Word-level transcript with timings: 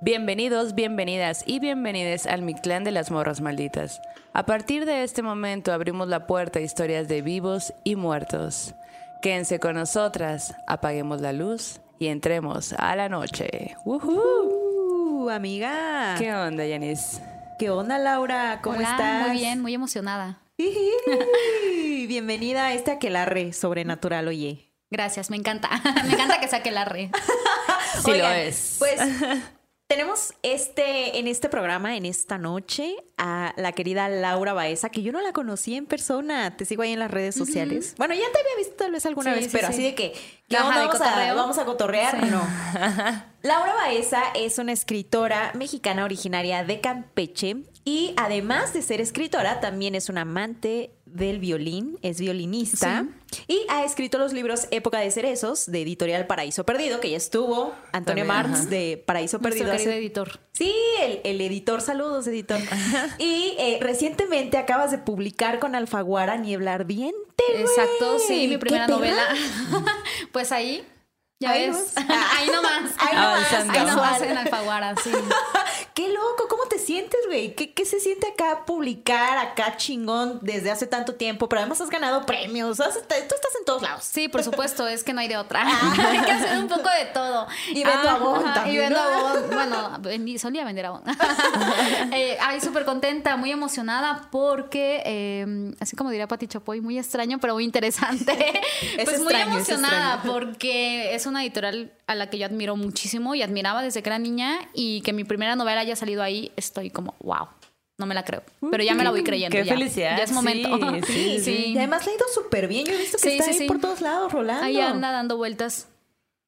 Bienvenidos, 0.00 0.76
bienvenidas 0.76 1.42
y 1.44 1.58
bienvenides 1.58 2.28
al 2.28 2.42
Mi 2.42 2.54
Clan 2.54 2.84
de 2.84 2.92
las 2.92 3.10
Morras 3.10 3.40
Malditas. 3.40 4.00
A 4.32 4.46
partir 4.46 4.84
de 4.86 5.02
este 5.02 5.22
momento 5.22 5.72
abrimos 5.72 6.06
la 6.06 6.28
puerta 6.28 6.60
a 6.60 6.62
historias 6.62 7.08
de 7.08 7.20
vivos 7.20 7.74
y 7.82 7.96
muertos. 7.96 8.76
Quédense 9.22 9.58
con 9.58 9.74
nosotras, 9.74 10.54
apaguemos 10.68 11.20
la 11.20 11.32
luz 11.32 11.80
y 11.98 12.06
entremos 12.06 12.74
a 12.74 12.94
la 12.94 13.08
noche. 13.08 13.74
¡Woohoo! 13.84 15.24
Uh, 15.24 15.30
amiga. 15.30 16.14
¿Qué 16.16 16.32
onda, 16.32 16.64
Yanis? 16.64 17.20
¿Qué 17.58 17.70
onda, 17.70 17.98
Laura? 17.98 18.60
¿Cómo 18.62 18.76
Hola, 18.76 18.90
estás? 18.92 19.26
Muy 19.26 19.36
bien, 19.36 19.60
muy 19.60 19.74
emocionada. 19.74 20.38
Bienvenida 22.06 22.66
a 22.66 22.72
este 22.72 22.92
aquelarre 22.92 23.52
sobrenatural, 23.52 24.28
oye. 24.28 24.70
Gracias, 24.92 25.28
me 25.28 25.36
encanta. 25.36 25.68
me 26.04 26.12
encanta 26.12 26.38
que 26.38 26.46
saque 26.46 26.70
la 26.70 26.84
re. 26.84 27.10
Sí 28.04 28.12
Oigan, 28.12 28.30
lo 28.30 28.36
es. 28.36 28.76
Pues 28.78 29.00
tenemos 29.88 30.34
este, 30.42 31.18
en 31.18 31.26
este 31.26 31.48
programa, 31.48 31.96
en 31.96 32.04
esta 32.04 32.36
noche, 32.36 32.94
a 33.16 33.54
la 33.56 33.72
querida 33.72 34.08
Laura 34.10 34.52
Baeza, 34.52 34.90
que 34.90 35.02
yo 35.02 35.12
no 35.12 35.22
la 35.22 35.32
conocí 35.32 35.74
en 35.74 35.86
persona. 35.86 36.56
Te 36.58 36.66
sigo 36.66 36.82
ahí 36.82 36.92
en 36.92 36.98
las 36.98 37.10
redes 37.10 37.34
sociales. 37.34 37.94
Bueno, 37.96 38.12
ya 38.12 38.30
te 38.30 38.38
había 38.38 38.56
visto 38.58 38.74
tal 38.76 38.92
vez 38.92 39.06
alguna 39.06 39.32
Sí, 39.32 39.40
vez, 39.40 39.44
sí, 39.46 39.50
pero 39.52 39.68
sí. 39.68 39.72
así 39.72 39.82
de 39.82 39.94
que, 39.94 40.12
¿qué 40.46 40.56
Ajá, 40.58 40.66
onda? 40.66 40.80
de 40.82 40.86
vamos, 40.86 41.00
a, 41.00 41.34
vamos 41.34 41.58
a 41.58 41.64
cotorrear. 41.64 42.26
No. 42.26 42.42
Laura 43.42 43.74
Baeza 43.74 44.22
es 44.34 44.58
una 44.58 44.72
escritora 44.72 45.52
mexicana 45.54 46.04
originaria 46.04 46.64
de 46.64 46.80
Campeche 46.82 47.56
y 47.84 48.12
además 48.18 48.74
de 48.74 48.82
ser 48.82 49.00
escritora, 49.00 49.60
también 49.60 49.94
es 49.94 50.10
una 50.10 50.20
amante 50.20 50.90
del 51.12 51.38
violín, 51.38 51.98
es 52.02 52.20
violinista 52.20 53.06
y 53.46 53.60
ha 53.68 53.84
escrito 53.84 54.18
los 54.18 54.32
libros 54.32 54.68
Época 54.70 54.98
de 55.00 55.10
Cerezos 55.10 55.66
de 55.66 55.82
Editorial 55.82 56.26
Paraíso 56.26 56.64
Perdido, 56.64 57.00
que 57.00 57.10
ya 57.10 57.16
estuvo 57.16 57.74
Antonio 57.92 58.24
También, 58.24 58.26
Marx 58.26 58.60
ajá. 58.60 58.68
de 58.70 59.02
Paraíso 59.06 59.38
Nuestro 59.38 59.64
Perdido. 59.66 59.72
hace- 59.74 59.96
editor. 59.98 60.40
Sí, 60.52 60.72
el, 61.02 61.20
el 61.24 61.40
editor, 61.40 61.80
saludos 61.80 62.26
editor. 62.26 62.58
y 63.18 63.54
eh, 63.58 63.78
recientemente 63.80 64.56
acabas 64.58 64.90
de 64.90 64.98
publicar 64.98 65.58
con 65.60 65.74
Alfaguara 65.74 66.36
Niebla 66.36 66.74
Ardiente. 66.74 67.16
Exacto, 67.56 68.18
sí, 68.18 68.46
mi 68.46 68.54
¿Qué 68.54 68.58
primera 68.58 68.86
novela. 68.88 69.22
pues 70.32 70.52
ahí, 70.52 70.84
ya 71.40 71.50
Ahí 71.52 71.68
ves. 71.70 71.94
nomás. 71.96 72.26
ahí 72.38 72.46
nomás. 72.50 72.82
Ahí 72.98 73.14
nomás, 73.14 73.52
Avanzando. 73.52 73.72
Ahí 73.78 73.86
nomás 73.86 74.22
en 74.22 74.38
Alfaguara, 74.38 74.94
sí. 75.02 75.10
Qué 75.94 76.08
loco, 76.10 76.46
¿cómo 76.48 76.64
te 76.66 76.78
sientes, 76.78 77.18
güey? 77.26 77.54
¿Qué, 77.56 77.72
qué 77.74 77.84
se 77.84 77.98
siente 78.00 78.28
acá 78.28 78.64
publicar 78.64 79.38
acá 79.38 79.76
chingón 79.76 80.38
desde 80.42 80.70
hace 80.70 80.86
tanto 80.86 81.14
tiempo? 81.14 81.48
Pero 81.48 81.60
además 81.60 81.80
has 81.80 81.90
ganado 81.90 82.24
premios, 82.26 82.78
has- 82.80 82.94
tú 82.94 83.14
estás 83.14 83.54
en 83.58 83.64
todos 83.64 83.82
lados. 83.82 84.04
Sí, 84.04 84.28
por 84.28 84.42
supuesto, 84.44 84.86
es 84.86 85.02
que 85.04 85.12
no 85.12 85.20
hay 85.20 85.28
de 85.28 85.36
otra. 85.36 85.62
hay 86.10 86.20
que 86.20 86.32
hacer 86.32 86.58
un 86.58 86.68
poco 86.68 86.88
de 86.88 87.06
todo. 87.12 87.46
Y 87.68 87.82
vendo 87.84 88.08
Avon 88.10 88.44
ajá, 88.44 88.54
también, 88.54 88.76
Y 88.76 88.78
vendo 88.78 88.98
¿no? 88.98 89.26
Avon. 89.28 89.42
Bueno, 89.50 89.98
vendí- 90.02 90.38
solía 90.38 90.64
vender 90.64 90.86
Avon. 90.86 91.02
eh, 92.12 92.36
ay, 92.40 92.60
súper 92.60 92.84
contenta, 92.84 93.36
muy 93.36 93.50
emocionada 93.50 94.28
porque, 94.30 95.02
eh, 95.04 95.72
así 95.80 95.96
como 95.96 96.10
diría 96.10 96.26
Pati 96.28 96.46
Chapoy, 96.48 96.80
muy 96.80 96.98
extraño, 96.98 97.38
pero 97.40 97.54
muy 97.54 97.64
interesante. 97.64 98.60
Es 98.96 99.04
pues 99.04 99.20
muy 99.20 99.32
extraño, 99.32 99.56
emocionada 99.56 100.22
porque 100.24 101.14
es 101.14 101.26
una 101.28 101.42
editorial 101.42 101.92
a 102.06 102.14
la 102.14 102.30
que 102.30 102.38
yo 102.38 102.46
admiro 102.46 102.76
muchísimo 102.76 103.34
y 103.34 103.42
admiraba 103.42 103.82
desde 103.82 104.02
que 104.02 104.08
era 104.08 104.18
niña 104.18 104.58
y 104.74 105.00
que 105.02 105.12
mi 105.12 105.24
primera 105.24 105.56
novela 105.56 105.80
haya 105.80 105.96
salido 105.96 106.22
ahí, 106.22 106.52
estoy 106.56 106.90
como, 106.90 107.14
wow. 107.20 107.48
No 107.98 108.06
me 108.06 108.14
la 108.14 108.24
creo, 108.24 108.44
pero 108.70 108.84
ya 108.84 108.94
me 108.94 109.02
la 109.02 109.10
voy 109.10 109.24
creyendo. 109.24 109.56
qué 109.56 109.64
ya. 109.64 109.74
felicidad, 109.74 110.16
Ya 110.16 110.22
es 110.22 110.30
momento. 110.30 110.68
sí, 111.06 111.40
sí, 111.40 111.72
Y 111.72 111.78
además 111.78 112.06
le 112.06 112.12
ha 112.12 112.14
ido 112.14 112.26
súper 112.32 112.68
bien. 112.68 112.86
Yo 112.86 112.92
he 112.92 112.96
visto 112.96 113.18
que 113.20 113.36
está 113.36 113.50
ahí 113.50 113.66
por 113.66 113.80
todos 113.80 114.00
lados, 114.00 114.32
rolando. 114.32 114.64
Ahí 114.64 114.80
anda 114.80 115.10
dando 115.10 115.36
vueltas. 115.36 115.88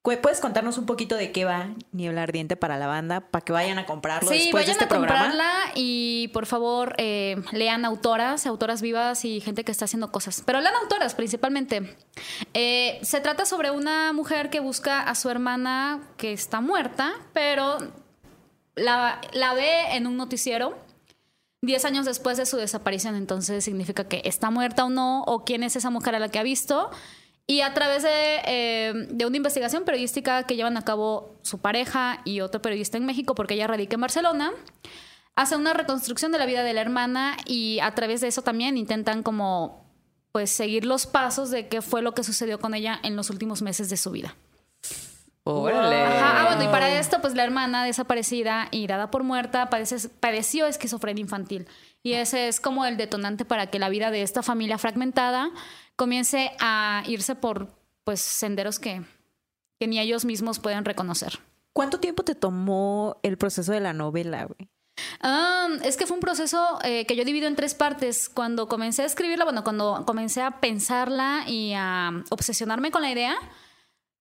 ¿Puedes 0.03 0.39
contarnos 0.39 0.79
un 0.79 0.87
poquito 0.87 1.15
de 1.15 1.31
qué 1.31 1.45
va 1.45 1.69
Niebla 1.91 2.23
Ardiente 2.23 2.55
para 2.55 2.79
la 2.79 2.87
banda? 2.87 3.19
Para 3.21 3.45
que 3.45 3.53
vayan 3.53 3.77
a 3.77 3.85
comprarlo 3.85 4.29
Sí, 4.31 4.35
después 4.35 4.63
vayan 4.63 4.65
de 4.65 4.71
este 4.71 4.85
a 4.85 4.87
programa. 4.87 5.19
comprarla 5.29 5.71
y 5.75 6.29
por 6.29 6.47
favor 6.47 6.95
eh, 6.97 7.35
lean 7.51 7.85
autoras, 7.85 8.47
autoras 8.47 8.81
vivas 8.81 9.23
y 9.25 9.41
gente 9.41 9.63
que 9.63 9.71
está 9.71 9.85
haciendo 9.85 10.11
cosas. 10.11 10.41
Pero 10.43 10.59
lean 10.59 10.73
autoras 10.81 11.13
principalmente. 11.13 11.95
Eh, 12.55 12.97
se 13.03 13.19
trata 13.21 13.45
sobre 13.45 13.69
una 13.69 14.11
mujer 14.11 14.49
que 14.49 14.59
busca 14.59 15.01
a 15.01 15.13
su 15.13 15.29
hermana 15.29 16.01
que 16.17 16.33
está 16.33 16.61
muerta, 16.61 17.13
pero 17.33 17.77
la, 18.75 19.21
la 19.33 19.53
ve 19.53 19.95
en 19.95 20.07
un 20.07 20.17
noticiero. 20.17 20.79
Diez 21.61 21.85
años 21.85 22.07
después 22.07 22.37
de 22.37 22.47
su 22.47 22.57
desaparición, 22.57 23.15
entonces 23.15 23.63
significa 23.63 24.05
que 24.07 24.23
está 24.25 24.49
muerta 24.49 24.83
o 24.83 24.89
no, 24.89 25.21
o 25.27 25.45
quién 25.45 25.61
es 25.61 25.75
esa 25.75 25.91
mujer 25.91 26.15
a 26.15 26.19
la 26.19 26.29
que 26.29 26.39
ha 26.39 26.43
visto. 26.43 26.89
Y 27.51 27.59
a 27.59 27.73
través 27.73 28.03
de, 28.03 28.41
eh, 28.45 28.93
de 29.09 29.25
una 29.25 29.35
investigación 29.35 29.83
periodística 29.83 30.43
que 30.43 30.55
llevan 30.55 30.77
a 30.77 30.85
cabo 30.85 31.35
su 31.41 31.59
pareja 31.59 32.21
y 32.23 32.39
otro 32.39 32.61
periodista 32.61 32.95
en 32.97 33.05
México, 33.05 33.35
porque 33.35 33.55
ella 33.55 33.67
radica 33.67 33.95
en 33.95 33.99
Barcelona, 33.99 34.51
hace 35.35 35.57
una 35.57 35.73
reconstrucción 35.73 36.31
de 36.31 36.37
la 36.39 36.45
vida 36.45 36.63
de 36.63 36.71
la 36.71 36.79
hermana 36.79 37.35
y 37.45 37.79
a 37.81 37.93
través 37.93 38.21
de 38.21 38.29
eso 38.29 38.41
también 38.41 38.77
intentan 38.77 39.21
como 39.21 39.85
pues 40.31 40.49
seguir 40.49 40.85
los 40.85 41.07
pasos 41.07 41.51
de 41.51 41.67
qué 41.67 41.81
fue 41.81 42.01
lo 42.01 42.13
que 42.13 42.23
sucedió 42.23 42.57
con 42.57 42.73
ella 42.73 43.01
en 43.03 43.17
los 43.17 43.29
últimos 43.29 43.61
meses 43.61 43.89
de 43.89 43.97
su 43.97 44.11
vida. 44.11 44.33
Órale. 45.43 46.03
Ajá, 46.03 46.41
ah, 46.41 46.45
bueno, 46.45 46.63
y 46.63 46.67
para 46.71 46.99
esto, 46.99 47.19
pues 47.19 47.35
la 47.35 47.43
hermana 47.43 47.83
desaparecida 47.83 48.69
y 48.71 48.87
dada 48.87 49.11
por 49.11 49.23
muerta 49.23 49.69
padece- 49.69 50.09
padeció 50.21 50.67
esquizofrenia 50.67 51.21
infantil. 51.21 51.67
Y 52.01 52.13
ese 52.13 52.47
es 52.47 52.61
como 52.61 52.85
el 52.85 52.95
detonante 52.95 53.43
para 53.43 53.67
que 53.67 53.77
la 53.77 53.89
vida 53.89 54.09
de 54.09 54.21
esta 54.21 54.41
familia 54.41 54.77
fragmentada 54.77 55.49
comience 56.01 56.51
a 56.59 57.03
irse 57.05 57.35
por 57.35 57.67
pues 58.03 58.21
senderos 58.21 58.79
que, 58.79 59.03
que 59.79 59.85
ni 59.85 59.99
ellos 59.99 60.25
mismos 60.25 60.57
pueden 60.57 60.83
reconocer. 60.83 61.37
¿Cuánto 61.73 61.99
tiempo 61.99 62.23
te 62.23 62.33
tomó 62.33 63.17
el 63.21 63.37
proceso 63.37 63.71
de 63.71 63.81
la 63.81 63.93
novela, 63.93 64.45
güey? 64.45 64.67
Ah, 65.21 65.67
es 65.83 65.97
que 65.97 66.07
fue 66.07 66.15
un 66.15 66.21
proceso 66.21 66.79
eh, 66.83 67.05
que 67.05 67.15
yo 67.15 67.23
divido 67.23 67.47
en 67.47 67.55
tres 67.55 67.75
partes. 67.75 68.29
Cuando 68.29 68.67
comencé 68.67 69.03
a 69.03 69.05
escribirla, 69.05 69.43
bueno, 69.43 69.63
cuando 69.63 70.03
comencé 70.07 70.41
a 70.41 70.59
pensarla 70.59 71.43
y 71.47 71.73
a 71.75 72.23
obsesionarme 72.31 72.89
con 72.89 73.03
la 73.03 73.11
idea, 73.11 73.35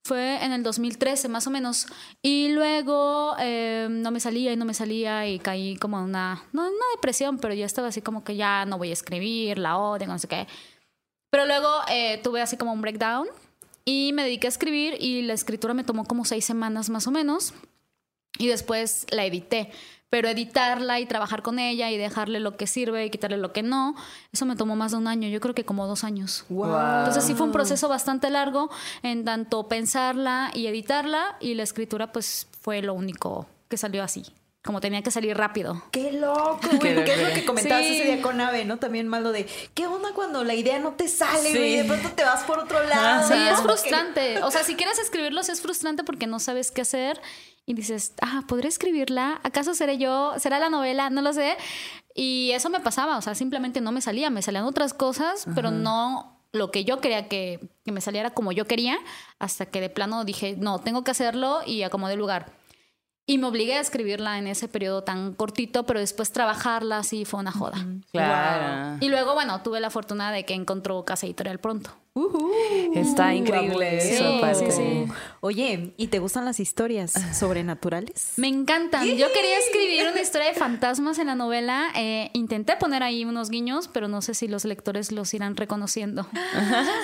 fue 0.04 0.44
en 0.44 0.52
el 0.52 0.62
2013 0.62 1.30
más 1.30 1.46
o 1.46 1.50
menos. 1.50 1.86
Y 2.20 2.50
luego 2.50 3.36
eh, 3.38 3.88
no 3.90 4.10
me 4.10 4.20
salía 4.20 4.52
y 4.52 4.56
no 4.56 4.66
me 4.66 4.74
salía 4.74 5.26
y 5.26 5.38
caí 5.38 5.76
como 5.76 5.96
en 5.98 6.04
una, 6.04 6.44
no 6.52 6.66
en 6.66 6.74
una 6.74 6.86
depresión, 6.94 7.38
pero 7.38 7.54
ya 7.54 7.64
estaba 7.64 7.88
así 7.88 8.02
como 8.02 8.22
que 8.22 8.36
ya 8.36 8.66
no 8.66 8.76
voy 8.76 8.90
a 8.90 8.92
escribir, 8.92 9.58
la 9.58 9.78
odio, 9.78 10.06
no 10.06 10.18
sé 10.18 10.28
qué. 10.28 10.46
Pero 11.30 11.46
luego 11.46 11.68
eh, 11.88 12.20
tuve 12.22 12.42
así 12.42 12.56
como 12.56 12.72
un 12.72 12.80
breakdown 12.80 13.28
y 13.84 14.12
me 14.12 14.24
dediqué 14.24 14.48
a 14.48 14.50
escribir 14.50 14.96
y 15.00 15.22
la 15.22 15.34
escritura 15.34 15.74
me 15.74 15.84
tomó 15.84 16.04
como 16.04 16.24
seis 16.24 16.44
semanas 16.44 16.90
más 16.90 17.06
o 17.06 17.10
menos 17.10 17.54
y 18.38 18.48
después 18.48 19.06
la 19.10 19.24
edité. 19.24 19.70
Pero 20.10 20.28
editarla 20.28 20.98
y 20.98 21.06
trabajar 21.06 21.42
con 21.42 21.60
ella 21.60 21.88
y 21.88 21.96
dejarle 21.96 22.40
lo 22.40 22.56
que 22.56 22.66
sirve 22.66 23.06
y 23.06 23.10
quitarle 23.10 23.36
lo 23.36 23.52
que 23.52 23.62
no, 23.62 23.94
eso 24.32 24.44
me 24.44 24.56
tomó 24.56 24.74
más 24.74 24.90
de 24.90 24.98
un 24.98 25.06
año, 25.06 25.28
yo 25.28 25.38
creo 25.38 25.54
que 25.54 25.64
como 25.64 25.86
dos 25.86 26.02
años. 26.02 26.44
Entonces 26.50 27.22
sí 27.22 27.34
fue 27.34 27.46
un 27.46 27.52
proceso 27.52 27.88
bastante 27.88 28.28
largo 28.28 28.70
en 29.04 29.24
tanto 29.24 29.68
pensarla 29.68 30.50
y 30.52 30.66
editarla 30.66 31.36
y 31.38 31.54
la 31.54 31.62
escritura 31.62 32.10
pues 32.10 32.48
fue 32.60 32.82
lo 32.82 32.94
único 32.94 33.46
que 33.68 33.76
salió 33.76 34.02
así, 34.02 34.24
como 34.62 34.80
tenía 34.80 35.02
que 35.02 35.10
salir 35.10 35.36
rápido. 35.36 35.82
¡Qué 35.90 36.12
loco, 36.12 36.60
Qué 36.70 36.76
güey! 36.76 36.94
Porque 36.96 37.14
es 37.14 37.28
lo 37.28 37.34
que 37.34 37.44
comentabas 37.44 37.84
Sí. 37.86 37.96
ese 37.96 38.04
día 38.12 38.22
con 38.22 38.40
Ave, 38.40 38.64
¿no? 38.64 38.78
También 38.78 39.08
malo 39.08 39.32
de, 39.32 39.46
¿qué 39.74 39.86
onda 39.86 40.10
cuando 40.14 40.44
la 40.44 40.54
idea 40.54 40.78
no 40.78 40.92
te 40.92 41.08
sale, 41.08 41.50
Sí. 41.50 41.56
güey? 41.58 41.76
De 41.78 41.84
pronto 41.84 42.10
te 42.10 42.24
vas 42.24 42.42
por 42.44 42.58
otro 42.58 42.82
lado. 42.84 43.26
Sí, 43.26 43.34
¿no? 43.34 43.40
es 43.50 43.56
Que- 43.58 43.62
frustrante. 43.62 44.42
O 44.42 44.50
sea, 44.50 44.62
si 44.64 44.74
quieres 44.76 44.98
escribirlo, 44.98 45.42
sí 45.42 45.52
es 45.52 45.62
frustrante 45.62 46.04
porque 46.04 46.26
no 46.26 46.38
sabes 46.40 46.70
qué 46.70 46.82
hacer 46.82 47.20
y 47.66 47.74
dices, 47.74 48.14
ah, 48.20 48.42
¿podré 48.48 48.68
escribirla? 48.68 49.40
¿Acaso 49.44 49.74
seré 49.74 49.96
yo? 49.98 50.34
¿Será 50.38 50.58
la 50.58 50.68
novela? 50.68 51.08
No 51.10 51.22
lo 51.22 51.32
sé. 51.32 51.56
Y 52.14 52.50
eso 52.52 52.68
me 52.68 52.80
pasaba, 52.80 53.16
o 53.16 53.22
sea, 53.22 53.34
simplemente 53.34 53.80
no 53.80 53.92
me 53.92 54.00
salía, 54.02 54.28
me 54.30 54.42
salían 54.42 54.64
otras 54.64 54.92
cosas, 54.92 55.46
pero 55.54 55.70
no 55.70 56.38
lo 56.52 56.72
que 56.72 56.84
yo 56.84 57.00
quería 57.00 57.28
que, 57.28 57.60
que 57.84 57.92
me 57.92 58.00
saliera 58.00 58.30
como 58.30 58.50
yo 58.50 58.66
quería, 58.66 58.98
hasta 59.38 59.66
que 59.66 59.80
de 59.80 59.88
plano 59.88 60.24
dije, 60.24 60.56
no, 60.58 60.80
tengo 60.80 61.04
que 61.04 61.12
hacerlo 61.12 61.60
y 61.64 61.84
acomodé 61.84 62.14
el 62.14 62.18
lugar. 62.18 62.52
Y 63.30 63.38
me 63.38 63.46
obligué 63.46 63.74
a 63.74 63.80
escribirla 63.80 64.38
en 64.38 64.48
ese 64.48 64.66
periodo 64.66 65.04
tan 65.04 65.34
cortito, 65.34 65.86
pero 65.86 66.00
después 66.00 66.32
trabajarla 66.32 66.98
así 66.98 67.24
fue 67.24 67.38
una 67.38 67.52
joda. 67.52 67.78
Claro. 68.10 68.98
Y 69.00 69.08
luego, 69.08 69.34
bueno, 69.34 69.62
tuve 69.62 69.78
la 69.78 69.88
fortuna 69.88 70.32
de 70.32 70.44
que 70.44 70.54
encontró 70.54 71.04
Casa 71.04 71.26
Editorial 71.26 71.60
pronto. 71.60 71.90
Está 72.94 73.34
increíble 73.34 73.98
eso, 73.98 74.70
sí. 74.70 75.04
Oye, 75.40 75.94
¿y 75.96 76.08
te 76.08 76.18
gustan 76.18 76.44
las 76.44 76.58
historias 76.60 77.12
sobrenaturales? 77.32 78.32
Me 78.36 78.48
encantan. 78.48 79.06
Yo 79.06 79.32
quería 79.32 79.58
escribir 79.58 80.08
una 80.10 80.20
historia 80.20 80.48
de 80.48 80.54
fantasmas 80.54 81.18
en 81.18 81.28
la 81.28 81.34
novela. 81.36 81.88
Eh, 81.96 82.30
intenté 82.34 82.76
poner 82.76 83.02
ahí 83.02 83.24
unos 83.24 83.48
guiños, 83.48 83.88
pero 83.88 84.08
no 84.08 84.22
sé 84.22 84.34
si 84.34 84.48
los 84.48 84.64
lectores 84.64 85.12
los 85.12 85.32
irán 85.34 85.56
reconociendo. 85.56 86.26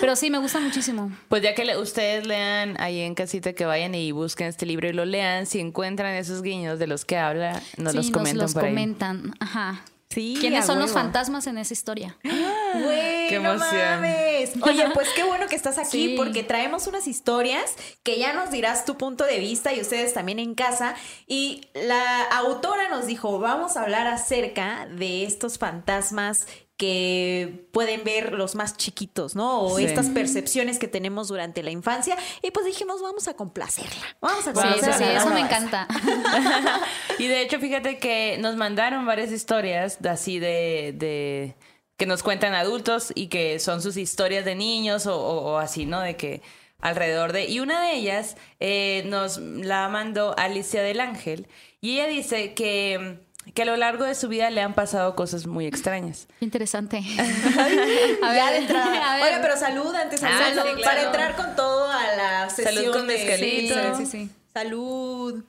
Pero 0.00 0.16
sí, 0.16 0.30
me 0.30 0.38
gusta 0.38 0.60
muchísimo. 0.60 1.12
Pues 1.28 1.42
ya 1.42 1.54
que 1.54 1.64
le- 1.64 1.78
ustedes 1.78 2.26
lean 2.26 2.74
ahí 2.80 3.00
en 3.00 3.14
casita, 3.14 3.52
que 3.52 3.64
vayan 3.64 3.94
y 3.94 4.10
busquen 4.12 4.48
este 4.48 4.66
libro 4.66 4.88
y 4.88 4.92
lo 4.92 5.04
lean, 5.04 5.46
si 5.46 5.60
encuentran 5.60 6.14
esos 6.14 6.42
guiños 6.42 6.78
de 6.78 6.86
los 6.88 7.04
que 7.04 7.16
habla, 7.16 7.62
nos 7.78 7.92
sí, 7.92 7.96
los 7.98 8.10
comentan 8.10 8.36
nos 8.38 8.42
los 8.42 8.54
por 8.54 8.64
ahí. 8.64 8.70
comentan. 8.70 9.34
Ajá. 9.40 9.82
Sí, 10.08 10.36
¿Quiénes 10.40 10.64
son 10.66 10.78
los 10.78 10.92
fantasmas 10.92 11.46
en 11.46 11.58
esa 11.58 11.72
historia? 11.72 12.16
Güey, 12.74 13.28
Qué 13.28 13.38
no 13.40 13.54
emoción. 13.54 14.00
mames. 14.02 14.52
Oye, 14.62 14.84
pues 14.92 15.08
qué 15.16 15.24
bueno 15.24 15.46
que 15.46 15.56
estás 15.56 15.78
aquí 15.78 16.08
Sí. 16.08 16.14
porque 16.16 16.42
traemos 16.42 16.86
unas 16.86 17.06
historias 17.06 17.74
que 18.02 18.18
ya 18.18 18.34
nos 18.34 18.50
dirás 18.50 18.84
tu 18.84 18.96
punto 18.98 19.24
de 19.24 19.38
vista 19.38 19.72
y 19.72 19.80
ustedes 19.80 20.12
también 20.12 20.38
en 20.38 20.54
casa. 20.54 20.94
Y 21.26 21.68
la 21.74 22.22
autora 22.24 22.88
nos 22.90 23.06
dijo, 23.06 23.38
vamos 23.38 23.76
a 23.76 23.82
hablar 23.82 24.06
acerca 24.06 24.86
de 24.90 25.24
estos 25.24 25.58
fantasmas 25.58 26.46
que 26.76 27.66
pueden 27.72 28.04
ver 28.04 28.32
los 28.32 28.54
más 28.54 28.76
chiquitos, 28.76 29.34
¿no? 29.34 29.62
O 29.62 29.78
Sí. 29.78 29.84
estas 29.84 30.08
percepciones 30.10 30.78
que 30.78 30.88
tenemos 30.88 31.28
durante 31.28 31.62
la 31.62 31.70
infancia. 31.70 32.16
Y 32.42 32.50
pues 32.50 32.66
dijimos, 32.66 33.00
vamos 33.00 33.28
a 33.28 33.34
complacerla. 33.34 34.04
Vamos 34.20 34.46
a 34.46 34.52
Sí, 34.54 34.60
sí, 34.60 34.68
complacerla. 34.68 34.98
sí, 34.98 35.16
eso 35.26 35.30
me 35.34 35.40
encanta. 35.40 35.88
y 37.18 37.26
de 37.28 37.40
hecho, 37.42 37.58
fíjate 37.60 37.98
que 37.98 38.36
nos 38.40 38.56
mandaron 38.56 39.06
varias 39.06 39.30
historias 39.32 40.02
de 40.02 40.08
así 40.10 40.38
de, 40.38 40.92
de- 40.96 41.54
que 41.96 42.04
nos 42.06 42.22
cuentan 42.22 42.52
adultos 42.54 43.10
y 43.14 43.28
que 43.28 43.58
son 43.58 43.80
sus 43.80 43.96
historias 43.96 44.44
de 44.44 44.54
niños 44.54 45.06
o, 45.06 45.16
o- 45.18 45.52
o 45.54 45.58
así, 45.58 45.86
¿no? 45.86 46.00
De 46.00 46.16
que 46.16 46.42
alrededor 46.80 47.32
de... 47.32 47.46
Y 47.46 47.60
una 47.60 47.80
de 47.80 47.94
ellas 47.94 48.36
eh, 48.60 49.02
nos 49.06 49.38
la 49.38 49.88
mandó 49.88 50.34
Alicia 50.38 50.82
del 50.82 51.00
Ángel 51.00 51.48
y 51.80 51.92
ella 51.94 52.06
dice 52.06 52.52
que, 52.52 53.20
que 53.54 53.62
a 53.62 53.64
lo 53.64 53.76
largo 53.76 54.04
de 54.04 54.14
su 54.14 54.28
vida 54.28 54.50
le 54.50 54.60
han 54.60 54.74
pasado 54.74 55.14
cosas 55.16 55.46
muy 55.46 55.66
extrañas. 55.66 56.28
Interesante. 56.40 56.98
A 58.22 58.32
ver, 58.32 58.50
de 58.52 58.56
entrada. 58.58 59.12
a 59.12 59.16
ver. 59.16 59.24
Oiga, 59.24 59.38
pero 59.42 59.56
salud 59.56 59.94
antes 59.94 60.22
Ah, 60.22 60.52
salud, 60.54 60.70
sí, 60.76 60.82
para 60.82 61.02
entrar 61.04 61.36
con 61.36 61.56
todo 61.56 61.88
a 61.90 62.14
la 62.16 62.50
sesión 62.50 62.74
Salud 62.74 62.92
con 62.92 63.06
de- 63.06 63.14
mezcalito. 63.14 63.96
Sí, 63.96 64.04
sí, 64.04 64.10
sí. 64.10 64.30
Salud. 64.52 65.44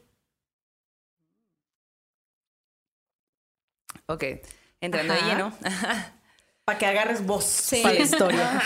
Ok, 4.05 4.23
entrando 4.79 5.13
de 5.13 5.19
Ajá. 5.19 5.29
lleno. 5.29 5.53
Para 6.67 6.79
que 6.79 6.85
agarres 6.85 7.25
voz 7.25 7.69
para 7.81 7.93
la 7.93 8.01
historia. 8.01 8.61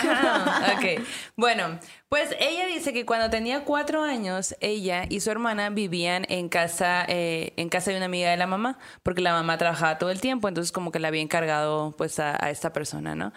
ok. 0.76 1.06
Bueno, 1.36 1.78
pues 2.08 2.34
ella 2.40 2.66
dice 2.66 2.92
que 2.92 3.06
cuando 3.06 3.30
tenía 3.30 3.62
cuatro 3.62 4.02
años, 4.02 4.56
ella 4.58 5.04
y 5.08 5.20
su 5.20 5.30
hermana 5.30 5.70
vivían 5.70 6.26
en 6.28 6.48
casa, 6.48 7.04
eh, 7.06 7.52
en 7.56 7.68
casa 7.68 7.92
de 7.92 7.98
una 7.98 8.06
amiga 8.06 8.32
de 8.32 8.36
la 8.36 8.48
mamá, 8.48 8.76
porque 9.04 9.20
la 9.20 9.30
mamá 9.30 9.56
trabajaba 9.56 9.98
todo 9.98 10.10
el 10.10 10.20
tiempo, 10.20 10.48
entonces 10.48 10.72
como 10.72 10.90
que 10.90 10.98
la 10.98 11.06
había 11.06 11.22
encargado 11.22 11.94
pues 11.96 12.18
a, 12.18 12.44
a 12.44 12.50
esta 12.50 12.72
persona, 12.72 13.14
¿no? 13.14 13.32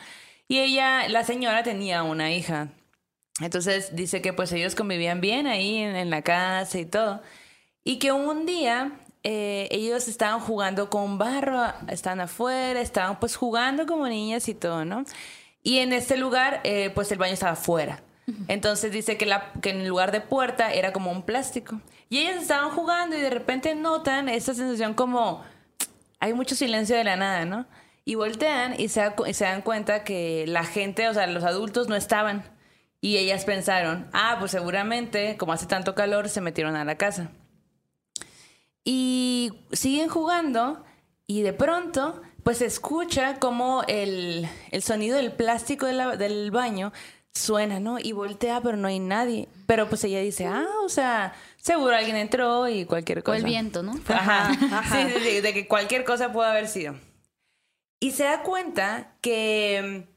Y 0.47 0.57
ella, 0.57 1.07
la 1.09 1.23
señora 1.23 1.61
tenía 1.61 2.01
una 2.01 2.31
hija. 2.31 2.69
Entonces 3.41 3.95
dice 3.95 4.23
que 4.23 4.33
pues 4.33 4.51
ellos 4.51 4.73
convivían 4.73 5.21
bien 5.21 5.45
ahí 5.45 5.77
en, 5.77 5.95
en 5.95 6.09
la 6.09 6.23
casa 6.23 6.79
y 6.79 6.85
todo. 6.85 7.21
Y 7.83 7.99
que 7.99 8.11
un 8.11 8.47
día 8.47 8.93
eh, 9.27 9.67
ellos 9.71 10.07
estaban 10.07 10.39
jugando 10.39 10.91
con 10.91 11.17
barro, 11.17 11.73
estaban 11.87 12.21
afuera, 12.21 12.79
estaban 12.79 13.19
pues 13.19 13.35
jugando 13.35 13.87
como 13.87 14.07
niñas 14.07 14.47
y 14.47 14.53
todo, 14.53 14.85
¿no? 14.85 15.03
Y 15.63 15.79
en 15.79 15.93
este 15.93 16.15
lugar, 16.15 16.61
eh, 16.63 16.91
pues 16.93 17.11
el 17.11 17.17
baño 17.17 17.33
estaba 17.33 17.53
afuera. 17.53 18.03
Entonces 18.47 18.91
dice 18.91 19.17
que, 19.17 19.25
la, 19.25 19.51
que 19.63 19.71
en 19.71 19.87
lugar 19.87 20.11
de 20.11 20.21
puerta 20.21 20.71
era 20.71 20.93
como 20.93 21.11
un 21.11 21.23
plástico. 21.23 21.81
Y 22.07 22.19
ellas 22.19 22.39
estaban 22.43 22.69
jugando 22.69 23.17
y 23.17 23.19
de 23.19 23.31
repente 23.31 23.73
notan 23.73 24.29
esta 24.29 24.53
sensación 24.53 24.93
como 24.93 25.43
hay 26.19 26.33
mucho 26.33 26.53
silencio 26.53 26.95
de 26.95 27.03
la 27.03 27.15
nada, 27.15 27.45
¿no? 27.45 27.65
Y 28.03 28.13
voltean 28.13 28.79
y 28.79 28.89
se, 28.89 28.99
da 28.99 29.15
y 29.25 29.33
se 29.33 29.45
dan 29.45 29.63
cuenta 29.63 30.03
que 30.03 30.45
la 30.47 30.65
gente, 30.65 31.09
o 31.09 31.15
sea, 31.15 31.25
los 31.25 31.43
adultos 31.43 31.87
no 31.87 31.95
estaban. 31.95 32.43
Y 33.01 33.17
ellas 33.17 33.43
pensaron, 33.43 34.07
ah, 34.13 34.35
pues 34.39 34.51
seguramente, 34.51 35.35
como 35.37 35.53
hace 35.53 35.65
tanto 35.65 35.95
calor, 35.95 36.29
se 36.29 36.41
metieron 36.41 36.75
a 36.75 36.85
la 36.85 36.95
casa. 36.95 37.31
Y 38.85 39.51
siguen 39.71 40.07
jugando 40.09 40.83
y 41.27 41.41
de 41.41 41.53
pronto, 41.53 42.21
pues 42.43 42.59
se 42.59 42.65
escucha 42.67 43.39
como 43.39 43.83
el, 43.87 44.47
el 44.71 44.83
sonido 44.83 45.17
del 45.17 45.31
plástico 45.31 45.87
de 45.87 45.93
la- 45.93 46.15
del 46.17 46.51
baño 46.51 46.93
suena, 47.33 47.79
¿no? 47.79 47.97
Y 47.99 48.11
voltea, 48.11 48.61
pero 48.61 48.77
no 48.77 48.87
hay 48.87 48.99
nadie. 48.99 49.49
Pero 49.65 49.89
pues 49.89 50.03
ella 50.03 50.19
dice, 50.21 50.45
ah, 50.45 50.67
o 50.85 50.89
sea, 50.89 51.33
seguro 51.57 51.95
alguien 51.95 52.15
entró 52.15 52.69
y 52.69 52.85
cualquier 52.85 53.19
O 53.19 53.23
cosa. 53.23 53.37
el 53.39 53.43
viento, 53.43 53.81
¿no? 53.83 53.93
Ajá. 54.07 54.51
Ajá. 54.51 54.83
Sí, 55.07 55.13
sí, 55.13 55.19
sí, 55.29 55.41
de 55.41 55.53
que 55.53 55.67
cualquier 55.67 56.05
cosa 56.05 56.31
pudo 56.31 56.43
haber 56.43 56.67
sido. 56.67 56.95
Y 57.99 58.11
se 58.11 58.23
da 58.25 58.43
cuenta 58.43 59.15
que 59.21 60.07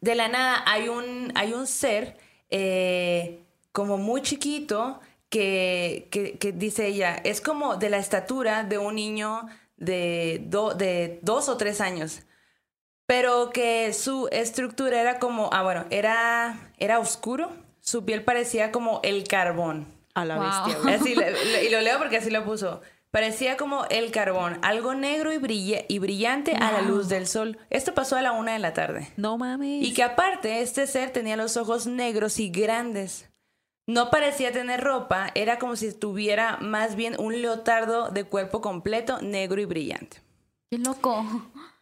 de 0.00 0.14
la 0.14 0.28
nada 0.28 0.62
hay 0.66 0.88
un, 0.88 1.32
hay 1.34 1.52
un 1.52 1.66
ser 1.66 2.16
eh, 2.48 3.44
como 3.72 3.98
muy 3.98 4.22
chiquito 4.22 5.00
que, 5.30 6.08
que, 6.10 6.36
que 6.38 6.52
dice 6.52 6.86
ella, 6.86 7.16
es 7.24 7.40
como 7.40 7.76
de 7.76 7.88
la 7.88 7.98
estatura 7.98 8.64
de 8.64 8.76
un 8.78 8.96
niño 8.96 9.46
de, 9.76 10.42
do- 10.44 10.74
de 10.74 11.18
dos 11.22 11.48
o 11.48 11.56
tres 11.56 11.80
años. 11.80 12.20
Pero 13.06 13.50
que 13.50 13.92
su 13.92 14.28
estructura 14.30 15.00
era 15.00 15.18
como, 15.18 15.50
ah, 15.52 15.62
bueno, 15.62 15.84
era, 15.90 16.70
era 16.78 16.98
oscuro. 17.00 17.50
Su 17.80 18.04
piel 18.04 18.22
parecía 18.22 18.70
como 18.70 19.00
el 19.02 19.24
carbón. 19.26 19.86
A 20.14 20.24
la 20.24 20.36
Wow. 20.36 20.44
bestia. 20.66 20.94
Así, 20.94 21.14
y 21.66 21.70
lo 21.70 21.80
leo 21.80 21.98
porque 21.98 22.16
así 22.18 22.30
lo 22.30 22.44
puso. 22.44 22.80
Parecía 23.12 23.56
como 23.56 23.84
el 23.86 24.10
carbón, 24.12 24.58
algo 24.62 24.94
negro 24.94 25.32
y, 25.32 25.38
brilla- 25.38 25.84
y 25.88 25.98
brillante 25.98 26.54
a 26.54 26.70
la 26.72 26.82
luz 26.82 27.08
del 27.08 27.26
sol. 27.26 27.58
Esto 27.70 27.94
pasó 27.94 28.16
a 28.16 28.22
la 28.22 28.30
una 28.32 28.52
de 28.52 28.60
la 28.60 28.72
tarde. 28.72 29.08
No 29.16 29.36
mames. 29.38 29.84
Y 29.84 29.94
que 29.94 30.02
aparte, 30.04 30.60
este 30.60 30.86
ser 30.86 31.10
tenía 31.10 31.36
los 31.36 31.56
ojos 31.56 31.86
negros 31.88 32.38
y 32.38 32.50
grandes. 32.50 33.29
No 33.92 34.10
parecía 34.10 34.52
tener 34.52 34.80
ropa, 34.80 35.30
era 35.34 35.58
como 35.58 35.74
si 35.76 35.92
tuviera 35.92 36.58
más 36.60 36.94
bien 36.96 37.16
un 37.18 37.40
leotardo 37.42 38.10
de 38.10 38.24
cuerpo 38.24 38.60
completo, 38.60 39.20
negro 39.20 39.60
y 39.60 39.64
brillante. 39.64 40.18
Qué 40.70 40.78
loco. 40.78 41.24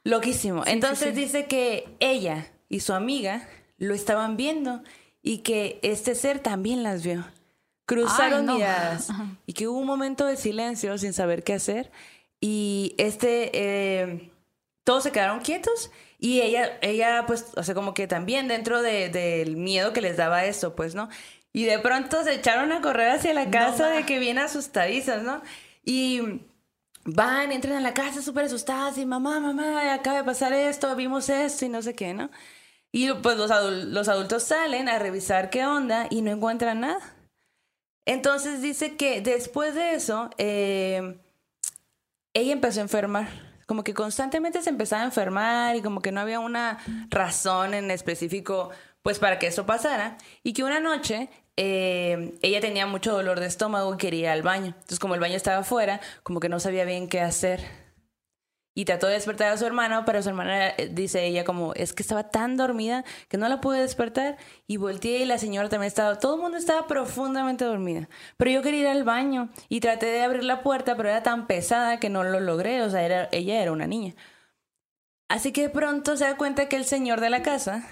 Loquísimo. 0.04 0.62
Entonces 0.66 1.14
dice 1.14 1.46
que 1.46 1.88
ella 2.00 2.46
y 2.68 2.80
su 2.80 2.94
amiga 2.94 3.46
lo 3.76 3.94
estaban 3.94 4.36
viendo 4.36 4.82
y 5.22 5.38
que 5.38 5.78
este 5.82 6.14
ser 6.14 6.38
también 6.38 6.82
las 6.82 7.02
vio. 7.02 7.24
Cruzaron 7.84 8.40
Ay, 8.40 8.46
no. 8.46 8.54
miradas 8.54 9.10
Ajá. 9.10 9.26
y 9.46 9.52
que 9.52 9.68
hubo 9.68 9.78
un 9.78 9.86
momento 9.86 10.24
de 10.26 10.36
silencio 10.36 10.96
sin 10.98 11.12
saber 11.12 11.42
qué 11.44 11.54
hacer 11.54 11.90
y 12.40 12.94
este 12.98 13.50
eh, 13.54 14.30
todos 14.84 15.02
se 15.02 15.12
quedaron 15.12 15.40
quietos 15.40 15.90
y 16.18 16.40
ella 16.40 16.78
ella 16.82 17.24
pues 17.26 17.46
o 17.56 17.62
sea 17.62 17.74
como 17.74 17.94
que 17.94 18.06
también 18.06 18.46
dentro 18.48 18.82
de- 18.82 19.08
del 19.08 19.56
miedo 19.56 19.92
que 19.92 20.00
les 20.02 20.16
daba 20.16 20.44
esto 20.44 20.74
pues 20.76 20.94
no 20.94 21.08
y 21.58 21.64
de 21.64 21.80
pronto 21.80 22.22
se 22.22 22.34
echaron 22.34 22.70
a 22.70 22.80
correr 22.80 23.10
hacia 23.10 23.34
la 23.34 23.50
casa 23.50 23.88
de 23.88 24.06
que 24.06 24.20
bien 24.20 24.38
asustadizas 24.38 25.24
no 25.24 25.42
y 25.84 26.40
van, 27.04 27.50
entran 27.50 27.74
a 27.74 27.80
la 27.80 27.94
casa 27.94 28.22
súper 28.22 28.44
asustadas 28.44 28.96
y 28.96 29.04
mamá, 29.04 29.40
mamá, 29.40 29.92
acaba 29.92 30.18
de 30.18 30.22
pasar 30.22 30.52
esto, 30.52 30.94
vimos 30.94 31.28
esto 31.28 31.64
y 31.64 31.68
no 31.68 31.82
sé 31.82 31.96
qué, 31.96 32.14
¿no? 32.14 32.30
Y 32.92 33.12
pues 33.12 33.36
los, 33.36 33.50
los 33.50 34.06
adultos 34.06 34.44
salen 34.44 34.88
a 34.88 35.00
revisar 35.00 35.50
qué 35.50 35.66
onda 35.66 36.06
y 36.10 36.22
no 36.22 36.30
encuentran 36.30 36.78
nada. 36.78 37.00
Entonces 38.06 38.62
dice 38.62 38.94
que 38.94 39.20
después 39.20 39.74
de 39.74 39.94
eso, 39.94 40.30
eh, 40.38 41.18
ella 42.34 42.52
empezó 42.52 42.78
a 42.78 42.84
enfermar. 42.84 43.26
Como 43.66 43.82
que 43.82 43.94
constantemente 43.94 44.62
se 44.62 44.70
empezaba 44.70 45.02
a 45.02 45.06
enfermar 45.06 45.74
y 45.74 45.82
como 45.82 46.02
que 46.02 46.12
no 46.12 46.20
había 46.20 46.38
una 46.38 46.78
razón 47.10 47.74
en 47.74 47.90
específico 47.90 48.70
pues 49.02 49.18
para 49.18 49.40
que 49.40 49.48
eso 49.48 49.66
pasara. 49.66 50.18
Y 50.44 50.52
que 50.52 50.62
una 50.62 50.78
noche 50.78 51.30
eh, 51.60 52.38
ella 52.40 52.60
tenía 52.60 52.86
mucho 52.86 53.12
dolor 53.12 53.40
de 53.40 53.46
estómago 53.46 53.92
y 53.92 53.96
quería 53.96 54.20
ir 54.20 54.28
al 54.28 54.42
baño. 54.42 54.66
Entonces 54.68 55.00
como 55.00 55.14
el 55.14 55.20
baño 55.20 55.34
estaba 55.34 55.58
afuera, 55.58 56.00
como 56.22 56.38
que 56.38 56.48
no 56.48 56.60
sabía 56.60 56.84
bien 56.84 57.08
qué 57.08 57.20
hacer. 57.20 57.60
Y 58.74 58.84
trató 58.84 59.08
de 59.08 59.14
despertar 59.14 59.52
a 59.52 59.56
su 59.56 59.66
hermano, 59.66 60.04
pero 60.06 60.22
su 60.22 60.28
hermana, 60.28 60.68
eh, 60.68 60.88
dice 60.92 61.26
ella, 61.26 61.44
como 61.44 61.74
es 61.74 61.92
que 61.92 62.04
estaba 62.04 62.30
tan 62.30 62.56
dormida 62.56 63.04
que 63.26 63.38
no 63.38 63.48
la 63.48 63.60
pude 63.60 63.80
despertar. 63.80 64.36
Y 64.68 64.76
volteé 64.76 65.18
y 65.18 65.24
la 65.24 65.38
señora 65.38 65.68
también 65.68 65.88
estaba, 65.88 66.20
todo 66.20 66.36
el 66.36 66.42
mundo 66.42 66.58
estaba 66.58 66.86
profundamente 66.86 67.64
dormida. 67.64 68.08
Pero 68.36 68.52
yo 68.52 68.62
quería 68.62 68.82
ir 68.82 68.86
al 68.86 69.02
baño 69.02 69.48
y 69.68 69.80
traté 69.80 70.06
de 70.06 70.20
abrir 70.22 70.44
la 70.44 70.62
puerta, 70.62 70.96
pero 70.96 71.08
era 71.08 71.24
tan 71.24 71.48
pesada 71.48 71.98
que 71.98 72.08
no 72.08 72.22
lo 72.22 72.38
logré. 72.38 72.82
O 72.82 72.90
sea, 72.90 73.28
ella 73.32 73.60
era 73.60 73.72
una 73.72 73.88
niña. 73.88 74.14
Así 75.28 75.50
que 75.50 75.68
pronto 75.70 76.16
se 76.16 76.24
da 76.24 76.36
cuenta 76.36 76.68
que 76.68 76.76
el 76.76 76.84
señor 76.84 77.20
de 77.20 77.30
la 77.30 77.42
casa 77.42 77.84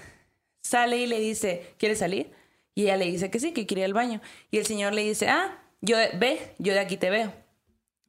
sale 0.61 0.99
y 0.99 1.07
le 1.07 1.19
dice, 1.19 1.75
¿quieres 1.77 1.99
salir? 1.99 2.36
Y 2.77 2.83
ella 2.83 2.97
le 2.97 3.05
dice 3.05 3.31
que 3.31 3.39
sí, 3.39 3.53
que 3.53 3.65
quiere 3.65 3.81
ir 3.81 3.85
al 3.85 3.93
baño. 3.95 4.21
Y 4.51 4.59
el 4.59 4.65
señor 4.67 4.93
le 4.93 5.01
dice, 5.01 5.29
ah, 5.29 5.57
yo 5.81 5.97
ve, 6.19 6.53
yo 6.59 6.73
de 6.73 6.79
aquí 6.79 6.95
te 6.95 7.09
veo. 7.09 7.33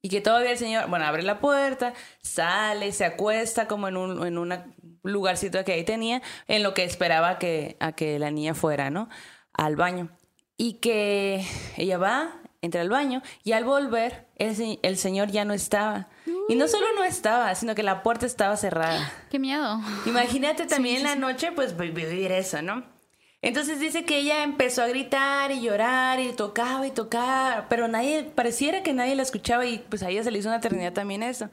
Y 0.03 0.11
que 0.11 0.21
todavía 0.21 0.51
el 0.51 0.59
señor, 0.59 0.91
bueno, 0.91 1.07
abre 1.07 1.23
la 1.23 1.41
puerta, 1.41 1.95
sale, 2.21 2.93
se 2.93 3.07
acuesta 3.07 3.67
como 3.67 3.89
en 3.89 3.97
un 3.97 4.27
en 4.27 4.37
una 4.37 4.67
lugarcito 5.03 5.65
que 5.65 5.73
ahí 5.73 5.85
tenía, 5.85 6.21
en 6.49 6.63
lo 6.63 6.75
que 6.75 6.85
esperaba 6.85 7.39
que, 7.39 7.79
a 7.81 7.93
que 7.93 8.19
la 8.19 8.31
niña 8.31 8.53
fuera, 8.55 8.91
¿no? 8.91 9.09
Al 9.55 9.75
baño. 9.75 10.11
Y 10.59 10.75
que 10.75 11.43
ella 11.79 11.97
va, 11.97 12.37
entra 12.61 12.83
al 12.83 12.91
baño, 12.91 13.23
y 13.45 13.53
al 13.53 13.65
volver, 13.65 14.27
el, 14.37 14.79
el 14.83 14.99
señor 14.99 15.31
ya 15.31 15.47
no 15.47 15.55
estaba. 15.55 16.09
Y 16.51 16.57
no 16.57 16.69
solo 16.69 16.87
no 16.95 17.05
estaba, 17.05 17.55
sino 17.55 17.75
que 17.75 17.83
la 17.83 18.03
puerta 18.03 18.27
estaba 18.27 18.55
cerrada. 18.59 19.11
Qué 19.31 19.39
miedo. 19.39 19.81
Imagínate 20.05 20.67
también 20.67 20.97
en 20.99 21.03
la 21.05 21.15
noche, 21.17 21.53
pues 21.53 21.75
vi- 21.75 21.91
vivir 21.91 22.33
eso, 22.33 22.61
¿no? 22.61 22.98
Entonces 23.41 23.79
dice 23.79 24.05
que 24.05 24.19
ella 24.19 24.43
empezó 24.43 24.83
a 24.83 24.89
gritar 24.89 25.53
y 25.53 25.61
llorar 25.61 26.19
y 26.19 26.33
tocaba 26.33 26.87
y 26.87 26.91
tocaba, 26.91 27.67
pero 27.69 27.87
nadie, 27.87 28.25
pareciera 28.25 28.83
que 28.83 28.93
nadie 28.93 29.15
la 29.15 29.23
escuchaba 29.23 29.65
y 29.65 29.79
pues 29.79 30.03
a 30.03 30.11
ella 30.11 30.25
se 30.25 30.31
le 30.33 30.39
hizo 30.41 30.49
una 30.49 30.59
eternidad 30.59 30.93
también 30.93 31.23
eso. 31.23 31.49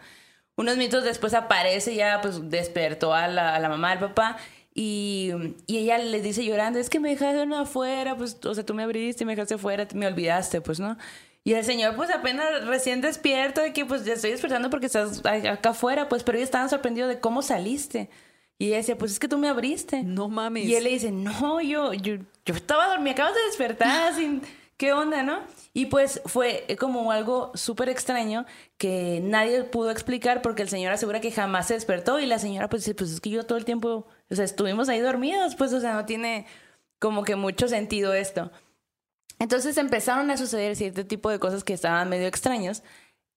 unos 0.57 0.77
minutos 0.77 1.03
después 1.03 1.33
aparece 1.33 1.95
ya, 1.95 2.21
pues 2.21 2.49
despertó 2.49 3.13
a 3.13 3.27
la, 3.27 3.67
mamá, 3.69 3.91
al 3.91 3.99
papá. 3.99 4.37
Y, 4.73 5.31
y 5.67 5.77
ella 5.77 5.97
les 5.99 6.23
dice 6.23 6.43
llorando, 6.45 6.79
es 6.79 6.89
que 6.89 6.99
me 6.99 7.09
dejaron 7.09 7.53
afuera, 7.53 8.17
pues, 8.17 8.37
o 8.45 8.53
sea, 8.53 8.65
tú 8.65 8.73
me 8.73 8.83
abriste, 8.83 9.25
me 9.25 9.33
dejaste 9.33 9.55
afuera, 9.55 9.87
me 9.93 10.07
olvidaste, 10.07 10.61
pues, 10.61 10.79
¿no? 10.81 10.97
Y 11.45 11.53
el 11.53 11.63
señor, 11.63 11.95
pues, 11.95 12.09
apenas 12.09 12.65
recién 12.65 13.01
despierto 13.01 13.61
de 13.61 13.71
que, 13.73 13.85
pues, 13.85 14.03
ya 14.03 14.13
estoy 14.13 14.31
despertando 14.31 14.69
porque 14.69 14.87
estás 14.87 15.21
acá 15.25 15.69
afuera, 15.69 16.09
pues, 16.09 16.23
pero 16.23 16.37
ellos 16.37 16.47
estaban 16.47 16.69
sorprendidos 16.69 17.09
de 17.09 17.19
cómo 17.21 17.41
saliste. 17.41 18.09
Y 18.57 18.67
ella 18.67 18.77
decía, 18.77 18.97
pues, 18.97 19.11
es 19.11 19.19
que 19.19 19.27
tú 19.27 19.37
me 19.37 19.49
abriste. 19.49 20.03
No 20.03 20.29
mames. 20.29 20.65
Y 20.65 20.75
él 20.75 20.85
le 20.85 20.91
dice, 20.91 21.11
no, 21.11 21.61
yo, 21.61 21.93
yo, 21.93 22.15
yo 22.45 22.55
estaba 22.55 22.87
dormida, 22.87 23.11
acabas 23.13 23.35
de 23.35 23.43
despertar, 23.43 24.15
sin... 24.15 24.41
¿Qué 24.77 24.91
onda, 24.91 25.23
no? 25.23 25.39
Y 25.73 25.85
pues 25.85 26.21
fue 26.25 26.65
como 26.77 27.09
algo 27.11 27.51
súper 27.55 27.87
extraño 27.87 28.45
que 28.77 29.21
nadie 29.23 29.63
pudo 29.63 29.89
explicar 29.89 30.41
porque 30.41 30.63
el 30.63 30.69
señor 30.69 30.91
asegura 30.91 31.21
que 31.21 31.31
jamás 31.31 31.67
se 31.67 31.75
despertó 31.75 32.19
y 32.19 32.25
la 32.25 32.39
señora 32.39 32.67
pues 32.67 32.83
dice, 32.83 32.93
pues 32.93 33.11
es 33.11 33.21
que 33.21 33.29
yo 33.29 33.45
todo 33.45 33.57
el 33.57 33.63
tiempo, 33.63 34.05
o 34.29 34.35
sea, 34.35 34.43
estuvimos 34.43 34.89
ahí 34.89 34.99
dormidos, 34.99 35.55
pues, 35.55 35.71
o 35.71 35.79
sea, 35.79 35.93
no 35.93 36.05
tiene 36.05 36.45
como 36.99 37.23
que 37.23 37.37
mucho 37.37 37.69
sentido 37.69 38.13
esto. 38.13 38.51
Entonces 39.39 39.77
empezaron 39.77 40.29
a 40.29 40.37
suceder 40.37 40.75
cierto 40.75 41.05
tipo 41.05 41.29
de 41.29 41.39
cosas 41.39 41.63
que 41.63 41.73
estaban 41.73 42.09
medio 42.09 42.27
extraños 42.27 42.83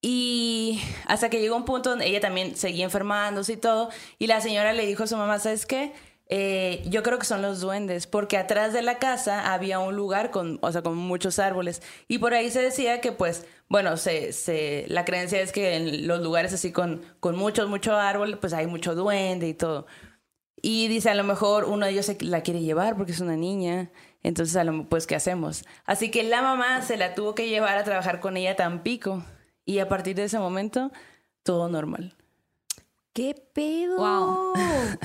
y 0.01 0.81
hasta 1.07 1.29
que 1.29 1.41
llegó 1.41 1.57
un 1.57 1.65
punto 1.65 1.91
donde 1.91 2.07
ella 2.07 2.21
también 2.21 2.57
seguía 2.57 2.85
enfermándose 2.85 3.55
y 3.55 3.57
todo 3.57 3.91
y 4.19 4.29
la 4.29 4.41
señora 4.41 4.73
le 4.73 4.87
dijo 4.87 5.05
a 5.05 5.07
su 5.07 5.17
mamá, 5.17 5.39
¿sabes 5.39 5.67
qué? 5.67 5.93
Eh, 6.31 6.83
yo 6.87 7.03
creo 7.03 7.19
que 7.19 7.25
son 7.25 7.41
los 7.41 7.61
duendes, 7.61 8.07
porque 8.07 8.37
atrás 8.37 8.73
de 8.75 8.83
la 8.83 8.99
casa 8.99 9.53
había 9.53 9.79
un 9.79 9.97
lugar 9.97 10.31
con, 10.31 10.59
o 10.61 10.71
sea, 10.71 10.83
con 10.83 10.97
muchos 10.97 11.39
árboles. 11.39 11.83
Y 12.07 12.19
por 12.19 12.35
ahí 12.35 12.51
se 12.51 12.61
decía 12.61 13.01
que, 13.01 13.13
pues, 13.13 13.47
bueno, 13.69 13.97
se, 13.97 14.33
se, 14.33 14.85
la 14.89 15.05
creencia 15.05 15.41
es 15.41 15.53
que 15.53 15.77
en 15.77 16.07
los 16.07 16.21
lugares 16.21 16.53
así 16.53 16.71
con, 16.71 17.03
con 17.21 17.37
muchos, 17.37 17.69
mucho 17.69 17.97
árbol, 17.97 18.39
pues 18.39 18.53
hay 18.53 18.67
mucho 18.67 18.95
duende 18.95 19.49
y 19.49 19.55
todo. 19.55 19.87
Y 20.61 20.89
dice, 20.89 21.11
a 21.11 21.15
lo 21.15 21.25
mejor 21.25 21.65
uno 21.65 21.87
de 21.87 21.93
ellos 21.93 22.07
se 22.07 22.19
la 22.21 22.43
quiere 22.43 22.61
llevar 22.61 22.97
porque 22.97 23.13
es 23.13 23.21
una 23.21 23.37
niña. 23.37 23.91
Entonces, 24.23 24.57
a 24.57 24.65
lo, 24.65 24.89
pues, 24.89 25.07
¿qué 25.07 25.17
hacemos? 25.17 25.65
Así 25.87 26.11
que 26.11 26.25
la 26.25 26.43
mamá 26.43 26.83
se 26.83 26.97
la 26.99 27.15
tuvo 27.15 27.35
que 27.35 27.49
llevar 27.49 27.79
a 27.79 27.85
trabajar 27.85 28.21
con 28.21 28.37
ella 28.37 28.53
a 28.53 28.57
Tampico. 28.57 29.25
Y 29.69 29.81
a 29.81 29.89
partir 29.89 30.17
de 30.17 30.25
ese 30.25 30.39
momento, 30.39 30.91
todo 31.43 31.69
normal. 31.69 32.15
¿Qué 33.13 33.35
pedo? 33.53 33.99
Wow. 33.99 34.55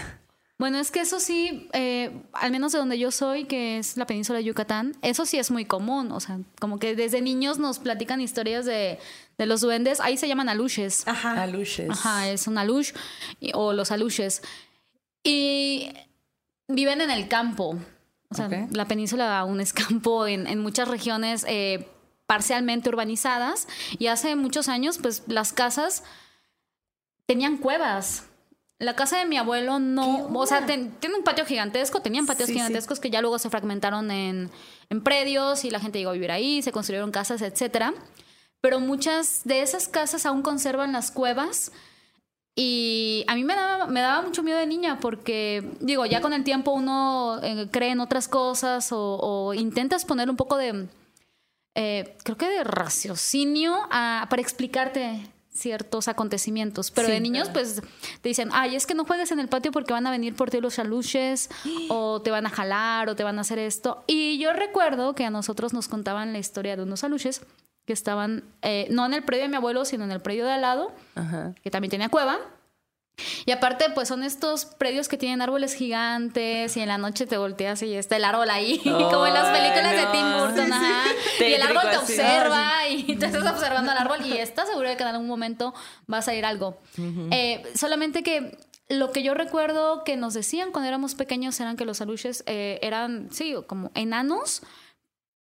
Bueno, 0.60 0.78
es 0.78 0.92
que 0.92 1.02
eso 1.02 1.20
sí, 1.20 1.68
eh, 1.74 2.22
al 2.32 2.52
menos 2.52 2.72
de 2.72 2.78
donde 2.78 2.98
yo 2.98 3.12
soy, 3.12 3.44
que 3.44 3.80
es 3.80 3.98
la 3.98 4.06
península 4.06 4.38
de 4.38 4.46
Yucatán, 4.46 4.96
eso 5.02 5.26
sí 5.26 5.38
es 5.38 5.52
muy 5.52 5.66
común. 5.66 6.14
O 6.14 6.22
sea, 6.22 6.40
como 6.62 6.80
que 6.80 6.96
desde 6.96 7.22
niños 7.22 7.58
nos 7.58 7.80
platican 7.80 8.22
historias 8.22 8.64
de, 8.66 8.98
de 9.38 9.46
los 9.46 9.60
duendes. 9.60 10.00
Ahí 10.00 10.16
se 10.16 10.30
llaman 10.30 10.48
aluches. 10.48 11.06
Ajá. 11.06 11.44
Aluches. 11.44 11.90
Ajá, 11.90 12.30
es 12.30 12.48
un 12.48 12.58
alush 12.58 12.94
o 13.54 13.74
los 13.74 13.92
aluches. 13.92 14.42
Y 15.22 15.92
viven 16.70 17.02
en 17.02 17.10
el 17.10 17.28
campo. 17.28 17.78
O 18.30 18.36
sea, 18.36 18.48
la 18.72 18.86
península 18.88 19.40
aún 19.40 19.60
es 19.60 19.74
campo 19.74 20.28
en, 20.28 20.48
en 20.48 20.60
muchas 20.60 20.88
regiones 20.88 21.46
eh, 21.50 21.90
parcialmente 22.26 22.90
urbanizadas. 22.90 23.68
Y 24.00 24.08
hace 24.08 24.36
muchos 24.36 24.68
años, 24.70 24.98
pues 24.98 25.24
las 25.28 25.54
casas 25.54 26.04
tenían 27.26 27.58
cuevas. 27.58 28.26
La 28.80 28.96
casa 28.96 29.18
de 29.18 29.26
mi 29.26 29.38
abuelo 29.38 29.80
no, 29.80 30.28
o 30.34 30.46
sea, 30.46 30.66
ten- 30.66 30.92
tiene 31.00 31.16
un 31.16 31.24
patio 31.24 31.46
gigantesco, 31.46 32.02
tenían 32.02 32.26
patios 32.26 32.48
Sí, 32.48 32.54
sí. 32.54 32.60
gigantescos 32.60 33.00
que 33.00 33.10
ya 33.10 33.22
luego 33.22 33.40
se 33.40 33.50
fragmentaron 33.50 34.12
en, 34.12 34.52
en 34.90 35.02
predios 35.04 35.64
y 35.64 35.70
la 35.72 35.80
gente 35.80 36.00
llegó 36.00 36.10
a 36.10 36.14
vivir 36.14 36.32
ahí, 36.32 36.62
se 36.62 36.72
construyeron 36.74 37.12
casas, 37.12 37.42
etcétera. 37.42 37.94
Pero 38.62 38.80
muchas 38.80 39.42
de 39.46 39.62
esas 39.62 39.88
casas 39.88 40.26
aún 40.26 40.42
conservan 40.42 40.92
las 40.92 41.12
cuevas 41.12 41.72
y 42.56 43.24
a 43.28 43.36
mí 43.36 43.44
me 43.44 43.56
daba, 43.56 43.88
me 43.88 44.02
daba 44.02 44.22
mucho 44.22 44.44
miedo 44.44 44.58
de 44.60 44.68
niña 44.68 45.00
porque, 45.00 45.64
digo, 45.80 46.06
ya 46.06 46.22
con 46.22 46.34
el 46.34 46.44
tiempo 46.44 46.72
uno 46.72 47.40
eh, 47.42 47.68
cree 47.72 47.92
en 47.92 48.00
otras 48.00 48.28
cosas 48.28 48.92
o, 48.92 49.18
o 49.18 49.54
intentas 49.54 50.06
poner 50.06 50.30
un 50.30 50.36
poco 50.36 50.58
de, 50.58 50.88
eh, 51.76 52.16
creo 52.24 52.38
que 52.38 52.48
de 52.50 52.64
raciocinio 52.64 53.76
a- 53.92 54.28
para 54.30 54.42
explicarte 54.42 55.28
ciertos 55.52 56.08
acontecimientos. 56.08 56.90
Pero 56.90 57.08
Sí, 57.08 57.14
de 57.14 57.20
niños, 57.20 57.50
pues 57.50 57.82
te 58.22 58.30
dicen, 58.30 58.50
ay, 58.54 58.76
es 58.76 58.88
que 58.88 58.96
no 58.96 59.06
juegues 59.06 59.32
en 59.32 59.40
el 59.40 59.48
patio 59.48 59.72
porque 59.72 59.94
van 59.94 60.08
a 60.08 60.12
venir 60.12 60.36
por 60.36 60.50
ti 60.50 60.60
los 60.60 60.76
chaluches 60.76 61.50
o 61.90 62.22
te 62.24 62.32
van 62.32 62.48
a 62.48 62.50
jalar 62.50 63.08
o 63.10 63.16
te 63.16 63.24
van 63.24 63.38
a 63.38 63.42
hacer 63.42 63.60
esto. 63.60 64.04
Y 64.08 64.40
yo 64.40 64.52
recuerdo 64.54 65.14
que 65.14 65.26
a 65.26 65.30
nosotros 65.30 65.72
nos 65.74 65.88
contaban 65.88 66.34
la 66.34 66.40
historia 66.40 66.76
de 66.76 66.82
unos 66.84 67.04
aluches 67.04 67.42
que 67.86 67.94
estaban, 67.94 68.44
eh, 68.64 68.88
no 68.90 69.06
en 69.06 69.14
el 69.14 69.24
predio 69.24 69.44
de 69.44 69.50
mi 69.50 69.58
abuelo, 69.58 69.86
sino 69.86 70.04
en 70.06 70.12
el 70.12 70.22
predio 70.22 70.46
de 70.46 70.54
al 70.54 70.62
lado 70.62 70.92
Ajá. 71.16 71.54
que 71.62 71.70
también 71.70 71.92
tenía 71.92 72.10
cueva. 72.10 72.40
Y 73.46 73.52
aparte, 73.52 73.86
pues 73.94 74.08
son 74.08 74.24
estos 74.24 74.66
predios 74.66 75.08
que 75.08 75.18
tienen 75.18 75.42
árboles 75.42 75.76
gigantes 75.76 76.76
y 76.76 76.80
en 76.82 76.88
la 76.88 76.98
noche 76.98 77.26
te 77.28 77.38
volteas 77.38 77.82
y 77.84 77.94
está 77.94 78.16
el 78.16 78.26
árbol 78.26 78.50
ahí, 78.50 78.80
como 78.84 79.28
en 79.28 79.34
las 79.34 79.50
películas 79.50 79.92
de. 79.92 80.06
Tim 80.12 80.34
Burton, 80.40 80.66
Sí, 80.66 80.66
sí. 80.66 80.72
ajá. 80.72 81.04
Y 81.48 81.54
el 81.54 81.62
árbol 81.62 81.84
te 81.92 81.98
observa 81.98 82.88
y 82.90 83.16
te 83.20 83.26
estás 83.28 83.46
observando 83.52 83.92
al 83.92 83.98
árbol 83.98 84.26
y 84.26 84.38
estás 84.38 84.68
seguro 84.68 84.90
de 84.90 84.98
que 84.98 85.04
en 85.04 85.10
algún 85.10 85.28
momento 85.28 85.74
va 86.12 86.18
a 86.20 86.22
salir 86.22 86.46
algo. 86.46 86.82
Eh, 87.32 87.64
solamente 87.76 88.24
que 88.24 88.58
lo 88.90 89.12
que 89.12 89.24
yo 89.24 89.34
recuerdo 89.34 90.04
que 90.04 90.18
nos 90.18 90.34
decían 90.34 90.72
cuando 90.72 90.88
éramos 90.88 91.16
pequeños 91.16 91.60
eran 91.60 91.78
que 91.78 91.86
los 91.86 92.02
aluches 92.02 92.44
eh, 92.48 92.80
eran, 92.82 93.30
sí, 93.32 93.56
como 93.68 93.92
enanos, 93.96 94.62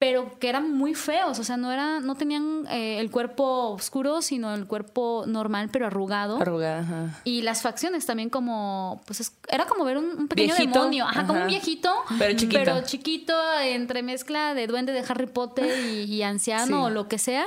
pero 0.01 0.39
que 0.39 0.49
eran 0.49 0.73
muy 0.73 0.95
feos, 0.95 1.41
o 1.41 1.45
sea, 1.45 1.57
no 1.57 1.73
era, 1.73 1.99
no 1.99 2.15
tenían 2.15 2.67
eh, 2.71 3.01
el 3.01 3.11
cuerpo 3.11 3.71
oscuro, 3.71 4.23
sino 4.23 4.55
el 4.55 4.67
cuerpo 4.69 5.25
normal 5.27 5.71
pero 5.73 5.87
arrugado. 5.89 6.41
Arrugada, 6.41 6.81
ajá. 6.81 7.21
Y 7.25 7.43
las 7.43 7.63
facciones 7.63 8.07
también 8.07 8.31
como, 8.31 9.01
pues 9.07 9.19
es- 9.21 9.37
era 9.49 9.67
como 9.67 9.85
ver 9.85 9.99
un, 9.99 10.05
un 10.17 10.29
pequeño 10.29 10.55
Viejito, 10.55 10.79
demonio, 10.79 11.05
ajá, 11.05 11.27
como 11.27 11.41
un 11.41 11.49
viejito, 11.49 11.93
Pero 12.19 12.37
chiquito. 12.39 12.61
pero 12.65 12.81
chiquito, 12.87 13.35
entre 13.61 14.03
mezcla 14.05 14.55
de 14.55 14.69
duende 14.69 14.93
de 14.93 15.01
Harry 15.09 15.27
Potter 15.27 15.67
y, 15.91 16.05
y 16.05 16.23
anciano 16.23 16.67
Sí. 16.67 16.73
o 16.85 16.91
lo 16.91 17.09
que 17.09 17.19
sea. 17.19 17.47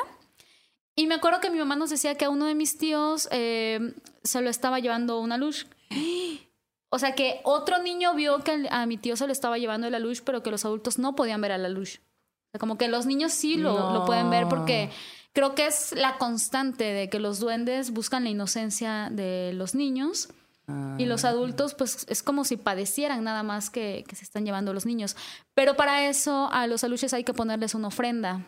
Y 0.93 1.07
me 1.07 1.15
acuerdo 1.15 1.39
que 1.39 1.49
mi 1.51 1.57
mamá 1.57 1.77
nos 1.77 1.89
decía 1.89 2.15
que 2.15 2.25
a 2.25 2.29
uno 2.29 2.45
de 2.47 2.53
mis 2.53 2.77
tíos 2.77 3.29
eh, 3.31 3.93
se 4.25 4.41
lo 4.41 4.49
estaba 4.49 4.79
llevando 4.79 5.21
una 5.21 5.37
luz. 5.37 5.67
O 6.89 6.99
sea 6.99 7.15
que 7.15 7.39
otro 7.45 7.81
niño 7.81 8.13
vio 8.13 8.39
que 8.39 8.67
a 8.69 8.85
mi 8.85 8.97
tío 8.97 9.15
se 9.15 9.25
lo 9.25 9.31
estaba 9.31 9.57
llevando 9.57 9.89
la 9.89 9.99
luz, 9.99 10.19
pero 10.21 10.43
que 10.43 10.51
los 10.51 10.65
adultos 10.65 10.99
no 10.99 11.15
podían 11.15 11.39
ver 11.39 11.53
a 11.53 11.57
la 11.57 11.69
luz. 11.69 12.01
Como 12.59 12.77
que 12.77 12.87
los 12.87 13.05
niños 13.05 13.31
sí 13.31 13.55
lo, 13.55 13.73
No. 13.73 13.93
lo 13.93 14.05
pueden 14.05 14.29
ver 14.29 14.47
porque 14.49 14.89
creo 15.33 15.55
que 15.55 15.67
es 15.67 15.93
la 15.93 16.17
constante 16.17 16.83
de 16.83 17.09
que 17.09 17.19
los 17.19 17.39
duendes 17.39 17.91
buscan 17.91 18.23
la 18.25 18.29
inocencia 18.29 19.09
de 19.11 19.53
los 19.53 19.73
niños 19.75 20.29
y 20.97 21.05
los 21.05 21.25
adultos 21.25 21.73
pues 21.73 22.05
es 22.09 22.23
como 22.23 22.43
si 22.43 22.57
padecieran 22.57 23.23
nada 23.23 23.43
más 23.43 23.69
que, 23.69 24.03
que 24.07 24.15
se 24.15 24.23
están 24.23 24.45
llevando 24.45 24.73
los 24.73 24.85
niños. 24.85 25.15
Pero 25.53 25.75
para 25.75 26.07
eso 26.07 26.49
a 26.51 26.67
los 26.67 26.83
aluches 26.83 27.13
hay 27.13 27.23
que 27.23 27.33
ponerles 27.33 27.75
una 27.75 27.87
ofrenda. 27.87 28.45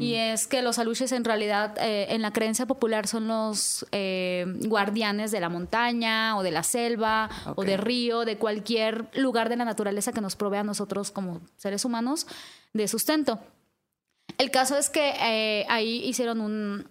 Y 0.00 0.14
es 0.14 0.48
que 0.48 0.62
los 0.62 0.78
aluches 0.78 1.12
en 1.12 1.24
realidad 1.24 1.76
eh, 1.78 2.06
en 2.10 2.22
la 2.22 2.32
creencia 2.32 2.66
popular 2.66 3.06
son 3.06 3.28
los 3.28 3.86
eh, 3.92 4.44
guardianes 4.66 5.30
de 5.30 5.38
la 5.38 5.48
montaña 5.48 6.36
o 6.36 6.42
de 6.42 6.50
la 6.50 6.62
selva 6.62 7.28
o 7.54 7.64
de 7.64 7.76
río, 7.76 8.24
de 8.24 8.36
cualquier 8.36 9.08
lugar 9.14 9.48
de 9.48 9.56
la 9.56 9.64
naturaleza 9.64 10.12
que 10.12 10.20
nos 10.20 10.34
provee 10.34 10.58
a 10.58 10.64
nosotros 10.64 11.10
como 11.12 11.40
seres 11.56 11.84
humanos 11.84 12.26
de 12.72 12.88
sustento. 12.88 13.38
El 14.38 14.50
caso 14.50 14.76
es 14.76 14.90
que 14.90 15.14
eh, 15.20 15.66
ahí 15.68 16.02
hicieron 16.04 16.40
un 16.40 16.88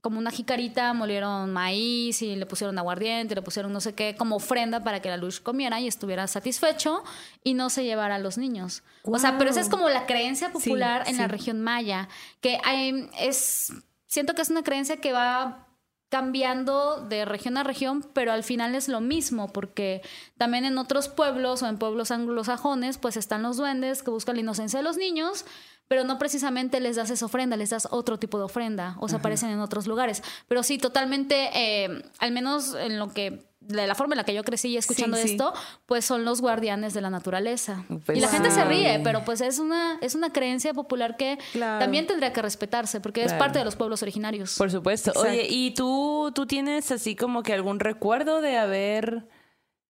como 0.00 0.18
una 0.18 0.30
jicarita, 0.30 0.92
molieron 0.94 1.52
maíz 1.52 2.22
y 2.22 2.36
le 2.36 2.46
pusieron 2.46 2.78
aguardiente, 2.78 3.34
le 3.34 3.42
pusieron 3.42 3.72
no 3.72 3.80
sé 3.80 3.94
qué, 3.94 4.14
como 4.16 4.36
ofrenda 4.36 4.82
para 4.84 5.02
que 5.02 5.08
la 5.08 5.16
luz 5.16 5.40
comiera 5.40 5.80
y 5.80 5.88
estuviera 5.88 6.26
satisfecho 6.28 7.02
y 7.42 7.54
no 7.54 7.68
se 7.68 7.84
llevara 7.84 8.14
a 8.14 8.18
los 8.18 8.38
niños. 8.38 8.82
O 9.04 9.18
sea, 9.18 9.38
pero 9.38 9.50
esa 9.50 9.60
es 9.60 9.68
como 9.68 9.88
la 9.88 10.06
creencia 10.06 10.52
popular 10.52 11.02
en 11.08 11.16
la 11.16 11.26
región 11.28 11.60
maya, 11.60 12.08
que 12.40 12.58
hay- 12.64 13.10
es, 13.18 13.72
siento 14.06 14.34
que 14.34 14.42
es 14.42 14.50
una 14.50 14.62
creencia 14.62 14.98
que 14.98 15.12
va 15.12 15.64
cambiando 16.10 17.04
de 17.06 17.24
región 17.24 17.58
a 17.58 17.64
región, 17.64 18.02
pero 18.14 18.32
al 18.32 18.42
final 18.42 18.74
es 18.74 18.88
lo 18.88 19.00
mismo, 19.00 19.52
porque 19.52 20.00
también 20.38 20.64
en 20.64 20.78
otros 20.78 21.08
pueblos 21.08 21.62
o 21.62 21.66
en 21.68 21.76
pueblos 21.78 22.10
anglosajones, 22.10 22.98
pues 22.98 23.16
están 23.16 23.42
los 23.42 23.56
duendes 23.58 24.02
que 24.02 24.10
buscan 24.10 24.36
la 24.36 24.40
inocencia 24.40 24.78
de 24.78 24.84
los 24.84 24.96
niños, 24.96 25.44
pero 25.88 26.04
no 26.04 26.18
precisamente 26.18 26.80
les 26.80 26.96
das 26.96 27.10
esa 27.10 27.26
ofrenda, 27.26 27.56
les 27.56 27.70
das 27.70 27.88
otro 27.90 28.18
tipo 28.18 28.38
de 28.38 28.44
ofrenda, 28.44 28.96
o 29.00 29.08
se 29.08 29.16
aparecen 29.16 29.50
en 29.50 29.60
otros 29.60 29.86
lugares. 29.86 30.22
Pero 30.46 30.62
sí, 30.62 30.78
totalmente, 30.78 31.50
eh, 31.54 32.02
al 32.18 32.30
menos 32.32 32.74
en 32.74 32.98
lo 32.98 33.08
que, 33.12 33.48
de 33.60 33.86
la 33.86 33.94
forma 33.94 34.14
en 34.14 34.18
la 34.18 34.24
que 34.24 34.32
yo 34.34 34.44
crecí 34.44 34.76
escuchando 34.76 35.16
Sí, 35.16 35.24
sí. 35.24 35.30
esto, 35.32 35.52
pues 35.86 36.04
son 36.04 36.24
los 36.24 36.40
guardianes 36.40 36.94
de 36.94 37.00
la 37.00 37.10
naturaleza. 37.10 37.84
Pues 38.06 38.16
y 38.16 38.20
la 38.20 38.28
gente 38.28 38.50
se 38.50 38.64
ríe, 38.64 39.00
pero 39.02 39.24
pues 39.24 39.40
es 39.40 39.58
una, 39.58 39.98
es 40.00 40.14
una 40.14 40.32
creencia 40.32 40.72
popular 40.74 41.16
que 41.16 41.38
Claro. 41.52 41.78
también 41.78 42.06
tendría 42.06 42.32
que 42.32 42.40
respetarse, 42.42 43.00
porque 43.00 43.24
es 43.24 43.32
parte 43.34 43.58
de 43.58 43.64
los 43.64 43.74
pueblos 43.76 44.02
originarios. 44.02 44.56
Por 44.56 44.70
supuesto. 44.70 45.10
Exacto. 45.10 45.30
Oye, 45.30 45.46
¿y 45.50 45.72
tú, 45.72 46.32
tú 46.34 46.46
tienes 46.46 46.90
así 46.92 47.16
como 47.16 47.42
que 47.42 47.52
algún 47.54 47.80
recuerdo 47.80 48.40
de 48.40 48.56
haber... 48.58 49.26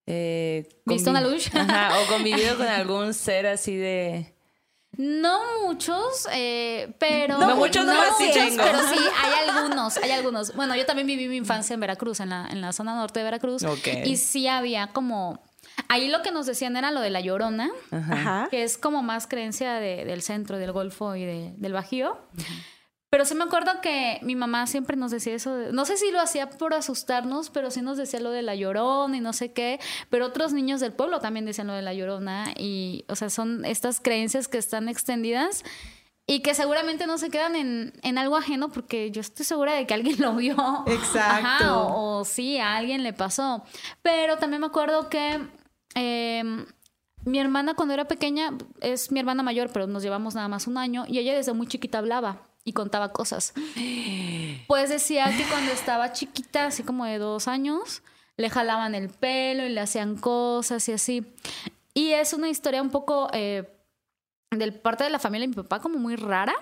Eh, 0.06 0.68
¿Visto 0.86 1.10
una 1.10 1.20
luz? 1.20 1.54
Ajá, 1.54 1.90
o 2.00 2.06
convivido 2.12 2.56
con 2.56 2.66
algún 2.66 3.12
ser 3.14 3.46
así 3.46 3.76
de... 3.76 4.34
No 4.98 5.40
muchos, 5.64 6.26
eh, 6.32 6.92
pero. 6.98 7.38
No 7.38 7.54
muchos, 7.56 7.86
pero 7.86 8.00
sí 8.18 8.30
chingo. 8.32 8.62
pero 8.62 8.78
sí, 8.80 8.98
hay 9.22 9.48
algunos, 9.48 9.96
hay 9.96 10.10
algunos. 10.10 10.54
Bueno, 10.56 10.74
yo 10.74 10.84
también 10.86 11.06
viví 11.06 11.28
mi 11.28 11.36
infancia 11.36 11.72
en 11.74 11.80
Veracruz, 11.80 12.18
en 12.20 12.30
la, 12.30 12.46
en 12.50 12.60
la 12.60 12.72
zona 12.72 12.94
norte 12.96 13.20
de 13.20 13.24
Veracruz. 13.24 13.62
Ok. 13.62 13.86
Y 14.04 14.16
sí 14.16 14.48
había 14.48 14.88
como. 14.88 15.40
Ahí 15.88 16.08
lo 16.08 16.22
que 16.22 16.32
nos 16.32 16.46
decían 16.46 16.76
era 16.76 16.90
lo 16.90 17.00
de 17.00 17.10
la 17.10 17.20
llorona, 17.20 17.70
Ajá. 17.92 18.48
que 18.50 18.64
es 18.64 18.76
como 18.76 19.02
más 19.04 19.28
creencia 19.28 19.74
de- 19.74 20.04
del 20.04 20.20
centro, 20.22 20.58
del 20.58 20.72
Golfo 20.72 21.14
y 21.14 21.24
de- 21.24 21.54
del 21.56 21.72
Bajío. 21.72 22.18
Pero 23.10 23.24
sí 23.24 23.34
me 23.34 23.44
acuerdo 23.44 23.80
que 23.80 24.18
mi 24.22 24.36
mamá 24.36 24.66
siempre 24.66 24.96
nos 24.96 25.10
decía 25.10 25.34
eso. 25.34 25.56
de- 25.56 25.72
no 25.72 25.84
sé 25.86 25.96
si 25.96 26.10
lo 26.10 26.20
hacía 26.20 26.50
por 26.50 26.74
asustarnos, 26.74 27.48
pero 27.50 27.70
sí 27.70 27.80
nos 27.80 27.96
decía 27.96 28.20
lo 28.20 28.30
de 28.30 28.42
la 28.42 28.54
llorona 28.54 29.16
y 29.16 29.20
no 29.20 29.32
sé 29.32 29.52
qué. 29.52 29.80
Pero 30.10 30.26
otros 30.26 30.52
niños 30.52 30.80
del 30.80 30.92
pueblo 30.92 31.18
también 31.20 31.46
decían 31.46 31.66
lo 31.68 31.72
de 31.72 31.80
la 31.82 31.94
llorona. 31.94 32.52
Y, 32.56 33.04
o 33.08 33.16
sea, 33.16 33.30
son 33.30 33.64
estas 33.64 34.00
creencias 34.00 34.46
que 34.46 34.58
están 34.58 34.88
extendidas 34.90 35.64
y 36.26 36.40
que 36.40 36.52
seguramente 36.52 37.06
no 37.06 37.16
se 37.16 37.30
quedan 37.30 37.56
en, 37.56 37.94
en 38.02 38.18
algo 38.18 38.36
ajeno 38.36 38.68
porque 38.68 39.10
yo 39.10 39.22
estoy 39.22 39.46
segura 39.46 39.72
de 39.72 39.86
que 39.86 39.94
alguien 39.94 40.16
lo 40.20 40.34
vio. 40.36 40.54
Exacto. 40.86 41.46
Ajá, 41.46 41.76
o, 41.78 42.18
o 42.18 42.24
sí, 42.26 42.58
a 42.58 42.76
alguien 42.76 43.02
le 43.02 43.14
pasó. 43.14 43.64
Pero 44.02 44.36
también 44.36 44.60
me 44.60 44.66
acuerdo 44.66 45.08
que 45.08 45.40
eh, 45.94 46.44
mi 47.24 47.38
hermana 47.38 47.72
cuando 47.72 47.94
era 47.94 48.06
pequeña, 48.06 48.50
es 48.82 49.10
mi 49.10 49.18
hermana 49.20 49.42
mayor, 49.42 49.70
pero 49.72 49.86
nos 49.86 50.02
llevamos 50.02 50.34
nada 50.34 50.48
más 50.48 50.66
un 50.66 50.76
año, 50.76 51.04
y 51.08 51.18
ella 51.18 51.34
desde 51.34 51.54
muy 51.54 51.66
chiquita 51.66 51.96
hablaba 51.98 52.42
y 52.68 52.72
contaba 52.72 53.12
cosas. 53.12 53.54
Pues 54.66 54.90
decía 54.90 55.34
que 55.34 55.44
cuando 55.44 55.72
estaba 55.72 56.12
chiquita, 56.12 56.66
así 56.66 56.82
como 56.82 57.06
de 57.06 57.16
dos 57.16 57.48
años, 57.48 58.02
le 58.36 58.50
jalaban 58.50 58.94
el 58.94 59.08
pelo 59.08 59.64
y 59.64 59.70
le 59.70 59.80
hacían 59.80 60.16
cosas 60.16 60.86
y 60.90 60.92
así. 60.92 61.26
Y 61.94 62.10
es 62.12 62.34
una 62.34 62.50
historia 62.50 62.82
un 62.82 62.90
poco 62.90 63.30
eh, 63.32 63.66
del 64.50 64.74
parte 64.74 65.04
de 65.04 65.10
la 65.10 65.18
familia 65.18 65.44
de 65.44 65.48
mi 65.48 65.54
papá 65.54 65.80
como 65.80 65.98
muy 65.98 66.16
rara. 66.16 66.54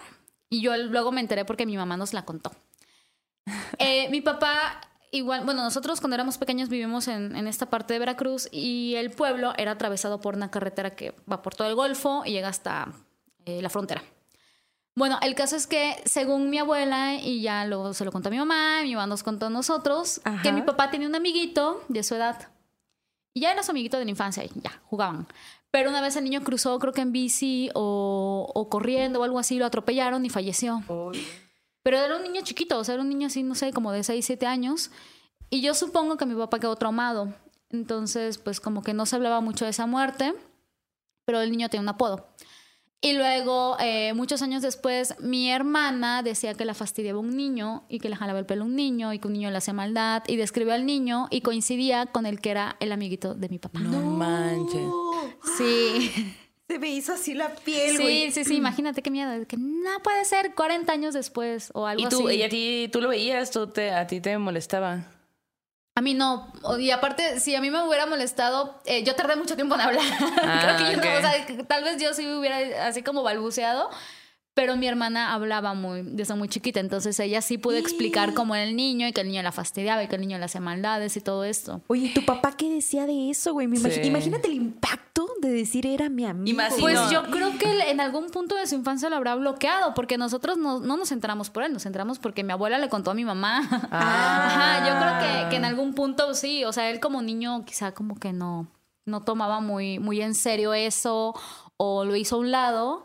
Y 0.49 0.61
yo 0.61 0.77
luego 0.77 1.11
me 1.11 1.21
enteré 1.21 1.45
porque 1.45 1.67
mi 1.67 1.77
mamá 1.77 1.97
nos 1.97 2.13
la 2.13 2.25
contó. 2.25 2.53
Eh, 3.79 4.09
mi 4.11 4.21
papá, 4.21 4.81
igual, 5.11 5.45
bueno, 5.45 5.63
nosotros 5.63 6.01
cuando 6.01 6.15
éramos 6.15 6.39
pequeños 6.39 6.69
vivimos 6.69 7.09
en, 7.09 7.35
en 7.35 7.47
esta 7.47 7.67
parte 7.67 7.93
de 7.93 7.99
Veracruz 7.99 8.49
y 8.53 8.95
el 8.97 9.11
pueblo 9.11 9.53
era 9.57 9.73
atravesado 9.73 10.21
por 10.21 10.37
una 10.37 10.51
carretera 10.51 10.95
que 10.95 11.15
va 11.31 11.43
por 11.43 11.55
todo 11.55 11.69
el 11.69 11.75
Golfo 11.75 12.23
y 12.25 12.33
llega 12.33 12.49
hasta 12.49 12.93
eh, 13.45 13.61
la 13.63 13.69
frontera. 13.69 14.03
Bueno, 14.97 15.19
el 15.21 15.35
caso 15.35 15.57
es 15.57 15.67
que 15.67 16.03
según 16.07 16.49
mi 16.49 16.59
abuela, 16.59 17.17
y 17.17 17.43
ya 17.43 17.67
lo, 17.67 17.93
se 17.93 18.05
lo 18.07 18.11
contó 18.11 18.29
a 18.29 18.33
mi 18.33 18.39
mamá, 18.39 18.81
mi 18.83 18.95
mamá 18.95 19.07
nos 19.07 19.23
contó 19.23 19.47
a 19.47 19.51
nosotros, 19.51 20.23
Ajá. 20.25 20.43
que 20.43 20.53
mi 20.53 20.63
papá 20.63 20.91
tenía 20.91 21.07
un 21.07 21.15
amiguito 21.15 21.85
de 21.89 22.03
su 22.03 22.15
edad. 22.15 22.49
Y 23.35 23.41
ya 23.41 23.53
era 23.53 23.63
su 23.63 23.73
amiguito 23.73 23.99
de 23.99 24.07
la 24.07 24.11
infancia, 24.11 24.43
y 24.43 24.51
ya, 24.55 24.81
jugaban. 24.87 25.27
Pero 25.71 25.91
una 25.91 26.01
vez 26.01 26.17
el 26.17 26.25
niño 26.25 26.43
cruzó, 26.43 26.79
creo 26.79 26.95
que 26.95 27.03
en 27.03 27.13
bici 27.13 27.69
o, 27.75 28.51
o 28.55 28.69
corriendo 28.71 29.21
o 29.21 29.25
algo 29.25 29.39
así, 29.39 29.59
lo 29.59 29.67
atropellaron 29.67 30.25
y 30.25 30.31
falleció. 30.31 30.83
Pero 31.83 31.99
era 31.99 32.17
un 32.17 32.23
niño 32.23 32.41
chiquito, 32.43 32.79
o 32.79 32.85
sea, 32.85 32.95
era 32.95 33.03
un 33.03 33.11
niño 33.11 33.27
así, 33.27 33.43
no 33.43 33.55
sé, 33.55 33.75
como 33.75 33.93
de 33.93 34.03
6, 34.03 34.25
7 34.25 34.47
años. 34.47 34.91
Y 35.51 35.61
yo 35.61 35.75
supongo 35.75 36.17
que 36.17 36.25
mi 36.25 36.35
papá 36.35 36.59
quedó 36.59 36.75
traumado. 36.77 37.35
Entonces, 37.69 38.39
pues 38.39 38.61
como 38.61 38.83
que 38.83 38.95
no 38.95 39.05
se 39.05 39.17
hablaba 39.17 39.43
mucho 39.43 39.67
de 39.67 39.73
esa 39.73 39.85
muerte, 39.85 40.35
pero 41.27 41.43
el 41.43 41.51
niño 41.51 41.69
tenía 41.69 41.83
un 41.83 41.89
apodo. 41.91 42.27
Y 43.03 43.13
luego, 43.13 43.77
eh, 43.79 44.15
muchos 44.15 44.41
años 44.43 44.63
después, 44.63 45.15
mi 45.21 45.51
hermana 45.51 46.23
decía 46.23 46.55
que 46.55 46.65
la 46.65 46.75
fastidiaba 46.75 47.19
un 47.21 47.37
niño 47.37 47.85
y 47.89 48.01
que 48.01 48.09
le 48.09 48.17
jalaba 48.17 48.39
el 48.39 48.47
pelo 48.47 48.63
a 48.63 48.67
un 48.67 48.75
niño 48.75 49.13
y 49.13 49.19
que 49.19 49.29
un 49.29 49.35
niño 49.35 49.51
le 49.51 49.59
hacía 49.59 49.75
maldad 49.75 50.23
y 50.27 50.37
describió 50.37 50.73
al 50.75 50.87
niño 50.87 51.29
y 51.31 51.43
coincidía 51.43 52.07
con 52.07 52.27
el 52.27 52.41
que 52.41 52.51
era 52.51 52.77
el 52.81 52.91
amiguito 52.93 53.35
de 53.35 53.49
mi 53.49 53.59
papá. 53.59 53.81
No 53.81 54.01
manches. 54.01 54.89
Sí. 55.59 56.11
Se 56.69 56.81
me 56.81 56.89
hizo 56.89 57.13
así 57.13 57.35
la 57.35 57.55
piel, 57.55 57.97
Sí, 57.97 58.03
güey. 58.03 58.33
sí, 58.33 58.45
sí, 58.45 58.57
imagínate 58.57 59.01
qué 59.03 59.11
miedo. 59.11 59.47
Que 59.47 59.57
no 59.57 60.03
puede 60.03 60.25
ser 60.25 60.55
40 60.57 60.93
años 60.93 61.15
después 61.15 61.71
o 61.75 61.87
algo 61.87 62.03
¿Y 62.05 62.09
tú, 62.09 62.27
así. 62.27 62.39
y 62.39 62.43
a 62.43 62.49
ti, 62.49 62.89
tú 62.91 63.01
lo 63.01 63.09
veías? 63.09 63.53
¿Tú 63.53 63.69
te, 63.69 63.93
¿A 63.93 64.07
ti 64.09 64.21
te 64.21 64.37
molestaba? 64.39 65.05
A 65.97 66.03
mí 66.03 66.13
no. 66.13 66.53
Y 66.79 66.91
aparte, 66.91 67.41
si 67.41 67.55
a 67.55 67.61
mí 67.63 67.71
me 67.71 67.83
hubiera 67.83 68.05
molestado, 68.05 68.81
eh, 68.85 69.03
yo 69.03 69.15
tardé 69.17 69.35
mucho 69.35 69.57
tiempo 69.57 69.75
en 69.77 69.81
hablar. 69.81 70.05
Ah, 70.43 70.77
Creo 70.77 70.77
que 70.77 70.93
yo 70.93 70.99
ok. 70.99 71.05
no, 71.07 71.19
o 71.19 71.21
sea, 71.33 71.47
que 71.47 71.65
tal 71.65 71.85
vez 71.85 71.97
yo 72.01 72.13
sí 72.13 72.27
hubiera 72.29 72.87
así 72.87 73.03
como 73.03 73.23
balbuceado. 73.23 73.89
Pero 74.57 74.75
mi 74.79 74.87
hermana 74.89 75.35
hablaba 75.35 75.75
muy, 75.75 76.01
desde 76.03 76.35
muy 76.35 76.49
chiquita, 76.49 76.81
entonces 76.81 77.21
ella 77.21 77.43
sí 77.43 77.59
pudo 77.59 77.77
explicar 77.77 78.33
cómo 78.33 78.55
era 78.55 78.65
el 78.65 78.75
niño 78.75 79.07
y 79.07 79.13
que 79.13 79.21
el 79.21 79.29
niño 79.29 79.43
la 79.43 79.53
fastidiaba 79.53 80.03
y 80.03 80.09
que 80.09 80.15
el 80.15 80.23
niño 80.23 80.39
le 80.39 80.47
hacía 80.47 80.63
maldades 80.63 81.15
y 81.19 81.21
todo 81.21 81.45
esto. 81.45 81.83
Oye, 81.89 82.11
¿tu 82.15 82.25
papá 82.25 82.53
qué 82.57 82.71
decía 82.71 83.05
de 83.05 83.29
eso, 83.29 83.53
güey? 83.53 83.67
Me 83.67 83.77
imagi- 83.77 84.01
Sí. 84.01 84.09
Imagínate 84.09 84.49
el 84.49 84.55
impacto 84.55 85.29
de 85.43 85.51
decir 85.51 85.87
era 85.87 86.09
mi 86.09 86.25
amigo. 86.25 86.57
Pues 86.81 86.99
yo 87.11 87.25
creo 87.25 87.59
que 87.59 87.71
él 87.71 87.83
en 87.83 88.01
algún 88.01 88.31
punto 88.31 88.55
de 88.57 88.67
su 88.67 88.77
infancia 88.77 89.11
lo 89.11 89.17
habrá 89.17 89.35
bloqueado, 89.35 89.93
porque 89.93 90.17
nosotros 90.17 90.57
no, 90.57 90.81
no 90.81 90.97
nos 90.97 91.13
enteramos 91.13 91.51
por 91.51 91.63
él, 91.63 91.75
nos 91.75 91.85
enteramos 91.85 92.19
porque 92.19 92.43
mi 92.43 92.53
abuela 92.53 92.79
le 92.79 92.89
contó 92.89 93.11
a 93.11 93.15
mi 93.15 93.27
mamá. 93.27 93.61
Ah. 93.91 94.47
Ajá, 94.81 94.89
yo 94.89 94.99
creo 94.99 95.45
que, 95.45 95.51
que 95.51 95.57
en 95.57 95.67
algún 95.67 95.93
punto 95.93 96.33
sí, 96.33 96.65
o 96.65 96.73
sea, 96.73 96.89
él 96.89 96.99
como 96.99 97.21
niño 97.21 97.67
quizá 97.67 97.93
como 97.93 98.15
que 98.15 98.33
no, 98.33 98.69
no 99.05 99.21
tomaba 99.23 99.61
muy, 99.61 99.99
muy 99.99 100.23
en 100.23 100.35
serio 100.35 100.73
eso 100.73 101.35
o 101.77 102.07
lo 102.07 102.17
hizo 102.17 102.37
a 102.37 102.39
un 102.39 102.51
lado, 102.51 103.05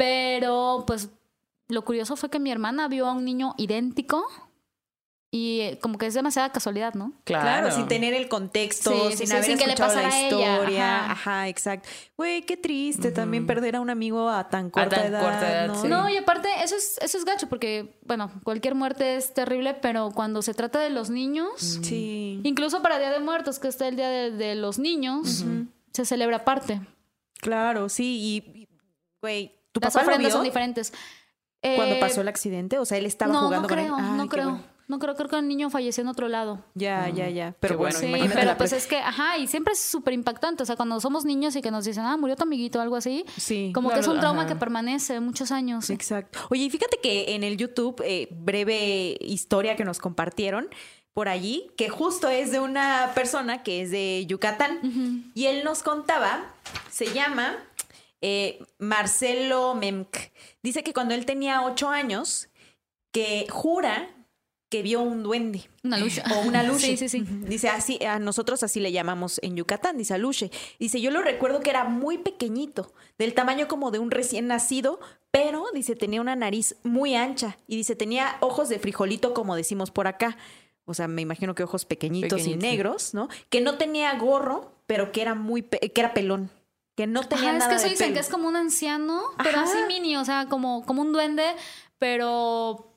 pero 0.00 0.84
pues 0.86 1.10
lo 1.68 1.84
curioso 1.84 2.16
fue 2.16 2.30
que 2.30 2.40
mi 2.40 2.50
hermana 2.50 2.88
vio 2.88 3.06
a 3.06 3.12
un 3.12 3.22
niño 3.26 3.54
idéntico 3.58 4.26
y 5.30 5.60
eh, 5.60 5.78
como 5.80 5.98
que 5.98 6.06
es 6.06 6.14
demasiada 6.14 6.50
casualidad, 6.50 6.94
¿no? 6.94 7.12
Claro. 7.24 7.42
Claro, 7.44 7.70
sin 7.70 7.86
tener 7.86 8.14
el 8.14 8.28
contexto, 8.28 8.90
Sí, 8.92 9.10
sí, 9.10 9.16
sin 9.18 9.26
sí, 9.28 9.32
haber 9.34 9.44
sin 9.44 9.58
que 9.58 9.66
le 9.66 9.72
escuchado 9.74 9.94
la 9.94 10.02
pasara 10.02 10.14
a 10.16 10.26
ella, 10.26 10.54
historia. 10.56 10.96
ajá. 11.04 11.12
Ajá. 11.12 11.48
exacto. 11.48 11.88
Güey, 12.16 12.42
qué 12.42 12.56
triste 12.56 13.12
también 13.12 13.46
perder 13.46 13.76
a 13.76 13.80
un 13.82 13.90
amigo 13.90 14.28
a 14.30 14.48
tan 14.48 14.70
corta 14.70 14.96
tan 14.96 15.06
edad. 15.06 15.22
corta 15.22 15.52
edad, 15.52 15.66
¿no? 15.68 15.80
sí. 15.82 15.86
No, 15.86 16.08
y 16.08 16.16
aparte, 16.16 16.48
eso 16.64 16.74
es, 16.76 16.98
eso 17.02 17.18
es 17.18 17.24
gacho, 17.26 17.46
porque, 17.50 18.00
bueno, 18.06 18.32
cualquier 18.42 18.74
muerte 18.74 19.16
es 19.16 19.34
terrible, 19.34 19.74
pero 19.74 20.10
cuando 20.12 20.40
se 20.40 20.54
trata 20.54 20.80
de 20.80 20.88
los 20.90 21.10
niños, 21.10 21.50
Sí, 21.82 22.40
incluso 22.42 22.80
para 22.82 22.98
Día 22.98 23.10
de 23.10 23.20
Muertos, 23.20 23.58
que 23.60 23.68
está 23.68 23.86
el 23.86 23.96
Día 23.96 24.08
de, 24.08 24.30
de 24.30 24.54
los 24.56 24.78
Niños, 24.78 25.44
se 25.92 26.04
celebra 26.06 26.38
aparte. 26.38 26.80
claro, 27.40 27.88
sí. 27.90 28.42
Y, 28.54 28.60
y, 28.62 28.68
güey, 29.22 29.59
¿tu 29.72 29.80
Las 29.80 29.92
papá 29.92 30.04
lo 30.04 30.10
ofrendas 30.12 30.28
vio 30.32 30.36
son 30.36 30.44
diferentes. 30.44 30.92
cuando 31.62 31.94
Eh, 31.96 32.00
pasó 32.00 32.20
el 32.22 32.28
accidente? 32.28 32.78
O 32.78 32.84
sea, 32.84 32.98
él 32.98 33.06
estaba 33.06 33.32
no, 33.32 33.40
jugando 33.46 33.62
no 33.62 33.68
con 33.68 33.78
él. 33.78 33.86
creo, 33.86 33.96
Ay, 33.98 34.12
no 34.16 34.28
creo. 34.28 34.50
bueno. 34.50 34.80
No 34.88 34.98
creo, 34.98 35.14
creo 35.14 35.28
que 35.28 35.36
el 35.36 35.46
niño 35.46 35.70
falleció 35.70 36.02
en 36.02 36.08
otro 36.08 36.26
lado. 36.26 36.64
Ya, 36.74 37.08
ya, 37.10 37.28
ya. 37.28 37.54
Pero 37.60 37.74
Qué 37.74 37.76
bueno, 37.76 37.96
bueno. 38.00 38.24
Sí, 38.24 38.30
pero 38.34 38.56
pues 38.56 38.72
es 38.72 38.88
que, 38.88 38.96
ajá, 38.96 39.38
y 39.38 39.46
siempre 39.46 39.72
es 39.74 39.80
súper 39.80 40.14
impactante. 40.14 40.64
O 40.64 40.66
sea, 40.66 40.74
cuando 40.74 40.98
somos 40.98 41.24
niños 41.24 41.54
y 41.54 41.62
que 41.62 41.70
nos 41.70 41.84
dicen, 41.84 42.02
ah, 42.04 42.16
murió 42.16 42.34
tu 42.34 42.42
amiguito 42.42 42.80
o 42.80 42.82
algo 42.82 42.96
así, 42.96 43.24
Sí. 43.36 43.70
como 43.72 43.90
que 43.90 44.00
es 44.00 44.08
un 44.08 44.18
trauma 44.18 44.40
ajá. 44.40 44.48
que 44.48 44.56
permanece 44.56 45.20
muchos 45.20 45.52
años. 45.52 45.90
Exacto. 45.90 46.40
Oye, 46.50 46.64
y 46.64 46.70
fíjate 46.70 46.98
que 47.00 47.36
en 47.36 47.44
el 47.44 47.56
YouTube, 47.56 48.02
eh, 48.04 48.26
breve 48.32 49.16
historia 49.20 49.76
que 49.76 49.84
nos 49.84 50.00
compartieron 50.00 50.68
por 51.12 51.28
allí, 51.28 51.70
que 51.76 51.88
justo 51.88 52.28
es 52.28 52.50
de 52.50 52.58
una 52.58 53.12
persona 53.14 53.62
que 53.62 53.82
es 53.82 53.92
de 53.92 54.26
Yucatán. 54.26 55.30
Y 55.36 55.46
él 55.46 55.62
nos 55.62 55.84
contaba, 55.84 56.46
se 56.90 57.12
llama 57.14 57.54
eh, 58.20 58.62
Marcelo 58.78 59.74
Memk. 59.74 60.16
Dice 60.62 60.82
que 60.82 60.92
cuando 60.92 61.14
él 61.14 61.26
tenía 61.26 61.62
ocho 61.62 61.88
años, 61.88 62.48
que 63.12 63.46
jura 63.50 64.14
que 64.70 64.82
vio 64.82 65.00
un 65.02 65.24
duende. 65.24 65.68
Una 65.82 65.98
lucha. 65.98 66.22
O 66.34 66.46
una 66.46 66.62
luche. 66.62 66.96
Sí, 66.96 66.96
sí, 66.96 67.08
sí. 67.08 67.24
Dice, 67.26 67.68
así, 67.68 68.02
a 68.04 68.18
nosotros 68.20 68.62
así 68.62 68.78
le 68.78 68.92
llamamos 68.92 69.40
en 69.42 69.56
Yucatán, 69.56 69.98
dice 69.98 70.14
aluche. 70.14 70.50
Dice, 70.78 71.00
yo 71.00 71.10
lo 71.10 71.22
recuerdo 71.22 71.60
que 71.60 71.70
era 71.70 71.84
muy 71.84 72.18
pequeñito, 72.18 72.92
del 73.18 73.34
tamaño 73.34 73.66
como 73.66 73.90
de 73.90 73.98
un 73.98 74.12
recién 74.12 74.46
nacido, 74.46 75.00
pero, 75.32 75.64
dice, 75.74 75.96
tenía 75.96 76.20
una 76.20 76.36
nariz 76.36 76.76
muy 76.84 77.16
ancha. 77.16 77.58
Y 77.66 77.76
dice, 77.76 77.96
tenía 77.96 78.36
ojos 78.40 78.68
de 78.68 78.78
frijolito, 78.78 79.34
como 79.34 79.56
decimos 79.56 79.90
por 79.90 80.06
acá. 80.06 80.38
O 80.84 80.94
sea, 80.94 81.08
me 81.08 81.22
imagino 81.22 81.54
que 81.54 81.64
ojos 81.64 81.84
pequeñitos 81.84 82.46
y 82.46 82.56
negros, 82.56 83.12
¿no? 83.12 83.28
Que 83.48 83.60
no 83.60 83.76
tenía 83.76 84.16
gorro, 84.18 84.72
pero 84.86 85.12
que 85.12 85.22
era 85.22 85.34
muy, 85.34 85.62
que 85.62 86.00
era 86.00 86.14
pelón. 86.14 86.50
Que 87.00 87.06
no 87.06 87.22
tenía 87.24 87.48
Ajá, 87.48 87.52
es 87.52 87.58
nada 87.60 87.70
que 87.70 87.76
eso 87.76 87.84
de 87.84 87.90
dicen 87.92 88.06
pelo. 88.08 88.14
que 88.14 88.20
es 88.20 88.28
como 88.28 88.46
un 88.46 88.56
anciano, 88.56 89.22
pero 89.42 89.60
Ajá. 89.60 89.62
así 89.62 89.78
mini, 89.88 90.18
o 90.18 90.24
sea, 90.26 90.46
como, 90.50 90.84
como 90.84 91.00
un 91.00 91.12
duende, 91.14 91.44
pero 91.98 92.92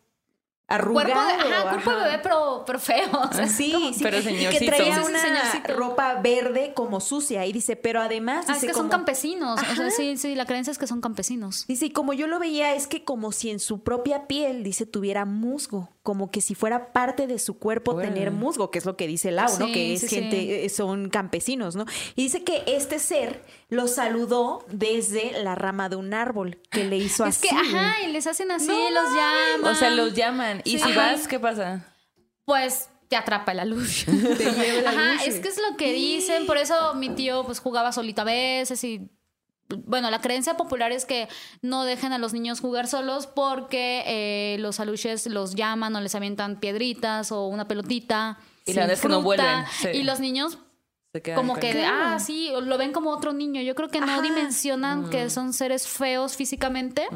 Arrugado. 0.68 1.14
cuerpo 1.14 1.22
de, 1.48 1.54
ajá, 1.54 1.70
cuerpo 1.70 1.92
de 1.92 2.04
bebé, 2.04 2.20
pero, 2.24 2.64
pero 2.66 2.80
feo. 2.80 3.10
o 3.30 3.34
sea, 3.34 3.48
Sí, 3.48 3.72
como- 3.72 3.94
sí. 3.94 4.00
pero 4.04 4.18
Y 4.18 4.24
que 4.24 4.30
señorcito. 4.30 4.66
traía 4.76 4.96
Sí, 4.96 5.02
sí, 5.04 5.08
una 5.10 5.20
señorcito. 5.22 5.74
ropa 5.76 6.16
verde 6.22 6.74
como 6.74 7.00
sucia. 7.00 7.46
Y 7.46 7.54
dice, 7.54 7.76
pero 7.78 8.02
además. 8.02 8.46
Ah, 8.50 8.58
es 8.58 8.66
que 8.66 8.74
son 8.74 8.90
campesinos. 8.90 9.62
O 9.62 9.76
sea, 9.76 9.90
sí, 9.92 10.18
sí, 10.18 10.36
la 10.36 10.46
creencia 10.46 10.72
es 10.72 10.78
que 10.78 10.88
son 10.88 11.00
campesinos. 11.00 11.66
Dice, 11.68 11.86
y 11.86 11.92
como 11.92 12.12
yo 12.14 12.28
lo 12.28 12.40
veía, 12.40 12.76
es 12.76 12.88
que 12.88 13.04
como 13.06 13.32
si 13.32 13.52
en 13.52 13.60
su 13.60 13.84
propia 13.84 14.28
piel, 14.28 14.64
dice, 14.64 14.86
tuviera 14.86 15.26
musgo, 15.26 15.90
como 16.04 16.30
que 16.32 16.42
si 16.42 16.54
fuera 16.54 16.92
parte 16.92 17.28
de 17.28 17.40
su 17.40 17.58
cuerpo 17.58 17.96
tener 17.96 18.30
musgo, 18.32 18.70
que 18.72 18.78
es 18.80 18.86
lo 18.86 18.98
que 18.98 19.08
dice 19.08 19.32
Lau, 19.32 19.58
¿no? 19.58 19.68
Que 19.72 19.94
es 19.94 20.02
sí, 20.02 20.08
gente, 20.10 20.38
sí. 20.40 20.52
eh, 20.52 20.70
son 20.70 21.10
campesinos, 21.10 21.76
¿no? 21.78 21.86
Y 22.16 22.24
dice 22.24 22.44
que 22.44 22.62
este 22.68 23.00
ser 23.00 23.42
lo 23.70 23.88
saludó 23.88 24.66
desde 24.70 25.42
la 25.44 25.56
rama 25.56 25.88
de 25.88 25.96
un 25.96 26.14
árbol, 26.14 26.60
que 26.70 26.84
le 26.84 26.98
hizo 26.98 27.26
Es 27.26 27.38
así. 27.38 27.48
que, 27.48 27.56
güey. 27.56 27.76
ajá, 27.76 28.02
y 28.04 28.12
les 28.12 28.28
hacen 28.28 28.52
así, 28.52 28.68
No 28.68 28.90
los 28.92 29.10
llaman. 29.16 29.72
O 29.74 29.76
sea, 29.76 29.90
los 29.92 30.14
llaman. 30.14 30.62
¿Y 30.66 30.72
Sí. 30.72 30.80
si 30.80 30.92
Ajá. 30.92 31.14
vas, 31.14 31.28
qué 31.28 31.40
pasa? 31.40 31.88
Pues 32.46 32.90
te 33.08 33.16
atrapa 33.16 33.54
la 33.54 33.64
luz. 33.64 34.04
Te 34.06 34.12
lleva 34.52 34.82
la 34.82 34.90
Ajá, 34.90 35.14
luz. 35.14 35.28
es 35.28 35.40
que 35.40 35.48
es 35.48 35.58
lo 35.70 35.78
que 35.78 35.94
dicen. 35.94 36.46
Por 36.46 36.58
eso 36.58 36.96
mi 36.96 37.10
tío 37.16 37.46
pues 37.46 37.60
jugaba 37.60 37.92
solito 37.94 38.24
a 38.24 38.26
veces 38.26 38.84
y 38.84 39.10
bueno, 39.70 40.12
la 40.12 40.22
creencia 40.22 40.56
popular 40.56 40.92
es 40.92 41.06
que 41.06 41.28
no 41.62 41.84
dejen 41.84 42.14
a 42.14 42.18
los 42.18 42.34
niños 42.34 42.60
jugar 42.60 42.88
solos 42.88 43.28
porque 43.28 44.04
eh, 44.06 44.58
los 44.60 44.80
aluches 44.80 45.26
los 45.28 45.56
llaman 45.56 45.96
o 45.96 46.02
les 46.02 46.16
avientan 46.16 46.60
piedritas 46.60 47.32
o 47.32 47.48
una 47.48 47.68
pelotita. 47.68 48.38
Y 48.66 48.74
la 48.74 48.88
vez 48.88 49.02
que 49.02 49.10
no 49.10 49.22
vuelven. 49.22 49.66
sí. 49.82 49.90
Y 49.94 50.04
los 50.04 50.20
niños 50.20 50.58
como 51.36 51.56
que, 51.58 51.86
ah, 51.86 52.18
sí, 52.20 52.52
lo 52.64 52.78
ven 52.78 52.92
como 52.92 53.12
otro 53.12 53.34
niño. 53.34 53.62
Yo 53.62 53.76
creo 53.76 53.90
que 53.90 54.00
no 54.00 54.14
Ajá. 54.14 54.22
dimensionan 54.22 55.10
que 55.12 55.30
son 55.30 55.54
seres 55.54 55.88
feos 55.88 56.36
físicamente, 56.36 57.08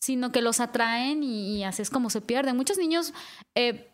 sino 0.00 0.32
que 0.32 0.40
los 0.40 0.58
atraen 0.60 1.22
y, 1.22 1.58
y 1.58 1.64
así 1.64 1.82
es 1.82 1.90
como 1.90 2.08
se 2.08 2.22
pierden. 2.22 2.56
Muchos 2.56 2.78
niños 2.78 3.12
eh, 3.54 3.89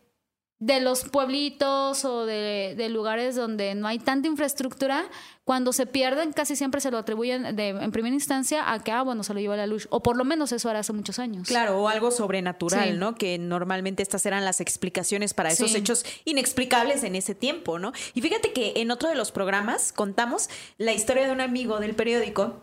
de 0.59 0.81
los 0.81 1.05
pueblitos 1.05 2.05
o 2.07 2.25
de, 2.25 2.75
de 2.79 2.89
lugares 2.89 3.37
donde 3.37 3.75
no 3.75 3.87
hay 3.89 3.99
tanta 3.99 4.27
infraestructura, 4.27 5.05
cuando 5.45 5.73
se 5.75 5.85
pierden 5.85 6.33
casi 6.33 6.57
siempre 6.57 6.81
se 6.81 6.91
lo 6.91 6.97
atribuyen 6.97 7.55
de, 7.55 7.69
en 7.69 7.93
primera 7.93 8.15
instancia 8.15 8.73
a 8.73 8.83
que, 8.83 8.91
ah, 8.91 9.03
bueno, 9.03 9.23
se 9.23 9.35
lo 9.35 9.41
llevó 9.41 9.55
la 9.55 9.67
luz. 9.67 9.87
O 9.91 10.03
por 10.03 10.17
lo 10.17 10.25
menos 10.25 10.53
eso 10.53 10.71
era 10.71 10.79
hace 10.79 10.95
muchos 10.95 11.19
años. 11.19 11.47
Claro, 11.47 11.79
o 11.83 11.89
algo 11.89 12.11
sobrenatural, 12.11 12.93
Sí. 12.93 12.97
¿no? 12.97 13.15
Que 13.17 13.37
normalmente 13.39 14.03
estas 14.03 14.25
eran 14.25 14.45
las 14.47 14.61
explicaciones 14.63 15.35
para 15.35 15.51
esos 15.51 15.73
Sí. 15.73 15.77
hechos 15.77 16.05
inexplicables 16.25 17.05
en 17.05 17.17
ese 17.17 17.35
tiempo, 17.35 17.79
¿no? 17.79 17.93
Y 18.15 18.23
fíjate 18.23 18.53
que 18.53 18.73
en 18.77 18.91
otro 18.91 19.09
de 19.11 19.15
los 19.15 19.33
programas 19.33 19.93
contamos 19.93 20.49
la 20.79 20.93
historia 20.95 21.27
de 21.27 21.33
un 21.33 21.43
amigo 21.43 21.81
del 21.81 21.95
periódico 21.95 22.61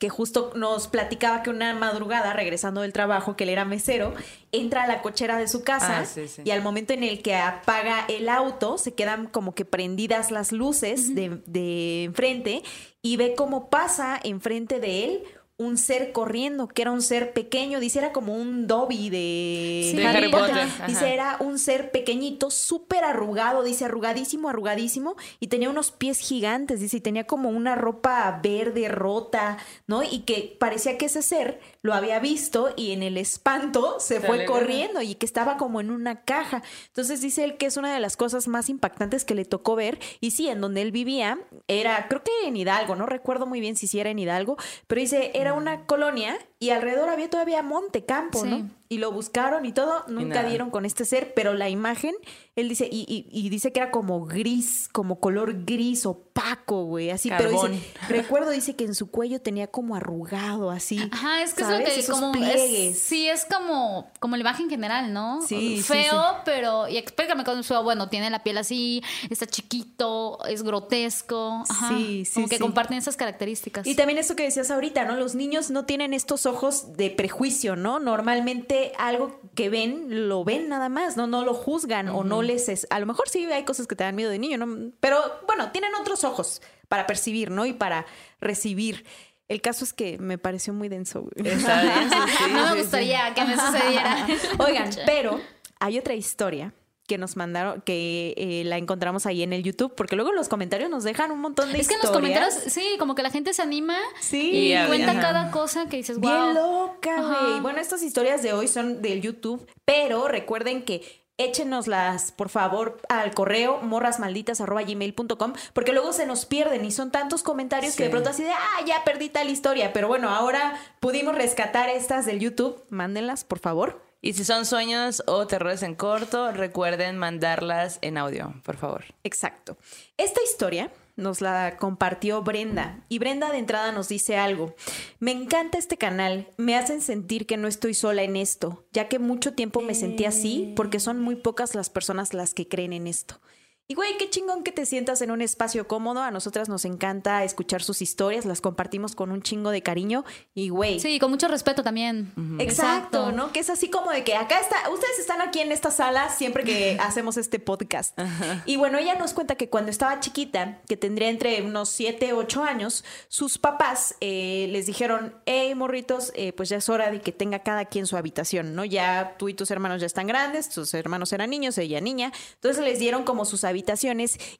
que 0.00 0.08
justo 0.08 0.50
nos 0.56 0.88
platicaba 0.88 1.42
que 1.44 1.50
una 1.50 1.74
madrugada, 1.74 2.32
regresando 2.32 2.80
del 2.80 2.92
trabajo, 2.92 3.36
que 3.36 3.44
él 3.44 3.50
era 3.50 3.64
mesero, 3.66 4.14
entra 4.50 4.84
a 4.84 4.86
la 4.88 5.02
cochera 5.02 5.36
de 5.38 5.46
su 5.46 5.62
casa 5.62 6.00
Ah, 6.00 6.04
sí, 6.06 6.26
sí. 6.26 6.40
y 6.44 6.50
al 6.50 6.62
momento 6.62 6.92
en 6.94 7.04
el 7.04 7.20
que 7.22 7.36
apaga 7.36 8.06
el 8.08 8.28
auto, 8.30 8.78
se 8.78 8.94
quedan 8.94 9.26
como 9.26 9.54
que 9.54 9.66
prendidas 9.66 10.30
las 10.30 10.52
luces 10.52 11.14
de, 11.14 11.40
de 11.46 12.04
enfrente 12.04 12.62
y 13.02 13.18
ve 13.18 13.34
cómo 13.36 13.68
pasa 13.68 14.18
enfrente 14.24 14.80
de 14.80 15.04
él 15.04 15.22
un 15.60 15.76
ser 15.76 16.12
corriendo, 16.12 16.68
que 16.68 16.80
era 16.80 16.90
un 16.90 17.02
ser 17.02 17.34
pequeño, 17.34 17.80
dice 17.80 17.98
era 17.98 18.12
como 18.12 18.34
un 18.34 18.66
Dobby 18.66 19.10
de, 19.10 19.88
Sí, 19.90 19.96
De 19.96 20.06
Harry 20.06 20.30
Potter, 20.30 20.66
Dice 20.86 21.12
era 21.12 21.36
un 21.38 21.58
ser 21.58 21.90
pequeñito, 21.90 22.50
súper 22.50 23.04
arrugado, 23.04 23.62
dice 23.62 23.84
arrugadísimo, 23.84 24.48
arrugadísimo, 24.48 25.16
y 25.38 25.48
tenía 25.48 25.68
unos 25.68 25.92
pies 25.92 26.18
gigantes, 26.18 26.80
dice, 26.80 26.96
y 26.96 27.00
tenía 27.02 27.26
como 27.26 27.50
una 27.50 27.74
ropa 27.74 28.40
verde 28.42 28.88
rota, 28.88 29.58
¿no? 29.86 30.02
Y 30.02 30.20
que 30.20 30.56
parecía 30.58 30.96
que 30.96 31.04
ese 31.04 31.20
ser 31.20 31.60
lo 31.82 31.94
había 31.94 32.18
visto 32.18 32.72
y 32.76 32.92
en 32.92 33.02
el 33.02 33.16
espanto 33.16 33.98
se 34.00 34.20
fue 34.20 34.44
corriendo 34.44 35.00
y 35.02 35.14
que 35.14 35.26
estaba 35.26 35.56
como 35.56 35.80
en 35.80 35.90
una 35.90 36.22
caja. 36.24 36.62
Entonces 36.88 37.20
dice 37.20 37.44
él 37.44 37.56
que 37.56 37.66
es 37.66 37.76
una 37.76 37.92
de 37.94 38.00
las 38.00 38.16
cosas 38.16 38.48
más 38.48 38.68
impactantes 38.68 39.24
que 39.24 39.34
le 39.34 39.44
tocó 39.44 39.76
ver. 39.76 39.98
Y 40.20 40.32
sí, 40.32 40.48
en 40.48 40.60
donde 40.60 40.82
él 40.82 40.92
vivía 40.92 41.38
era, 41.68 42.08
creo 42.08 42.22
que 42.22 42.30
en 42.44 42.56
Hidalgo, 42.56 42.96
no 42.96 43.06
recuerdo 43.06 43.46
muy 43.46 43.60
bien 43.60 43.76
si 43.76 43.86
sí 43.86 43.98
era 43.98 44.10
en 44.10 44.18
Hidalgo, 44.18 44.56
pero 44.86 45.00
dice, 45.00 45.30
era 45.34 45.54
una 45.54 45.86
colonia 45.86 46.38
y 46.60 46.70
alrededor 46.70 47.08
había 47.08 47.28
todavía 47.28 47.62
monte, 47.62 48.04
campo, 48.04 48.42
Sí. 48.42 48.48
¿no? 48.48 48.70
Y 48.92 48.98
lo 48.98 49.12
buscaron 49.12 49.66
y 49.66 49.72
todo, 49.72 50.02
nunca 50.08 50.42
dieron 50.42 50.70
con 50.72 50.84
este 50.84 51.04
ser, 51.04 51.32
pero 51.32 51.54
la 51.54 51.68
imagen, 51.68 52.12
él 52.56 52.68
dice, 52.68 52.88
y, 52.90 53.04
y- 53.08 53.24
y 53.30 53.48
dice 53.48 53.72
que 53.72 53.78
era 53.78 53.92
como 53.92 54.26
gris, 54.26 54.88
como 54.90 55.20
color 55.20 55.64
gris, 55.64 56.04
opaco, 56.06 56.86
güey, 56.86 57.10
así, 57.10 57.30
pero 57.30 57.50
Carbón. 57.50 57.70
dice, 57.72 57.84
recuerdo, 58.08 58.50
dice 58.50 58.74
que 58.74 58.82
en 58.84 58.96
su 58.96 59.08
cuello 59.08 59.40
tenía 59.40 59.68
como 59.68 59.94
arrugado, 59.94 60.72
así. 60.72 60.98
Ajá, 61.12 61.40
es 61.44 61.54
que 61.54 61.62
¿sabes? 61.62 61.78
es 61.82 61.88
lo 61.88 61.94
que 61.94 62.00
Esos 62.00 62.14
como 62.20 62.32
pliegues. 62.32 62.96
es, 62.96 63.00
sí 63.00 63.28
es 63.28 63.44
como 63.46 64.10
como 64.18 64.34
la 64.36 64.40
imagen 64.40 64.68
general, 64.68 65.12
¿no? 65.12 65.40
Sí, 65.42 65.80
feo, 65.82 66.10
sí. 66.10 66.36
pero 66.44 66.88
y 66.88 66.96
explícame 66.96 67.44
cómo 67.44 67.60
es 67.60 67.66
feo. 67.68 67.84
Bueno, 67.84 68.08
tiene 68.08 68.28
la 68.28 68.42
piel 68.42 68.58
así, 68.58 69.04
está 69.30 69.46
chiquito, 69.46 70.44
es 70.48 70.64
grotesco, 70.64 71.62
ajá, 71.68 71.88
Sí, 71.96 72.24
sí, 72.24 72.34
como 72.34 72.48
que 72.48 72.58
comparten 72.58 72.98
esas 72.98 73.16
características. 73.16 73.86
Y 73.86 73.94
también 73.94 74.18
eso 74.18 74.34
que 74.34 74.42
decías 74.42 74.70
ahorita, 74.72 75.04
¿no? 75.04 75.14
Los 75.14 75.36
niños 75.36 75.70
no 75.70 75.84
tienen 75.84 76.12
estos 76.12 76.44
ojos 76.50 76.96
de 76.96 77.10
prejuicio, 77.10 77.76
¿no? 77.76 77.98
Normalmente 77.98 78.92
algo 78.98 79.40
que 79.54 79.70
ven, 79.70 80.28
lo 80.28 80.44
ven 80.44 80.68
nada 80.68 80.88
más, 80.88 81.16
¿no? 81.16 81.26
No 81.26 81.44
lo 81.44 81.54
juzgan 81.54 82.08
o 82.08 82.24
no 82.24 82.42
les 82.42 82.68
es... 82.68 82.86
A 82.90 83.00
lo 83.00 83.06
mejor 83.06 83.28
sí 83.28 83.44
hay 83.44 83.64
cosas 83.64 83.86
que 83.86 83.96
te 83.96 84.04
dan 84.04 84.14
miedo 84.14 84.30
de 84.30 84.38
niño, 84.38 84.58
¿no? 84.58 84.92
Pero 85.00 85.18
bueno, 85.46 85.72
tienen 85.72 85.94
otros 85.94 86.24
ojos 86.24 86.60
para 86.88 87.06
percibir, 87.06 87.50
¿no? 87.50 87.64
Y 87.64 87.72
para 87.72 88.04
recibir. 88.40 89.06
El 89.48 89.60
caso 89.60 89.84
es 89.84 89.92
que 89.92 90.18
me 90.18 90.38
pareció 90.38 90.72
muy 90.72 90.88
denso. 90.88 91.22
güey. 91.22 91.48
Está 91.56 91.82
bien, 91.82 92.10
sí, 92.10 92.16
sí, 92.38 92.44
no 92.52 92.58
sí, 92.58 92.64
me 92.64 92.72
sí. 92.72 92.78
gustaría 92.82 93.34
que 93.34 93.44
me 93.44 93.56
sucediera. 93.56 94.26
Oigan, 94.58 94.90
pero 95.06 95.40
hay 95.78 95.98
otra 95.98 96.14
historia 96.14 96.74
que 97.10 97.18
nos 97.18 97.34
mandaron, 97.36 97.80
que 97.82 98.34
eh, 98.36 98.62
la 98.64 98.78
encontramos 98.78 99.26
ahí 99.26 99.42
en 99.42 99.52
el 99.52 99.64
YouTube, 99.64 99.92
porque 99.96 100.14
luego 100.14 100.30
los 100.32 100.48
comentarios 100.48 100.88
nos 100.88 101.02
dejan 101.02 101.32
un 101.32 101.40
montón 101.40 101.72
de 101.72 101.80
es 101.80 101.88
que 101.88 101.94
en 101.94 101.98
historias. 102.00 102.04
los 102.04 102.16
comentarios, 102.16 102.72
sí, 102.72 102.96
como 103.00 103.16
que 103.16 103.22
la 103.24 103.30
gente 103.30 103.52
se 103.52 103.62
anima 103.62 103.98
Sí, 104.20 104.50
Y 104.50 104.66
y 104.68 104.74
a- 104.74 104.86
cuenta 104.86 105.18
cada 105.20 105.50
cosa 105.50 105.88
que 105.88 105.96
dices, 105.96 106.18
wow. 106.20 106.30
Bien 106.30 106.54
loca, 106.54 107.20
güey. 107.20 107.60
Bueno, 107.60 107.80
estas 107.80 108.02
historias 108.04 108.42
de 108.44 108.52
hoy 108.52 108.68
son 108.68 109.02
del 109.02 109.20
YouTube, 109.22 109.66
pero 109.84 110.28
recuerden 110.28 110.84
que 110.84 111.02
échenoslas, 111.36 112.32
por 112.32 112.48
favor, 112.50 113.00
al 113.08 113.32
correo 113.32 113.80
morrasmalditas.gmail.com, 113.82 115.52
porque 115.72 115.92
luego 115.92 116.12
se 116.12 116.26
nos 116.26 116.46
pierden 116.46 116.84
y 116.84 116.90
son 116.92 117.10
tantos 117.10 117.42
comentarios 117.42 117.96
que 117.96 118.04
de 118.04 118.10
pronto 118.10 118.30
así 118.30 118.42
de, 118.44 118.50
ah, 118.52 118.84
ya 118.86 119.02
perdí 119.04 119.30
tal 119.30 119.48
historia. 119.50 119.92
Pero 119.92 120.06
bueno, 120.06 120.28
ahora 120.30 120.78
pudimos 121.00 121.34
rescatar 121.34 121.88
estas 121.88 122.26
del 122.26 122.40
YouTube. 122.40 122.82
Mándenlas, 122.90 123.44
por 123.44 123.58
favor. 123.58 124.00
Y 124.22 124.34
si 124.34 124.44
son 124.44 124.66
sueños 124.66 125.22
o 125.26 125.46
terrores 125.46 125.82
en 125.82 125.94
corto, 125.94 126.52
recuerden 126.52 127.16
mandarlas 127.16 127.98
en 128.02 128.18
audio, 128.18 128.54
por 128.64 128.76
favor. 128.76 129.04
Exacto. 129.24 129.78
Esta 130.18 130.40
historia 130.42 130.92
nos 131.16 131.40
la 131.40 131.76
compartió 131.78 132.42
Brenda 132.42 133.04
y 133.08 133.18
Brenda 133.18 133.50
de 133.50 133.58
entrada 133.58 133.92
nos 133.92 134.08
dice 134.08 134.36
algo. 134.36 134.74
Me 135.20 135.30
encanta 135.30 135.78
este 135.78 135.96
canal, 135.96 136.48
me 136.56 136.76
hacen 136.76 137.00
sentir 137.00 137.46
que 137.46 137.56
no 137.56 137.68
estoy 137.68 137.94
sola 137.94 138.22
en 138.22 138.36
esto, 138.36 138.84
ya 138.92 139.08
que 139.08 139.18
mucho 139.18 139.54
tiempo 139.54 139.80
me 139.80 139.94
sentí 139.94 140.24
así 140.24 140.72
porque 140.76 141.00
son 141.00 141.20
muy 141.20 141.36
pocas 141.36 141.74
las 141.74 141.88
personas 141.90 142.34
las 142.34 142.52
que 142.52 142.68
creen 142.68 142.92
en 142.92 143.06
esto. 143.06 143.40
Y 143.90 143.94
güey, 143.94 144.16
qué 144.18 144.30
chingón 144.30 144.62
que 144.62 144.70
te 144.70 144.86
sientas 144.86 145.20
en 145.20 145.32
un 145.32 145.42
espacio 145.42 145.88
cómodo. 145.88 146.22
A 146.22 146.30
nosotras 146.30 146.68
nos 146.68 146.84
encanta 146.84 147.42
escuchar 147.42 147.82
sus 147.82 148.02
historias, 148.02 148.44
las 148.44 148.60
compartimos 148.60 149.16
con 149.16 149.32
un 149.32 149.42
chingo 149.42 149.70
de 149.70 149.82
cariño. 149.82 150.24
Y 150.54 150.68
güey, 150.68 151.00
Sí, 151.00 151.18
con 151.18 151.28
mucho 151.28 151.48
respeto 151.48 151.82
también. 151.82 152.32
Exacto, 152.60 153.32
¿no? 153.32 153.50
Que 153.50 153.58
es 153.58 153.68
así 153.68 153.90
como 153.90 154.12
de 154.12 154.22
que 154.22 154.36
acá 154.36 154.60
está, 154.60 154.88
ustedes 154.90 155.18
están 155.18 155.40
aquí 155.40 155.58
en 155.58 155.72
esta 155.72 155.90
sala 155.90 156.28
siempre 156.28 156.62
que 156.62 156.98
hacemos 157.00 157.36
este 157.36 157.58
podcast. 157.58 158.16
Y 158.64 158.76
bueno, 158.76 158.96
ella 158.96 159.16
nos 159.16 159.34
cuenta 159.34 159.56
que 159.56 159.68
cuando 159.68 159.90
estaba 159.90 160.20
chiquita, 160.20 160.82
que 160.86 160.96
tendría 160.96 161.28
entre 161.28 161.60
unos 161.62 161.88
7, 161.88 162.32
8 162.32 162.62
años, 162.62 163.04
sus 163.26 163.58
papás 163.58 164.14
eh, 164.20 164.68
les 164.70 164.86
dijeron, 164.86 165.34
hey, 165.46 165.74
morritos, 165.74 166.30
eh, 166.36 166.52
pues 166.52 166.68
ya 166.68 166.76
es 166.76 166.88
hora 166.88 167.10
de 167.10 167.20
que 167.20 167.32
tenga 167.32 167.64
cada 167.64 167.86
quien 167.86 168.06
su 168.06 168.16
habitación, 168.16 168.76
¿no? 168.76 168.84
Ya 168.84 169.34
tú 169.36 169.48
y 169.48 169.54
tus 169.54 169.72
hermanos 169.72 170.00
ya 170.00 170.06
están 170.06 170.28
grandes, 170.28 170.68
tus 170.68 170.94
hermanos 170.94 171.32
eran 171.32 171.50
niños, 171.50 171.76
ella 171.76 172.00
niña. 172.00 172.32
Entonces 172.54 172.84
les 172.84 173.00
dieron 173.00 173.24
como 173.24 173.44
sus 173.44 173.64
habitaciones 173.64 173.79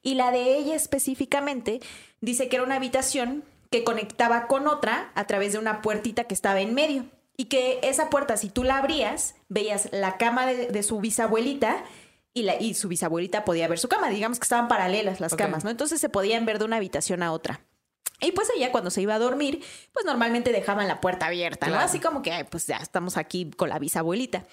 y 0.01 0.15
la 0.15 0.31
de 0.31 0.57
ella 0.57 0.75
específicamente 0.75 1.79
dice 2.21 2.49
que 2.49 2.57
era 2.57 2.65
una 2.65 2.75
habitación 2.75 3.43
que 3.69 3.83
conectaba 3.83 4.47
con 4.47 4.67
otra 4.67 5.11
a 5.15 5.25
través 5.25 5.53
de 5.53 5.59
una 5.59 5.81
puertita 5.81 6.25
que 6.25 6.33
estaba 6.33 6.61
en 6.61 6.73
medio. 6.73 7.05
Y 7.37 7.45
que 7.45 7.79
esa 7.83 8.09
puerta, 8.09 8.37
si 8.37 8.49
tú 8.49 8.63
la 8.63 8.77
abrías, 8.77 9.35
veías 9.47 9.89
la 9.91 10.17
cama 10.17 10.45
de, 10.45 10.67
de 10.67 10.83
su 10.83 10.99
bisabuelita 10.99 11.83
y, 12.33 12.43
la, 12.43 12.59
y 12.59 12.73
su 12.73 12.87
bisabuelita 12.87 13.45
podía 13.45 13.67
ver 13.67 13.79
su 13.79 13.87
cama. 13.87 14.09
Digamos 14.09 14.37
que 14.37 14.43
estaban 14.43 14.67
paralelas 14.67 15.19
las 15.19 15.35
camas, 15.35 15.63
¿no? 15.63 15.69
Entonces 15.69 15.99
se 15.99 16.09
podían 16.09 16.45
ver 16.45 16.59
de 16.59 16.65
una 16.65 16.75
habitación 16.75 17.23
a 17.23 17.31
otra. 17.31 17.61
Y 18.19 18.33
pues 18.33 18.49
ella 18.55 18.71
cuando 18.71 18.91
se 18.91 19.01
iba 19.01 19.15
a 19.15 19.19
dormir, 19.19 19.63
pues 19.93 20.05
normalmente 20.05 20.51
dejaban 20.51 20.87
la 20.87 21.01
puerta 21.01 21.27
abierta, 21.27 21.65
¿no? 21.65 21.73
Claro. 21.73 21.85
Así 21.85 21.99
como 21.99 22.21
que, 22.21 22.45
pues 22.49 22.67
ya 22.67 22.77
estamos 22.77 23.17
aquí 23.17 23.49
con 23.49 23.69
la 23.69 23.79
bisabuelita. 23.79 24.45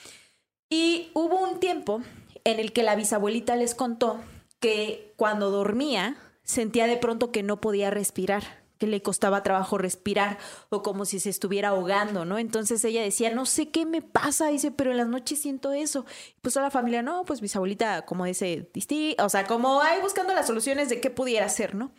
Y 0.71 1.11
hubo 1.13 1.39
un 1.41 1.61
tiempo 1.61 2.01
en 2.45 2.61
el 2.61 2.73
que 2.73 2.83
la 2.83 2.97
bisabuelita 2.97 3.57
les 3.57 3.75
contó 3.75 4.19
que 4.61 5.13
cuando 5.17 5.51
dormía 5.51 6.17
sentía 6.43 6.87
de 6.87 6.97
pronto 6.97 7.31
que 7.31 7.43
no 7.43 7.61
podía 7.61 7.91
respirar, 7.91 8.43
que 8.79 8.87
le 8.87 9.03
costaba 9.03 9.43
trabajo 9.43 9.77
respirar 9.77 10.39
o 10.71 10.83
como 10.83 11.05
si 11.05 11.21
se 11.21 11.31
estuviera 11.31 11.71
ahogando, 11.71 12.25
¿no? 12.25 12.39
Entonces 12.39 12.85
ella 12.85 13.03
decía, 13.03 13.35
no 13.35 13.45
sé 13.45 13.71
qué 13.71 13.85
me 13.85 14.03
pasa, 14.03 14.49
dice, 14.49 14.71
pero 14.71 14.93
en 14.93 14.97
las 14.97 15.09
noches 15.09 15.41
siento 15.41 15.73
eso. 15.73 16.07
Pues 16.41 16.57
a 16.57 16.63
la 16.63 16.71
familia, 16.71 17.03
no, 17.03 17.25
pues 17.25 17.41
bisabuelita, 17.41 18.07
como 18.07 18.25
dice, 18.25 18.71
o 19.19 19.29
sea, 19.29 19.47
como 19.47 19.81
ahí 19.83 20.01
buscando 20.01 20.33
las 20.33 20.47
soluciones 20.47 20.89
de 20.89 21.01
qué 21.01 21.11
pudiera 21.11 21.49
ser, 21.49 21.75
¿no? 21.75 21.93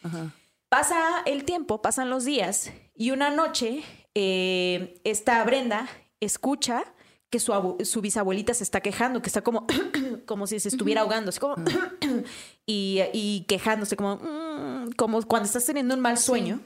Pasa 0.70 1.22
el 1.26 1.44
tiempo, 1.44 1.82
pasan 1.82 2.10
los 2.10 2.26
días 2.26 2.72
y 2.96 3.12
una 3.12 3.30
noche 3.30 3.84
eh, 4.16 5.02
esta 5.04 5.44
Brenda 5.44 5.88
escucha 6.20 6.84
que 7.30 7.40
su, 7.40 7.54
abu- 7.54 7.84
su 7.86 8.02
bisabuelita 8.02 8.54
se 8.54 8.64
está 8.64 8.82
quejando, 8.82 9.22
que 9.22 9.28
está 9.28 9.42
como, 9.42 9.66
como 10.26 10.48
si 10.48 10.60
se 10.60 10.70
estuviera 10.70 11.02
ahogando, 11.02 11.30
así 11.30 11.40
como, 11.40 11.56
y, 12.66 13.02
y 13.14 13.46
quejándose, 13.48 13.96
como, 13.96 14.16
"Mm", 14.18 14.92
como 14.98 15.22
cuando 15.24 15.46
estás 15.48 15.66
teniendo 15.66 15.94
un 15.96 16.02
mal 16.02 16.18
sueño. 16.18 16.60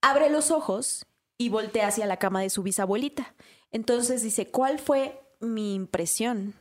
Abre 0.00 0.30
los 0.30 0.50
ojos 0.50 1.06
y 1.38 1.48
voltea 1.48 1.88
hacia 1.88 2.06
la 2.06 2.18
cama 2.18 2.40
de 2.42 2.50
su 2.50 2.62
bisabuelita. 2.62 3.34
Entonces 3.70 4.22
dice, 4.22 4.46
¿cuál 4.48 4.78
fue 4.78 5.20
mi 5.40 5.74
impresión? 5.74 6.54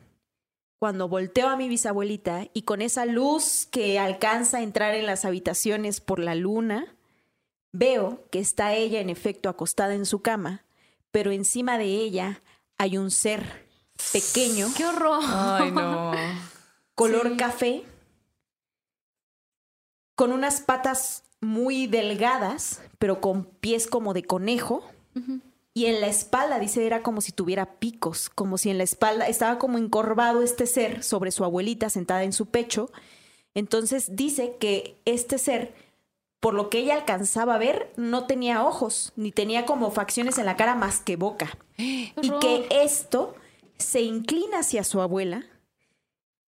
Cuando 0.79 1.07
volteo 1.07 1.47
a 1.49 1.57
mi 1.57 1.67
bisabuelita 1.69 2.47
y 2.53 2.63
con 2.63 2.81
esa 2.81 3.05
luz 3.05 3.67
que 3.69 3.99
alcanza 3.99 4.57
a 4.57 4.61
entrar 4.63 4.95
en 4.95 5.05
las 5.05 5.25
habitaciones 5.25 6.01
por 6.01 6.19
la 6.19 6.35
luna, 6.35 6.95
Veo 7.73 8.27
que 8.31 8.39
está 8.39 8.73
ella 8.73 8.99
en 8.99 9.09
efecto 9.09 9.47
acostada 9.47 9.95
en 9.95 10.05
su 10.05 10.21
cama, 10.21 10.65
pero 11.09 11.31
encima 11.31 11.77
de 11.77 11.85
ella 11.85 12.41
hay 12.77 12.97
un 12.97 13.11
ser 13.11 13.67
pequeño, 14.11 14.67
¡Qué 14.75 14.85
horror! 14.85 15.21
Ay, 15.23 15.71
no. 15.71 16.11
color 16.95 17.29
Sí. 17.29 17.37
café, 17.37 17.83
con 20.15 20.31
unas 20.31 20.61
patas 20.61 21.23
muy 21.39 21.87
delgadas, 21.87 22.81
pero 22.99 23.21
con 23.21 23.45
pies 23.45 23.87
como 23.87 24.13
de 24.13 24.23
conejo. 24.23 24.83
Y 25.73 25.85
en 25.85 26.01
la 26.01 26.07
espalda, 26.07 26.59
dice, 26.59 26.85
era 26.85 27.01
como 27.01 27.21
si 27.21 27.31
tuviera 27.31 27.79
picos, 27.79 28.29
como 28.29 28.57
si 28.57 28.69
en 28.69 28.77
la 28.77 28.83
espalda 28.83 29.27
estaba 29.27 29.57
como 29.57 29.77
encorvado 29.77 30.43
este 30.43 30.67
ser 30.67 31.03
sobre 31.03 31.31
su 31.31 31.43
abuelita 31.43 31.89
sentada 31.89 32.23
en 32.23 32.33
su 32.33 32.47
pecho. 32.47 32.91
Entonces 33.55 34.15
dice 34.15 34.57
que 34.59 35.01
este 35.05 35.37
ser, 35.37 35.73
por 36.39 36.53
lo 36.53 36.69
que 36.69 36.79
ella 36.79 36.93
alcanzaba 36.93 37.55
a 37.55 37.59
ver, 37.59 37.91
no 37.97 38.27
tenía 38.27 38.63
ojos, 38.63 39.13
ni 39.15 39.31
tenía 39.31 39.65
como 39.65 39.91
facciones 39.91 40.37
en 40.37 40.45
la 40.45 40.57
cara 40.57 40.75
más 40.75 40.99
que 40.99 41.15
boca. 41.15 41.57
Y 42.21 42.29
que 42.39 42.67
esto 42.69 43.35
se 43.77 44.01
inclina 44.01 44.59
hacia 44.59 44.83
su 44.83 45.01
abuela 45.01 45.45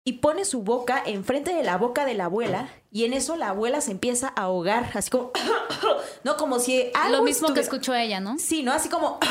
y 0.05 0.15
pone 0.15 0.45
su 0.45 0.63
boca 0.63 1.03
enfrente 1.05 1.55
de 1.55 1.63
la 1.63 1.77
boca 1.77 2.05
de 2.05 2.15
la 2.15 2.25
abuela 2.25 2.69
y 2.91 3.05
en 3.05 3.13
eso 3.13 3.37
la 3.37 3.51
abuela 3.51 3.81
se 3.81 3.93
empieza 3.93 4.33
a 4.35 4.43
ahogar, 4.43 4.91
así 4.95 5.11
como, 5.11 5.31
no 6.25 6.37
como 6.37 6.59
si 6.59 6.91
algo 6.95 7.19
Lo 7.19 7.23
mismo 7.23 7.53
que 7.55 7.61
escuchó 7.61 7.95
ella, 7.95 8.21
¿no? 8.21 8.39
Sí, 8.39 8.63
¿no? 8.63 8.73
Así 8.73 8.89
como... 8.89 9.19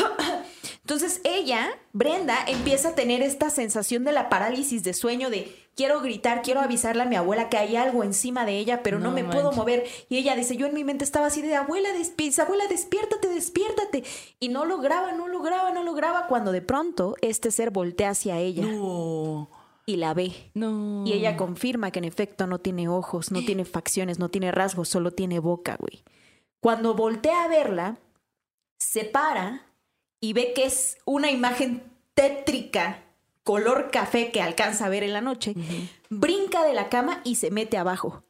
Entonces 0.90 1.22
ella, 1.24 1.70
Brenda, 1.94 2.36
empieza 2.48 2.90
a 2.90 2.96
tener 2.96 3.22
esta 3.22 3.52
sensación 3.52 4.04
de 4.06 4.12
la 4.12 4.28
parálisis 4.28 4.82
de 4.82 4.96
sueño 4.96 5.30
de 5.30 5.56
quiero 5.76 6.02
gritar, 6.02 6.42
quiero 6.42 6.62
avisarle 6.62 7.04
a 7.04 7.06
mi 7.06 7.16
abuela 7.16 7.48
que 7.48 7.58
hay 7.58 7.76
algo 7.76 8.04
encima 8.04 8.44
de 8.44 8.58
ella, 8.58 8.82
pero 8.82 8.98
no, 8.98 9.10
No 9.10 9.12
me 9.12 9.24
puedo 9.24 9.52
mover. 9.52 9.86
Y 10.10 10.18
ella 10.18 10.36
dice, 10.36 10.58
yo 10.58 10.66
en 10.66 10.74
mi 10.74 10.84
mente 10.84 11.04
estaba 11.04 11.28
así 11.28 11.44
de 11.44 11.56
abuela, 11.56 11.94
despiértate, 11.94 12.42
abuela, 12.42 12.64
despiértate, 12.68 13.28
despiértate. 13.30 14.04
Y 14.40 14.50
no 14.50 14.66
lograba, 14.66 15.12
no 15.12 15.28
lograba, 15.28 15.70
no 15.70 15.84
lograba, 15.84 16.26
cuando 16.26 16.52
de 16.52 16.64
pronto 16.64 17.16
este 17.22 17.52
ser 17.52 17.70
voltea 17.70 18.10
hacia 18.10 18.40
ella 18.40 18.66
No. 18.66 19.48
y 19.86 19.98
la 19.98 20.16
ve. 20.16 20.34
No. 20.56 21.04
Y 21.06 21.14
ella 21.14 21.38
confirma 21.38 21.92
que 21.92 22.00
en 22.00 22.06
efecto 22.06 22.48
no 22.48 22.58
tiene 22.58 22.90
ojos, 22.90 23.32
no 23.32 23.46
tiene 23.46 23.64
facciones, 23.64 24.18
no 24.18 24.30
tiene 24.30 24.52
rasgos, 24.52 24.90
solo 24.90 25.12
tiene 25.12 25.38
boca, 25.38 25.78
güey. 25.80 26.04
Cuando 26.60 26.96
voltea 26.96 27.44
a 27.44 27.48
verla, 27.48 28.00
se 28.80 29.06
para 29.06 29.69
y 30.22 30.34
ve 30.34 30.54
que 30.54 30.66
es 30.66 30.98
una 31.06 31.32
imagen 31.32 31.84
tétrica, 32.14 33.04
color 33.44 33.90
café 33.92 34.32
que 34.32 34.42
alcanza 34.42 34.86
a 34.86 34.90
ver 34.90 35.04
en 35.04 35.14
la 35.14 35.22
noche, 35.22 35.54
brinca 36.10 36.64
de 36.64 36.74
la 36.74 36.90
cama 36.90 37.22
y 37.24 37.36
se 37.36 37.52
mete 37.52 37.78
abajo. 37.78 38.24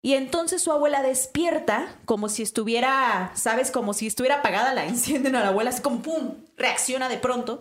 Y 0.00 0.14
entonces 0.14 0.62
su 0.62 0.70
abuela 0.70 1.02
despierta 1.02 1.96
como 2.04 2.28
si 2.28 2.42
estuviera, 2.42 3.32
¿sabes? 3.34 3.70
Como 3.72 3.94
si 3.94 4.06
estuviera 4.06 4.36
apagada, 4.36 4.72
la 4.72 4.86
encienden 4.86 5.34
a 5.36 5.40
la 5.40 5.48
abuela, 5.48 5.70
así 5.70 5.82
como 5.82 6.02
¡pum! 6.02 6.34
Reacciona 6.56 7.08
de 7.08 7.18
pronto, 7.18 7.58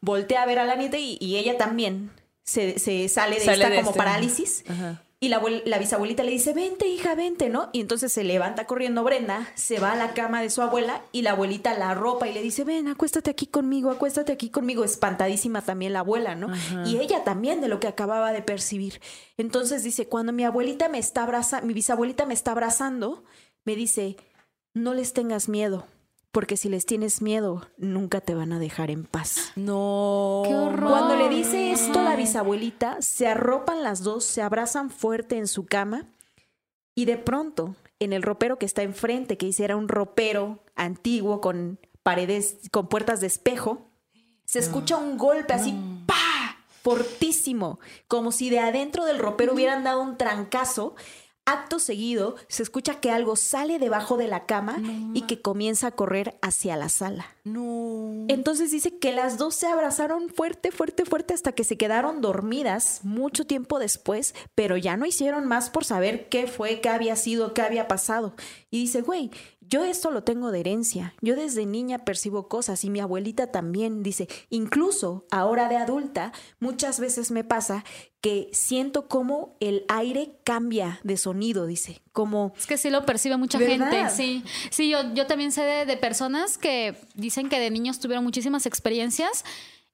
voltea 0.00 0.42
a 0.42 0.46
ver 0.46 0.58
a 0.58 0.64
la 0.64 0.76
nieta 0.76 0.98
y, 0.98 1.18
y 1.20 1.36
ella 1.36 1.58
también 1.58 2.10
se, 2.44 2.78
se 2.78 3.08
sale 3.08 3.36
de 3.38 3.44
Sale 3.44 3.56
esta 3.58 3.70
de 3.70 3.76
como 3.76 3.90
este. 3.90 3.98
parálisis. 3.98 4.64
Ajá. 4.68 5.02
Y 5.18 5.30
la, 5.30 5.40
abuel- 5.40 5.62
la 5.64 5.78
bisabuelita 5.78 6.22
le 6.24 6.30
dice, 6.30 6.52
vente 6.52 6.86
hija, 6.88 7.14
vente, 7.14 7.48
¿no? 7.48 7.70
Y 7.72 7.80
entonces 7.80 8.12
se 8.12 8.22
levanta 8.22 8.66
corriendo 8.66 9.02
Brenda, 9.02 9.48
se 9.54 9.78
va 9.80 9.92
a 9.92 9.96
la 9.96 10.12
cama 10.12 10.42
de 10.42 10.50
su 10.50 10.60
abuela 10.60 11.00
y 11.10 11.22
la 11.22 11.30
abuelita 11.30 11.72
la 11.78 11.90
arropa 11.92 12.28
y 12.28 12.34
le 12.34 12.42
dice, 12.42 12.64
ven, 12.64 12.86
acuéstate 12.86 13.30
aquí 13.30 13.46
conmigo, 13.46 13.90
acuéstate 13.90 14.32
aquí 14.32 14.50
conmigo. 14.50 14.84
Espantadísima 14.84 15.62
también 15.62 15.94
la 15.94 16.00
abuela, 16.00 16.34
¿no? 16.34 16.48
Y 16.84 16.98
ella 16.98 17.24
también 17.24 17.62
de 17.62 17.68
lo 17.68 17.80
que 17.80 17.88
acababa 17.88 18.32
de 18.32 18.42
percibir. 18.42 19.00
Entonces 19.38 19.82
dice, 19.82 20.06
cuando 20.06 20.32
mi 20.34 20.44
abuelita 20.44 20.90
me 20.90 20.98
está 20.98 21.22
abrazando, 21.22 21.66
mi 21.66 21.72
bisabuelita 21.72 22.26
me 22.26 22.34
está 22.34 22.50
abrazando, 22.52 23.24
me 23.64 23.74
dice, 23.74 24.16
no 24.74 24.92
les 24.92 25.14
tengas 25.14 25.48
miedo, 25.48 25.86
porque 26.36 26.58
si 26.58 26.68
les 26.68 26.84
tienes 26.84 27.22
miedo, 27.22 27.66
nunca 27.78 28.20
te 28.20 28.34
van 28.34 28.52
a 28.52 28.58
dejar 28.58 28.90
en 28.90 29.04
paz. 29.04 29.52
No. 29.56 30.42
Qué 30.46 30.54
horror. 30.54 30.90
Cuando 30.90 31.16
le 31.16 31.30
dice 31.30 31.72
esto 31.72 32.02
la 32.02 32.14
bisabuelita, 32.14 33.00
se 33.00 33.26
arropan 33.26 33.82
las 33.82 34.02
dos, 34.02 34.26
se 34.26 34.42
abrazan 34.42 34.90
fuerte 34.90 35.38
en 35.38 35.48
su 35.48 35.64
cama 35.64 36.04
y 36.94 37.06
de 37.06 37.16
pronto, 37.16 37.74
en 38.00 38.12
el 38.12 38.20
ropero 38.22 38.58
que 38.58 38.66
está 38.66 38.82
enfrente, 38.82 39.38
que 39.38 39.46
hiciera 39.46 39.76
un 39.76 39.88
ropero 39.88 40.62
antiguo 40.74 41.40
con 41.40 41.78
paredes, 42.02 42.58
con 42.70 42.86
puertas 42.88 43.22
de 43.22 43.28
espejo, 43.28 43.88
se 44.44 44.58
escucha 44.58 44.98
un 44.98 45.16
golpe 45.16 45.54
así, 45.54 45.74
¡pa! 46.04 46.16
fortísimo, 46.82 47.80
como 48.08 48.30
si 48.30 48.48
de 48.48 48.60
adentro 48.60 49.06
del 49.06 49.18
ropero 49.18 49.54
hubieran 49.54 49.82
dado 49.84 50.02
un 50.02 50.18
trancazo. 50.18 50.96
Acto 51.46 51.78
seguido, 51.78 52.34
se 52.48 52.64
escucha 52.64 53.00
que 53.00 53.12
algo 53.12 53.36
sale 53.36 53.78
debajo 53.78 54.16
de 54.16 54.26
la 54.26 54.46
cama 54.46 54.78
y 55.14 55.22
que 55.22 55.40
comienza 55.40 55.86
a 55.86 55.92
correr 55.92 56.36
hacia 56.42 56.76
la 56.76 56.88
sala. 56.88 57.36
No. 57.44 58.24
Entonces 58.28 58.72
dice 58.72 58.98
que 58.98 59.12
las 59.12 59.38
dos 59.38 59.54
se 59.54 59.68
abrazaron 59.68 60.28
fuerte, 60.28 60.72
fuerte, 60.72 61.04
fuerte 61.04 61.34
hasta 61.34 61.52
que 61.52 61.62
se 61.62 61.76
quedaron 61.76 62.20
dormidas 62.20 63.00
mucho 63.04 63.46
tiempo 63.46 63.78
después, 63.78 64.34
pero 64.56 64.76
ya 64.76 64.96
no 64.96 65.06
hicieron 65.06 65.46
más 65.46 65.70
por 65.70 65.84
saber 65.84 66.28
qué 66.28 66.48
fue, 66.48 66.80
qué 66.80 66.88
había 66.88 67.14
sido, 67.14 67.54
qué 67.54 67.62
había 67.62 67.86
pasado. 67.86 68.34
Y 68.68 68.80
dice, 68.80 69.02
güey, 69.02 69.30
yo 69.68 69.84
esto 69.84 70.10
lo 70.10 70.22
tengo 70.22 70.50
de 70.50 70.60
herencia. 70.60 71.14
Yo 71.20 71.34
desde 71.34 71.66
niña 71.66 72.04
percibo 72.04 72.48
cosas 72.48 72.84
y 72.84 72.90
mi 72.90 73.00
abuelita 73.00 73.50
también 73.50 74.02
dice, 74.02 74.28
incluso 74.48 75.26
ahora 75.30 75.68
de 75.68 75.76
adulta, 75.76 76.32
muchas 76.60 77.00
veces 77.00 77.30
me 77.30 77.44
pasa 77.44 77.84
que 78.26 78.48
siento 78.52 79.06
como 79.06 79.54
el 79.60 79.84
aire 79.86 80.32
cambia 80.42 80.98
de 81.04 81.16
sonido, 81.16 81.64
dice, 81.66 82.02
como 82.12 82.52
Es 82.58 82.66
que 82.66 82.76
sí 82.76 82.90
lo 82.90 83.06
percibe 83.06 83.36
mucha 83.36 83.56
¿Verdad? 83.58 83.88
gente, 83.88 84.10
sí. 84.10 84.42
Sí, 84.70 84.90
yo, 84.90 85.14
yo 85.14 85.28
también 85.28 85.52
sé 85.52 85.62
de, 85.62 85.86
de 85.86 85.96
personas 85.96 86.58
que 86.58 86.96
dicen 87.14 87.48
que 87.48 87.60
de 87.60 87.70
niños 87.70 88.00
tuvieron 88.00 88.24
muchísimas 88.24 88.66
experiencias 88.66 89.44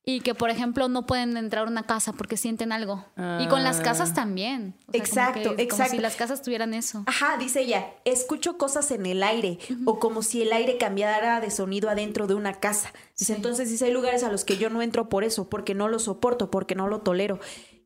y 0.04 0.20
que, 0.20 0.34
por 0.34 0.48
ejemplo, 0.48 0.88
no 0.88 1.04
pueden 1.04 1.36
entrar 1.36 1.66
a 1.66 1.70
una 1.70 1.82
casa 1.84 2.14
porque 2.14 2.36
sienten 2.38 2.72
algo. 2.72 3.04
Y 3.38 3.46
con 3.48 3.62
las 3.62 3.80
casas 3.80 4.14
también. 4.14 4.74
O 4.88 4.92
sea, 4.92 4.92
como 4.92 5.04
Exacto, 5.04 5.40
que- 5.42 5.48
Como 5.48 5.60
exacto. 5.60 5.90
si 5.92 5.98
las 5.98 6.16
casas 6.16 6.40
tuvieran 6.42 6.72
eso. 6.74 7.04
Ajá, 7.06 7.36
dice 7.38 7.60
ella, 7.60 7.86
escucho 8.06 8.56
cosas 8.56 8.90
en 8.92 9.04
el 9.06 9.22
aire 9.22 9.58
o 9.84 10.00
como 10.00 10.22
si 10.22 10.40
el 10.42 10.52
aire 10.54 10.78
cambiara 10.78 11.40
de 11.40 11.50
sonido 11.50 11.90
adentro 11.90 12.26
de 12.26 12.34
una 12.34 12.54
casa. 12.60 12.92
Dice, 13.18 13.34
entonces 13.36 13.68
dice, 13.68 13.84
hay 13.84 13.92
lugares 13.92 14.24
a 14.24 14.32
los 14.32 14.44
que 14.44 14.56
yo 14.56 14.70
no 14.70 14.80
entro 14.82 15.08
por 15.08 15.22
eso, 15.22 15.48
porque 15.50 15.74
no 15.74 15.86
lo 15.88 15.98
soporto, 16.00 16.50
porque 16.50 16.74
no 16.74 16.88
lo 16.88 17.02
tolero. 17.02 17.38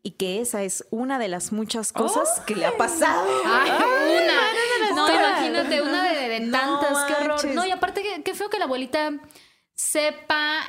Y 0.07 0.13
que 0.13 0.41
esa 0.41 0.63
es 0.63 0.87
una 0.91 1.19
de 1.19 1.27
las 1.27 1.51
muchas 1.51 1.93
cosas 1.93 2.41
que 2.47 2.55
le 2.55 2.65
ha 2.65 2.77
pasado. 2.77 3.27
Ay, 3.45 3.71
una. 3.73 4.95
No, 4.95 5.13
imagínate, 5.13 5.83
una 5.83 6.05
de, 6.13 6.29
de 6.29 6.41
No 6.41 6.53
tantas, 6.81 7.05
qué 7.07 7.15
horror. 7.15 7.45
No, 7.47 7.67
y 7.67 7.73
aparte, 7.73 8.03
que- 8.05 8.23
qué 8.23 8.35
feo 8.35 8.49
que 8.49 8.59
la 8.61 8.67
abuelita 8.67 9.11
sepa 9.75 10.61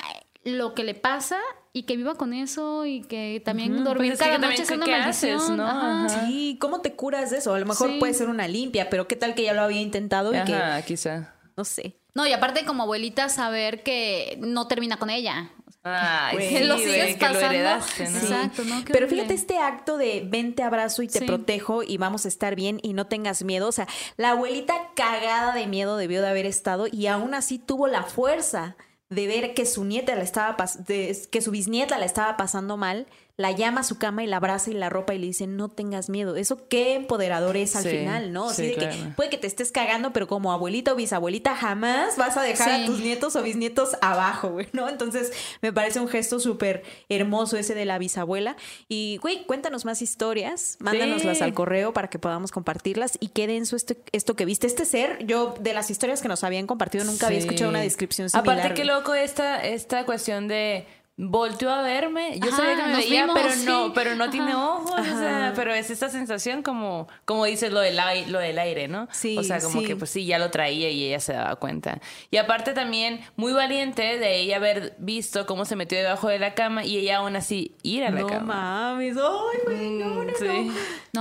lo 0.44 0.74
que 0.74 0.84
le 0.84 0.96
pasa 0.96 1.38
y 1.74 1.84
que 1.84 1.98
viva 1.98 2.16
con 2.16 2.34
eso 2.34 2.86
y 2.86 3.02
que 3.02 3.42
también 3.46 3.84
dormir 3.84 4.12
Pues 4.12 4.14
es 4.14 4.18
que 4.20 4.26
cada 4.26 4.40
también, 4.40 4.52
noche 4.62 4.66
¿qué- 4.68 4.76
una 4.76 4.86
qué 4.86 4.96
haces, 4.96 5.50
no? 5.50 5.68
Ajá. 5.68 6.10
Sí, 6.26 6.58
¿cómo 6.60 6.82
te 6.82 6.94
curas 6.96 7.30
de 7.30 7.38
eso? 7.38 7.54
A 7.54 7.60
lo 7.60 7.66
mejor 7.68 7.92
Sí. 7.92 8.00
puede 8.00 8.14
ser 8.16 8.30
una 8.30 8.48
limpia, 8.48 8.90
pero 8.90 9.08
qué 9.08 9.16
tal 9.16 9.36
que 9.36 9.44
ya 9.44 9.54
lo 9.54 9.62
había 9.62 9.82
intentado 9.82 10.34
y 10.34 10.38
Ajá, 10.38 10.82
quizá. 10.82 11.34
que, 11.36 11.50
no 11.56 11.64
sé. 11.64 12.00
No, 12.16 12.26
y 12.26 12.34
aparte 12.34 12.66
como 12.66 12.84
abuelita 12.84 13.30
saber 13.30 13.84
que 13.84 14.40
no 14.42 14.68
termina 14.68 14.98
con 14.98 15.12
ella. 15.12 15.52
Ay, 15.88 16.36
Güey. 16.36 16.50
que 16.50 16.66
lo 16.66 16.76
güey, 16.76 16.86
sigues 16.88 17.06
que 17.16 17.26
lo 17.28 17.34
pasando. 17.34 17.46
heredaste, 17.46 18.10
¿no? 18.10 18.18
Exacto, 18.20 18.64
¿no? 18.66 18.86
Qué 18.86 18.94
Pero 18.94 19.06
horrible. 19.06 19.24
fíjate 19.24 19.34
este 19.34 19.58
acto 19.60 19.98
de 19.98 20.24
ven, 20.26 20.54
te 20.56 20.64
abrazo 20.64 21.02
y 21.04 21.08
te 21.08 21.20
Sí. 21.20 21.26
protejo 21.26 21.84
y 21.84 21.98
vamos 21.98 22.26
a 22.26 22.28
estar 22.28 22.56
bien 22.56 22.80
y 22.84 22.94
no 22.94 23.08
tengas 23.08 23.44
miedo. 23.44 23.68
O 23.68 23.72
sea, 23.72 23.88
la 24.18 24.32
abuelita 24.32 24.74
cagada 24.96 25.54
de 25.56 25.68
miedo 25.68 25.98
debió 25.98 26.22
de 26.22 26.28
haber 26.30 26.46
estado 26.46 26.88
y 26.92 27.08
aún 27.08 27.34
así 27.34 27.60
tuvo 27.60 27.88
la 27.88 28.04
fuerza 28.04 28.76
de 29.10 29.26
ver 29.28 29.54
que 29.54 29.66
su 29.66 29.86
nieta 29.86 30.16
la 30.16 30.24
estaba 30.24 30.58
pas- 30.58 30.84
de- 30.86 31.18
que 31.32 31.42
su 31.42 31.52
bisnieta 31.52 31.98
la 31.98 32.06
estaba 32.06 32.36
pasando 32.36 32.76
mal, 32.76 33.08
la 33.38 33.52
llama 33.52 33.82
a 33.82 33.84
su 33.84 34.00
cama 34.00 34.24
y 34.24 34.28
la 34.28 34.38
abraza 34.38 34.72
y 34.72 34.74
la 34.74 34.90
ropa 34.90 35.14
y 35.14 35.20
le 35.20 35.28
dice, 35.28 35.46
no 35.46 35.70
tengas 35.70 36.10
miedo. 36.10 36.36
Eso 36.36 36.68
qué 36.68 36.96
empoderador 36.96 37.56
es 37.56 37.76
al 37.76 37.84
Sí, 37.84 37.90
final, 37.90 38.34
¿no? 38.34 38.50
Así 38.50 38.64
sí, 38.64 38.70
de 38.70 38.76
que 38.76 38.90
puede 39.16 39.30
que 39.30 39.38
te 39.38 39.46
estés 39.46 39.72
cagando, 39.72 40.12
pero 40.12 40.28
como 40.28 40.52
abuelita 40.52 40.94
o 40.94 40.96
bisabuelita 40.96 41.56
jamás 41.56 42.18
vas 42.18 42.36
a 42.36 42.42
dejar 42.42 42.82
a 42.82 42.86
tus 42.88 43.00
nietos 43.00 43.36
o 43.36 43.44
bisnietos 43.44 43.96
abajo, 44.02 44.50
güey, 44.50 44.68
¿no? 44.74 44.90
Entonces 44.90 45.32
me 45.62 45.72
parece 45.72 46.00
un 46.00 46.08
gesto 46.08 46.40
súper 46.40 46.82
hermoso 47.10 47.58
ese 47.58 47.76
de 47.76 47.86
la 47.86 48.00
bisabuela. 48.00 48.58
Y, 48.90 49.18
güey, 49.22 49.46
cuéntanos 49.46 49.86
más 49.86 50.02
historias, 50.02 50.78
mándanoslas 50.80 51.44
al 51.44 51.54
correo 51.54 51.94
para 51.94 52.10
que 52.10 52.18
podamos 52.18 52.52
compartirlas 52.52 53.20
y 53.20 53.28
qué 53.28 53.46
denso 53.46 53.76
esto, 53.76 53.94
esto 54.14 54.36
que 54.36 54.46
viste. 54.46 54.66
Este 54.66 54.84
ser, 54.84 55.24
yo 55.28 55.54
de 55.60 55.74
las 55.74 55.92
historias 55.92 56.24
que 56.24 56.28
nos 56.28 56.44
habían 56.44 56.66
compartido 56.66 57.06
nunca 57.06 57.28
había 57.28 57.38
escuchado 57.40 57.70
una 57.70 57.82
descripción 57.82 58.32
similar. 58.32 58.58
Aparte, 58.58 58.74
qué 58.74 58.84
loco 58.84 59.14
esta, 59.14 59.64
esta 59.64 60.06
cuestión 60.06 60.48
de 60.48 60.88
volteó 61.20 61.72
a 61.72 61.82
verme. 61.82 62.40
Yo 62.40 62.50
Ajá, 62.50 62.58
sabía 62.58 62.76
que 62.76 62.84
me 62.92 62.96
veía, 62.98 63.22
vimos, 63.24 63.40
pero 63.42 63.56
no, 63.66 63.94
pero 63.94 64.16
no 64.16 64.30
tiene 64.30 64.54
ojos. 64.54 64.92
O 65.00 65.04
sea, 65.18 65.52
pero 65.56 65.74
es 65.74 65.90
esta 65.90 66.10
sensación 66.10 66.62
como, 66.62 67.08
como 67.26 67.46
dices 67.46 67.72
lo 67.72 67.80
del, 67.80 68.00
ai- 68.00 68.26
lo 68.28 68.38
del 68.40 68.60
aire, 68.60 68.88
¿no? 68.88 69.08
Sí, 69.12 69.36
O 69.38 69.44
sea, 69.44 69.60
como 69.60 69.82
sí. 69.82 69.88
que 69.88 69.96
pues 69.96 70.12
sí, 70.12 70.26
ya 70.26 70.38
lo 70.38 70.52
traía 70.52 70.90
y 70.92 71.06
ella 71.06 71.20
se 71.20 71.34
daba 71.34 71.56
cuenta. 71.56 72.00
Y 72.30 72.38
aparte 72.38 72.74
también, 72.74 73.22
muy 73.36 73.52
valiente 73.54 74.20
de 74.20 74.38
ella 74.42 74.58
haber 74.58 74.96
visto 75.00 75.46
cómo 75.48 75.66
se 75.66 75.76
metió 75.76 75.98
debajo 75.98 76.28
de 76.30 76.38
la 76.40 76.54
cama 76.54 76.86
y 76.86 76.98
ella 76.98 77.18
aún 77.18 77.36
así 77.36 77.76
ir 77.82 78.04
a 78.04 78.12
la 78.12 78.22
No 78.22 78.28
cama. 78.28 78.94
mames, 78.94 79.18
ay, 79.18 79.60
güey, 79.66 79.90
no, 79.92 80.10
no, 80.24 80.24
Mm, 80.24 80.36
sí. 80.38 80.46
no. 80.48 80.74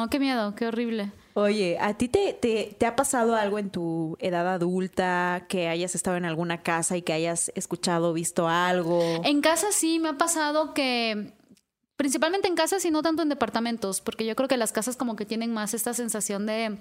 No, 0.02 0.10
qué 0.10 0.18
miedo, 0.18 0.54
qué 0.54 0.66
horrible. 0.66 1.10
Oye, 1.38 1.76
¿a 1.78 1.92
ti 1.92 2.08
te, 2.08 2.32
te, 2.32 2.74
te 2.78 2.86
ha 2.86 2.96
pasado 2.96 3.36
algo 3.36 3.58
en 3.58 3.68
tu 3.68 4.16
edad 4.20 4.48
adulta 4.48 5.44
que 5.50 5.68
hayas 5.68 5.94
estado 5.94 6.16
en 6.16 6.24
alguna 6.24 6.62
casa 6.62 6.96
y 6.96 7.02
que 7.02 7.12
hayas 7.12 7.52
escuchado, 7.54 8.14
visto 8.14 8.48
algo? 8.48 9.20
En 9.22 9.42
casa 9.42 9.66
sí 9.70 9.98
me 9.98 10.08
ha 10.08 10.16
pasado 10.16 10.72
que, 10.72 11.34
principalmente 11.96 12.48
en 12.48 12.54
casas 12.54 12.82
y 12.86 12.90
no 12.90 13.02
tanto 13.02 13.20
en 13.20 13.28
departamentos, 13.28 14.00
porque 14.00 14.24
yo 14.24 14.34
creo 14.34 14.48
que 14.48 14.56
las 14.56 14.72
casas 14.72 14.96
como 14.96 15.14
que 15.14 15.26
tienen 15.26 15.52
más 15.52 15.74
esta 15.74 15.92
sensación 15.92 16.46
de, 16.46 16.78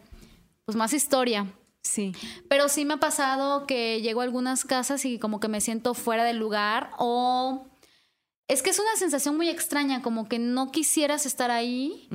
pues 0.63 0.77
más 0.77 0.93
historia. 0.93 1.51
Sí. 1.81 2.13
Pero 2.47 2.69
sí 2.69 2.85
me 2.85 2.93
ha 2.93 2.99
pasado 3.01 3.67
que 3.67 4.01
llego 4.01 4.21
a 4.21 4.23
algunas 4.23 4.63
casas 4.63 5.03
y 5.03 5.19
como 5.19 5.41
que 5.41 5.49
me 5.49 5.59
siento 5.59 5.93
fuera 5.93 6.23
del 6.23 6.37
lugar 6.37 6.91
o... 6.97 7.65
Es 8.47 8.61
que 8.61 8.69
es 8.69 8.79
una 8.79 8.95
sensación 8.95 9.35
muy 9.35 9.49
extraña, 9.49 10.01
como 10.01 10.29
que 10.29 10.39
no 10.39 10.71
quisieras 10.71 11.25
estar 11.25 11.51
ahí. 11.51 12.07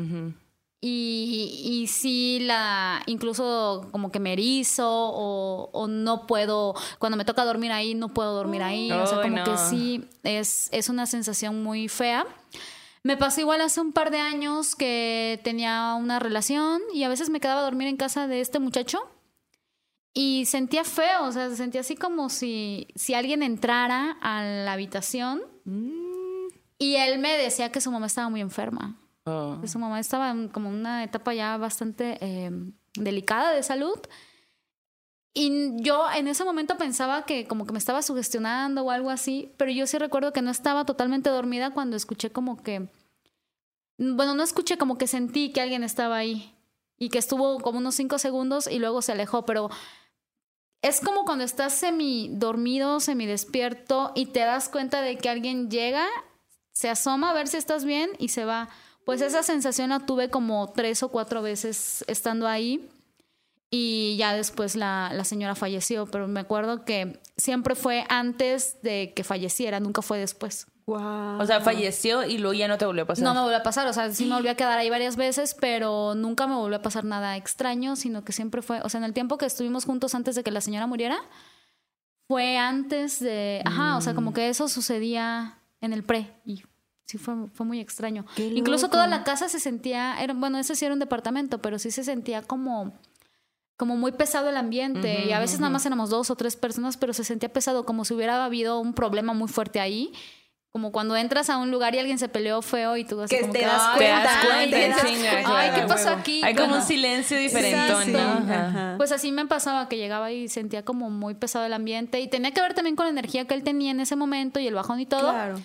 Y, 0.83 1.61
y 1.63 1.87
sí, 1.89 2.39
la, 2.41 3.03
incluso 3.05 3.89
como 3.93 4.11
que 4.11 4.19
me 4.19 4.33
erizo 4.33 4.89
o, 4.89 5.71
o, 5.73 5.89
no 5.89 6.27
puedo, 6.27 6.75
cuando 6.99 7.19
me 7.19 7.27
toca 7.27 7.45
dormir 7.45 7.71
ahí, 7.71 7.95
no 7.95 8.09
puedo 8.09 8.35
dormir 8.35 8.63
ahí. 8.63 8.91
o 8.91 9.07
sea, 9.07 9.21
como 9.21 9.37
no. 9.37 9.45
que 9.45 9.59
sí, 9.59 10.09
es, 10.23 10.71
es 10.73 10.89
una 10.89 11.05
sensación 11.05 11.63
muy 11.63 11.89
fea. 11.89 12.27
Me 13.03 13.17
pasó 13.17 13.41
igual 13.41 13.61
hace 13.61 13.81
un 13.81 13.93
par 13.93 14.11
de 14.11 14.21
años 14.21 14.75
que 14.75 15.41
tenía 15.45 15.95
una 15.95 16.19
relación 16.19 16.81
y 16.95 17.05
a 17.05 17.09
veces 17.09 17.31
me 17.31 17.41
quedaba 17.41 17.61
a 17.61 17.65
dormir 17.65 17.89
en 17.89 17.97
casa 17.97 18.27
de 18.27 18.41
este 18.41 18.59
muchacho 18.59 19.01
y 20.13 20.45
sentía 20.47 20.85
feo, 20.85 21.25
o 21.25 21.33
sea, 21.33 21.55
sentía 21.55 21.83
así 21.83 21.97
como 21.97 22.29
si, 22.29 22.89
si 22.95 23.15
alguien 23.15 23.43
entrara 23.43 24.19
a 24.21 24.43
la 24.43 24.73
habitación 24.73 25.43
y 26.79 26.97
él 26.97 27.19
me 27.21 27.37
decía 27.37 27.71
que 27.73 27.81
su 27.81 27.91
mamá 27.91 28.07
estaba 28.07 28.29
muy 28.29 28.41
enferma. 28.41 29.00
Oh. 29.25 29.59
que 29.61 29.69
su 29.69 29.79
mamá 29.79 30.01
estaba 30.01 30.31
en 30.31 30.49
como 30.49 30.71
una 30.71 31.05
etapa 31.05 31.35
ya 31.35 31.57
bastante 31.59 32.19
eh, 32.21 32.51
delicada 32.95 33.53
de 33.53 33.63
salud. 33.63 33.99
Y 35.33 35.81
yo 35.83 36.11
en 36.11 36.27
ese 36.27 36.45
momento 36.45 36.77
pensaba 36.77 37.25
que 37.25 37.47
como 37.47 37.65
que 37.65 37.73
me 37.73 37.79
estaba 37.79 38.03
sugestionando 38.03 38.83
o 38.83 38.91
algo 38.91 39.11
así, 39.11 39.55
pero 39.57 39.71
yo 39.71 39.87
sí 39.87 39.97
recuerdo 39.99 40.33
que 40.33 40.43
no 40.43 40.51
estaba 40.51 40.85
totalmente 40.85 41.31
dormida 41.31 41.71
cuando 41.73 41.97
escuché 41.97 42.31
como 42.31 42.63
que, 42.63 42.89
bueno, 43.97 44.35
no 44.35 44.43
escuché 44.43 44.77
como 44.77 44.99
que 44.99 45.07
sentí 45.07 45.53
que 45.53 45.61
alguien 45.61 45.85
estaba 45.85 46.17
ahí 46.17 46.57
y 46.99 47.11
que 47.11 47.19
estuvo 47.19 47.61
como 47.61 47.79
unos 47.79 47.95
cinco 47.95 48.19
segundos 48.19 48.67
y 48.67 48.79
luego 48.79 49.03
se 49.03 49.13
alejó, 49.13 49.47
pero 49.47 49.71
es 50.83 51.01
como 51.01 51.25
cuando 51.25 51.45
estás 51.45 51.75
semi 51.75 52.31
dormido, 52.33 52.99
semi 53.01 53.27
despierto 53.27 54.13
y 54.17 54.27
te 54.27 54.41
das 54.41 54.69
cuenta 54.69 55.01
de 55.01 55.17
que 55.17 55.29
alguien 55.29 55.71
llega, 55.71 56.07
se 56.73 56.89
asoma 56.89 57.31
a 57.31 57.35
ver 57.35 57.47
si 57.47 57.57
estás 57.57 57.85
bien 57.85 58.11
y 58.19 58.29
se 58.29 58.45
va. 58.45 58.69
Pues 59.11 59.23
esa 59.23 59.43
sensación 59.43 59.91
la 59.91 59.99
tuve 59.99 60.31
como 60.31 60.71
tres 60.71 61.03
o 61.03 61.09
cuatro 61.09 61.43
veces 61.43 62.05
estando 62.07 62.47
ahí 62.47 62.89
y 63.69 64.15
ya 64.17 64.35
después 64.35 64.77
la, 64.77 65.11
la 65.13 65.25
señora 65.25 65.57
falleció, 65.57 66.07
pero 66.07 66.29
me 66.29 66.39
acuerdo 66.39 66.85
que 66.85 67.21
siempre 67.37 67.75
fue 67.75 68.05
antes 68.09 68.81
de 68.83 69.13
que 69.13 69.25
falleciera, 69.25 69.81
nunca 69.81 70.01
fue 70.01 70.21
después. 70.21 70.69
Wow. 70.87 71.41
O 71.41 71.45
sea, 71.45 71.61
falleció 71.61 72.25
y 72.25 72.39
luego 72.39 72.55
ya 72.55 72.69
no 72.69 72.79
te 72.79 72.87
volvió 72.87 73.03
a 73.03 73.07
pasar. 73.07 73.25
No 73.25 73.35
me 73.35 73.41
volvió 73.41 73.57
a 73.57 73.65
pasar, 73.65 73.89
o 73.89 73.93
sea, 73.93 74.13
sí 74.13 74.27
me 74.27 74.37
volví 74.37 74.47
a 74.47 74.55
quedar 74.55 74.79
ahí 74.79 74.91
varias 74.91 75.17
veces, 75.17 75.57
pero 75.61 76.15
nunca 76.15 76.47
me 76.47 76.55
volvió 76.55 76.77
a 76.77 76.83
pasar 76.83 77.03
nada 77.03 77.37
extraño, 77.37 77.97
sino 77.97 78.23
que 78.23 78.31
siempre 78.31 78.63
fue, 78.63 78.81
o 78.83 78.89
sea, 78.89 78.99
en 78.99 79.05
el 79.05 79.13
tiempo 79.13 79.39
que 79.39 79.47
estuvimos 79.47 79.87
juntos 79.87 80.15
antes 80.15 80.37
de 80.37 80.45
que 80.45 80.53
la 80.53 80.61
señora 80.61 80.87
muriera, 80.87 81.19
fue 82.29 82.59
antes 82.59 83.19
de, 83.19 83.61
ajá, 83.65 83.97
o 83.97 84.01
sea, 84.03 84.15
como 84.15 84.33
que 84.33 84.51
eso 84.51 84.69
sucedía 84.69 85.59
en 85.81 85.93
el 85.93 86.05
pre 86.05 86.33
y 86.45 86.63
sí 87.11 87.19
fue, 87.19 87.35
fue 87.53 87.67
muy 87.67 87.81
extraño. 87.81 88.25
Qué 88.37 88.47
Incluso 88.47 88.87
loco. 88.87 88.93
toda 88.95 89.07
la 89.07 89.25
casa 89.25 89.49
se 89.49 89.61
sentía, 89.61 90.21
era, 90.23 90.33
bueno, 90.35 90.59
ese 90.59 90.75
sí 90.75 90.85
era 90.85 90.95
un 90.95 91.01
departamento, 91.01 91.59
pero 91.59 91.79
sí 91.79 91.91
se 91.91 92.05
sentía 92.05 92.43
como 92.43 92.93
como 93.77 93.97
muy 93.97 94.13
pesado 94.13 94.51
el 94.51 94.59
ambiente 94.59 95.25
y 95.25 95.33
a 95.33 95.41
veces 95.41 95.59
nada 95.59 95.71
más 95.71 95.87
éramos 95.87 96.11
dos 96.11 96.31
o 96.31 96.37
tres 96.37 96.55
personas, 96.55 96.99
pero 96.99 97.15
se 97.15 97.25
sentía 97.25 97.49
pesado, 97.51 97.87
como 97.87 98.05
si 98.05 98.13
hubiera 98.13 98.45
habido 98.45 98.79
un 98.79 98.93
problema 98.93 99.33
muy 99.33 99.49
fuerte 99.49 99.81
ahí. 99.81 100.13
Como 100.71 100.93
cuando 100.93 101.17
entras 101.17 101.49
a 101.51 101.57
un 101.57 101.71
lugar 101.71 101.95
y 101.95 101.99
alguien 101.99 102.19
se 102.19 102.29
peleó 102.29 102.61
feo 102.63 102.97
y 102.99 103.05
tú 103.05 103.21
así 103.23 103.35
Que 103.35 103.41
como 103.41 103.53
te 103.55 103.61
que, 103.61 103.65
das 103.65 103.83
"Ay, 103.87 103.99
Te 103.99 104.05
das 104.09 104.21
cuenta, 104.23 104.47
cuenta, 104.47 104.77
te 104.77 104.85
en 104.85 104.91
das 104.93 105.01
chinga, 105.05 105.31
cuenta. 105.31 105.59
Ay, 105.59 105.69
¿qué 105.71 105.75
claro. 105.77 105.89
pasó 105.89 106.11
aquí? 106.11 106.43
Hay 106.45 106.55
como 106.55 106.69
Bueno, 106.69 106.83
un 106.83 106.87
silencio 106.89 107.39
diferentón, 107.39 108.05
Sí, 108.05 108.13
¿no? 108.13 108.21
Ajá. 108.55 108.95
Pues 108.99 109.11
así 109.13 109.33
me 109.33 109.47
pasaba 109.47 109.89
que 109.89 109.97
llegaba 109.97 110.31
y 110.31 110.49
sentía 110.49 110.85
como 110.85 111.09
muy 111.11 111.35
pesado 111.35 111.65
el 111.65 111.73
ambiente 111.73 112.21
y 112.21 112.29
tenía 112.29 112.51
que 112.53 112.61
ver 112.61 112.75
también 112.75 112.95
con 112.97 113.07
la 113.07 113.11
energía 113.11 113.47
que 113.47 113.55
él 113.55 113.65
tenía 113.65 113.91
en 113.93 113.99
ese 114.01 114.15
momento 114.15 114.61
y 114.61 114.67
el 114.69 114.75
bajón 114.75 115.01
y 115.01 115.07
todo. 115.07 115.31
Claro. 115.33 115.59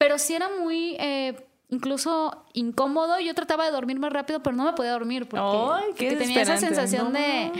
Pero 0.00 0.16
sí 0.16 0.34
era 0.34 0.48
muy 0.48 0.96
eh, 0.98 1.46
incluso 1.68 2.46
incómodo. 2.54 3.20
Yo 3.20 3.34
trataba 3.34 3.66
de 3.66 3.70
dormir 3.70 4.00
más 4.00 4.10
rápido, 4.10 4.42
pero 4.42 4.56
no 4.56 4.64
me 4.64 4.72
podía 4.72 4.92
dormir 4.92 5.28
porque, 5.28 5.44
Ay, 5.46 5.92
qué 5.94 6.08
porque 6.08 6.16
tenía 6.16 6.40
esa 6.40 6.56
sensación 6.56 7.12
de 7.12 7.52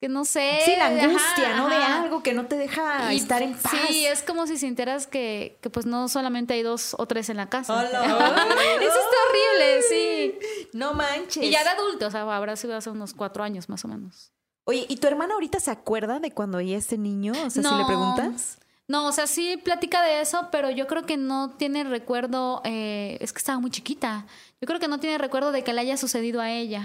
que 0.00 0.08
no 0.08 0.24
sé. 0.24 0.60
Sí, 0.64 0.72
la 0.78 0.86
ajá, 0.86 1.04
angustia, 1.04 1.56
¿no? 1.58 1.68
De 1.68 1.76
algo 1.76 2.22
que 2.22 2.32
no 2.32 2.46
te 2.46 2.56
deja 2.56 3.12
Y 3.12 3.18
estar 3.18 3.42
en 3.42 3.52
paz. 3.52 3.70
Sí, 3.86 4.06
es 4.06 4.22
como 4.22 4.46
si 4.46 4.56
sintieras 4.56 5.06
que, 5.06 5.58
que 5.60 5.68
pues 5.68 5.84
no 5.84 6.08
solamente 6.08 6.54
hay 6.54 6.62
dos 6.62 6.96
o 6.96 7.04
tres 7.04 7.28
en 7.28 7.36
la 7.36 7.50
casa. 7.50 7.74
Hola. 7.74 8.02
Eso 8.80 8.86
está 8.86 9.16
horrible, 9.28 9.82
sí. 9.90 10.38
No 10.72 10.94
manches. 10.94 11.42
Y 11.42 11.50
ya 11.50 11.64
de 11.64 11.68
adulto, 11.68 12.06
o 12.06 12.10
sea, 12.10 12.22
habrá 12.34 12.56
sido 12.56 12.76
hace 12.76 12.88
unos 12.88 13.12
cuatro 13.12 13.44
años 13.44 13.68
más 13.68 13.84
o 13.84 13.88
menos. 13.88 14.32
Oye, 14.64 14.86
¿y 14.88 14.96
tu 14.96 15.06
hermana 15.06 15.34
ahorita 15.34 15.60
se 15.60 15.70
acuerda 15.70 16.18
de 16.18 16.30
cuando 16.30 16.56
oía 16.56 16.78
este 16.78 16.96
niño? 16.96 17.32
O 17.44 17.50
sea, 17.50 17.62
si 17.62 17.74
le 17.74 17.84
preguntas. 17.84 18.58
No, 18.88 19.06
o 19.06 19.12
sea, 19.12 19.26
sí 19.26 19.58
platica 19.62 20.02
de 20.02 20.22
eso, 20.22 20.48
pero 20.50 20.70
yo 20.70 20.86
creo 20.86 21.02
que 21.04 21.18
no 21.18 21.50
tiene 21.58 21.84
recuerdo, 21.84 22.62
eh, 22.64 23.18
es 23.20 23.32
que 23.34 23.38
estaba 23.38 23.58
muy 23.60 23.70
chiquita. 23.70 24.24
Yo 24.62 24.66
creo 24.66 24.80
que 24.80 24.88
no 24.88 24.98
tiene 24.98 25.18
recuerdo 25.18 25.52
de 25.52 25.62
que 25.62 25.74
le 25.74 25.82
haya 25.82 25.98
sucedido 25.98 26.40
a 26.40 26.50
ella. 26.50 26.84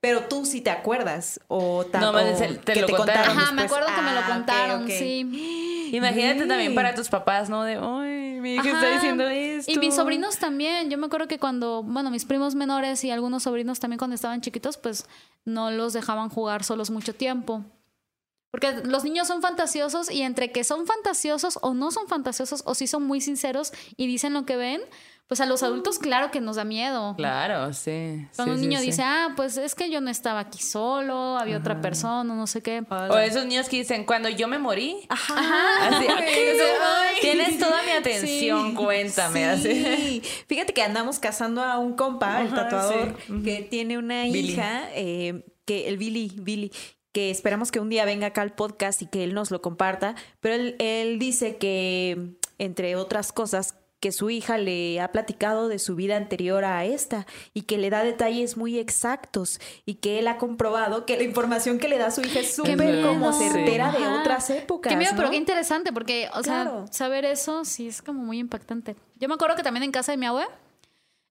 Pero 0.00 0.24
tú 0.24 0.46
sí 0.46 0.62
te 0.62 0.70
acuerdas. 0.70 1.40
O 1.48 1.84
ta- 1.84 2.00
No, 2.00 2.12
bien, 2.12 2.58
te 2.64 2.72
que 2.72 2.80
lo 2.80 2.88
contaron. 2.96 3.38
Ajá, 3.38 3.52
me 3.52 3.62
acuerdo 3.62 3.86
que 3.94 4.00
me 4.02 4.12
lo 4.14 4.20
Ah, 4.20 4.26
contaron, 4.32 4.88
sí. 4.88 5.90
Imagínate 5.92 6.46
también 6.46 6.74
para 6.74 6.94
tus 6.94 7.08
papás, 7.10 7.50
¿no? 7.50 7.62
De, 7.64 7.74
ay, 7.74 8.40
mi 8.40 8.54
hija 8.54 8.62
Ajá. 8.70 8.70
está 8.72 8.88
diciendo 8.94 9.28
esto. 9.28 9.70
Y 9.70 9.76
mis 9.78 9.94
sobrinos 9.94 10.38
también. 10.38 10.88
Yo 10.90 10.96
me 10.96 11.04
acuerdo 11.06 11.28
que 11.28 11.38
cuando, 11.38 11.82
bueno, 11.82 12.10
mis 12.10 12.24
primos 12.24 12.54
menores 12.54 13.04
y 13.04 13.10
algunos 13.10 13.42
sobrinos 13.42 13.78
también 13.78 13.98
cuando 13.98 14.14
estaban 14.14 14.40
chiquitos, 14.40 14.78
pues 14.78 15.06
no 15.44 15.70
los 15.70 15.92
dejaban 15.92 16.30
jugar 16.30 16.64
solos 16.64 16.90
mucho 16.90 17.14
tiempo. 17.14 17.62
Porque 18.52 18.82
los 18.84 19.02
niños 19.02 19.26
son 19.26 19.40
fantasiosos 19.42 20.10
y 20.10 20.22
entre 20.22 20.52
que 20.52 20.62
son 20.62 20.86
fantasiosos 20.86 21.58
o 21.62 21.72
no 21.74 21.90
son 21.90 22.06
fantasiosos 22.06 22.62
o 22.66 22.74
sí 22.74 22.86
son 22.86 23.02
muy 23.02 23.20
sinceros 23.22 23.72
y 23.96 24.06
dicen 24.06 24.34
lo 24.34 24.44
que 24.44 24.56
ven, 24.56 24.82
pues 25.26 25.40
a 25.40 25.46
los 25.46 25.62
adultos 25.62 25.98
claro 25.98 26.30
que 26.30 26.42
nos 26.42 26.56
da 26.56 26.64
miedo. 26.64 27.14
Claro, 27.16 27.72
sí. 27.72 28.26
Cuando 28.36 28.54
sí, 28.54 28.60
un 28.60 28.68
niño 28.68 28.80
sí. 28.80 28.86
dice, 28.86 29.02
ah, 29.02 29.32
pues 29.34 29.56
es 29.56 29.74
que 29.74 29.88
yo 29.90 30.02
no 30.02 30.10
estaba 30.10 30.40
aquí 30.40 30.60
solo, 30.62 31.38
había 31.38 31.56
otra 31.56 31.80
persona, 31.80 32.34
no 32.34 32.46
sé 32.46 32.60
qué. 32.62 32.84
O 32.90 33.16
esos 33.16 33.46
niños 33.46 33.70
que 33.70 33.78
dicen, 33.78 34.04
cuando 34.04 34.28
yo 34.28 34.46
me 34.48 34.58
morí, 34.58 34.98
Ajá. 35.08 35.88
así, 35.88 36.06
Ay, 36.18 36.58
"Ay, 36.82 37.14
tienes 37.22 37.58
toda 37.58 37.82
mi 37.84 37.92
atención, 37.92 38.74
cuéntame. 38.74 39.46
Así. 39.46 39.72
Sí. 39.72 40.22
Fíjate 40.46 40.74
que 40.74 40.82
andamos 40.82 41.18
casando 41.18 41.62
a 41.62 41.78
un 41.78 41.94
compa, 41.96 42.42
el 42.42 42.50
tatuador, 42.52 43.16
sí. 43.26 43.42
que 43.42 43.62
tiene 43.62 43.96
una 43.96 44.24
Billy. 44.24 44.52
hija, 44.52 44.90
eh, 44.94 45.46
que 45.64 45.88
el 45.88 45.96
Billy, 45.96 46.32
Billy, 46.36 46.70
que 47.12 47.30
esperamos 47.30 47.70
que 47.70 47.80
un 47.80 47.88
día 47.90 48.04
venga 48.04 48.28
acá 48.28 48.42
al 48.42 48.54
podcast 48.54 49.02
y 49.02 49.06
que 49.06 49.22
él 49.24 49.34
nos 49.34 49.50
lo 49.50 49.60
comparta, 49.62 50.14
pero 50.40 50.54
él, 50.54 50.76
él 50.78 51.18
dice 51.18 51.56
que, 51.56 52.34
entre 52.58 52.96
otras 52.96 53.32
cosas, 53.32 53.74
que 54.00 54.10
su 54.10 54.30
hija 54.30 54.58
le 54.58 55.00
ha 55.00 55.12
platicado 55.12 55.68
de 55.68 55.78
su 55.78 55.94
vida 55.94 56.16
anterior 56.16 56.64
a 56.64 56.84
esta 56.84 57.24
y 57.54 57.62
que 57.62 57.78
le 57.78 57.88
da 57.88 58.02
detalles 58.02 58.56
muy 58.56 58.76
exactos 58.80 59.60
y 59.86 59.94
que 59.94 60.18
él 60.18 60.26
ha 60.26 60.38
comprobado 60.38 61.06
que 61.06 61.16
la 61.16 61.22
información 61.22 61.78
que 61.78 61.86
le 61.86 61.98
da 61.98 62.10
su 62.10 62.20
hija 62.20 62.40
es 62.40 62.52
súper 62.56 63.00
como 63.02 63.32
certera 63.32 63.92
de 63.92 63.98
Ajá. 63.98 64.20
otras 64.20 64.50
épocas. 64.50 64.90
Qué 64.92 64.96
miedo, 64.96 65.12
pero 65.16 65.30
qué 65.30 65.36
interesante, 65.36 65.92
porque, 65.92 66.28
o 66.34 66.40
Claro. 66.40 66.86
sea, 66.88 66.92
saber 66.92 67.24
eso 67.24 67.64
sí 67.64 67.86
es 67.86 68.02
como 68.02 68.24
muy 68.24 68.40
impactante. 68.40 68.96
Yo 69.20 69.28
me 69.28 69.34
acuerdo 69.34 69.54
que 69.54 69.62
también 69.62 69.84
en 69.84 69.92
casa 69.92 70.10
de 70.10 70.18
mi 70.18 70.26
abuela, 70.26 70.50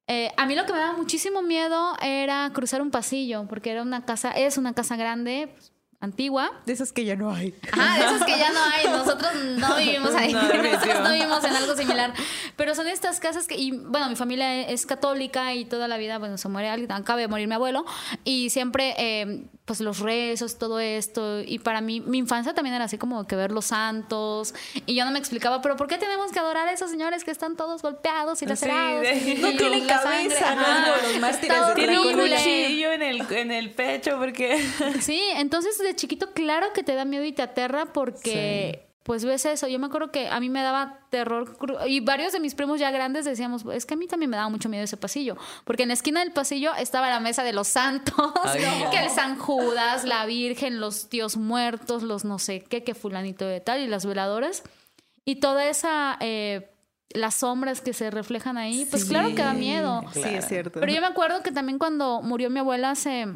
eh, 0.08 0.32
a 0.38 0.46
mí 0.46 0.56
lo 0.56 0.66
que 0.66 0.72
me 0.72 0.80
daba 0.80 0.94
muchísimo 0.94 1.42
miedo 1.42 1.94
era 2.02 2.50
cruzar 2.54 2.82
un 2.82 2.90
pasillo, 2.92 3.48
porque 3.50 3.72
era 3.72 3.82
una 3.82 4.06
casa, 4.06 4.32
es 4.32 4.58
una 4.58 4.74
casa 4.74 4.96
grande, 4.96 5.50
pues, 5.54 5.71
antigua. 6.02 6.52
De 6.66 6.74
esas 6.74 6.92
que 6.92 7.06
ya 7.06 7.16
no 7.16 7.34
hay. 7.34 7.56
Ajá, 7.72 7.98
de 8.00 8.06
esas 8.16 8.26
que 8.26 8.38
ya 8.38 8.52
no 8.52 8.60
hay. 8.64 8.86
Nosotros 8.88 9.32
no 9.58 9.76
vivimos 9.78 10.14
ahí. 10.16 10.34
No, 10.34 10.42
Nosotros 10.64 11.00
no 11.04 11.12
vivimos 11.14 11.44
en 11.44 11.56
algo 11.56 11.76
similar. 11.76 12.14
Pero 12.56 12.76
son 12.76 12.88
estas 12.88 13.20
casas 13.20 13.48
que, 13.48 13.56
y 13.56 13.72
bueno, 13.72 14.10
mi 14.10 14.16
familia 14.16 14.68
es 14.68 14.86
católica 14.86 15.54
y 15.54 15.66
toda 15.66 15.88
la 15.88 15.98
vida, 15.98 16.18
bueno, 16.18 16.38
se 16.38 16.50
muere 16.50 16.70
alguien, 16.70 16.92
acaba 16.92 17.20
de 17.20 17.28
morir 17.28 17.48
mi 17.48 17.56
abuelo. 17.56 17.86
Y 18.24 18.50
siempre, 18.50 18.94
eh, 18.98 19.46
pues 19.66 19.80
los 19.80 20.00
rezos, 20.00 20.58
todo 20.58 20.80
esto. 20.80 21.42
Y 21.42 21.60
para 21.60 21.82
mí, 21.82 22.02
mi 22.02 22.18
infancia 22.18 22.54
también 22.54 22.76
era 22.76 22.86
así 22.86 22.98
como 22.98 23.26
que 23.28 23.36
ver 23.36 23.52
los 23.52 23.66
santos. 23.66 24.54
Y 24.86 24.96
yo 24.96 25.06
no 25.06 25.12
me 25.12 25.20
explicaba, 25.20 25.62
pero 25.62 25.76
¿por 25.76 25.88
qué 25.88 25.98
tenemos 25.98 26.32
que 26.32 26.40
adorar 26.40 26.68
a 26.68 26.72
esos 26.74 26.90
señores 26.92 27.24
que 27.24 27.32
están 27.32 27.56
todos 27.56 27.82
golpeados 27.82 28.42
y 28.42 28.46
lacerados? 28.48 29.02
de- 29.02 29.16
y- 29.18 29.36
No 29.42 29.50
tienen 29.52 29.86
cabeza, 29.86 30.40
sangre? 30.40 30.66
¿no? 30.66 30.72
Ajá. 30.72 30.92
Como 31.00 31.08
los 31.12 31.20
mártires 31.22 31.76
de 31.76 32.00
un 32.00 32.14
cuchillo 32.14 32.92
en 32.92 33.02
el, 33.04 33.22
en 33.32 33.52
el 33.52 33.70
pecho 33.72 34.18
porque... 34.18 34.62
Sí, 35.00 35.22
entonces 35.36 35.80
de 35.92 35.96
chiquito, 35.96 36.32
claro 36.34 36.74
que 36.74 36.84
te 36.84 36.96
da 36.96 37.06
miedo 37.06 37.24
y 37.26 37.32
te 37.32 37.42
aterra 37.42 37.86
porque 37.94 38.88
pues 39.04 39.26
ves 39.26 39.46
eso. 39.46 39.68
Yo 39.68 39.80
me 39.80 39.88
acuerdo 39.88 40.12
que 40.12 40.28
a 40.30 40.40
mí 40.40 40.50
me 40.50 40.62
daba 40.62 41.00
terror 41.10 41.58
y 41.88 42.00
varios 42.02 42.34
de 42.34 42.40
mis 42.40 42.54
primos 42.56 42.80
ya 42.80 42.92
grandes 42.92 43.26
decíamos, 43.26 43.66
es 43.74 43.86
que 43.86 43.96
a 43.96 43.98
mí 43.98 44.06
también 44.08 44.30
me 44.30 44.38
daba 44.38 44.50
mucho 44.50 44.70
miedo 44.70 44.84
ese 44.84 44.96
pasillo, 44.98 45.38
porque 45.66 45.84
en 45.84 45.90
la 45.90 45.94
esquina 45.96 46.20
del 46.20 46.32
pasillo 46.32 46.72
estaba 46.76 47.10
la 47.10 47.20
mesa 47.20 47.44
de 47.44 47.52
los 47.54 47.68
santos, 47.68 48.32
Ay, 48.44 48.62
no. 48.84 48.90
que 48.92 49.00
el 49.04 49.10
San 49.10 49.38
Judas, 49.40 50.04
la 50.06 50.26
Virgen, 50.28 50.80
los 50.80 51.10
tíos 51.10 51.36
muertos, 51.38 52.04
los 52.04 52.26
no 52.26 52.38
sé 52.40 52.62
qué, 52.62 52.84
que 52.84 52.94
fulanito 52.94 53.46
de 53.46 53.60
tal 53.60 53.80
y 53.82 53.88
las 53.88 54.06
veladoras 54.06 54.64
y 55.26 55.38
toda 55.38 55.66
esa 55.68 56.18
eh, 56.20 56.68
las 57.10 57.36
sombras 57.36 57.82
que 57.82 57.94
se 57.94 58.10
reflejan 58.12 58.58
ahí, 58.58 58.86
pues 58.90 59.02
Sí. 59.04 59.10
claro 59.10 59.30
que 59.30 59.42
da 59.44 59.54
miedo. 59.54 60.02
Sí, 60.14 60.22
es 60.24 60.48
cierto. 60.48 60.80
Pero 60.80 60.94
yo 60.94 61.02
me 61.02 61.08
acuerdo 61.08 61.42
que 61.44 61.52
también 61.52 61.78
cuando 61.80 62.22
murió 62.22 62.50
mi 62.50 62.60
abuela 62.60 62.92
hace 62.92 63.28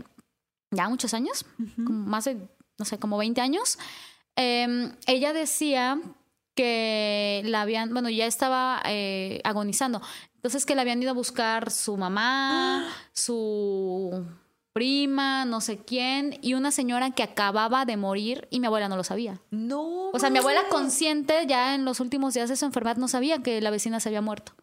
ya 0.75 0.89
muchos 0.89 1.13
años, 1.13 1.45
como 1.75 2.05
más 2.05 2.25
de, 2.25 2.37
no 2.77 2.85
sé, 2.85 2.99
como 2.99 3.17
20 3.17 3.41
años, 3.41 3.77
eh, 4.35 4.91
ella 5.07 5.33
decía 5.33 5.99
que 6.55 7.41
la 7.45 7.61
habían, 7.61 7.91
bueno, 7.91 8.09
ya 8.09 8.25
estaba 8.25 8.81
eh, 8.85 9.41
agonizando. 9.43 10.01
Entonces 10.35 10.65
que 10.65 10.75
la 10.75 10.81
habían 10.81 11.01
ido 11.01 11.11
a 11.11 11.13
buscar 11.13 11.71
su 11.71 11.97
mamá, 11.97 12.87
su 13.13 14.25
prima, 14.73 15.45
no 15.45 15.61
sé 15.61 15.77
quién, 15.77 16.37
y 16.41 16.53
una 16.53 16.71
señora 16.71 17.11
que 17.11 17.23
acababa 17.23 17.85
de 17.85 17.97
morir 17.97 18.47
y 18.51 18.59
mi 18.59 18.67
abuela 18.67 18.89
no 18.89 18.97
lo 18.97 19.03
sabía. 19.03 19.39
No. 19.51 20.09
O 20.11 20.19
sea, 20.19 20.29
mi 20.29 20.39
abuela 20.39 20.67
consciente 20.69 21.45
ya 21.47 21.75
en 21.75 21.85
los 21.85 21.99
últimos 21.99 22.33
días 22.33 22.49
de 22.49 22.55
su 22.57 22.65
enfermedad 22.65 22.97
no 22.97 23.07
sabía 23.07 23.41
que 23.41 23.61
la 23.61 23.69
vecina 23.69 23.99
se 23.99 24.09
había 24.09 24.21
muerto. 24.21 24.53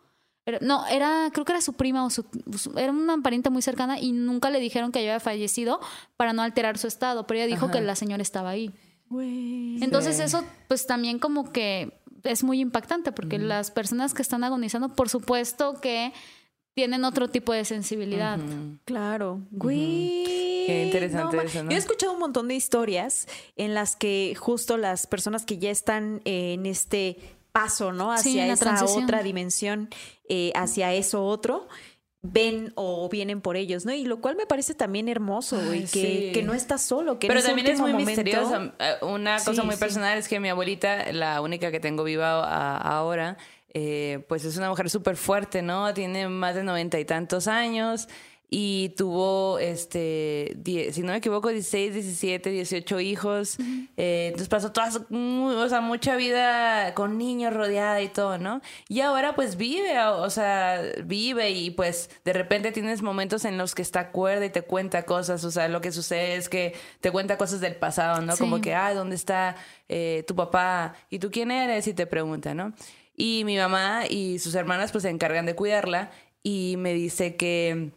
Era- 0.45 0.59
no, 0.61 0.87
era, 0.89 1.31
creo 1.33 1.45
que 1.45 1.53
era 1.53 1.61
su 1.61 1.75
prima 1.75 2.05
o 2.05 2.11
su, 2.11 2.25
su- 2.59 2.77
era 2.79 2.91
una 2.93 3.17
pariente 3.19 3.49
muy 3.51 3.63
cercana 3.63 4.01
y 4.01 4.13
nunca 4.13 4.51
le 4.51 4.59
dijeron 4.61 4.91
que 4.91 4.99
había 4.99 5.21
fallecido 5.21 5.79
para 6.17 6.33
no 6.33 6.43
alterar 6.43 6.79
su 6.79 6.89
estado, 6.89 7.27
pero 7.27 7.39
ella 7.39 7.47
dijo 7.47 7.67
Ajá. 7.67 7.75
que 7.75 7.81
la 7.81 7.95
señora 7.95 8.23
estaba 8.23 8.51
ahí. 8.51 8.73
Entonces 9.81 10.17
Sí. 10.17 10.23
eso 10.23 10.45
pues 10.69 10.87
también 10.87 11.19
como 11.19 11.53
que 11.53 11.99
es 12.25 12.43
muy 12.45 12.61
impactante 12.61 13.13
porque 13.13 13.39
las 13.39 13.71
personas 13.71 14.15
que 14.15 14.23
están 14.23 14.43
agonizando, 14.45 14.89
por 14.95 15.09
supuesto 15.09 15.81
que 15.81 16.13
tienen 16.75 17.05
otro 17.05 17.29
tipo 17.29 17.53
de 17.53 17.65
sensibilidad. 17.65 18.39
Claro, 18.85 19.43
güey. 19.51 20.25
Qué 20.67 20.85
interesante 20.87 21.37
ma- 21.37 21.43
eso, 21.43 21.63
¿no? 21.65 21.71
Yo 21.71 21.77
he 21.77 21.79
escuchado 21.79 22.13
un 22.15 22.21
montón 22.21 22.49
de 22.49 22.55
historias 22.55 23.27
en 23.57 23.75
las 23.75 23.97
que 23.97 24.35
justo 24.39 24.77
las 24.79 25.07
personas 25.07 25.45
que 25.45 25.59
ya 25.59 25.71
están 25.71 26.23
en 26.25 26.65
este 26.65 27.19
paso, 27.53 27.93
¿no? 27.93 28.13
Hacia 28.13 28.47
esa 28.47 28.65
transición. 28.65 29.05
otra 29.05 29.23
dimensión, 29.23 29.89
eh, 30.29 30.53
hacia 30.55 30.93
eso 30.95 31.25
otro, 31.25 31.69
ven 32.23 32.73
o 32.77 33.09
vienen 33.09 33.41
por 33.41 33.57
ellos, 33.57 33.85
¿no? 33.85 33.93
Y 33.93 34.05
lo 34.05 34.21
cual 34.21 34.37
me 34.37 34.47
parece 34.47 34.75
también 34.75 35.09
hermoso, 35.09 35.61
güey, 35.67 35.81
que, 35.81 35.87
sí. 35.87 36.31
que 36.33 36.43
no 36.43 36.55
estás 36.55 36.83
solo, 36.83 37.19
que 37.19 37.27
Pero 37.29 37.43
también 37.43 37.67
es 37.67 37.81
muy 37.81 37.93
momento- 37.93 38.11
misterioso. 38.11 38.73
Eh, 38.79 38.95
Una 39.03 39.39
Sí, 39.41 39.47
cosa 39.47 39.65
muy 39.65 39.75
sí. 39.75 39.81
personal 39.81 40.17
es 40.19 40.29
que 40.29 40.39
mi 40.41 40.49
abuelita, 40.49 41.13
la 41.13 41.41
única 41.41 41.71
que 41.71 41.81
tengo 41.81 42.05
viva 42.05 42.45
a- 42.45 42.77
ahora, 42.79 43.37
eh, 43.75 44.25
pues 44.29 44.45
es 44.45 44.57
una 44.57 44.69
mujer 44.69 44.89
súper 44.89 45.17
fuerte, 45.17 45.63
¿no? 45.63 45.93
Tiene 45.95 46.29
más 46.29 46.55
de 46.55 46.63
noventa 46.63 47.01
y 47.01 47.05
tantos 47.05 47.49
años 47.49 48.07
y 48.55 48.91
tuvo, 48.99 49.59
este, 49.59 50.53
die- 50.59 50.93
si 50.93 51.01
no 51.01 51.13
me 51.13 51.17
equivoco, 51.19 51.49
16, 51.49 51.95
17, 51.95 52.51
18 52.51 53.01
hijos. 53.01 53.57
Eh, 53.97 54.27
entonces 54.27 54.49
pasó 54.49 54.73
toda 54.73 54.91
o 55.11 55.69
sea, 55.71 55.81
mucha 55.81 56.17
vida 56.17 56.93
con 56.93 57.17
niños 57.17 57.55
rodeada 57.55 58.03
y 58.03 58.09
todo, 58.09 58.37
¿no? 58.37 58.61
Y 58.89 59.01
ahora 59.01 59.35
pues 59.35 59.57
vive, 59.57 59.99
o 60.05 60.29
sea, 60.29 60.83
vive 61.03 61.51
y 61.51 61.71
pues 61.71 62.11
de 62.27 62.35
repente 62.35 62.73
tienes 62.73 63.01
momentos 63.01 63.47
en 63.47 63.57
los 63.57 63.75
que 63.75 63.81
está 63.81 64.11
cuerda 64.11 64.45
y 64.45 64.51
te 64.51 64.61
cuenta 64.61 65.05
cosas, 65.05 65.43
o 65.45 65.51
sea, 65.51 65.69
lo 65.69 65.81
que 65.81 65.91
sucede 65.91 66.37
es 66.37 66.51
que 66.51 66.75
te 67.01 67.11
cuenta 67.11 67.39
cosas 67.39 67.63
del 67.63 67.77
pasado, 67.77 68.21
¿no? 68.21 68.33
Sí. 68.37 68.41
Como 68.41 68.61
que, 68.61 68.75
ah, 68.75 68.93
¿dónde 68.93 69.17
está 69.17 69.57
eh, 69.89 70.25
tu 70.27 70.37
papá? 70.37 70.95
¿Y 71.09 71.21
tú 71.21 71.31
quién 71.31 71.51
eres? 71.51 71.87
Y 71.87 71.95
te 71.95 72.07
pregunta, 72.07 72.53
¿no? 72.53 72.75
Y 73.17 73.45
mi 73.47 73.57
mamá 73.57 74.03
y 74.11 74.39
sus 74.41 74.55
hermanas 74.55 74.93
pues 74.93 75.03
se 75.05 75.09
encargan 75.09 75.47
de 75.47 75.55
cuidarla 75.55 76.11
y 76.43 76.75
me 76.77 76.93
dice 76.93 77.37
que 77.37 77.93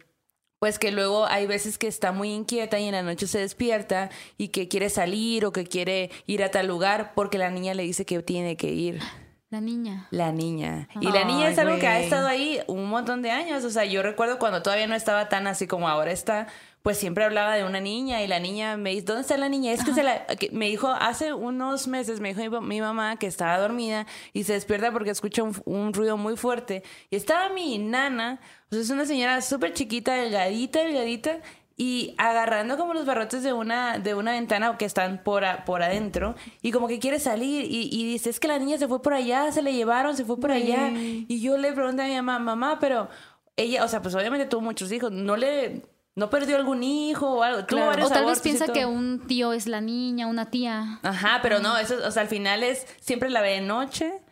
pues 0.66 0.80
que 0.80 0.90
luego 0.90 1.26
hay 1.26 1.46
veces 1.46 1.78
que 1.78 1.86
está 1.86 2.10
muy 2.10 2.32
inquieta 2.32 2.80
y 2.80 2.86
en 2.86 2.92
la 2.92 3.02
noche 3.04 3.28
se 3.28 3.38
despierta 3.38 4.10
y 4.36 4.48
que 4.48 4.66
quiere 4.66 4.90
salir 4.90 5.44
o 5.44 5.52
que 5.52 5.64
quiere 5.64 6.10
ir 6.26 6.42
a 6.42 6.50
tal 6.50 6.66
lugar 6.66 7.12
porque 7.14 7.38
la 7.38 7.52
niña 7.52 7.72
le 7.72 7.84
dice 7.84 8.04
que 8.04 8.20
tiene 8.20 8.56
que 8.56 8.72
ir. 8.72 9.00
La 9.48 9.60
niña. 9.60 10.08
La 10.10 10.32
niña. 10.32 10.88
Y 11.00 11.12
la 11.12 11.24
niña 11.24 11.46
Ay, 11.46 11.52
es 11.52 11.58
algo 11.60 11.78
que 11.78 11.86
ha 11.86 12.00
estado 12.00 12.26
ahí 12.26 12.58
un 12.66 12.88
montón 12.88 13.22
de 13.22 13.30
años. 13.30 13.62
O 13.62 13.70
sea, 13.70 13.84
yo 13.84 14.02
recuerdo 14.02 14.40
cuando 14.40 14.60
todavía 14.60 14.88
no 14.88 14.96
estaba 14.96 15.28
tan 15.28 15.46
así 15.46 15.68
como 15.68 15.88
ahora 15.88 16.10
está, 16.10 16.48
pues 16.86 16.98
siempre 16.98 17.24
hablaba 17.24 17.56
de 17.56 17.64
una 17.64 17.80
niña 17.80 18.22
y 18.22 18.28
la 18.28 18.38
niña 18.38 18.76
me 18.76 18.90
dice, 18.90 19.06
¿dónde 19.06 19.22
está 19.22 19.36
la 19.36 19.48
niña? 19.48 19.72
Es 19.72 19.82
que 19.84 19.92
se 19.92 20.04
la... 20.04 20.24
que 20.24 20.50
me 20.52 20.68
dijo, 20.68 20.86
hace 20.86 21.32
unos 21.32 21.88
meses 21.88 22.20
me 22.20 22.32
dijo 22.32 22.60
mi, 22.60 22.80
mamá 22.80 23.16
que 23.16 23.26
estaba 23.26 23.58
dormida 23.58 24.06
y 24.32 24.44
se 24.44 24.52
despierta 24.52 24.92
porque 24.92 25.10
escucha 25.10 25.42
un, 25.42 25.52
un 25.64 25.92
ruido 25.92 26.16
muy 26.16 26.36
fuerte. 26.36 26.84
Y 27.10 27.16
estaba 27.16 27.48
mi 27.48 27.78
nana, 27.78 28.38
o 28.70 28.74
sea, 28.76 28.82
es 28.82 28.90
una 28.90 29.04
señora 29.04 29.40
súper 29.42 29.72
chiquita, 29.72 30.14
delgadita, 30.14 30.78
delgadita, 30.78 31.40
y 31.76 32.14
agarrando 32.18 32.76
como 32.78 32.94
los 32.94 33.04
barrotes 33.04 33.42
de 33.42 33.52
una, 33.52 33.98
de 33.98 34.14
una 34.14 34.30
ventana 34.30 34.78
que 34.78 34.84
están 34.84 35.24
por, 35.24 35.44
a- 35.44 35.64
por 35.64 35.82
adentro 35.82 36.36
y 36.62 36.70
como 36.70 36.86
que 36.86 37.00
quiere 37.00 37.18
salir 37.18 37.64
y, 37.68 37.88
y 37.92 38.04
dice, 38.04 38.30
es 38.30 38.38
que 38.38 38.46
la 38.46 38.60
niña 38.60 38.78
se 38.78 38.86
fue 38.86 39.02
por 39.02 39.12
allá, 39.12 39.50
se 39.50 39.60
le 39.60 39.72
llevaron, 39.74 40.16
se 40.16 40.24
fue 40.24 40.38
por 40.38 40.52
allá. 40.52 40.90
Y 41.26 41.40
yo 41.40 41.58
le 41.58 41.72
pregunté 41.72 42.02
a 42.02 42.06
mi 42.06 42.14
mamá, 42.14 42.38
mamá, 42.38 42.78
pero 42.78 43.08
ella, 43.56 43.82
o 43.84 43.88
sea, 43.88 44.02
pues 44.02 44.14
obviamente 44.14 44.46
tuvo 44.46 44.60
muchos 44.60 44.92
hijos, 44.92 45.10
no 45.10 45.36
le, 45.36 45.82
no 46.16 46.30
perdió 46.30 46.56
algún 46.56 46.82
hijo 46.82 47.30
o 47.30 47.42
algo, 47.42 47.66
Claro. 47.66 48.06
O 48.06 48.08
tal 48.08 48.24
vez 48.24 48.40
piensa 48.40 48.66
que 48.66 48.86
un 48.86 49.26
tío 49.26 49.52
es 49.52 49.66
la 49.66 49.80
niña, 49.80 50.26
una 50.26 50.50
tía. 50.50 50.98
Ajá, 51.02 51.40
pero 51.42 51.60
no, 51.60 51.76
eso, 51.78 51.96
o 52.04 52.10
sea, 52.10 52.22
al 52.22 52.28
final 52.28 52.62
es, 52.62 52.86
siempre 53.00 53.30
la 53.30 53.42
ve 53.42 53.50
de 53.50 53.60
noche, 53.60 54.22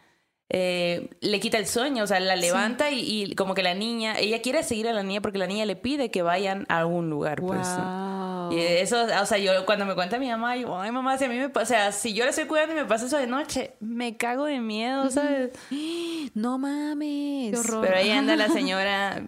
eh, 0.49 1.11
le 1.20 1.41
quita 1.41 1.59
el 1.59 1.66
sueño, 1.66 2.05
o 2.05 2.07
sea, 2.07 2.20
la 2.20 2.37
levanta 2.37 2.91
y, 2.91 3.01
y 3.01 3.35
como 3.35 3.55
que 3.55 3.62
la 3.62 3.74
niña, 3.74 4.18
ella 4.18 4.41
quiere 4.41 4.62
seguir 4.62 4.89
a 4.89 4.95
la 4.95 5.03
niña 5.03 5.20
porque 5.20 5.39
la 5.39 5.47
niña 5.47 5.66
le 5.66 5.76
pide 5.76 6.11
que 6.11 6.22
vayan 6.22 6.64
a 6.68 6.78
algún 6.78 7.11
lugar, 7.11 7.41
pues. 7.43 7.68
¿no? 7.68 8.49
Wow. 8.49 8.53
Y 8.53 8.61
eso, 8.61 9.05
o 9.20 9.26
sea, 9.26 9.39
yo 9.39 9.66
cuando 9.66 9.85
me 9.85 9.95
cuenta 9.95 10.18
mi 10.18 10.30
mamá, 10.30 10.57
yo, 10.57 10.78
ay 10.78 10.91
mamá, 10.91 11.18
si 11.18 11.24
a 11.24 11.28
mí 11.28 11.37
me 11.37 11.51
pasa, 11.51 11.62
o 11.62 11.66
sea, 11.66 11.93
si 11.93 12.14
yo 12.14 12.24
le 12.24 12.30
estoy 12.30 12.47
cuidando 12.47 12.72
y 12.72 12.76
me 12.76 12.85
pasa 12.87 13.07
eso 13.07 13.18
de 13.18 13.26
noche, 13.26 13.74
me 13.80 14.16
cago 14.16 14.47
de 14.47 14.61
miedo, 14.61 15.11
¿sabes? 15.11 15.51
No 16.35 16.57
mames. 16.59 17.53
Qué 17.53 17.59
horror. 17.59 17.85
Pero 17.87 17.97
ahí 17.99 18.11
anda 18.11 18.35
la 18.37 18.49
señora 18.49 19.22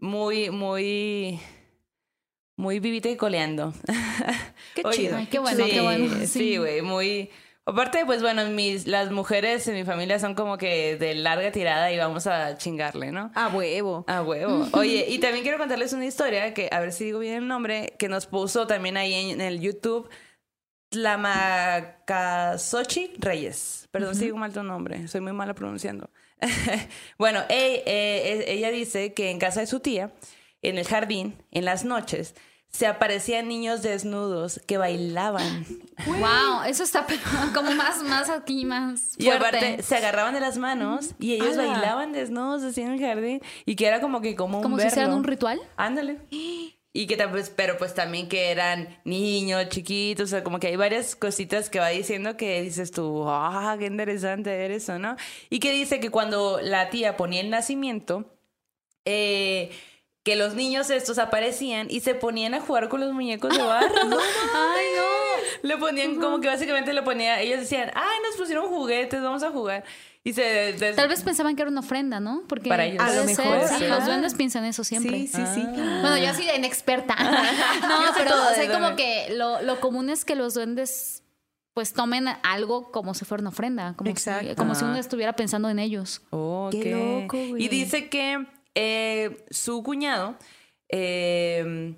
muy, 0.00 0.50
muy, 0.50 1.40
muy 2.60 2.78
vivita 2.78 3.08
y 3.08 3.16
coleando. 3.16 3.72
Qué 4.74 4.82
Oye, 4.84 4.96
chido. 4.96 5.16
Ay, 5.16 5.26
qué 5.26 5.38
bueno, 5.40 5.64
sí, 5.64 5.70
qué 5.70 5.80
bueno. 5.80 6.14
Sí, 6.20 6.26
Sí. 6.26 6.56
güey, 6.58 6.82
muy... 6.82 7.30
Aparte, 7.66 8.04
pues 8.06 8.22
bueno, 8.22 8.44
mis, 8.46 8.86
las 8.86 9.10
mujeres 9.12 9.66
en 9.68 9.74
mi 9.74 9.84
familia 9.84 10.18
son 10.18 10.34
como 10.34 10.56
que 10.58 10.96
de 10.96 11.14
larga 11.14 11.52
tirada 11.52 11.92
y 11.92 11.98
vamos 11.98 12.26
a 12.26 12.56
chingarle, 12.56 13.12
¿no? 13.12 13.30
A 13.34 13.48
huevo. 13.48 14.04
A 14.08 14.22
huevo. 14.22 14.66
Oye, 14.72 15.04
y 15.08 15.18
también 15.18 15.42
quiero 15.42 15.58
contarles 15.58 15.92
una 15.92 16.06
historia 16.06 16.52
que, 16.54 16.68
a 16.72 16.80
ver 16.80 16.92
si 16.92 17.04
digo 17.04 17.18
bien 17.20 17.34
el 17.34 17.46
nombre, 17.48 17.94
que 17.98 18.08
nos 18.08 18.26
puso 18.26 18.66
también 18.66 18.96
ahí 18.96 19.12
en, 19.14 19.30
en 19.30 19.40
el 19.40 19.60
YouTube 19.60 20.08
Tlamacasochi 20.90 23.12
Reyes. 23.18 23.88
Perdón 23.90 24.14
si 24.14 24.24
digo 24.24 24.36
mal 24.36 24.52
tu 24.52 24.62
nombre, 24.62 25.08
soy 25.08 25.20
muy 25.20 25.32
mala 25.32 25.54
pronunciando. 25.54 26.10
bueno, 27.18 27.40
e- 27.48 27.82
eh, 27.86 28.44
ella 28.48 28.70
dice 28.70 29.12
que 29.14 29.30
en 29.30 29.38
casa 29.38 29.60
de 29.60 29.66
su 29.66 29.80
tía, 29.80 30.12
en 30.62 30.78
el 30.78 30.86
jardín, 30.86 31.36
en 31.50 31.64
las 31.64 31.84
noches, 31.84 32.34
se 32.70 32.86
aparecían 32.86 33.48
niños 33.48 33.82
desnudos 33.82 34.60
que 34.66 34.78
bailaban. 34.78 35.66
Wow, 36.06 36.62
eso 36.66 36.84
está 36.84 37.06
como 37.54 37.72
más, 37.72 38.02
más 38.02 38.30
aquí, 38.30 38.64
más 38.64 39.14
Y 39.18 39.28
aparte 39.28 39.82
se 39.82 39.96
agarraban 39.96 40.34
de 40.34 40.40
las 40.40 40.56
manos 40.56 41.10
y 41.18 41.34
ellos 41.34 41.56
bailaban 41.56 42.12
desnudos 42.12 42.62
así 42.62 42.80
en 42.82 42.92
el 42.92 43.00
jardín 43.00 43.42
y 43.66 43.76
que 43.76 43.86
era 43.86 44.00
como 44.00 44.20
que 44.20 44.36
como 44.36 44.62
como 44.62 44.78
si 44.78 44.86
hicieran 44.86 45.12
un 45.12 45.24
ritual. 45.24 45.60
Ándale. 45.76 46.18
Y 46.92 47.06
que 47.06 47.16
vez, 47.26 47.50
pero 47.54 47.76
pues 47.78 47.94
también 47.94 48.28
que 48.28 48.50
eran 48.50 49.00
niños, 49.04 49.68
chiquitos, 49.68 50.24
o 50.24 50.26
sea, 50.26 50.42
como 50.42 50.58
que 50.58 50.66
hay 50.66 50.76
varias 50.76 51.14
cositas 51.14 51.70
que 51.70 51.78
va 51.78 51.88
diciendo 51.88 52.36
que 52.36 52.62
dices 52.62 52.90
tú, 52.90 53.28
ah, 53.28 53.76
qué 53.78 53.86
interesante 53.86 54.64
eres 54.64 54.84
eso, 54.84 54.98
¿no? 54.98 55.14
Y 55.50 55.60
que 55.60 55.70
dice 55.70 56.00
que 56.00 56.10
cuando 56.10 56.58
la 56.60 56.90
tía 56.90 57.16
ponía 57.16 57.42
el 57.42 57.50
nacimiento, 57.50 58.36
eh, 59.04 59.70
que 60.22 60.36
los 60.36 60.54
niños 60.54 60.90
estos 60.90 61.18
aparecían 61.18 61.86
y 61.90 62.00
se 62.00 62.14
ponían 62.14 62.52
a 62.54 62.60
jugar 62.60 62.88
con 62.88 63.00
los 63.00 63.12
muñecos 63.12 63.56
de 63.56 63.62
barro. 63.64 63.94
Ay, 63.94 64.86
no. 64.96 65.68
Le 65.68 65.76
ponían 65.78 66.16
como 66.20 66.40
que 66.40 66.48
básicamente 66.48 66.92
le 66.92 67.02
ponía, 67.02 67.40
ellos 67.40 67.60
decían, 67.60 67.90
ay, 67.94 68.18
nos 68.26 68.36
pusieron 68.36 68.66
juguetes, 68.68 69.22
vamos 69.22 69.42
a 69.42 69.50
jugar. 69.50 69.84
Y 70.22 70.34
se... 70.34 70.42
des- 70.74 70.96
Tal 70.96 71.08
vez 71.08 71.22
pensaban 71.22 71.56
que 71.56 71.62
era 71.62 71.70
una 71.70 71.80
ofrenda, 71.80 72.20
¿no? 72.20 72.42
Porque 72.46 72.68
Para 72.68 72.84
ellos. 72.84 73.02
A 73.02 73.10
lo 73.14 73.24
mejor, 73.24 73.66
sí, 73.78 73.86
los 73.86 74.04
duendes 74.04 74.34
piensan 74.34 74.66
eso 74.66 74.84
siempre. 74.84 75.12
Sí, 75.20 75.28
sí, 75.28 75.42
sí. 75.54 75.62
Bueno, 75.64 76.18
yo 76.18 76.28
así 76.28 76.44
de 76.44 76.56
inexperta. 76.56 77.14
no, 77.80 78.06
Yo 78.06 78.12
pero 78.14 78.34
o 78.34 78.54
sea, 78.54 78.70
como 78.70 78.96
que 78.96 79.28
lo, 79.36 79.62
lo 79.62 79.80
común 79.80 80.10
es 80.10 80.26
que 80.26 80.34
los 80.34 80.52
duendes 80.52 81.22
pues 81.72 81.94
tomen 81.94 82.26
algo 82.42 82.90
como 82.92 83.14
si 83.14 83.24
fuera 83.24 83.40
una 83.40 83.48
ofrenda, 83.50 83.94
como, 83.96 84.08
si, 84.08 84.12
Exacto. 84.12 84.56
como 84.56 84.74
si 84.74 84.84
uno 84.84 84.96
estuviera 84.98 85.32
pensando 85.32 85.70
en 85.70 85.78
ellos. 85.78 86.20
Ok. 86.28 86.72
Qué 86.72 86.90
loco, 87.22 87.38
güey. 87.48 87.62
Y 87.64 87.68
dice 87.68 88.10
que 88.10 88.44
eh, 88.74 89.44
su 89.50 89.82
cuñado 89.82 90.36
eh, 90.88 91.94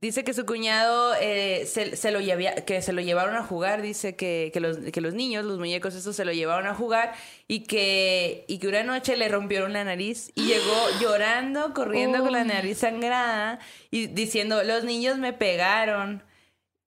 dice 0.00 0.24
que 0.24 0.34
su 0.34 0.44
cuñado 0.44 1.14
eh, 1.20 1.64
se, 1.66 1.96
se 1.96 2.10
lo 2.10 2.20
llevía- 2.20 2.64
que 2.66 2.82
se 2.82 2.92
lo 2.92 3.00
llevaron 3.00 3.36
a 3.36 3.42
jugar, 3.44 3.80
dice 3.80 4.16
que, 4.16 4.50
que 4.52 4.60
los, 4.60 4.76
que 4.78 5.00
los 5.00 5.14
niños, 5.14 5.44
los 5.46 5.58
muñecos 5.58 5.94
estos 5.94 6.14
se 6.16 6.24
lo 6.26 6.32
llevaron 6.32 6.66
a 6.66 6.74
jugar 6.74 7.14
y 7.48 7.60
que, 7.60 8.44
y 8.48 8.58
que 8.58 8.68
una 8.68 8.82
noche 8.82 9.16
le 9.16 9.28
rompieron 9.28 9.72
la 9.72 9.84
nariz 9.84 10.30
y 10.34 10.44
llegó 10.46 10.86
llorando, 11.00 11.72
corriendo 11.72 12.20
con 12.20 12.32
la 12.32 12.44
nariz 12.44 12.78
sangrada 12.78 13.58
y 13.90 14.06
diciendo, 14.08 14.62
los 14.64 14.84
niños 14.84 15.18
me 15.18 15.32
pegaron. 15.32 16.22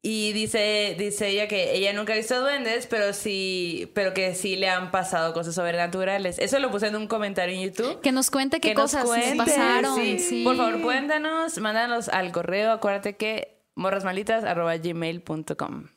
Y 0.10 0.32
dice, 0.32 0.96
dice 0.98 1.28
ella 1.28 1.50
que 1.50 1.76
ella 1.76 1.92
nunca 1.92 2.14
ha 2.14 2.16
visto 2.16 2.40
duendes, 2.40 2.88
pero 2.88 3.12
sí, 3.12 3.92
pero 3.94 4.14
que 4.14 4.36
sí 4.36 4.56
le 4.56 4.70
han 4.70 4.90
pasado 4.90 5.34
cosas 5.34 5.54
sobrenaturales. 5.56 6.40
Eso 6.40 6.60
lo 6.60 6.72
puse 6.72 6.88
en 6.88 6.96
un 6.96 7.08
comentario 7.08 7.54
en 7.54 7.64
YouTube. 7.64 8.00
Que 8.00 8.14
nos 8.14 8.32
cuente 8.32 8.62
qué 8.62 8.70
Que 8.70 8.76
nos 8.76 8.84
cosas 8.84 9.04
cuente, 9.04 9.36
pasaron. 9.36 9.98
sí. 9.98 10.18
sí. 10.20 10.44
Por 10.46 10.56
favor, 10.56 10.82
cuéntanos, 10.82 11.58
mándanos 11.58 12.08
al 12.08 12.32
correo, 12.32 12.72
acuérdate 12.72 13.18
que 13.18 13.58
morrasmalitas.gmail.com. 13.76 15.88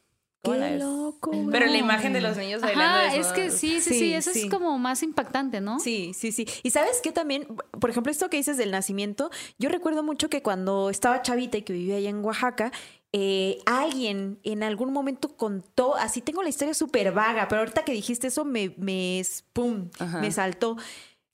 ¿Cómo 0.43 0.57
la 0.57 0.71
Qué 0.71 0.79
loco. 0.79 1.31
Pero 1.53 1.67
la 1.67 1.77
imagen 1.77 2.15
de 2.15 2.23
los 2.23 2.35
niños 2.39 2.63
bailando 2.63 2.97
Ajá, 2.97 3.07
es 3.09 3.13
desnudos. 3.29 3.33
que 3.35 3.51
sí, 3.51 3.79
sí, 3.83 3.91
sí, 3.93 3.99
Sí, 3.99 4.15
eso 4.15 4.33
sí. 4.33 4.45
es 4.45 4.51
como 4.51 4.79
más 4.79 5.03
impactante, 5.03 5.61
¿no? 5.61 5.79
Sí, 5.81 6.13
sí, 6.15 6.33
sí. 6.33 6.47
Y 6.63 6.71
sabes 6.71 7.01
qué 7.03 7.13
también, 7.13 7.47
por 7.79 7.91
ejemplo, 7.91 8.11
esto 8.11 8.31
que 8.31 8.39
dices 8.39 8.57
del 8.57 8.71
nacimiento, 8.71 9.31
yo 9.59 9.69
recuerdo 9.69 10.03
mucho 10.03 10.31
que 10.31 10.41
cuando 10.43 10.89
estaba 10.89 11.21
chavita 11.21 11.59
y 11.59 11.63
que 11.63 11.75
vivía 11.75 11.97
allá 11.97 12.09
en 12.09 12.25
Oaxaca, 12.25 12.73
eh, 13.13 13.59
alguien 13.67 14.39
en 14.45 14.63
algún 14.63 14.93
momento 14.93 15.37
contó, 15.37 15.97
así 15.97 16.21
tengo 16.21 16.43
la 16.43 16.49
historia 16.49 16.75
súper 16.75 17.13
vaga, 17.13 17.49
pero 17.49 17.61
ahorita 17.61 17.85
que 17.85 17.93
dijiste 17.93 18.29
eso 18.29 18.45
me, 18.45 18.75
me, 18.77 19.23
pum, 19.53 19.91
Ajá. 19.99 20.21
me 20.21 20.31
saltó. 20.31 20.77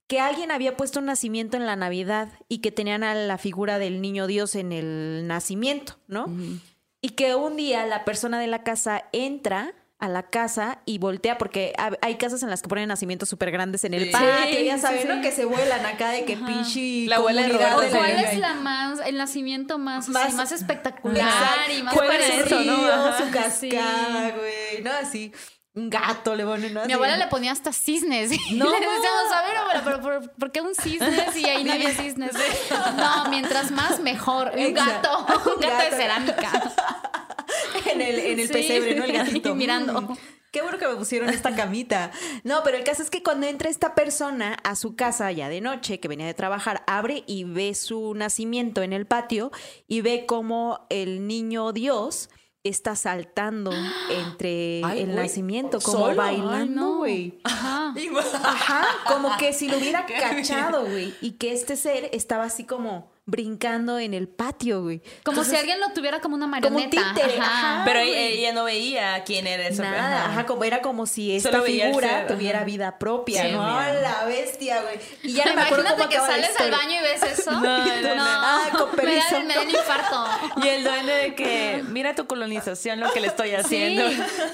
Que 0.07 0.21
alguien 0.21 0.53
había 0.53 0.77
puesto 0.77 1.01
un 1.01 1.07
nacimiento 1.07 1.57
en 1.57 1.67
la 1.67 1.75
Navidad 1.75 2.29
y 2.49 2.59
que 2.59 2.71
tenían 2.71 3.03
a 3.03 3.15
la 3.15 3.39
figura 3.39 3.79
del 3.79 4.01
niño 4.01 4.29
Dios 4.29 4.55
en 4.55 4.71
el 4.73 5.27
nacimiento, 5.27 5.99
¿no? 6.07 6.27
Y 7.01 7.11
que 7.11 7.35
un 7.35 7.57
día 7.57 7.85
la 7.87 8.05
persona 8.05 8.39
de 8.39 8.47
la 8.47 8.63
casa 8.63 9.09
entra 9.13 9.75
a 10.07 10.09
la 10.09 10.23
casa 10.25 10.79
y 10.87 10.99
voltea, 10.99 11.37
porque 11.39 11.73
hay 12.01 12.15
casas 12.17 12.43
en 12.43 12.51
las 12.51 12.63
que 12.63 12.69
ponen 12.69 12.89
nacimientos 12.89 13.29
súper 13.29 13.51
grandes 13.51 13.85
en 13.85 13.95
el 13.95 14.05
Sí. 14.07 14.11
patio, 14.13 14.61
ya 14.63 14.77
Sí, 14.77 14.81
sabes, 14.83 15.03
sí, 15.03 15.09
¿no? 15.09 15.21
Que 15.21 15.33
se 15.33 15.45
vuelan 15.45 15.85
acá 15.85 16.11
de 16.11 16.25
que 16.25 16.37
pinche 16.37 17.07
La 17.09 17.17
abuela 17.17 17.43
de 17.43 17.49
comunidad 17.49 17.75
Roberto 17.75 17.93
de 17.95 17.99
¿O 17.99 18.01
cuál 18.03 18.25
es 18.25 18.39
la 18.39 18.55
más, 18.55 19.01
el 19.07 19.17
nacimiento 19.19 19.79
más, 19.79 20.05
así, 20.05 20.13
Más- 20.13 20.35
más, 20.35 20.53
espectacular 20.53 21.27
Exacto. 21.27 21.73
y 21.79 21.83
más 21.83 21.95
parecido? 21.95 22.45
eso, 22.47 22.61
¿no? 22.63 22.87
Ajá. 22.87 23.19
su 23.25 23.31
cascada, 23.31 24.31
güey, 24.31 24.83
¿no? 24.83 24.91
Así, 24.93 25.33
un 25.75 25.91
gato 25.91 26.35
le 26.35 26.45
ponen, 26.45 26.73
¿no? 26.73 26.87
Mi 26.87 26.93
abuela 26.95 27.17
le 27.19 27.27
ponía 27.27 27.53
hasta 27.53 27.73
cisnes. 27.73 28.31
Y 28.51 28.55
No. 28.55 28.65
le 28.71 28.79
decíamos, 28.81 29.33
a 29.35 29.43
ver, 29.43 29.57
abuela, 29.57 29.83
pero 29.85 30.01
¿por, 30.01 30.31
por 30.33 30.51
qué 30.53 30.61
un 30.63 30.75
cisnes 30.75 31.37
y 31.37 31.45
ahí 31.45 31.65
no 31.65 31.73
había 31.73 31.91
cisnes? 31.93 32.31
No, 32.97 33.29
mientras 33.29 33.71
más, 33.73 34.01
mejor. 34.01 34.53
Un 34.57 34.73
gato, 34.73 35.19
un 35.55 35.61
gato 35.61 35.85
de 35.85 35.91
cerámica. 35.97 36.73
en 37.93 38.01
el, 38.01 38.19
en 38.19 38.41
el 38.41 38.47
Sí. 38.47 38.53
pesebre, 38.53 38.95
¿no? 38.95 39.05
El 39.05 39.13
gatito. 39.13 39.51
Y 39.53 39.55
mirando. 39.55 40.01
Mm, 40.03 40.17
Qué 40.53 40.63
bueno 40.63 40.79
que 40.79 40.87
me 40.89 40.95
pusieron 40.97 41.29
esta 41.29 41.55
camita. 41.55 42.11
No, 42.43 42.63
pero 42.65 42.79
el 42.79 42.85
caso 42.85 43.03
es 43.03 43.11
que 43.11 43.23
cuando 43.23 43.47
entra 43.47 43.69
esta 43.69 43.95
persona 43.95 44.57
a 44.65 44.75
su 44.75 44.97
casa 44.97 45.31
ya 45.31 45.51
de 45.51 45.61
noche, 45.61 46.01
que 46.01 46.09
venía 46.09 46.25
de 46.25 46.33
trabajar, 46.33 46.83
abre 46.87 47.25
y 47.27 47.45
ve 47.45 47.75
su 47.75 48.15
nacimiento 48.15 48.83
en 48.83 48.95
el 48.95 49.07
patio 49.07 49.51
y 49.87 50.01
ve 50.01 50.25
cómo 50.27 50.87
el 50.89 51.27
niño 51.27 51.73
Dios 51.73 52.31
está 52.65 52.97
saltando 52.97 53.71
entre 54.11 54.81
Ay, 54.83 55.03
el 55.03 55.15
nacimiento, 55.15 55.79
como 55.81 56.15
bailando, 56.15 56.81
no. 56.81 56.97
güey. 56.99 57.39
Ajá. 57.45 57.93
Ajá, 58.45 58.87
como 59.09 59.37
que 59.37 59.53
si 59.53 59.69
lo 59.69 59.77
hubiera 59.77 60.07
cachado, 60.07 60.87
güey. 60.87 61.13
Y 61.21 61.33
que 61.33 61.53
este 61.53 61.77
ser 61.77 62.09
estaba 62.15 62.45
así 62.45 62.65
como 62.65 63.11
brincando 63.29 63.99
en 63.99 64.15
el 64.15 64.29
patio, 64.29 64.83
güey. 64.83 65.01
Como 65.25 65.39
Entonces, 65.41 65.53
si 65.55 65.57
alguien 65.59 65.81
lo 65.81 65.89
tuviera 65.91 66.21
como 66.21 66.37
una 66.37 66.47
Como 66.61 66.77
un 66.77 66.85
marioneta. 66.85 67.13
títere, 67.15 67.39
ajá. 67.41 67.83
Pero 67.85 67.99
ella, 67.99 68.19
ella 68.21 68.53
no 68.53 68.65
veía 68.65 69.25
quién 69.25 69.47
era 69.49 69.67
eso. 69.67 69.83
Nada, 69.83 70.27
ajá. 70.27 70.47
como 70.47 70.63
era 70.63 70.81
como 70.81 71.07
si 71.07 71.35
esta 71.35 71.61
figura 71.63 72.09
ser, 72.09 72.17
ajá. 72.19 72.27
tuviera 72.29 72.63
vida 72.65 72.99
propia, 72.99 73.43
Sí, 73.43 73.53
¿no? 73.53 73.65
miedo. 73.65 73.79
¡A 73.79 73.93
la 73.95 74.25
bestia, 74.27 74.81
güey! 74.83 74.99
Y 75.25 75.33
ya 75.33 75.45
me 75.47 75.51
acuerdo 75.63 75.85
Imagínate 75.87 75.97
cómo 75.97 76.09
que 76.09 76.33
sales 76.33 76.61
al 76.61 76.71
baño 76.71 76.93
y 76.93 77.03
ves 77.03 77.23
eso. 77.39 77.51
No, 77.57 77.61
no, 77.63 78.15
no. 78.15 78.23
Ah, 78.25 78.69
con 78.79 78.91
me, 78.91 78.97
permiso. 78.97 79.27
da, 79.33 79.41
me 79.41 79.55
da 79.55 79.61
un 79.63 79.71
infarto. 79.71 80.27
Y 80.65 80.69
el 80.69 80.85
duende 80.85 81.13
de 81.13 81.35
que, 81.35 81.85
mira 81.89 82.15
tu 82.15 82.27
colonización, 82.29 83.01
lo 83.01 83.11
que 83.13 83.21
le 83.21 83.27
estoy 83.27 83.53
haciendo. 83.55 84.05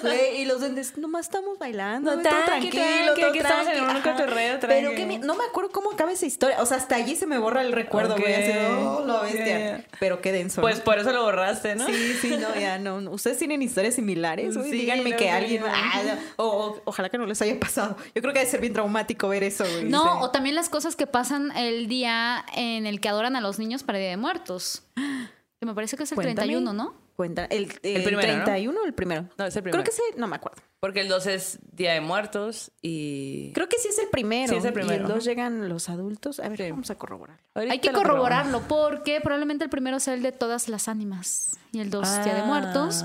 Güey, 0.03 0.41
y 0.41 0.45
los 0.47 0.61
duendes, 0.61 0.97
nomás 0.97 1.27
estamos 1.27 1.59
bailando, 1.59 2.17
No, 2.17 2.23
todo 2.23 2.33
tranqui, 2.47 2.71
tranquilo, 2.71 3.15
tranqui, 3.15 3.21
todo 3.21 3.29
aquí 3.31 3.39
estamos 3.39 3.69
en 3.69 3.85
un 3.85 4.01
cotorreo, 4.01 4.59
Pero 4.61 4.91
que 4.95 5.05
mi- 5.07 5.19
no 5.19 5.35
me 5.35 5.45
acuerdo 5.45 5.71
cómo 5.73 5.91
acaba 5.93 6.11
esa 6.13 6.25
historia, 6.27 6.57
o 6.63 6.67
sea, 6.67 6.79
hasta 6.79 6.97
allí 6.97 7.17
se 7.17 7.27
me 7.27 7.39
borra 7.39 7.61
el 7.61 7.73
recuerdo, 7.73 8.17
güey, 8.17 8.33
Oh, 8.69 9.05
la 9.07 9.21
bestia. 9.23 9.45
yeah. 9.45 9.85
Pero 10.01 10.21
qué 10.21 10.33
denso. 10.33 10.61
Pues 10.61 10.79
¿no? 10.79 10.85
por 10.85 10.99
eso 10.99 11.13
lo 11.13 11.23
borraste, 11.23 11.75
¿no? 11.75 11.87
Sí, 11.87 12.15
sí, 12.21 12.37
no, 12.39 12.55
ya 12.59 12.79
no. 12.79 12.97
¿Ustedes 13.11 13.39
tienen 13.39 13.63
historias 13.63 13.95
similares? 13.95 14.55
Sí, 14.55 14.71
Díganme 14.71 15.11
no, 15.11 15.17
que 15.17 15.31
alguien. 15.31 15.61
no. 15.63 15.67
Ah, 15.71 16.03
o, 16.37 16.45
o- 16.47 16.83
ojalá 16.85 17.09
que 17.09 17.19
no 17.19 17.27
les 17.27 17.41
haya 17.43 17.59
pasado. 17.61 17.97
Yo 18.15 18.23
creo 18.23 18.33
que 18.33 18.41
debe 18.41 18.51
ser 18.51 18.61
bien 18.61 18.73
traumático 18.73 19.29
ver 19.29 19.43
eso, 19.45 19.65
güey. 19.65 19.85
No, 19.85 20.03
Sí. 20.03 20.09
o 20.23 20.31
también 20.31 20.55
las 20.55 20.69
cosas 20.69 20.97
que 20.97 21.07
pasan 21.07 21.57
el 21.57 21.89
día 21.89 22.45
en 22.55 22.87
el 22.87 23.01
que 23.01 23.09
adoran 23.09 23.37
a 23.37 23.41
los 23.41 23.59
niños 23.59 23.83
para 23.83 23.99
Día 23.99 24.11
de 24.11 24.17
Muertos. 24.17 24.83
Que 24.95 25.67
me 25.67 25.75
parece 25.75 25.97
que 25.97 26.03
es 26.05 26.13
el 26.13 26.17
Cuéntame. 26.17 26.35
31, 26.35 26.73
¿no? 26.73 26.95
Cuenta, 27.17 27.45
¿El, 27.45 27.65
el, 27.83 28.03
primero, 28.05 28.17
¿no? 28.39 28.45
31 28.45 28.81
o 28.81 28.85
el 28.85 28.95
primero? 28.95 29.29
No, 29.39 29.45
es 29.47 29.55
el 29.55 29.63
Creo 29.63 29.73
primero. 29.73 29.85
que 29.85 29.93
sí, 29.93 30.03
no 30.17 30.27
me 30.27 30.37
acuerdo. 30.37 30.63
Porque 30.81 31.01
el 31.01 31.09
2 31.09 31.27
es 31.27 31.59
Día 31.71 31.93
de 31.93 32.01
Muertos 32.01 32.73
y... 32.81 33.53
Creo 33.53 33.69
que 33.69 33.79
sí 33.79 33.89
es 33.89 33.99
el 33.99 34.09
primero. 34.09 34.49
Sí, 34.53 34.57
es 34.59 34.65
el 34.65 34.71
Y 34.71 34.75
primero. 34.75 35.07
el 35.07 35.13
2 35.13 35.25
llegan 35.25 35.69
los 35.69 35.89
adultos. 35.89 36.41
A 36.41 36.49
ver, 36.49 36.59
Sí. 36.59 36.71
vamos 36.71 36.91
a 36.91 36.97
corroborar. 36.97 37.39
Ahorita 37.55 37.73
Hay 37.73 37.79
que 37.81 37.93
lo 37.93 37.99
corroborarlo 37.99 38.63
porque 38.67 39.21
probablemente 39.21 39.63
el 39.65 39.71
primero 39.71 40.01
sea 40.01 40.15
el 40.15 40.23
de 40.23 40.33
todas 40.33 40.69
las 40.69 40.89
ánimas 40.89 41.59
y 41.71 41.81
el 41.81 41.91
dos 41.91 42.09
Día 42.25 42.35
de 42.35 42.41
Ah. 42.41 42.45
Muertos. 42.47 43.05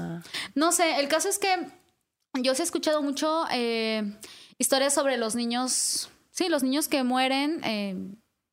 No 0.56 0.72
sé, 0.72 1.00
el 1.00 1.08
caso 1.08 1.30
es 1.30 1.38
que 1.38 1.50
yo 2.42 2.56
sí 2.56 2.62
he 2.62 2.66
escuchado 2.66 3.02
mucho 3.04 3.44
eh, 3.52 4.18
historias 4.58 4.94
sobre 4.94 5.18
los 5.18 5.36
niños, 5.36 6.10
sí, 6.32 6.50
los 6.50 6.64
niños 6.64 6.88
que 6.88 7.04
mueren. 7.04 7.62
eh, 7.64 7.96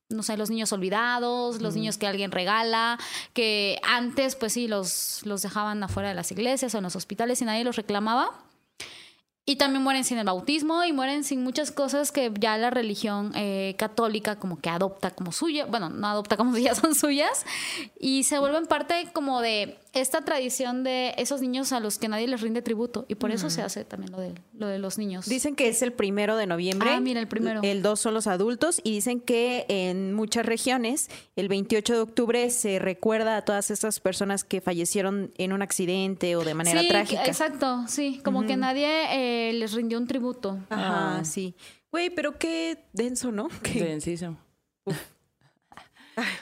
no 0.09 0.23
sé, 0.23 0.37
los 0.37 0.49
niños 0.49 0.71
olvidados, 0.71 1.61
los 1.61 1.75
niños 1.75 1.97
que 1.97 2.07
alguien 2.07 2.31
regala, 2.31 2.99
que 3.33 3.79
antes, 3.83 4.35
pues 4.35 4.53
sí, 4.53 4.67
los, 4.67 5.21
los 5.25 5.41
dejaban 5.41 5.83
afuera 5.83 6.09
de 6.09 6.15
las 6.15 6.31
iglesias 6.31 6.73
o 6.75 6.77
en 6.77 6.83
los 6.83 6.95
hospitales 6.95 7.41
y 7.41 7.45
nadie 7.45 7.63
los 7.63 7.75
reclamaba. 7.75 8.31
Y 9.47 9.57
también 9.57 9.83
mueren 9.83 10.03
sin 10.03 10.17
el 10.17 10.25
bautismo 10.25 10.83
y 10.83 10.91
mueren 10.91 11.23
sin 11.23 11.43
muchas 11.43 11.71
cosas 11.71 12.11
que 12.11 12.31
ya 12.39 12.57
la 12.57 12.71
religión 12.71 13.31
eh, 13.35 13.75
católica 13.77 14.37
como 14.37 14.59
que 14.59 14.71
adopta 14.71 15.11
como 15.11 15.31
suya. 15.31 15.67
Bueno, 15.67 15.91
no 15.91 16.07
adopta 16.07 16.35
como 16.35 16.55
si 16.55 16.63
ya 16.63 16.73
son 16.73 16.95
suyas. 16.95 17.45
Y 17.99 18.23
se 18.23 18.39
vuelven 18.39 18.65
parte 18.65 19.09
como 19.13 19.41
de 19.41 19.77
esta 19.95 20.21
tradición 20.21 20.83
de 20.83 21.13
esos 21.17 21.41
niños 21.41 21.71
a 21.73 21.79
los 21.79 21.97
que 21.97 22.07
nadie 22.07 22.27
les 22.27 22.41
rinde 22.41 22.61
tributo. 22.61 23.05
Y 23.07 23.15
por 23.15 23.31
eso 23.31 23.49
se 23.49 23.61
hace 23.61 23.83
también 23.85 24.11
lo 24.11 24.19
de, 24.19 24.33
lo 24.53 24.67
de 24.67 24.77
los 24.77 24.97
niños. 24.97 25.25
Dicen 25.27 25.55
que 25.55 25.67
es 25.69 25.81
el 25.81 25.93
primero 25.93 26.35
de 26.37 26.45
noviembre. 26.47 26.89
Ah, 26.91 26.99
mira, 26.99 27.19
el 27.19 27.27
primero. 27.27 27.61
El 27.63 27.81
2 27.81 27.99
son 27.99 28.13
los 28.13 28.27
adultos. 28.27 28.79
Y 28.83 28.91
dicen 28.91 29.19
que 29.21 29.65
en 29.69 30.13
muchas 30.13 30.45
regiones, 30.45 31.09
el 31.35 31.47
28 31.49 31.93
de 31.93 31.99
octubre 31.99 32.49
se 32.49 32.77
recuerda 32.79 33.37
a 33.37 33.41
todas 33.43 33.71
estas 33.71 33.99
personas 33.99 34.43
que 34.43 34.61
fallecieron 34.61 35.31
en 35.37 35.53
un 35.53 35.61
accidente 35.61 36.35
o 36.35 36.43
de 36.43 36.53
manera 36.53 36.81
sí, 36.81 36.87
trágica. 36.87 37.25
exacto, 37.25 37.85
sí. 37.87 38.21
Como 38.23 38.45
que 38.45 38.57
nadie 38.57 39.49
eh, 39.49 39.53
les 39.53 39.73
rindió 39.73 39.97
un 39.97 40.07
tributo. 40.07 40.59
Ajá, 40.69 41.19
Ah. 41.19 41.23
sí. 41.25 41.55
Güey, 41.91 42.09
pero 42.09 42.37
qué 42.37 42.83
denso, 42.93 43.31
¿no? 43.31 43.47
Qué- 43.63 43.83
Densísimo. 43.83 44.37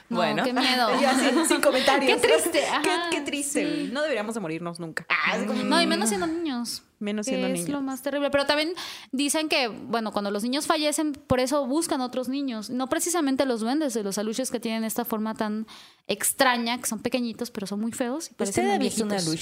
No, 0.10 0.18
Bueno. 0.18 0.44
qué 0.44 0.54
miedo. 0.54 0.90
Ya, 1.02 1.18
sin, 1.18 1.46
sin 1.46 1.62
comentarios. 1.62 2.22
Qué 2.22 2.28
triste, 2.28 2.52
Qué, 2.84 2.90
ajá, 2.90 3.10
qué 3.12 3.22
triste. 3.22 3.86
sí. 3.86 3.90
No 3.92 4.02
deberíamos 4.02 4.36
de 4.36 4.42
morirnos 4.42 4.80
nunca. 4.80 5.06
Ah, 5.10 5.38
es 5.38 5.44
como- 5.46 5.64
No, 5.64 5.82
y 5.82 5.88
menos 5.88 6.10
siendo 6.10 6.28
niños. 6.28 6.84
Menos 7.00 7.26
siendo 7.26 7.48
es 7.48 7.54
niños. 7.54 7.70
lo 7.70 7.82
más 7.82 8.02
terrible. 8.02 8.30
Pero 8.32 8.46
también 8.46 8.74
dicen 9.12 9.50
que, 9.50 9.68
bueno, 9.68 10.12
cuando 10.14 10.32
los 10.32 10.44
niños 10.44 10.68
fallecen, 10.68 11.12
por 11.14 11.40
eso 11.42 11.66
buscan 11.68 12.00
otros 12.02 12.30
niños. 12.30 12.70
No 12.70 12.88
precisamente 12.88 13.46
los 13.46 13.60
duendes 13.60 13.94
de 13.94 14.04
los 14.04 14.18
aluches 14.18 14.52
que 14.52 14.60
tienen 14.62 14.84
esta 14.86 15.04
forma 15.04 15.34
tan 15.34 15.68
extraña, 16.08 16.78
que 16.80 16.86
son 16.86 17.00
pequeñitos, 17.02 17.52
pero 17.52 17.68
son 17.68 17.82
muy 17.82 17.92
feos 17.92 18.30
y 18.32 18.34
parecen 18.36 18.66
¿Usted 18.66 18.76
ha 18.76 18.78
visto 18.80 19.04
una 19.04 19.16
viejitos. 19.16 19.36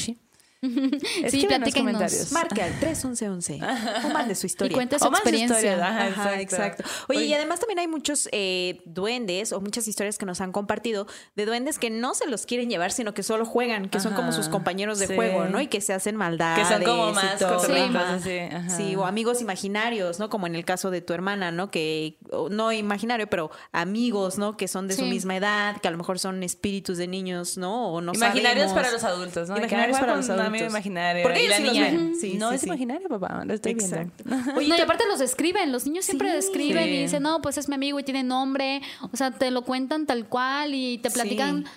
Sí, 1.29 1.45
platíquenos. 1.47 1.73
comentarios. 1.73 2.31
Marque 2.31 2.61
al 2.61 2.79
31111 2.79 3.59
o 4.05 4.09
mande 4.13 4.35
su 4.35 4.45
historia. 4.45 4.71
Y 4.71 4.75
cuente 4.75 4.99
su 4.99 5.05
O 5.05 5.09
experiencia. 5.09 5.57
historias, 5.57 5.79
ajá, 5.81 6.05
Ajá, 6.07 6.39
exacto. 6.41 6.41
exacto. 6.41 6.83
Oye, 7.09 7.19
Oye. 7.19 7.27
y 7.27 7.33
además 7.33 7.59
también 7.59 7.79
hay 7.79 7.87
muchos 7.87 8.29
eh, 8.31 8.81
duendes 8.85 9.51
o 9.53 9.61
muchas 9.61 9.87
historias 9.87 10.17
que 10.17 10.25
nos 10.25 10.39
han 10.41 10.51
compartido 10.51 11.07
de 11.35 11.45
duendes 11.45 11.79
que 11.79 11.89
no 11.89 12.13
se 12.13 12.27
los 12.27 12.45
quieren 12.45 12.69
llevar, 12.69 12.91
sino 12.91 13.13
que 13.13 13.23
solo 13.23 13.45
juegan, 13.45 13.89
que 13.89 13.99
son 13.99 14.13
como 14.13 14.31
sus 14.31 14.49
compañeros 14.49 14.99
de 14.99 15.07
sí. 15.07 15.15
juego, 15.15 15.45
¿no? 15.45 15.59
Y 15.61 15.67
que 15.67 15.81
se 15.81 15.93
hacen 15.93 16.15
maldades. 16.15 16.67
Que 16.67 16.73
son 16.73 16.83
como 16.83 17.11
más 17.11 17.41
así, 17.41 18.37
ajá. 18.39 18.69
Sí, 18.69 18.95
o 18.95 19.05
amigos 19.05 19.41
imaginarios, 19.41 20.19
¿no? 20.19 20.29
Como 20.29 20.47
en 20.47 20.55
el 20.55 20.65
caso 20.65 20.91
de 20.91 21.01
tu 21.01 21.13
hermana, 21.13 21.51
¿no? 21.51 21.71
Que, 21.71 22.17
no 22.51 22.71
imaginario, 22.71 23.27
pero 23.27 23.51
amigos, 23.71 24.37
¿no? 24.37 24.57
Que 24.57 24.67
son 24.67 24.87
de 24.87 24.95
su 24.95 25.01
Sí. 25.01 25.09
misma 25.09 25.35
edad, 25.35 25.77
que 25.81 25.87
a 25.87 25.91
lo 25.91 25.97
mejor 25.97 26.19
son 26.19 26.43
espíritus 26.43 26.97
de 26.97 27.07
niños, 27.07 27.57
¿no? 27.57 27.91
O 27.93 28.01
no 28.01 28.13
Imaginarios 28.13 28.69
sabemos. 28.69 28.73
para 28.73 28.91
los 28.91 29.03
adultos, 29.03 29.49
¿no? 29.49 29.57
Imaginarios 29.57 29.97
para 29.99 30.15
los 30.15 30.29
un 30.29 30.50
amigo 30.51 30.69
imaginario. 30.69 31.23
Porque 31.23 31.39
la 31.39 31.43
ellos 31.43 31.55
sí 31.57 31.63
los 31.63 31.73
niña, 31.73 31.85
ven. 31.91 32.15
Sí, 32.15 32.33
no 32.37 32.49
sí, 32.49 32.55
es 32.55 32.61
sí. 32.61 32.67
imaginario, 32.67 33.09
papá, 33.09 33.43
lo 33.45 33.53
estoy 33.53 33.71
Exacto. 33.73 34.23
viendo. 34.25 34.51
Oye, 34.57 34.67
no, 34.67 34.73
y 34.75 34.77
te- 34.77 34.83
aparte 34.83 35.03
los 35.07 35.19
describen, 35.19 35.71
los 35.71 35.85
niños 35.85 36.05
siempre 36.05 36.29
Sí. 36.29 36.35
describen 36.35 36.87
y 36.89 37.01
dicen, 37.03 37.23
no, 37.23 37.41
pues 37.41 37.57
es 37.57 37.67
mi 37.69 37.75
amigo 37.75 37.99
y 37.99 38.03
tiene 38.03 38.23
nombre, 38.23 38.81
o 39.11 39.15
sea, 39.17 39.31
te 39.31 39.51
lo 39.51 39.63
cuentan 39.63 40.05
tal 40.05 40.27
cual 40.27 40.73
y 40.73 40.97
te 40.99 41.09
platican 41.11 41.63
Sí. 41.65 41.71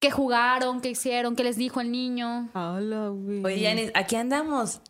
qué 0.00 0.10
jugaron, 0.10 0.80
qué 0.80 0.90
hicieron, 0.90 1.36
qué 1.36 1.44
les 1.44 1.56
dijo 1.56 1.80
el 1.80 1.90
niño. 1.90 2.50
Hola, 2.54 3.08
güey. 3.08 3.44
Oye, 3.44 3.60
Yanis, 3.60 3.90
aquí 3.94 4.16
andamos. 4.16 4.80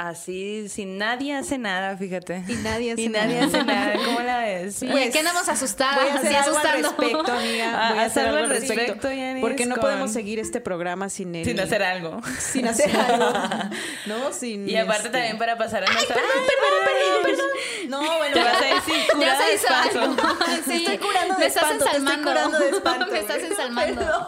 Así, 0.00 0.68
sin 0.68 0.96
nadie 0.96 1.34
hace 1.34 1.58
nada, 1.58 1.96
fíjate. 1.96 2.44
Y 2.46 2.52
nadie 2.54 2.92
hace 2.92 3.02
Y 3.02 3.08
nadie 3.08 3.40
nada. 3.40 3.46
hace 3.48 3.64
nada. 3.64 3.92
¿Cómo 4.04 4.20
la 4.20 4.38
ves? 4.38 4.76
Sí, 4.76 4.86
Pues, 4.88 5.10
¿qué 5.10 5.18
andamos 5.18 5.48
asustadas? 5.48 5.96
Voy 5.98 6.08
a 6.10 6.14
hacer 6.14 6.36
así 6.36 6.36
algo 6.36 6.56
al 6.58 6.66
asustando. 6.66 6.88
respecto, 7.02 7.32
amiga. 7.32 7.66
Voy 7.90 7.98
a 7.98 8.02
haz 8.02 8.06
hacer 8.12 8.22
algo 8.26 8.36
algo 8.36 8.38
al 8.38 8.44
al 8.44 8.60
respecto. 8.60 8.80
respecto, 8.92 9.12
Yanis, 9.12 9.40
Porque 9.42 9.66
no 9.66 9.74
con- 9.74 9.82
podemos 9.82 10.12
seguir 10.12 10.38
este 10.38 10.60
programa 10.60 11.08
sin 11.08 11.34
el... 11.34 11.44
Sin 11.44 11.58
hacer 11.58 11.82
algo. 11.82 12.20
sin 12.38 12.68
hacer 12.68 12.96
algo. 12.96 13.32
No, 14.06 14.32
sin... 14.32 14.68
Y 14.68 14.76
aparte 14.76 15.06
este- 15.06 15.18
también 15.18 15.36
para 15.36 15.58
pasar 15.58 15.82
a 15.82 15.92
nuestra... 15.92 16.14
Perdón, 16.14 16.30
perdón, 16.46 16.84
perdón, 16.84 17.22
perdón. 17.24 17.46
No, 17.88 18.18
bueno, 18.18 18.34
Te 18.34 18.44
vas 18.44 18.56
a 18.62 18.74
decir, 18.76 18.94
Ya 19.04 19.12
curada 19.14 19.38
se 19.38 19.48
de 19.48 19.54
hizo 19.56 19.66
espanto. 19.66 20.00
algo. 20.00 20.44
Sí. 20.64 20.76
estoy 20.76 20.98
curando 20.98 21.34
de 21.34 21.40
Me 21.40 21.46
estás 21.46 21.62
espanto, 21.64 21.84
te 21.84 21.90
estoy 21.90 22.00
ensalmando. 22.02 22.30
curando 22.30 22.58
de 22.60 22.68
espanto, 22.70 23.06
Me 23.10 23.18
estás 23.18 23.42
ensalmando. 23.42 24.00
Perdón. 24.00 24.26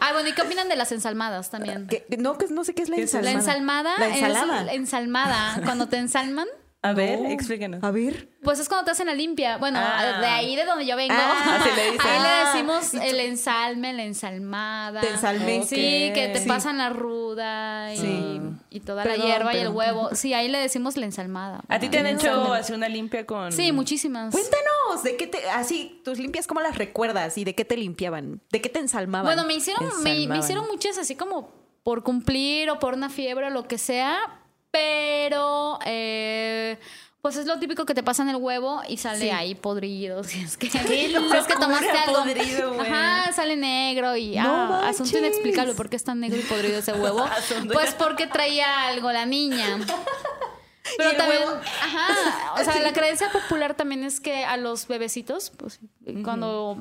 Ay, 0.00 0.12
bueno, 0.12 0.28
¿y 0.28 0.32
qué 0.32 0.42
opinan 0.42 0.68
de 0.68 0.76
las 0.76 0.92
ensalmadas 0.92 1.50
también? 1.50 1.88
No, 2.18 2.38
que 2.38 2.46
no 2.48 2.64
sé 2.64 2.74
qué 2.74 2.82
es 2.82 2.88
la 2.88 2.96
¿Qué 2.96 3.02
es 3.02 3.10
eso? 3.14 3.22
La 3.22 3.30
ensalmada. 3.32 3.94
ensalmada 3.94 3.98
La 3.98 4.14
ensalada. 4.14 4.60
es 4.60 4.66
la 4.66 4.74
ensalmada. 4.74 5.60
Cuando 5.64 5.88
te 5.88 5.96
ensalman, 5.98 6.48
A 6.88 6.92
ver, 6.92 7.20
No. 7.20 7.28
explícanos. 7.30 7.82
A 7.82 7.90
ver. 7.90 8.28
pues 8.42 8.60
es 8.60 8.68
cuando 8.68 8.84
te 8.84 8.90
hacen 8.92 9.06
la 9.08 9.14
limpia. 9.14 9.56
Bueno, 9.58 9.78
Ah. 9.82 10.20
de 10.20 10.26
ahí 10.26 10.54
de 10.54 10.64
donde 10.64 10.86
yo 10.86 10.94
vengo. 10.96 11.14
Ah, 11.16 11.58
así 11.60 11.68
le 11.74 11.90
dicen. 11.92 12.00
Ahí 12.06 12.22
le 12.22 12.28
Ah. 12.28 12.44
decimos 12.52 12.94
el 12.94 13.20
ensalme, 13.20 13.92
la 13.92 14.04
ensalmada. 14.04 15.00
Te 15.00 15.10
ensalmé. 15.10 15.62
Sí, 15.64 16.06
Ok. 16.10 16.14
que 16.14 16.30
te 16.32 16.40
Sí. 16.40 16.48
pasan 16.48 16.78
la 16.78 16.90
ruda 16.90 17.92
y, 17.92 17.96
Sí. 17.96 18.40
y 18.70 18.80
toda 18.80 19.02
Perdón, 19.02 19.18
la 19.20 19.24
hierba 19.26 19.54
y 19.54 19.58
el 19.58 19.68
huevo. 19.68 20.10
Sí, 20.14 20.32
ahí 20.34 20.48
le 20.48 20.58
decimos 20.58 20.96
la 20.96 21.06
ensalmada. 21.06 21.62
¿A 21.68 21.78
ti 21.80 21.88
te 21.88 21.98
han 21.98 22.06
hecho 22.06 22.28
ensalme. 22.28 22.56
así 22.58 22.72
una 22.72 22.88
limpia 22.88 23.26
con...? 23.26 23.50
Sí, 23.52 23.72
muchísimas. 23.72 24.32
Cuéntanos, 24.32 25.02
¿de 25.02 25.16
qué 25.16 25.26
te... 25.26 25.48
Así, 25.50 26.00
tus 26.04 26.18
limpias, 26.18 26.46
¿cómo 26.46 26.60
las 26.60 26.76
recuerdas? 26.78 27.36
¿Y 27.38 27.44
de 27.44 27.54
qué 27.54 27.64
te 27.64 27.76
limpiaban? 27.76 28.40
¿De 28.52 28.60
qué 28.60 28.68
te 28.68 28.78
ensalmaban? 28.78 29.26
Bueno, 29.26 29.44
me 29.46 29.54
hicieron, 29.54 29.84
me, 30.04 30.26
me 30.28 30.38
hicieron 30.38 30.66
muchas 30.68 30.98
así 30.98 31.16
como 31.16 31.50
por 31.82 32.02
cumplir 32.04 32.70
o 32.70 32.78
por 32.78 32.94
una 32.94 33.08
fiebre 33.10 33.46
o 33.46 33.50
lo 33.50 33.66
que 33.68 33.78
sea, 33.78 34.16
pero 34.76 35.78
eh, 35.84 36.78
pues 37.22 37.36
es 37.36 37.46
lo 37.46 37.58
típico 37.58 37.84
que 37.86 37.94
te 37.94 38.02
pasa 38.02 38.22
en 38.22 38.28
el 38.28 38.36
huevo 38.36 38.82
y 38.88 38.98
sale 38.98 39.18
Sí. 39.20 39.30
ahí 39.30 39.54
podrido. 39.54 40.22
Si 40.24 40.40
es 40.40 40.56
que, 40.56 40.68
¡Qué 40.68 40.78
si 40.78 41.14
es 41.14 41.46
que 41.46 41.54
tomaste 41.54 41.90
algo. 41.90 42.22
podrido! 42.22 42.80
Ajá, 42.80 43.32
sale 43.32 43.56
negro 43.56 44.16
y 44.16 44.36
No 44.36 44.74
ah, 44.74 44.88
asunto 44.88 45.18
inexplicable. 45.18 45.74
¿Por 45.74 45.88
qué 45.88 45.96
es 45.96 46.04
tan 46.04 46.20
negro 46.20 46.38
y 46.38 46.42
podrido 46.42 46.78
ese 46.78 46.92
huevo? 46.92 47.24
Pues 47.72 47.94
porque 47.94 48.26
traía 48.26 48.86
algo 48.88 49.10
la 49.12 49.26
niña. 49.26 49.78
Pero 50.96 51.08
¿Y 51.10 51.12
el 51.14 51.18
también, 51.18 51.42
huevo? 51.42 51.60
ajá, 51.82 52.52
o 52.60 52.64
sea, 52.64 52.80
la 52.80 52.92
creencia 52.92 53.28
popular 53.32 53.74
también 53.74 54.04
es 54.04 54.20
que 54.20 54.44
a 54.44 54.56
los 54.56 54.86
bebecitos, 54.86 55.50
pues, 55.56 55.80
cuando, 56.22 56.78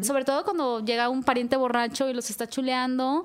sobre 0.00 0.24
todo 0.24 0.44
cuando 0.44 0.78
llega 0.84 1.08
un 1.08 1.24
pariente 1.24 1.56
borracho 1.56 2.08
y 2.08 2.14
los 2.14 2.30
está 2.30 2.46
chuleando, 2.48 3.24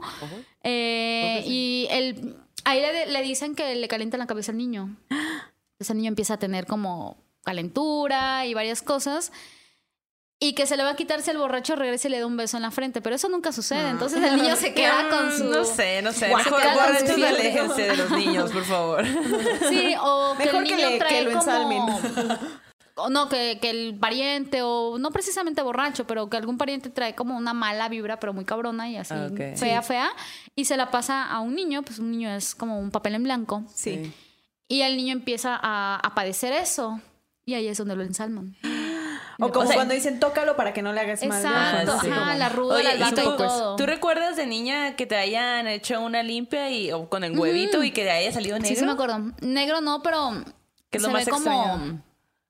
eh, 0.63 1.43
y 1.45 1.87
el, 1.91 2.35
ahí 2.65 2.81
le, 2.81 3.05
le 3.07 3.21
dicen 3.21 3.55
que 3.55 3.75
le 3.75 3.87
calientan 3.87 4.19
la 4.19 4.27
cabeza 4.27 4.51
al 4.51 4.57
niño. 4.57 4.95
El 5.79 5.97
niño 5.97 6.07
empieza 6.07 6.35
a 6.35 6.37
tener 6.37 6.65
como 6.65 7.17
calentura 7.43 8.45
y 8.45 8.53
varias 8.53 8.81
cosas. 8.81 9.31
Y 10.39 10.55
que 10.55 10.65
se 10.65 10.75
le 10.77 10.83
va 10.83 10.91
a 10.91 10.95
quitar 10.95 11.21
si 11.21 11.31
el 11.31 11.37
borracho 11.37 11.75
regresa 11.75 12.07
y 12.07 12.11
le 12.11 12.19
da 12.19 12.25
un 12.25 12.35
beso 12.37 12.57
en 12.57 12.63
la 12.63 12.71
frente, 12.71 13.01
pero 13.01 13.15
eso 13.15 13.29
nunca 13.29 13.51
sucede. 13.53 13.89
Entonces 13.89 14.21
el 14.23 14.35
niño 14.41 14.55
se 14.57 14.73
queda 14.75 15.09
con 15.09 15.31
su... 15.37 15.45
No 15.45 15.63
sé, 15.65 16.01
no 16.01 16.11
sé. 16.11 16.27
Mejor 16.27 16.51
borrachos, 16.61 17.09
aléjense 17.11 17.81
de 17.83 17.95
los 17.97 18.11
niños, 18.11 18.51
por 18.51 18.63
favor. 18.65 19.05
Sí, 19.69 19.93
o 20.01 20.35
que 20.37 20.45
Mejor 20.45 20.63
el 20.63 20.67
que 20.69 20.75
niño 20.75 20.89
le- 20.89 20.97
trae 20.99 21.09
que 21.11 21.21
lo 21.23 21.39
como- 21.39 21.41
ensalmen. 21.41 22.39
O 22.95 23.09
no, 23.09 23.27
que, 23.27 23.57
que 23.59 23.71
el 23.71 23.97
pariente, 23.99 24.61
o 24.61 24.97
no 24.99 25.09
precisamente 25.11 25.63
borracho, 25.63 26.05
pero 26.05 26.29
que 26.29 26.37
algún 26.37 26.57
pariente 26.59 26.89
trae 26.91 27.15
como 27.15 27.35
una 27.35 27.53
mala 27.53 27.89
vibra, 27.89 28.19
pero 28.19 28.33
muy 28.33 28.45
cabrona 28.45 28.87
y 28.89 28.97
así 28.97 29.15
Ah, 29.17 29.29
ok. 29.31 29.57
fea, 29.57 29.81
fea, 29.81 30.09
y 30.55 30.65
se 30.65 30.77
la 30.77 30.91
pasa 30.91 31.25
a 31.25 31.39
un 31.39 31.55
niño, 31.55 31.81
pues 31.81 31.97
un 31.97 32.11
niño 32.11 32.29
es 32.29 32.53
como 32.53 32.79
un 32.79 32.91
papel 32.91 33.15
en 33.15 33.23
blanco, 33.23 33.63
Sí. 33.73 34.13
y 34.67 34.81
el 34.81 34.95
niño 34.95 35.13
empieza 35.13 35.59
a, 35.59 35.95
a 36.03 36.13
padecer 36.13 36.53
eso, 36.53 37.01
y 37.45 37.55
ahí 37.55 37.67
es 37.67 37.77
donde 37.79 37.95
lo 37.95 38.03
ensalman. 38.03 38.55
O 39.39 39.49
como 39.49 39.63
O 39.63 39.65
sea- 39.65 39.75
cuando 39.77 39.95
dicen 39.95 40.19
tócalo 40.19 40.55
para 40.55 40.73
que 40.73 40.83
no 40.83 40.93
le 40.93 41.01
hagas 41.01 41.25
mal. 41.25 41.39
Exacto, 41.43 41.99
sí. 42.01 42.07
ajá, 42.07 42.35
la 42.35 42.49
ruda, 42.49 42.75
Oye, 42.75 42.95
la 42.99 43.09
¿y 43.09 43.13
tú, 43.15 43.21
y 43.21 43.23
todo. 43.23 43.75
¿tú 43.75 43.85
recuerdas 43.87 44.35
de 44.35 44.45
niña 44.45 44.95
que 44.95 45.07
te 45.07 45.15
hayan 45.15 45.65
hecho 45.67 45.99
una 46.01 46.21
limpia 46.21 46.69
y, 46.69 46.91
o 46.91 47.09
con 47.09 47.23
el 47.23 47.37
huevito 47.37 47.83
y 47.83 47.89
que 47.89 48.03
de 48.03 48.11
haya 48.11 48.31
salido 48.31 48.57
negro? 48.59 48.69
Sí, 48.69 48.75
sí 48.75 48.85
me 48.85 48.91
acuerdo. 48.91 49.31
Negro 49.41 49.81
no, 49.81 50.03
pero 50.03 50.43
¿Qué 50.91 50.97
es 50.99 51.01
lo 51.01 51.07
se 51.09 51.13
más 51.13 51.25
ve 51.25 51.31
como... 51.31 52.03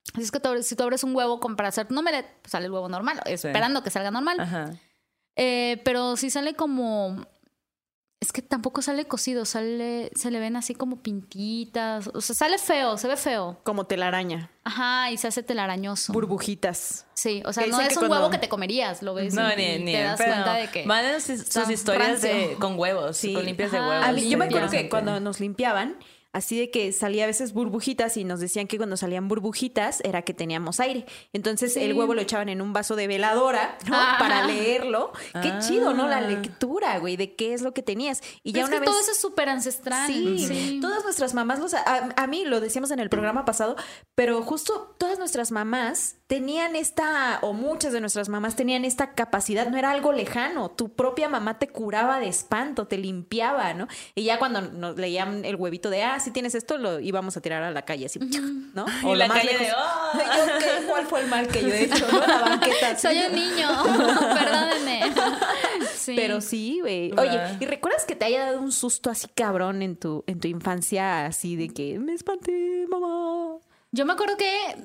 extraño? 0.05 0.23
Es 0.25 0.31
que 0.31 0.39
tú 0.39 0.49
abres- 0.49 0.63
si 0.63 0.75
tú 0.75 0.83
abres 0.83 1.03
un 1.03 1.15
huevo 1.15 1.39
como 1.39 1.55
para 1.55 1.69
hacer 1.69 1.87
un 1.89 1.97
omelette, 1.97 2.27
pues 2.41 2.51
sale 2.51 2.65
el 2.67 2.71
huevo 2.71 2.89
normal, 2.89 3.21
esperando 3.25 3.83
que 3.83 3.89
salga 3.89 4.11
normal. 4.11 4.39
Ajá. 4.39 4.71
Eh, 5.35 5.81
pero 5.83 6.15
sí 6.17 6.29
sale 6.29 6.53
como. 6.55 7.25
Es 8.21 8.31
que 8.31 8.41
tampoco 8.41 8.81
sale 8.81 9.03
cocido, 9.03 9.43
sale, 9.43 10.09
se 10.15 10.31
le 10.31 10.39
ven 10.39 10.55
así 10.55 10.75
como 10.75 11.01
pintitas. 11.01 12.09
O 12.13 12.21
sea, 12.21 12.33
sale 12.33 12.57
feo, 12.57 12.97
se 12.97 13.09
ve 13.09 13.17
feo. 13.17 13.59
Como 13.65 13.85
telaraña. 13.85 14.49
Ajá, 14.63 15.11
y 15.11 15.17
se 15.17 15.27
hace 15.27 15.43
telarañoso. 15.43 16.13
Burbujitas. 16.13 17.05
Sí, 17.15 17.43
o 17.45 17.51
sea, 17.51 17.67
no 17.67 17.81
es 17.81 17.89
un 17.97 17.99
cuando- 17.99 18.15
huevo 18.15 18.29
que 18.29 18.37
te 18.37 18.47
comerías, 18.47 19.01
lo 19.03 19.13
ves. 19.13 19.33
No, 19.33 19.51
y, 19.51 19.55
ni, 19.57 19.79
ni 19.79 19.91
te 19.91 20.03
das 20.03 20.17
pero 20.17 20.31
cuenta 20.31 20.53
de 20.53 20.69
que. 20.69 20.85
Manden 20.85 21.19
sus, 21.19 21.69
historias 21.69 22.21
de, 22.21 22.55
con 22.61 22.79
huevos, 22.79 23.17
Sí. 23.17 23.33
con 23.33 23.43
limpias 23.45 23.73
de 23.73 23.79
huevos. 23.81 24.05
A 24.05 24.13
mí, 24.13 24.29
yo 24.29 24.37
me 24.37 24.45
acuerdo 24.45 24.69
que 24.69 24.87
cuando 24.87 25.19
nos 25.19 25.41
limpiaban, 25.41 25.97
así 26.33 26.59
de 26.59 26.69
que 26.71 26.91
salía 26.91 27.23
a 27.23 27.27
veces 27.27 27.53
burbujitas 27.53 28.17
y 28.17 28.23
nos 28.25 28.39
decían 28.39 28.67
que 28.67 28.77
cuando 28.77 28.97
salían 28.97 29.27
burbujitas 29.27 30.01
era 30.03 30.23
que 30.23 30.33
teníamos 30.33 30.79
aire. 30.79 31.05
Entonces 31.31 31.77
el 31.77 31.93
huevo 31.93 32.13
lo 32.13 32.21
echaban 32.21 32.49
en 32.49 32.61
un 32.61 32.73
vaso 32.73 32.95
de 32.95 33.07
veladora, 33.07 33.77
¿no? 33.87 33.95
Ah. 33.95 34.15
Para 34.19 34.45
leerlo. 34.45 35.11
Qué 35.41 35.49
Ah. 35.49 35.59
chido, 35.59 35.93
¿no? 35.93 36.07
La 36.07 36.21
lectura, 36.21 36.97
güey, 36.99 37.15
de 37.15 37.35
qué 37.35 37.53
es 37.53 37.61
lo 37.61 37.73
que 37.73 37.81
tenías. 37.83 38.21
Y 38.43 38.51
Pero 38.51 38.57
ya 38.57 38.61
es 38.63 38.67
una 38.69 38.75
que 38.77 38.79
vez... 38.81 38.89
todo 38.89 38.99
eso 38.99 39.11
es 39.11 39.19
súper 39.19 39.47
ancestral. 39.49 40.07
Sí, 40.11 40.79
todas 40.81 41.03
nuestras 41.03 41.33
mamás, 41.33 41.59
los, 41.59 41.73
a, 41.73 42.09
a 42.15 42.27
mí 42.27 42.45
lo 42.45 42.59
decíamos 42.59 42.91
en 42.91 42.99
el 42.99 43.09
programa 43.09 43.45
pasado, 43.45 43.75
pero 44.15 44.41
justo 44.41 44.95
todas 44.97 45.19
nuestras 45.19 45.51
mamás 45.51 46.15
tenían 46.27 46.75
esta, 46.75 47.39
o 47.43 47.53
muchas 47.53 47.93
de 47.93 48.01
nuestras 48.01 48.27
mamás 48.27 48.55
tenían 48.55 48.85
esta 48.85 49.13
capacidad, 49.13 49.67
no 49.69 49.77
era 49.77 49.91
algo 49.91 50.11
lejano, 50.13 50.71
tu 50.71 50.89
propia 50.95 51.29
mamá 51.29 51.59
te 51.59 51.67
curaba 51.67 52.19
de 52.19 52.27
espanto, 52.27 52.87
te 52.87 52.97
limpiaba, 52.97 53.73
¿no? 53.75 53.87
Y 54.15 54.23
ya 54.23 54.39
cuando 54.39 54.61
nos 54.61 54.97
leían 54.97 55.45
el 55.45 55.55
huevito 55.55 55.89
de, 55.91 56.01
ah, 56.03 56.19
si 56.23 56.31
tienes 56.31 56.55
esto, 56.55 56.77
lo 56.77 56.99
íbamos 56.99 57.37
a 57.37 57.41
tirar 57.41 57.61
a 57.63 57.71
la 57.71 57.83
calle, 57.83 58.05
así, 58.07 58.19
¿no? 58.73 58.85
Y 59.03 59.05
lo 59.05 59.15
la 59.15 59.27
más 59.27 59.37
calle 59.39 59.53
de, 59.57 59.59
lejos- 59.65 59.77
"Oh". 60.13 60.17
Yo, 60.17 60.59
¿qué? 60.59 60.87
¿Cuál 60.87 61.05
fue 61.05 61.21
el 61.21 61.27
mal 61.27 61.47
que 61.47 61.61
yo 61.61 61.67
he 61.67 61.83
hecho, 61.85 62.05
no? 62.11 62.19
La 62.19 62.39
banqueta. 62.41 62.89
así. 62.91 63.07
Soy 63.07 63.17
un 63.19 63.35
niño, 63.35 63.67
perdónenme. 64.33 65.01
Sí. 65.95 66.13
Pero 66.15 66.41
sí, 66.41 66.79
güey. 66.81 67.11
Oye, 67.17 67.39
¿y 67.59 67.65
recuerdas 67.65 68.05
que 68.05 68.15
te 68.15 68.25
haya 68.25 68.45
dado 68.45 68.59
un 68.61 68.71
susto 68.71 69.09
así 69.09 69.27
cabrón 69.33 69.81
en 69.81 69.95
tu, 69.95 70.23
en 70.27 70.39
tu 70.39 70.47
infancia, 70.47 71.25
así 71.25 71.55
de 71.55 71.69
que 71.69 71.99
me 71.99 72.13
espanté, 72.13 72.85
mamá? 72.89 73.57
Yo 73.91 74.05
me 74.05 74.13
acuerdo 74.13 74.35
que, 74.37 74.75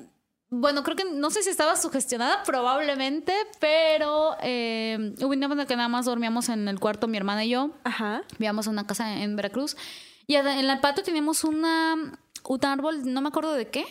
bueno, 0.49 0.83
creo 0.83 0.95
que 0.95 1.05
no 1.05 1.29
sé 1.29 1.43
si 1.43 1.49
estaba 1.49 1.75
sugestionada, 1.75 2.43
probablemente, 2.43 3.33
pero 3.59 4.35
eh, 4.41 5.13
hubo 5.19 5.29
un 5.29 5.39
día 5.39 5.49
en 5.51 5.59
el 5.59 5.67
que 5.67 5.75
nada 5.75 5.89
más 5.89 6.05
dormíamos 6.05 6.49
en 6.49 6.67
el 6.67 6.79
cuarto 6.79 7.07
mi 7.07 7.17
hermana 7.17 7.43
y 7.45 7.49
yo. 7.49 7.71
Ajá. 7.83 8.23
Vivíamos 8.37 8.65
en 8.67 8.73
una 8.73 8.87
casa 8.87 9.21
en 9.21 9.35
Veracruz. 9.35 9.75
Y 10.29 10.35
en 10.35 10.45
el 10.47 10.79
patio 10.79 11.03
teníamos 11.03 11.43
una, 11.43 11.95
un 11.95 12.65
árbol, 12.65 13.01
no 13.11 13.19
me 13.19 13.29
acuerdo 13.29 13.53
de 13.53 13.67
qué, 13.67 13.83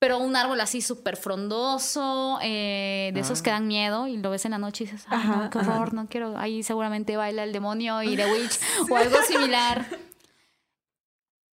pero 0.00 0.18
un 0.18 0.34
árbol 0.34 0.60
así 0.60 0.80
súper 0.82 1.16
frondoso, 1.16 2.40
eh, 2.42 3.12
de 3.14 3.20
esos 3.20 3.42
que 3.42 3.50
dan 3.50 3.68
miedo 3.68 4.08
y 4.08 4.16
lo 4.16 4.28
ves 4.30 4.44
en 4.44 4.50
la 4.50 4.58
noche 4.58 4.82
y 4.82 4.86
dices, 4.88 5.06
ay, 5.08 5.18
Ajá, 5.18 5.36
no, 5.36 5.50
qué 5.50 5.58
ajá. 5.60 5.76
horror, 5.76 5.94
no 5.94 6.08
quiero. 6.08 6.36
Ahí 6.36 6.64
seguramente 6.64 7.16
baila 7.16 7.44
el 7.44 7.52
demonio 7.52 8.02
y 8.02 8.16
The 8.16 8.26
Witch 8.26 8.58
o 8.90 8.96
algo 8.96 9.22
similar. 9.22 9.86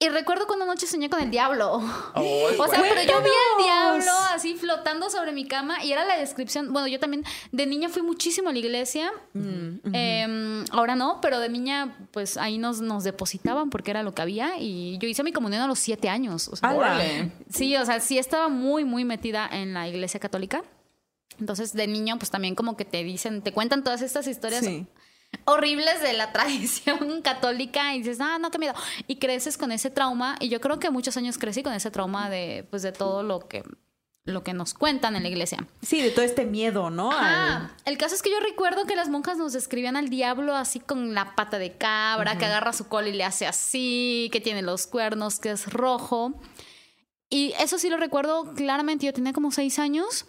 Y 0.06 0.10
recuerdo 0.10 0.46
cuando 0.46 0.66
anoche 0.66 0.86
soñé 0.86 1.10
con 1.10 1.20
el 1.20 1.32
diablo. 1.32 1.82
O 2.16 2.68
sea, 2.68 2.82
pero 2.82 3.02
yo 3.02 3.22
vi 3.22 3.30
al 3.30 3.64
diablo 3.64 4.12
así 4.34 4.56
flotando 4.56 5.10
sobre 5.10 5.32
mi 5.32 5.48
cama 5.48 5.84
y 5.84 5.92
era 5.92 6.06
la 6.06 6.18
descripción. 6.18 6.72
Bueno, 6.72 6.88
yo 6.88 7.00
también 7.00 7.24
de 7.52 7.66
niña 7.66 7.90
fui 7.90 8.02
muchísimo 8.02 8.50
a 8.50 8.54
la 8.54 8.60
iglesia. 8.60 9.12
Eh, 9.94 10.64
ahora 10.72 10.96
no, 10.96 11.20
pero 11.22 11.40
de 11.40 11.50
niña, 11.50 11.98
pues 12.12 12.38
ahí 12.38 12.58
nos, 12.58 12.82
nos 12.82 13.04
depositaban 13.04 13.70
porque 13.70 13.92
era 13.92 14.04
lo 14.04 14.14
que 14.14 14.22
había. 14.22 14.58
Y 14.60 14.98
yo 15.00 15.08
hice 15.08 15.24
mi 15.24 15.32
comunión 15.32 15.62
a 15.62 15.68
los 15.68 15.80
siete 15.80 16.08
años. 16.08 16.48
O 16.48 16.56
sea, 16.56 16.70
Ala. 16.70 16.78
Órale. 16.78 17.32
Sí, 17.50 17.76
o 17.76 17.86
sea, 17.86 18.00
sí 18.00 18.18
estaba 18.18 18.48
muy, 18.48 18.86
muy 18.86 19.06
metida 19.06 19.48
en 19.52 19.74
la 19.74 19.88
iglesia 19.88 20.20
católica. 20.20 20.64
Entonces, 21.40 21.74
de 21.74 21.88
niño, 21.88 22.18
pues 22.18 22.30
también 22.30 22.56
como 22.56 22.78
que 22.78 22.86
te 22.86 23.04
dicen, 23.04 23.42
te 23.42 23.52
cuentan 23.52 23.84
todas 23.84 24.02
estas 24.02 24.28
historias 24.28 24.64
Sí. 24.64 24.88
Horribles 25.46 26.02
de 26.02 26.14
la 26.14 26.32
tradición 26.34 27.22
católica 27.22 27.94
y 27.94 28.00
dices, 28.00 28.20
ah, 28.22 28.38
no, 28.40 28.52
qué 28.52 28.60
miedo. 28.60 28.74
Y 29.08 29.18
creces 29.18 29.58
con 29.58 29.72
ese 29.72 29.90
trauma 29.90 30.38
y 30.40 30.50
yo 30.50 30.62
creo 30.62 30.80
que 30.80 30.90
muchos 30.90 31.18
años 31.18 31.38
crecí 31.38 31.64
con 31.64 31.74
ese 31.74 31.92
trauma 31.92 32.30
de, 32.30 32.66
pues, 32.70 32.82
de 32.82 32.92
todo 32.92 33.24
lo 33.24 33.48
que, 33.48 33.64
lo 34.26 34.44
que 34.44 34.54
nos 34.54 34.74
cuentan 34.74 35.16
en 35.16 35.24
la 35.24 35.30
iglesia. 35.30 35.66
Sí, 35.82 36.02
de 36.02 36.10
todo 36.10 36.26
este 36.26 36.46
miedo, 36.46 36.90
¿no? 36.90 37.12
Ah, 37.14 37.72
el 37.86 37.98
caso 37.98 38.16
es 38.16 38.22
que 38.22 38.32
yo 38.32 38.40
recuerdo 38.40 38.86
que 38.86 38.96
las 38.96 39.10
monjas 39.10 39.38
nos 39.38 39.54
describían 39.54 39.96
al 39.96 40.10
diablo 40.10 40.56
así 40.56 40.80
con 40.80 41.14
la 41.14 41.36
pata 41.36 41.60
de 41.60 41.78
cabra, 41.78 42.38
que 42.38 42.46
agarra 42.46 42.74
su 42.74 42.88
cola 42.88 43.10
y 43.10 43.14
le 43.14 43.24
hace 43.24 43.46
así, 43.46 44.30
que 44.32 44.42
tiene 44.42 44.62
los 44.62 44.88
cuernos, 44.88 45.40
que 45.40 45.52
es 45.52 45.72
rojo. 45.72 46.34
Y 47.30 47.54
eso 47.60 47.78
sí 47.78 47.90
lo 47.90 47.98
recuerdo 47.98 48.54
claramente, 48.54 49.06
yo 49.06 49.14
tenía 49.14 49.34
como 49.34 49.52
seis 49.52 49.78
años. 49.80 50.26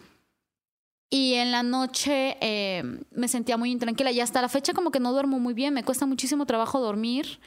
Y 1.08 1.34
en 1.34 1.52
la 1.52 1.62
noche 1.62 2.36
eh, 2.40 2.82
me 3.12 3.28
sentía 3.28 3.56
muy 3.56 3.70
intranquila 3.70 4.10
y 4.10 4.20
hasta 4.20 4.42
la 4.42 4.48
fecha 4.48 4.74
como 4.74 4.90
que 4.90 5.00
no 5.00 5.12
duermo 5.12 5.38
muy 5.38 5.54
bien, 5.54 5.72
me 5.72 5.84
cuesta 5.84 6.04
muchísimo 6.04 6.46
trabajo 6.46 6.80
dormir 6.80 7.40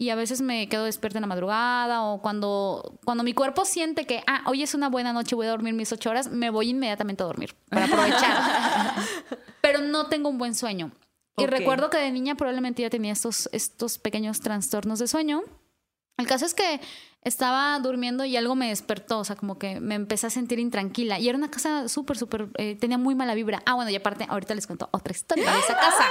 y 0.00 0.08
a 0.08 0.14
veces 0.14 0.40
me 0.40 0.66
quedo 0.68 0.84
despierta 0.84 1.18
en 1.18 1.22
la 1.22 1.26
madrugada 1.26 2.04
o 2.04 2.22
cuando, 2.22 2.98
cuando 3.04 3.22
mi 3.22 3.34
cuerpo 3.34 3.66
siente 3.66 4.06
que, 4.06 4.22
ah, 4.26 4.42
hoy 4.46 4.62
es 4.62 4.74
una 4.74 4.88
buena 4.88 5.12
noche, 5.12 5.34
voy 5.34 5.46
a 5.46 5.50
dormir 5.50 5.74
mis 5.74 5.92
ocho 5.92 6.08
horas, 6.08 6.30
me 6.30 6.48
voy 6.48 6.70
inmediatamente 6.70 7.22
a 7.22 7.26
dormir 7.26 7.54
para 7.68 7.84
aprovechar. 7.84 8.94
Pero 9.60 9.82
no 9.82 10.06
tengo 10.06 10.30
un 10.30 10.38
buen 10.38 10.54
sueño. 10.54 10.92
Y 11.36 11.46
recuerdo 11.46 11.90
que 11.90 11.98
de 11.98 12.10
niña 12.12 12.34
probablemente 12.34 12.80
ya 12.80 12.90
tenía 12.90 13.12
estos, 13.12 13.50
estos 13.52 13.98
pequeños 13.98 14.40
trastornos 14.40 15.00
de 15.00 15.06
sueño. 15.06 15.42
El 16.16 16.26
caso 16.26 16.46
es 16.46 16.54
que 16.54 16.80
estaba 17.22 17.78
durmiendo 17.80 18.24
y 18.24 18.36
algo 18.36 18.54
me 18.54 18.68
despertó, 18.68 19.18
o 19.18 19.24
sea, 19.24 19.36
como 19.36 19.58
que 19.58 19.78
me 19.80 19.94
empecé 19.94 20.26
a 20.26 20.30
sentir 20.30 20.58
intranquila. 20.58 21.18
Y 21.18 21.28
era 21.28 21.36
una 21.36 21.50
casa 21.50 21.88
súper, 21.88 22.16
súper, 22.16 22.48
eh, 22.56 22.76
tenía 22.76 22.96
muy 22.98 23.14
mala 23.14 23.34
vibra. 23.34 23.62
Ah, 23.66 23.74
bueno, 23.74 23.90
y 23.90 23.96
aparte, 23.96 24.24
ahorita 24.28 24.54
les 24.54 24.66
cuento 24.66 24.88
otra 24.92 25.12
historia 25.12 25.44
de 25.52 25.58
esa 25.58 25.74
casa. 25.76 26.04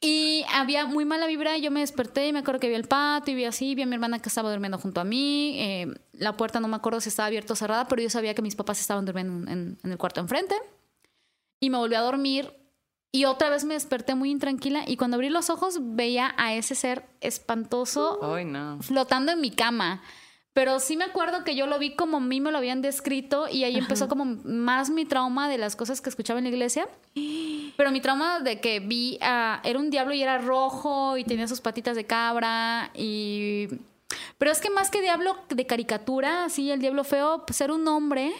Y 0.00 0.44
había 0.52 0.86
muy 0.86 1.04
mala 1.06 1.26
vibra 1.26 1.56
y 1.56 1.62
yo 1.62 1.70
me 1.70 1.80
desperté 1.80 2.28
y 2.28 2.32
me 2.32 2.40
acuerdo 2.40 2.60
que 2.60 2.68
vi 2.68 2.74
el 2.74 2.86
patio 2.86 3.32
y 3.32 3.36
vi 3.36 3.44
así, 3.46 3.74
vi 3.74 3.82
a 3.82 3.86
mi 3.86 3.94
hermana 3.94 4.18
que 4.20 4.28
estaba 4.28 4.50
durmiendo 4.50 4.78
junto 4.78 5.00
a 5.00 5.04
mí. 5.04 5.56
eh, 5.58 5.86
la 6.12 6.36
puerta 6.36 6.60
no 6.60 6.68
me 6.68 6.76
acuerdo 6.76 7.00
si 7.00 7.08
estaba 7.08 7.26
abierta 7.26 7.54
o 7.54 7.56
cerrada, 7.56 7.88
pero 7.88 8.02
yo 8.02 8.10
sabía 8.10 8.34
que 8.34 8.42
mis 8.42 8.56
papás 8.56 8.78
estaban 8.80 9.04
durmiendo 9.06 9.32
en, 9.34 9.48
en- 9.58 9.78
en 9.82 9.90
el 9.92 9.98
cuarto 9.98 10.20
enfrente. 10.20 10.54
Y 11.60 11.70
me 11.70 11.78
volví 11.78 11.94
a 11.94 12.00
dormir 12.02 12.52
y 13.16 13.24
otra 13.24 13.48
vez 13.48 13.64
me 13.64 13.72
desperté 13.72 14.14
muy 14.14 14.30
intranquila 14.30 14.84
y 14.86 14.98
cuando 14.98 15.14
abrí 15.14 15.30
los 15.30 15.48
ojos 15.48 15.78
veía 15.80 16.34
a 16.36 16.52
ese 16.52 16.74
ser 16.74 17.06
espantoso 17.22 18.20
no. 18.44 18.78
flotando 18.82 19.32
en 19.32 19.40
mi 19.40 19.50
cama. 19.50 20.02
Pero 20.52 20.80
sí 20.80 20.98
me 20.98 21.04
acuerdo 21.04 21.42
que 21.42 21.56
yo 21.56 21.66
lo 21.66 21.78
vi 21.78 21.96
como 21.96 22.18
a 22.18 22.20
mí 22.20 22.42
me 22.42 22.52
lo 22.52 22.58
habían 22.58 22.82
descrito 22.82 23.48
y 23.50 23.64
ahí 23.64 23.78
empezó 23.78 24.06
como 24.08 24.26
más 24.44 24.90
mi 24.90 25.06
trauma 25.06 25.48
de 25.48 25.56
las 25.56 25.76
cosas 25.76 26.02
que 26.02 26.10
escuchaba 26.10 26.38
en 26.38 26.44
la 26.44 26.50
iglesia. 26.50 26.88
Pero 27.14 27.90
mi 27.90 28.02
trauma 28.02 28.40
de 28.40 28.60
que 28.60 28.80
vi 28.80 29.18
a... 29.22 29.62
Era 29.64 29.78
un 29.78 29.88
diablo 29.88 30.12
y 30.12 30.22
era 30.22 30.36
rojo 30.36 31.16
y 31.16 31.24
tenía 31.24 31.48
sus 31.48 31.62
patitas 31.62 31.96
de 31.96 32.04
cabra 32.04 32.90
y... 32.94 33.68
Pero 34.36 34.50
es 34.50 34.60
que 34.60 34.68
más 34.68 34.90
que 34.90 35.00
diablo 35.00 35.36
de 35.48 35.66
caricatura, 35.66 36.44
así 36.44 36.70
el 36.70 36.80
diablo 36.80 37.02
feo, 37.02 37.44
pues 37.46 37.62
era 37.62 37.72
un 37.72 37.88
hombre. 37.88 38.32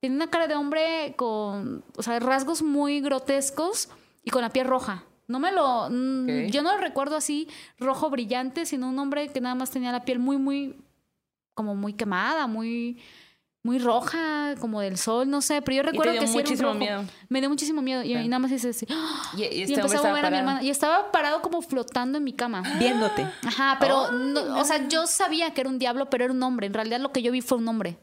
Tenía 0.00 0.16
una 0.16 0.28
cara 0.30 0.46
de 0.46 0.54
hombre 0.54 1.14
con, 1.16 1.84
o 1.96 2.02
sea, 2.02 2.18
rasgos 2.20 2.62
muy 2.62 3.00
grotescos 3.00 3.88
y 4.24 4.30
con 4.30 4.42
la 4.42 4.50
piel 4.50 4.66
roja. 4.66 5.04
No 5.28 5.40
me 5.40 5.50
lo, 5.50 5.88
yo 5.88 6.62
no 6.62 6.72
lo 6.72 6.78
recuerdo 6.78 7.16
así 7.16 7.48
rojo 7.80 8.10
brillante, 8.10 8.64
sino 8.66 8.88
un 8.88 8.98
hombre 8.98 9.28
que 9.28 9.40
nada 9.40 9.54
más 9.56 9.70
tenía 9.70 9.90
la 9.90 10.04
piel 10.04 10.18
muy, 10.20 10.36
muy, 10.36 10.76
como 11.54 11.74
muy 11.74 11.94
quemada, 11.94 12.46
muy, 12.46 13.00
muy 13.64 13.80
roja, 13.80 14.54
como 14.60 14.80
del 14.80 14.98
sol, 14.98 15.28
no 15.28 15.40
sé. 15.42 15.62
Pero 15.62 15.78
yo 15.78 15.82
recuerdo 15.82 16.12
dio 16.12 16.20
que 16.20 16.26
sí 16.28 16.34
era 16.34 16.38
un 16.38 16.44
muchísimo 16.44 16.68
rojo. 16.68 16.78
miedo. 16.78 17.04
Me 17.28 17.40
dio 17.40 17.48
muchísimo 17.48 17.82
miedo 17.82 18.04
y, 18.04 18.14
y 18.16 18.28
nada 18.28 18.38
más 18.38 18.52
hice 18.52 18.68
así. 18.68 18.86
Y, 19.36 19.42
y 19.42 19.46
Y, 19.46 19.62
este 19.62 19.80
a 19.80 20.02
mover 20.02 20.26
a 20.26 20.30
mi 20.30 20.36
hermana 20.36 20.62
y 20.62 20.70
estaba 20.70 21.10
parado 21.10 21.42
como 21.42 21.60
flotando 21.60 22.18
en 22.18 22.24
mi 22.24 22.32
cama. 22.32 22.62
Viéndote. 22.78 23.26
Ajá, 23.44 23.78
pero, 23.80 24.12
no- 24.12 24.60
o 24.60 24.64
sea, 24.64 24.86
yo 24.86 25.08
sabía 25.08 25.52
que 25.54 25.62
era 25.62 25.70
un 25.70 25.80
diablo, 25.80 26.08
pero 26.08 26.24
era 26.26 26.32
un 26.32 26.42
hombre. 26.44 26.68
En 26.68 26.74
realidad 26.74 27.00
lo 27.00 27.10
que 27.10 27.22
yo 27.22 27.32
vi 27.32 27.40
fue 27.40 27.58
un 27.58 27.66
hombre. 27.66 27.98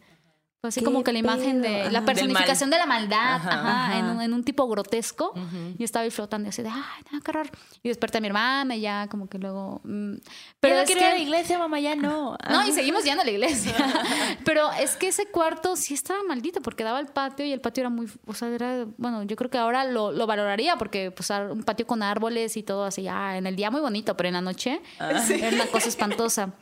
Así 0.63 0.79
¿Qué 0.79 0.85
como 0.85 1.03
que 1.03 1.11
la 1.11 1.19
imagen 1.19 1.61
pedo? 1.61 1.73
de 1.85 1.91
la 1.91 2.05
personificación 2.05 2.69
de 2.69 2.77
la 2.77 2.85
maldad, 2.85 3.35
Ajá. 3.35 3.85
ajá, 3.87 3.99
En, 3.99 4.05
un, 4.05 4.21
en 4.21 4.33
un 4.33 4.43
tipo 4.45 4.65
grotesco. 4.67 5.31
Ujú. 5.31 5.75
Y 5.77 5.83
estaba 5.83 6.03
ahí 6.03 6.09
flotando 6.09 6.47
así 6.47 6.61
de, 6.63 6.69
ay, 6.69 7.03
no, 7.11 7.19
qué 7.19 7.31
horror. 7.31 7.49
Y 7.83 7.89
desperté 7.89 8.19
a 8.19 8.21
mi 8.21 8.27
hermana 8.27 8.73
y 8.75 8.81
ya 8.81 9.07
como 9.09 9.27
que 9.27 9.39
luego... 9.39 9.81
mm, 9.83 10.13
pero 10.61 10.77
es 10.77 10.89
que... 10.89 11.19
iglesia, 11.19 11.59
mamá, 11.59 11.79
ya 11.81 11.95
no. 11.95 12.37
No, 12.49 12.65
y 12.65 12.71
seguimos 12.71 13.03
yendo 13.03 13.21
a 13.23 13.25
la 13.25 13.31
iglesia. 13.31 13.73
Pero 14.45 14.71
es 14.73 14.95
que 14.95 15.07
ese 15.07 15.25
cuarto 15.27 15.75
sí 15.75 15.93
estaba 15.93 16.21
maldito 16.23 16.61
porque 16.61 16.83
daba 16.83 16.99
al 16.99 17.07
patio 17.07 17.45
y 17.45 17.51
el 17.51 17.59
patio 17.61 17.81
era 17.81 17.89
muy, 17.89 18.07
o 18.25 18.33
sea, 18.33 18.47
era, 18.49 18.85
bueno, 18.97 19.23
yo 19.23 19.35
creo 19.35 19.49
que 19.49 19.57
ahora 19.57 19.85
lo, 19.85 20.11
lo 20.11 20.27
valoraría 20.27 20.75
porque 20.77 21.11
pues 21.11 21.29
un 21.29 21.63
patio 21.63 21.87
con 21.87 22.03
árboles 22.03 22.55
y 22.57 22.63
todo 22.63 22.85
así, 22.85 23.07
ah, 23.07 23.37
en 23.37 23.47
el 23.47 23.55
día 23.55 23.71
muy 23.71 23.81
bonito, 23.81 24.15
pero 24.15 24.27
en 24.29 24.33
la 24.33 24.41
noche 24.41 24.81
era 24.99 25.49
una 25.51 25.65
cosa 25.67 25.89
espantosa. 25.89 26.53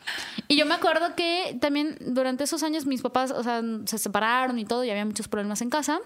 Y 0.47 0.55
yo 0.55 0.65
me 0.65 0.73
acuerdo 0.75 1.15
que 1.15 1.57
también 1.61 1.97
durante 1.99 2.43
esos 2.45 2.63
años 2.63 2.85
mis 2.85 3.01
papás, 3.01 3.31
o 3.31 3.43
sea, 3.43 3.61
se 3.91 3.97
separaron 3.97 4.57
y 4.57 4.65
todo 4.65 4.83
y 4.83 4.89
había 4.89 5.05
muchos 5.05 5.27
problemas 5.27 5.61
en 5.61 5.69
casa, 5.69 5.99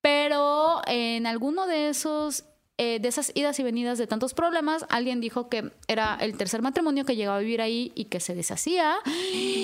pero 0.00 0.80
en 0.86 1.26
alguno 1.26 1.66
de 1.66 1.90
esos 1.90 2.44
eh, 2.78 3.00
de 3.00 3.08
esas 3.08 3.32
idas 3.34 3.58
y 3.58 3.62
venidas 3.62 3.96
de 3.96 4.06
tantos 4.06 4.34
problemas, 4.34 4.84
alguien 4.90 5.18
dijo 5.18 5.48
que 5.48 5.72
era 5.88 6.14
el 6.20 6.36
tercer 6.36 6.60
matrimonio 6.60 7.06
que 7.06 7.16
llegaba 7.16 7.38
a 7.38 7.40
vivir 7.40 7.62
ahí 7.62 7.90
y 7.94 8.04
que 8.06 8.20
se 8.20 8.34
deshacía 8.34 8.96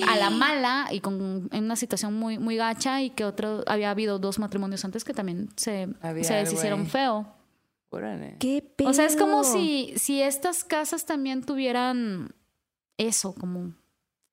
a 0.09 0.15
la 0.17 0.31
mala 0.31 0.87
y 0.91 0.99
con 0.99 1.47
en 1.51 1.63
una 1.63 1.75
situación 1.75 2.15
muy 2.15 2.39
muy 2.39 2.55
gacha 2.55 3.03
y 3.03 3.11
que 3.11 3.23
otro 3.23 3.63
había 3.67 3.91
habido 3.91 4.17
dos 4.17 4.39
matrimonios 4.39 4.83
antes 4.83 5.03
que 5.03 5.13
también 5.13 5.49
se, 5.57 5.89
Había 6.01 6.23
se 6.23 6.33
deshicieron 6.33 6.81
ahí. 6.81 6.85
feo. 6.87 7.27
¿Qué 8.39 8.63
pedo? 8.75 8.89
O 8.89 8.93
sea, 8.93 9.05
es 9.05 9.15
como 9.15 9.43
si, 9.43 9.93
si 9.97 10.19
estas 10.19 10.63
casas 10.63 11.05
también 11.05 11.43
tuvieran 11.43 12.33
eso, 12.97 13.35
como, 13.35 13.73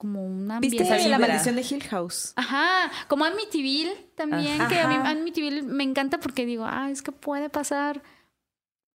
como 0.00 0.24
una 0.24 0.60
¿Viste 0.60 0.82
Esa 0.82 0.96
la 1.08 1.18
maldición 1.18 1.56
de 1.56 1.60
Hill 1.60 1.82
House? 1.90 2.32
Ajá, 2.36 2.90
como 3.06 3.26
Amityville 3.26 3.94
también, 4.14 4.58
Ajá. 4.58 4.68
que 4.70 4.78
a 4.80 4.88
mí. 4.88 4.94
Amityville 4.94 5.62
me 5.62 5.84
encanta 5.84 6.18
porque 6.18 6.46
digo, 6.46 6.64
ah, 6.66 6.88
es 6.90 7.02
que 7.02 7.12
puede 7.12 7.50
pasar. 7.50 8.02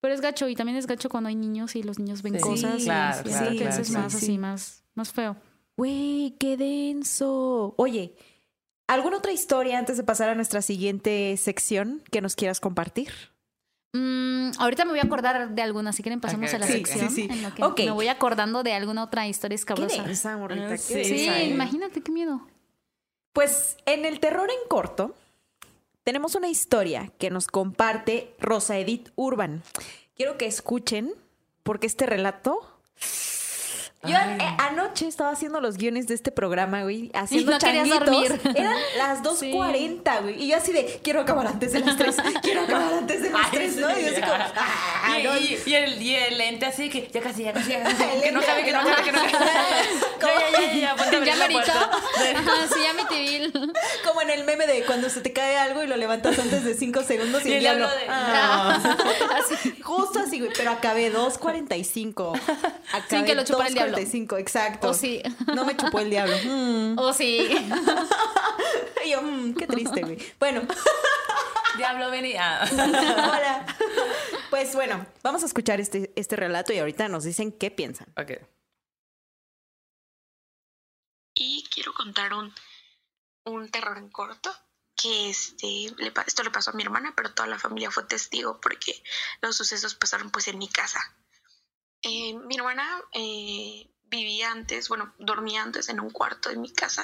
Pero 0.01 0.16
es 0.16 0.22
gacho 0.22 0.47
y 0.47 0.56
también 0.56 0.78
es 0.80 0.88
gacho 0.88 1.08
cuando 1.10 1.28
hay 1.30 1.36
niños 1.36 1.76
y 1.76 1.84
los 1.84 1.99
niños 1.99 2.24
ven 2.24 2.34
Sí, 2.38 2.41
cosas. 2.41 2.84
claro, 2.84 3.22
claro, 3.24 3.51
que 3.51 3.58
claro, 3.58 3.82
es 3.84 3.91
más 3.91 4.12
Sí. 4.14 4.18
así, 4.18 4.38
más, 4.39 4.84
más 4.95 5.12
feo. 5.14 5.38
Güey, 5.78 6.36
qué 6.39 6.58
denso. 6.58 7.76
Oye, 7.78 8.16
¿alguna 8.88 9.18
otra 9.18 9.32
historia 9.32 9.78
antes 9.78 9.97
de 9.97 10.03
pasar 10.03 10.30
a 10.30 10.36
nuestra 10.36 10.64
siguiente 10.64 11.38
sección 11.38 12.01
que 12.12 12.22
nos 12.22 12.36
quieras 12.36 12.60
compartir? 12.60 13.12
Mm, 13.98 14.52
ahorita 14.60 14.84
me 14.84 14.91
voy 14.91 15.00
a 15.00 15.04
acordar 15.04 15.50
de 15.52 15.62
alguna, 15.62 15.93
si 15.93 16.04
quieren 16.04 16.20
pasamos 16.20 16.54
a 16.54 16.58
la 16.60 16.68
sí, 16.68 16.74
sección. 16.74 17.10
sí, 17.10 17.16
sí. 17.16 17.28
En 17.32 17.41
lo 17.41 17.54
que 17.56 17.64
Ok. 17.64 17.80
me 17.80 17.91
voy 17.91 18.10
acordando 18.10 18.62
de 18.62 18.74
alguna 18.74 19.04
otra 19.04 19.26
historia 19.28 19.56
Qué 19.56 19.60
escabrosa. 19.62 20.04
densa, 20.04 20.36
morrita, 20.36 20.66
Ah, 20.66 20.70
qué 20.72 20.78
sí. 20.78 20.93
Densa, 20.96 21.39
¿eh? 21.41 21.48
imagínate 21.48 22.02
qué 22.02 22.12
miedo. 22.12 22.41
Pues 23.32 23.78
en 23.86 24.04
el 24.06 24.20
terror 24.20 24.50
en 24.50 24.68
corto 24.68 25.16
tenemos 26.04 26.36
una 26.36 26.50
historia 26.50 27.12
que 27.18 27.30
nos 27.30 27.48
comparte 27.48 28.36
Rosa 28.39 28.78
Edith 28.78 29.10
Urban. 29.16 29.64
Quiero 30.18 30.38
que 30.38 30.46
escuchen 30.46 31.14
porque 31.64 31.88
este 31.88 32.06
relato... 32.06 32.60
Yo 34.08 34.18
Ay. 34.18 34.38
eh, 34.39 34.56
anoche 34.60 35.08
estaba 35.08 35.32
haciendo 35.32 35.60
los 35.62 35.78
guiones 35.78 36.08
de 36.08 36.14
este 36.16 36.32
programa, 36.32 36.84
güey, 36.84 37.12
haciendo 37.14 37.51
no 37.51 37.58
querías 37.60 37.88
changuitos. 37.89 38.30
dormir. 38.39 38.41
Eran 38.56 38.76
las 38.97 39.22
2.40, 39.24 40.22
güey. 40.22 40.43
Y 40.43 40.47
yo 40.49 40.58
así 40.58 40.72
de, 40.72 40.99
quiero 41.03 41.22
acabar 41.22 41.47
antes 41.47 41.72
de 41.74 41.80
las 41.80 41.97
3, 41.97 42.16
quiero 42.41 42.62
acabar 42.62 42.93
antes 42.93 43.22
de 43.22 43.30
las 43.30 43.51
3, 43.51 43.76
¿no? 43.78 43.97
Y 43.99 44.01
yo 44.03 44.12
así 44.12 44.22
como, 44.22 44.34
ah, 44.34 45.20
y, 45.20 45.24
no. 45.24 45.38
y- 45.38 45.60
y 45.66 45.74
el, 45.74 46.01
y 46.01 46.16
el 46.16 46.38
lente 46.38 46.66
así 46.66 46.89
que 46.89 47.10
ya 47.14 47.22
casi, 47.22 47.43
ya 47.43 47.53
casi, 47.53 47.72
ya 47.72 47.84
casi. 47.84 47.95
Que 48.22 48.32
no 48.32 48.41
cabe, 48.41 48.64
que 48.64 48.72
no 48.72 48.80
cabe, 48.84 49.03
que 49.03 49.12
no 49.12 49.20
cabe. 49.20 49.32
Ya, 50.26 50.60
ya, 50.60 50.74
ya, 50.74 50.74
ya, 50.80 50.95
ponte 50.95 51.16
a 51.16 51.20
abrir 51.20 51.34
Ya 51.34 51.36
la 51.36 52.68
sí, 52.68 52.86
Amityville. 52.89 53.51
Como 54.03 54.22
en 54.22 54.30
el 54.32 54.43
meme 54.43 54.66
de 54.66 54.84
cuando 54.86 55.10
se 55.10 55.22
te 55.22 55.32
cae 55.34 55.56
algo 55.58 55.84
y 55.84 55.88
lo 55.88 55.97
levantas 55.97 56.39
antes 56.39 56.64
de 56.64 56.74
5 56.74 57.03
segundos 57.03 57.45
y, 57.45 57.49
Y 57.49 57.53
el 57.53 57.60
diablo... 57.60 57.88
de- 57.88 58.06
ah. 58.10 58.97
Así. 59.38 59.76
Justo 59.84 60.20
así, 60.20 60.39
güey, 60.39 60.51
pero 60.58 60.72
acabé 60.72 61.14
2.45. 61.14 62.39
Acabé 62.91 63.03
Sin 63.10 63.26
que 63.26 63.36
lo 63.36 63.43
chupara 63.43 63.68
el 63.68 63.74
diablo. 63.74 63.95
2.45, 63.96 64.39
exacto. 64.39 64.89
O 64.89 64.93
sí. 64.93 65.22
No 65.54 65.66
me 65.66 65.76
chupó 65.78 66.00
el 66.00 66.10
diablo. 66.10 66.36
Mm. 66.46 66.98
O 67.00 67.14
sí. 67.14 67.48
Y 69.06 69.12
yo, 69.12 69.22
mm, 69.22 69.54
qué 69.56 69.68
triste, 69.68 70.02
güey. 70.02 70.18
Bueno, 70.39 70.62
Diablo 71.78 72.10
venía. 72.10 72.62
hola. 72.72 73.66
Pues 74.50 74.74
bueno, 74.74 75.06
vamos 75.24 75.43
a 75.43 75.46
escuchar 75.46 75.80
este, 75.80 76.12
este 76.16 76.36
relato 76.36 76.74
y 76.74 76.80
ahorita 76.80 77.08
nos 77.10 77.24
dicen 77.24 77.52
qué 77.52 77.70
piensan. 77.72 78.08
Ok. 78.18 78.32
y 81.38 81.64
quiero 81.70 81.93
contar 81.93 82.34
un, 82.34 82.54
un 83.46 83.70
terror 83.70 83.98
en 83.98 84.10
corto 84.10 84.50
que 84.96 85.30
este 85.30 85.93
le 85.98 86.14
esto 86.26 86.43
le 86.43 86.50
pasó 86.52 86.72
a 86.72 86.74
mi 86.74 86.84
hermana 86.84 87.14
pero 87.16 87.34
toda 87.34 87.48
la 87.50 87.60
familia 87.60 87.91
fue 87.91 88.04
testigo 88.06 88.62
porque 88.62 89.04
los 89.41 89.58
sucesos 89.58 89.96
pasaron 89.96 90.32
pues 90.32 90.48
en 90.48 90.58
mi 90.58 90.70
casa 90.70 91.00
Eh, 92.08 92.36
mi 92.36 92.56
hermana 92.56 93.01
eh, 93.14 93.89
vivía 94.03 94.51
antes 94.51 94.89
bueno 94.89 95.12
dormía 95.18 95.64
antes 95.64 95.89
en 95.89 95.99
un 95.99 96.12
cuarto 96.12 96.49
de 96.49 96.56
mi 96.56 96.72
casa 96.72 97.03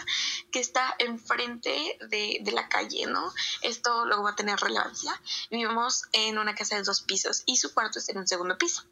que 0.51 0.59
está 0.59 0.93
enfrente 0.99 1.97
de, 2.07 2.37
de 2.39 2.51
la 2.51 2.69
calle 2.69 3.07
no 3.07 3.33
esto 3.63 4.05
luego 4.05 4.21
va 4.21 4.29
a 4.31 4.35
tener 4.35 4.59
relevancia 4.59 5.19
vivimos 5.49 6.03
en 6.11 6.37
una 6.37 6.53
casa 6.53 6.75
de 6.75 6.83
dos 6.83 7.01
pisos 7.01 7.41
y 7.47 7.57
su 7.57 7.73
cuarto 7.73 7.97
está 7.97 8.11
en 8.11 8.19
un 8.19 8.27
segundo 8.27 8.59
piso 8.59 8.83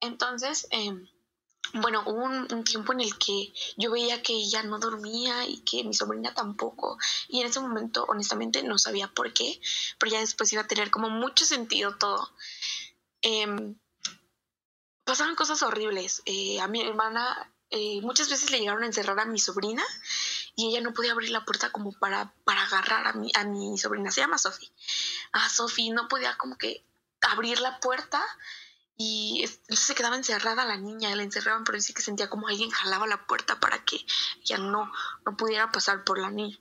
entonces 0.00 0.68
em, 0.70 1.06
bueno, 1.74 2.02
hubo 2.06 2.24
un, 2.24 2.64
tiempo 2.64 2.94
en 2.94 3.00
el 3.00 3.18
que 3.18 3.52
yo 3.76 3.90
veía 3.90 4.22
que 4.22 4.32
ella 4.32 4.62
no 4.62 4.78
dormía 4.78 5.46
y 5.46 5.58
que 5.58 5.84
mi 5.84 5.92
sobrina 5.92 6.32
tampoco. 6.32 6.96
Y 7.28 7.40
en 7.40 7.48
ese 7.48 7.60
momento, 7.60 8.04
honestamente, 8.08 8.62
no 8.62 8.78
sabía 8.78 9.08
por 9.08 9.32
qué, 9.32 9.60
pero 9.98 10.12
ya 10.12 10.20
después 10.20 10.52
iba 10.52 10.62
a 10.62 10.68
tener 10.68 10.90
como 10.90 11.10
mucho 11.10 11.44
sentido 11.44 11.96
todo. 11.96 12.30
Em, 13.20 13.76
pasaron 15.06 15.36
cosas 15.36 15.62
horribles. 15.62 16.22
Eh, 16.26 16.60
a 16.60 16.68
mi 16.68 16.82
hermana 16.82 17.50
eh, 17.70 18.00
muchas 18.02 18.28
veces 18.28 18.50
le 18.50 18.58
llegaron 18.58 18.82
a 18.82 18.86
encerrar 18.86 19.18
a 19.18 19.24
mi 19.24 19.38
sobrina 19.38 19.82
y 20.54 20.68
ella 20.68 20.82
no 20.82 20.92
podía 20.92 21.12
abrir 21.12 21.30
la 21.30 21.44
puerta 21.44 21.70
como 21.70 21.92
para, 21.92 22.34
para 22.44 22.62
agarrar 22.64 23.06
a 23.06 23.12
mi, 23.14 23.30
a 23.34 23.44
mi 23.44 23.78
sobrina, 23.78 24.10
se 24.10 24.20
llama 24.20 24.36
Sofi. 24.36 24.70
A 25.32 25.48
Sofi 25.48 25.90
no 25.90 26.08
podía 26.08 26.36
como 26.36 26.58
que 26.58 26.84
abrir 27.22 27.60
la 27.60 27.80
puerta 27.80 28.22
y 28.98 29.48
se 29.68 29.94
quedaba 29.94 30.16
encerrada 30.16 30.64
la 30.64 30.76
niña, 30.76 31.14
la 31.14 31.22
encerraban, 31.22 31.64
pero 31.64 31.80
sí 31.80 31.92
que 31.94 32.02
sentía 32.02 32.28
como 32.28 32.48
alguien 32.48 32.70
jalaba 32.70 33.06
la 33.06 33.26
puerta 33.26 33.60
para 33.60 33.84
que 33.84 34.04
ella 34.42 34.58
no, 34.58 34.90
no 35.24 35.36
pudiera 35.36 35.70
pasar 35.70 36.04
por 36.04 36.18
la 36.18 36.30
niña. 36.30 36.58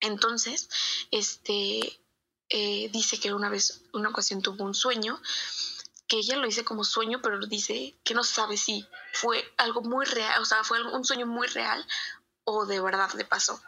Entonces, 0.00 0.68
este, 1.10 2.00
eh, 2.48 2.88
dice 2.92 3.18
que 3.18 3.34
una 3.34 3.48
vez, 3.48 3.82
una 3.92 4.10
ocasión 4.10 4.42
tuvo 4.42 4.64
un 4.64 4.74
sueño, 4.74 5.20
que 6.14 6.20
ella 6.20 6.36
lo 6.36 6.46
dice 6.46 6.64
como 6.64 6.84
sueño, 6.84 7.20
pero 7.20 7.44
dice 7.44 7.96
que 8.04 8.14
no 8.14 8.22
sabe 8.22 8.56
si 8.56 8.86
fue 9.12 9.52
algo 9.56 9.82
muy 9.82 10.06
real, 10.06 10.40
o 10.40 10.44
sea, 10.44 10.62
fue 10.62 10.80
un 10.80 11.04
sueño 11.04 11.26
muy 11.26 11.48
real 11.48 11.84
o 12.44 12.66
de 12.66 12.80
verdad 12.80 13.12
le 13.14 13.24
pasó. 13.24 13.60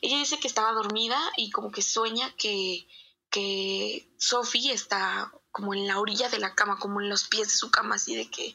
Ella 0.00 0.18
dice 0.18 0.38
que 0.38 0.46
estaba 0.46 0.70
dormida 0.70 1.18
y 1.36 1.50
como 1.50 1.72
que 1.72 1.82
sueña 1.82 2.32
que, 2.36 2.86
que 3.28 4.08
Sophie 4.18 4.72
está 4.72 5.32
como 5.50 5.74
en 5.74 5.88
la 5.88 5.98
orilla 5.98 6.28
de 6.28 6.38
la 6.38 6.54
cama, 6.54 6.78
como 6.78 7.00
en 7.00 7.08
los 7.08 7.24
pies 7.24 7.48
de 7.48 7.54
su 7.54 7.72
cama, 7.72 7.96
así 7.96 8.14
de 8.14 8.30
que 8.30 8.54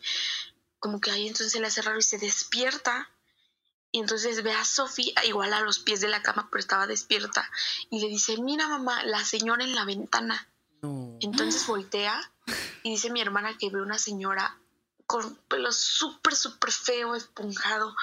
como 0.80 1.02
que 1.02 1.12
ahí 1.12 1.28
entonces 1.28 1.52
se 1.52 1.60
le 1.60 1.68
hace 1.68 1.82
raro 1.82 2.00
y 2.00 2.04
se 2.04 2.20
despierta 2.20 3.10
y 3.92 4.00
entonces 4.00 4.44
ve 4.44 4.54
a 4.54 4.64
Sophie 4.64 5.14
igual 5.26 5.52
a 5.52 5.60
los 5.60 5.80
pies 5.80 6.00
de 6.00 6.08
la 6.08 6.22
cama, 6.22 6.48
pero 6.50 6.60
estaba 6.60 6.88
despierta. 6.88 7.52
Y 7.90 8.00
le 8.00 8.08
dice, 8.08 8.38
mira 8.38 8.70
mamá, 8.70 9.04
la 9.04 9.26
señora 9.26 9.66
en 9.66 9.76
la 9.76 9.84
ventana. 9.84 10.48
Entonces 11.20 11.68
voltea 11.68 12.32
y 12.84 12.92
dice 12.92 13.10
mi 13.10 13.22
hermana 13.22 13.58
que 13.58 13.70
ve 13.70 13.82
una 13.82 13.98
señora 13.98 14.58
con 15.06 15.36
pelo 15.48 15.72
súper, 15.72 16.36
súper 16.36 16.72
feo, 16.72 17.16
esponjado. 17.16 17.96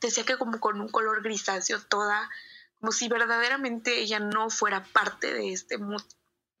Decía 0.00 0.24
que 0.24 0.38
como 0.38 0.60
con 0.60 0.80
un 0.80 0.88
color 0.88 1.22
grisáceo 1.22 1.80
toda, 1.82 2.30
como 2.78 2.92
si 2.92 3.08
verdaderamente 3.08 4.00
ella 4.00 4.20
no 4.20 4.48
fuera 4.48 4.84
parte 4.84 5.32
de 5.32 5.52
este 5.52 5.78
mundo 5.78 6.04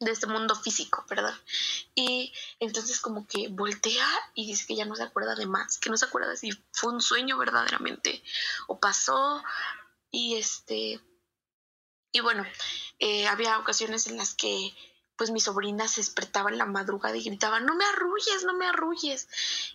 de 0.04 0.10
este 0.10 0.26
mundo 0.26 0.54
físico, 0.56 1.04
¿verdad? 1.08 1.34
Y 1.94 2.32
entonces 2.58 3.00
como 3.00 3.26
que 3.26 3.48
voltea 3.48 4.06
y 4.34 4.46
dice 4.46 4.66
que 4.66 4.74
ya 4.74 4.84
no 4.84 4.96
se 4.96 5.04
acuerda 5.04 5.34
de 5.34 5.46
más, 5.46 5.78
que 5.78 5.90
no 5.90 5.96
se 5.96 6.06
acuerda 6.06 6.36
si 6.36 6.50
fue 6.72 6.92
un 6.92 7.00
sueño 7.00 7.38
verdaderamente 7.38 8.22
o 8.66 8.80
pasó 8.80 9.42
y 10.10 10.36
este 10.36 11.00
y 12.14 12.20
bueno, 12.20 12.44
eh, 12.98 13.26
había 13.26 13.58
ocasiones 13.58 14.06
en 14.06 14.18
las 14.18 14.34
que 14.34 14.74
pues 15.16 15.30
mi 15.30 15.40
sobrina 15.40 15.88
se 15.88 16.00
despertaba 16.00 16.50
en 16.50 16.58
la 16.58 16.66
madrugada 16.66 17.16
y 17.16 17.22
gritaba, 17.22 17.60
no 17.60 17.74
me 17.74 17.84
arrulles, 17.84 18.44
no 18.44 18.54
me 18.54 18.66
arrulles. 18.66 19.28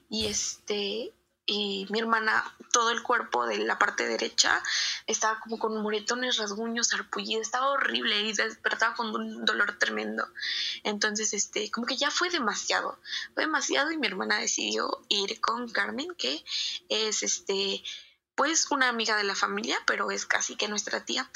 Y 0.10 0.28
este, 0.28 1.14
y 1.50 1.88
mi 1.90 2.00
hermana, 2.00 2.44
todo 2.74 2.92
el 2.92 3.02
cuerpo 3.02 3.48
de 3.48 3.60
la 3.60 3.80
parte 3.80 4.06
derecha 4.06 4.62
estaba 5.08 5.40
como 5.40 5.58
con 5.58 5.82
moretones, 5.82 6.36
rasguños, 6.36 6.94
arpullido, 6.94 7.42
estaba 7.42 7.70
horrible 7.70 8.20
y 8.20 8.34
despertaba 8.34 8.96
con 8.96 9.16
un 9.16 9.46
dolor 9.46 9.80
tremendo. 9.80 10.28
Entonces, 10.84 11.34
este, 11.34 11.72
como 11.72 11.88
que 11.88 11.96
ya 11.96 12.12
fue 12.12 12.30
demasiado, 12.30 13.00
fue 13.34 13.44
demasiado 13.44 13.92
y 13.92 13.98
mi 13.98 14.08
hermana 14.08 14.40
decidió 14.40 15.02
ir 15.08 15.40
con 15.40 15.70
Carmen, 15.70 16.14
que 16.18 16.44
es 16.90 17.24
este, 17.24 17.82
pues 18.36 18.70
una 18.70 18.90
amiga 18.90 19.16
de 19.16 19.24
la 19.24 19.34
familia, 19.34 19.80
pero 19.88 20.12
es 20.12 20.26
casi 20.26 20.58
que 20.58 20.68
nuestra 20.68 21.06
tía. 21.06 21.32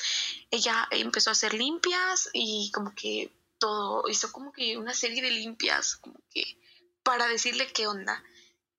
Ella 0.51 0.89
empezó 0.91 1.29
a 1.29 1.33
hacer 1.33 1.53
limpias 1.53 2.29
y 2.33 2.69
como 2.73 2.93
que 2.93 3.31
todo, 3.61 4.09
hizo 4.09 4.31
como 4.31 4.51
que 4.51 4.77
una 4.77 4.93
serie 4.93 5.21
de 5.21 5.29
limpias, 5.31 5.95
como 5.95 6.19
que 6.31 6.59
para 7.03 7.27
decirle 7.27 7.71
qué 7.71 7.87
onda. 7.87 8.21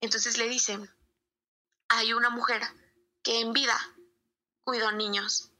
Entonces 0.00 0.36
le 0.36 0.48
dicen, 0.48 0.90
hay 1.88 2.12
una 2.12 2.28
mujer 2.28 2.60
que 3.22 3.40
en 3.40 3.52
vida 3.52 3.78
cuidó 4.64 4.90
niños. 4.92 5.50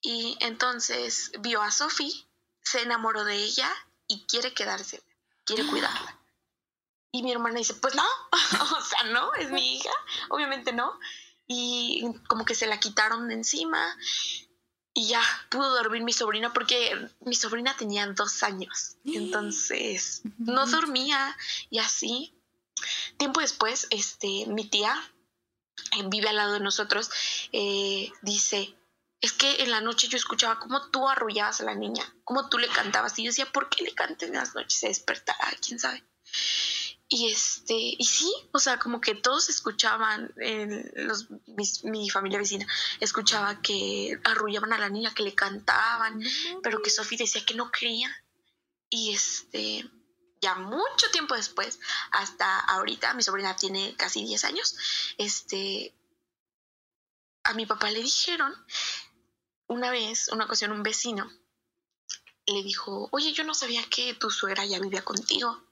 Y 0.00 0.38
entonces 0.40 1.32
vio 1.40 1.62
a 1.62 1.70
Sophie, 1.70 2.26
se 2.62 2.82
enamoró 2.82 3.24
de 3.24 3.36
ella 3.36 3.70
y 4.08 4.26
quiere 4.26 4.54
quedarse, 4.54 5.04
quiere 5.44 5.66
cuidarla. 5.70 6.18
Y 7.12 7.22
mi 7.22 7.32
hermana 7.32 7.58
dice, 7.58 7.74
pues 7.74 7.94
no, 7.94 8.06
o 8.76 8.80
sea, 8.80 9.04
no, 9.04 9.34
es 9.34 9.50
mi 9.50 9.76
hija, 9.76 9.92
obviamente 10.30 10.72
no. 10.72 10.98
Y 11.46 12.04
como 12.28 12.44
que 12.44 12.54
se 12.54 12.66
la 12.66 12.80
quitaron 12.80 13.28
de 13.28 13.34
encima 13.34 13.96
y 14.96 15.08
ya 15.08 15.22
pudo 15.50 15.74
dormir 15.74 16.02
mi 16.02 16.14
sobrina 16.14 16.54
porque 16.54 17.10
mi 17.20 17.34
sobrina 17.34 17.76
tenía 17.76 18.06
dos 18.06 18.42
años. 18.42 18.96
Entonces 19.04 20.22
no 20.38 20.66
dormía 20.66 21.36
y 21.68 21.78
así. 21.78 22.34
Tiempo 23.18 23.40
después, 23.40 23.88
este, 23.90 24.46
mi 24.46 24.64
tía 24.64 24.98
vive 26.06 26.30
al 26.30 26.36
lado 26.36 26.54
de 26.54 26.60
nosotros, 26.60 27.10
eh, 27.52 28.10
dice, 28.22 28.74
es 29.20 29.32
que 29.32 29.62
en 29.62 29.70
la 29.70 29.82
noche 29.82 30.08
yo 30.08 30.16
escuchaba 30.16 30.58
cómo 30.58 30.88
tú 30.88 31.06
arrullabas 31.06 31.60
a 31.60 31.64
la 31.64 31.74
niña, 31.74 32.02
cómo 32.24 32.48
tú 32.48 32.56
le 32.56 32.68
cantabas. 32.68 33.18
Y 33.18 33.24
yo 33.24 33.28
decía, 33.28 33.52
¿por 33.52 33.68
qué 33.68 33.84
le 33.84 33.94
canté 33.94 34.26
en 34.26 34.34
las 34.34 34.54
noches? 34.54 34.80
Se 34.80 34.88
despertará, 34.88 35.50
quién 35.60 35.78
sabe. 35.78 36.02
Y 37.08 37.30
este, 37.30 37.74
y 37.76 38.04
sí, 38.04 38.32
o 38.52 38.58
sea, 38.58 38.78
como 38.78 39.00
que 39.00 39.14
todos 39.14 39.48
escuchaban, 39.48 40.34
los, 40.94 41.28
mi 41.84 42.10
familia 42.10 42.38
vecina 42.38 42.66
escuchaba 42.98 43.62
que 43.62 44.18
arrullaban 44.24 44.72
a 44.72 44.78
la 44.78 44.88
niña, 44.88 45.14
que 45.14 45.22
le 45.22 45.34
cantaban, 45.34 46.20
pero 46.62 46.82
que 46.82 46.90
Sofía 46.90 47.18
decía 47.18 47.44
que 47.44 47.54
no 47.54 47.70
creía. 47.70 48.10
Y 48.90 49.14
este, 49.14 49.88
ya 50.40 50.56
mucho 50.56 51.10
tiempo 51.12 51.36
después, 51.36 51.78
hasta 52.10 52.58
ahorita, 52.60 53.14
mi 53.14 53.22
sobrina 53.22 53.54
tiene 53.54 53.94
casi 53.96 54.24
10 54.24 54.44
años, 54.44 54.76
este, 55.16 55.94
a 57.44 57.54
mi 57.54 57.66
papá 57.66 57.90
le 57.90 58.02
dijeron, 58.02 58.52
una 59.68 59.90
vez, 59.92 60.28
una 60.32 60.44
ocasión, 60.44 60.72
un 60.72 60.82
vecino 60.82 61.30
le 62.46 62.62
dijo, 62.62 63.08
oye, 63.10 63.32
yo 63.32 63.44
no 63.44 63.54
sabía 63.54 63.82
que 63.90 64.14
tu 64.14 64.30
suegra 64.30 64.64
ya 64.64 64.78
vivía 64.78 65.02
contigo. 65.02 65.65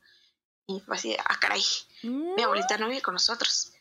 Y 0.67 0.81
fue 0.81 0.97
así, 0.97 1.17
ah, 1.19 1.39
caray, 1.41 1.63
mi 2.03 2.11
mm. 2.11 2.41
abuelita 2.45 2.79
no 2.79 2.89
vive 2.89 3.03
con 3.03 3.15
nosotros. 3.15 3.73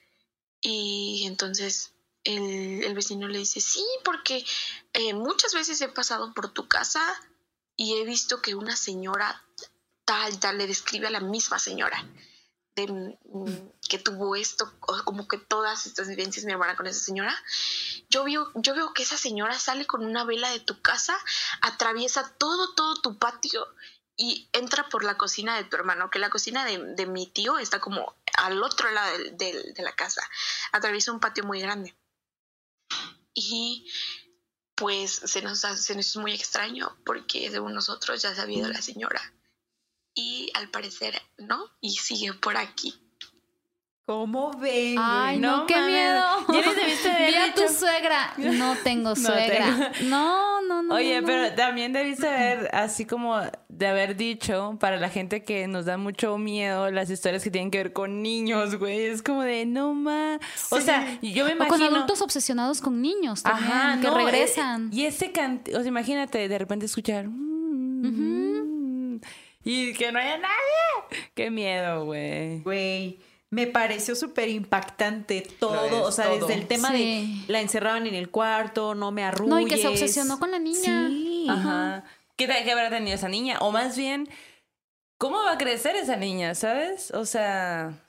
Y 0.61 1.23
entonces 1.25 1.91
el, 2.23 2.83
el 2.83 2.93
vecino 2.93 3.27
le 3.27 3.39
dice, 3.39 3.61
sí, 3.61 3.85
porque 4.03 4.45
eh, 4.93 5.13
muchas 5.13 5.53
veces 5.53 5.79
he 5.81 5.89
pasado 5.89 6.33
por 6.33 6.53
tu 6.53 6.67
casa 6.67 7.01
y 7.75 7.95
he 7.95 8.05
visto 8.05 8.41
que 8.41 8.55
una 8.55 8.75
señora 8.75 9.43
tal, 10.05 10.39
tal, 10.39 10.57
le 10.57 10.67
describe 10.67 11.07
a 11.07 11.11
la 11.11 11.21
misma 11.21 11.59
señora 11.59 12.05
de, 12.75 12.87
mm, 12.87 13.71
que 13.87 13.99
tuvo 13.99 14.35
esto, 14.35 14.71
como 15.05 15.27
que 15.27 15.37
todas 15.37 15.85
estas 15.85 16.07
vivencias 16.07 16.45
mi 16.45 16.53
hermana 16.53 16.75
con 16.75 16.87
esa 16.87 16.99
señora. 16.99 17.35
Yo 18.09 18.23
veo, 18.23 18.51
yo 18.55 18.75
veo 18.75 18.93
que 18.93 19.03
esa 19.03 19.17
señora 19.17 19.59
sale 19.59 19.85
con 19.85 20.05
una 20.05 20.23
vela 20.23 20.49
de 20.49 20.59
tu 20.59 20.81
casa, 20.81 21.15
atraviesa 21.61 22.33
todo, 22.37 22.73
todo 22.73 22.95
tu 23.01 23.17
patio 23.17 23.65
y 24.15 24.49
entra 24.53 24.87
por 24.89 25.03
la 25.03 25.17
cocina 25.17 25.57
de 25.57 25.63
tu 25.63 25.75
hermano, 25.75 26.09
que 26.09 26.19
la 26.19 26.29
cocina 26.29 26.65
de, 26.65 27.05
mi 27.07 27.27
tío 27.27 27.57
está 27.57 27.79
como 27.79 28.15
al 28.37 28.61
otro 28.61 28.91
lado 28.91 29.17
de, 29.33 29.73
la 29.77 29.95
casa. 29.95 30.21
Atraviesa 30.71 31.11
un 31.11 31.19
patio 31.19 31.43
muy 31.43 31.59
grande. 31.61 31.95
Y 33.33 33.91
pues 34.75 35.11
se 35.11 35.41
nos, 35.41 35.59
se 35.59 35.95
nos 35.95 36.15
muy 36.17 36.33
extraño 36.33 36.95
porque 37.05 37.49
según 37.49 37.73
nosotros 37.73 38.21
ya 38.21 38.35
se 38.35 38.41
ha 38.41 38.49
ido 38.49 38.67
la 38.69 38.81
señora 38.81 39.21
y 40.15 40.51
al 40.53 40.69
parecer 40.69 41.19
no, 41.37 41.65
y 41.81 41.97
sigue 41.97 42.33
por 42.33 42.57
aquí. 42.57 42.99
¿Cómo 44.05 44.51
ven? 44.57 44.97
Ay, 44.99 45.39
no, 45.39 45.65
qué 45.65 45.77
miedo. 45.77 46.45
¿Ya 46.49 47.53
tu 47.55 47.73
suegra. 47.73 48.33
No 48.37 48.75
tengo 48.83 49.15
suegra. 49.15 49.93
No, 50.01 50.52
no, 50.52 50.52
no. 50.87 50.95
Oye, 50.95 51.21
pero 51.23 51.53
también 51.55 51.93
debiste 51.93 52.27
haber, 52.27 52.69
así 52.73 53.05
como 53.05 53.39
de 53.69 53.87
haber 53.87 54.15
dicho, 54.15 54.77
para 54.79 54.97
la 54.97 55.09
gente 55.09 55.43
que 55.43 55.67
nos 55.67 55.85
da 55.85 55.97
mucho 55.97 56.37
miedo 56.37 56.91
las 56.91 57.09
historias 57.09 57.43
que 57.43 57.51
tienen 57.51 57.71
que 57.71 57.79
ver 57.79 57.93
con 57.93 58.21
niños, 58.21 58.75
güey. 58.75 59.05
Es 59.05 59.21
como 59.21 59.43
de, 59.43 59.65
no 59.65 59.93
más. 59.93 60.39
O 60.71 60.79
sea, 60.79 61.19
yo 61.21 61.45
me 61.45 61.51
imagino. 61.53 61.75
O 61.75 61.79
con 61.79 61.81
adultos 61.95 62.21
obsesionados 62.21 62.81
con 62.81 63.01
niños 63.01 63.43
también, 63.43 63.71
Ajá, 63.71 64.01
que 64.01 64.09
regresan. 64.09 64.89
y 64.93 65.05
ese 65.05 65.31
cant... 65.31 65.67
O 65.69 65.79
sea, 65.79 65.87
imagínate 65.87 66.47
de 66.47 66.57
repente 66.57 66.85
escuchar. 66.85 67.25
Y 69.65 69.93
que 69.93 70.11
no 70.11 70.19
haya 70.19 70.37
nadie. 70.37 71.23
Qué 71.33 71.49
miedo, 71.49 72.05
güey. 72.05 72.59
Güey. 72.59 73.19
Me 73.53 73.67
pareció 73.67 74.15
súper 74.15 74.49
impactante 74.49 75.47
todo, 75.59 76.03
o 76.03 76.11
sea, 76.11 76.27
desde 76.29 76.55
el 76.55 76.65
tema 76.65 76.91
de 76.91 77.27
la 77.47 77.61
encerraban 77.61 78.07
en 78.07 78.15
el 78.15 78.31
cuarto, 78.31 78.95
no 78.95 79.11
me 79.11 79.23
arrulles. 79.23 79.49
No, 79.49 79.59
y 79.59 79.65
que 79.65 79.77
se 79.77 79.87
obsesionó 79.87 80.39
con 80.39 80.49
la 80.49 80.57
niña. 80.57 81.07
Sí. 81.07 81.45
Ajá. 81.47 82.03
¿Qué, 82.35 82.47
¿Qué 82.47 82.71
habrá 82.71 82.89
tenido 82.89 83.15
esa 83.15 83.29
niña? 83.29 83.59
O 83.59 83.71
más 83.71 83.95
bien, 83.95 84.27
¿cómo 85.19 85.37
va 85.37 85.51
a 85.51 85.57
crecer 85.59 85.95
esa 85.95 86.15
niña, 86.15 86.55
sabes? 86.55 87.11
O 87.11 87.27
sea, 87.27 88.01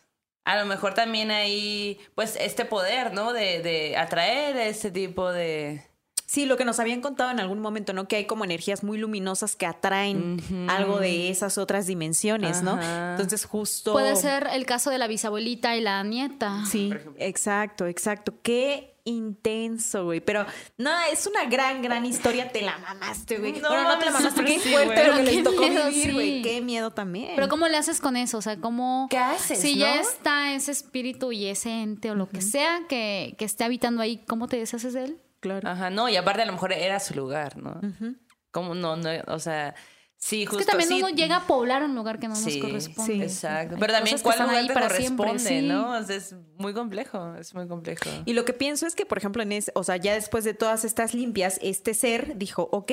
a 0.46 0.56
lo 0.56 0.64
mejor 0.64 0.94
también 0.94 1.30
hay, 1.30 2.00
pues, 2.14 2.36
este 2.40 2.64
poder, 2.64 3.12
¿no? 3.12 3.34
De, 3.34 3.60
de 3.60 3.98
atraer 3.98 4.56
a 4.56 4.64
ese 4.64 4.90
tipo 4.90 5.30
de 5.30 5.84
Sí, 6.26 6.46
lo 6.46 6.56
que 6.56 6.64
nos 6.64 6.80
habían 6.80 7.00
contado 7.00 7.30
en 7.30 7.40
algún 7.40 7.60
momento, 7.60 7.92
¿no? 7.92 8.08
Que 8.08 8.16
hay 8.16 8.24
como 8.26 8.44
energías 8.44 8.82
muy 8.82 8.98
luminosas 8.98 9.56
que 9.56 9.66
atraen 9.66 10.42
algo 10.68 10.98
de 10.98 11.30
esas 11.30 11.58
otras 11.58 11.86
dimensiones, 11.86 12.62
¿no? 12.62 12.80
Entonces, 13.10 13.44
justo. 13.44 13.92
Puede 13.92 14.16
ser 14.16 14.48
el 14.52 14.66
caso 14.66 14.90
de 14.90 14.98
la 14.98 15.06
bisabuelita 15.06 15.76
y 15.76 15.80
la 15.80 16.02
nieta. 16.02 16.64
Sí, 16.66 16.92
exacto, 17.18 17.86
exacto. 17.86 18.34
Qué 18.42 18.90
intenso, 19.04 20.04
güey. 20.04 20.20
Pero 20.20 20.46
no, 20.78 20.90
es 21.12 21.26
una 21.26 21.44
gran, 21.44 21.82
gran 21.82 22.06
historia. 22.06 22.50
Te 22.50 22.62
la 22.62 22.78
mamaste, 22.78 23.38
güey. 23.38 23.52
No 23.60 23.68
Bueno, 23.68 23.84
no 23.84 23.98
te 23.98 24.06
la 24.06 24.10
mamaste. 24.12 24.44
Qué 24.44 24.58
sí, 24.58 24.70
fuerte 24.70 25.06
lo 25.06 25.16
que 25.16 25.24
Qué 25.24 25.32
les 25.32 25.44
tocó 25.44 25.60
miedo, 25.68 25.88
vivir, 25.88 26.12
güey. 26.14 26.36
sí. 26.36 26.42
Qué 26.42 26.60
miedo 26.62 26.90
también. 26.90 27.32
Pero 27.34 27.48
¿cómo 27.48 27.68
le 27.68 27.76
haces 27.76 28.00
con 28.00 28.16
eso? 28.16 28.38
O 28.38 28.42
sea, 28.42 28.56
¿cómo... 28.58 29.06
¿Qué 29.10 29.18
haces, 29.18 29.60
Si 29.60 29.74
no? 29.74 29.80
ya 29.80 30.00
está 30.00 30.54
ese 30.54 30.72
espíritu 30.72 31.32
y 31.32 31.46
ese 31.46 31.82
ente 31.82 32.10
o 32.10 32.14
lo 32.14 32.28
que 32.28 32.40
sea 32.40 32.80
que, 32.88 33.34
que 33.38 33.44
esté 33.44 33.64
habitando 33.64 34.00
ahí, 34.02 34.24
¿cómo 34.26 34.48
te 34.48 34.56
deshaces 34.56 34.94
de 34.94 35.04
él? 35.04 35.18
Claro. 35.44 35.68
Ajá, 35.68 35.90
no, 35.90 36.08
y 36.08 36.16
aparte 36.16 36.40
a 36.40 36.46
lo 36.46 36.52
mejor 36.52 36.72
era 36.72 36.98
su 37.00 37.14
lugar, 37.14 37.58
¿no? 37.58 37.78
¿Cómo 38.50 38.74
no, 38.74 38.96
no? 38.96 39.10
O 39.26 39.38
sea, 39.38 39.74
sí, 40.16 40.44
Es 40.44 40.48
justo 40.48 40.64
que 40.64 40.70
también 40.70 40.88
sí, 40.88 41.02
uno 41.02 41.10
llega 41.10 41.36
a 41.36 41.46
poblar 41.46 41.82
un 41.82 41.94
lugar 41.94 42.18
que 42.18 42.28
no 42.28 42.34
sí, 42.34 42.58
nos 42.58 42.66
corresponde. 42.66 43.12
sí. 43.12 43.22
Exacto. 43.22 43.76
Pero 43.78 43.92
también 43.92 44.18
cuál 44.20 44.38
lugar 44.38 44.66
te 44.66 44.72
para 44.72 44.88
corresponde, 44.88 45.38
siempre, 45.38 45.60
sí. 45.60 45.66
¿no? 45.68 45.98
O 45.98 46.02
sea, 46.02 46.16
es 46.16 46.34
muy 46.56 46.72
complejo, 46.72 47.34
es 47.34 47.54
muy 47.54 47.68
complejo. 47.68 48.08
Y 48.24 48.32
lo 48.32 48.46
que 48.46 48.54
pienso 48.54 48.86
es 48.86 48.94
que, 48.94 49.04
por 49.04 49.18
ejemplo, 49.18 49.42
en 49.42 49.52
ese, 49.52 49.70
o 49.74 49.84
sea, 49.84 49.98
ya 49.98 50.14
después 50.14 50.44
de 50.44 50.54
todas 50.54 50.86
estas 50.86 51.12
limpias, 51.12 51.58
este 51.60 51.92
ser 51.92 52.38
dijo, 52.38 52.70
ok, 52.72 52.92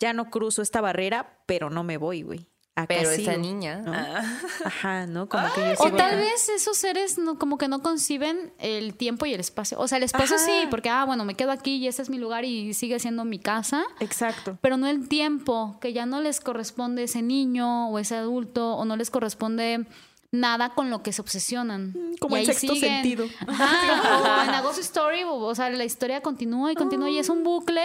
ya 0.00 0.12
no 0.14 0.30
cruzo 0.30 0.62
esta 0.62 0.80
barrera, 0.80 1.38
pero 1.46 1.70
no 1.70 1.84
me 1.84 1.96
voy, 1.96 2.22
güey. 2.22 2.50
Acá 2.76 2.86
Pero 2.88 3.10
sigo", 3.10 3.30
esa 3.30 3.36
niña. 3.40 3.82
¿no? 3.82 3.92
ah. 3.94 4.22
Ajá, 4.64 5.06
¿no? 5.06 5.28
Como 5.28 5.44
que 5.54 5.60
yo 5.60 5.72
O 5.74 5.84
sigo 5.84 5.96
tal 5.96 6.08
acá. 6.08 6.16
vez 6.16 6.48
esos 6.48 6.76
seres 6.76 7.18
no, 7.18 7.38
como 7.38 7.56
que 7.56 7.68
no 7.68 7.82
conciben 7.82 8.52
el 8.58 8.94
tiempo 8.94 9.26
y 9.26 9.32
el 9.34 9.38
espacio. 9.40 9.78
O 9.78 9.86
sea, 9.86 9.98
el 9.98 10.04
espacio 10.04 10.34
Ajá. 10.36 10.44
sí, 10.44 10.66
porque, 10.70 10.88
ah, 10.88 11.04
bueno, 11.04 11.24
me 11.24 11.34
quedo 11.36 11.52
aquí 11.52 11.76
y 11.76 11.86
este 11.86 12.02
es 12.02 12.10
mi 12.10 12.18
lugar 12.18 12.44
y 12.44 12.74
sigue 12.74 12.98
siendo 12.98 13.24
mi 13.24 13.38
casa. 13.38 13.84
Exacto. 14.00 14.58
Pero 14.60 14.76
no 14.76 14.88
el 14.88 15.08
tiempo, 15.08 15.78
que 15.80 15.92
ya 15.92 16.04
no 16.04 16.20
les 16.20 16.40
corresponde 16.40 17.04
ese 17.04 17.22
niño 17.22 17.90
o 17.90 17.98
ese 18.00 18.16
adulto, 18.16 18.74
o 18.74 18.84
no 18.84 18.96
les 18.96 19.10
corresponde 19.10 19.86
nada 20.32 20.70
con 20.70 20.90
lo 20.90 21.02
que 21.02 21.12
se 21.12 21.22
obsesionan. 21.22 21.90
Mm, 21.90 22.16
como 22.18 22.36
Y 22.36 22.40
ahí 22.40 22.46
sexto 22.46 22.74
siguen. 22.74 22.94
sentido. 22.94 23.26
Ajá, 23.46 24.62
o 24.66 24.70
en 24.74 24.80
Story, 24.80 25.22
o, 25.22 25.36
o 25.36 25.54
sea, 25.54 25.70
la 25.70 25.84
historia 25.84 26.20
continúa 26.22 26.72
y 26.72 26.74
continúa 26.74 27.08
y 27.08 27.18
es 27.18 27.28
un 27.28 27.44
bucle. 27.44 27.82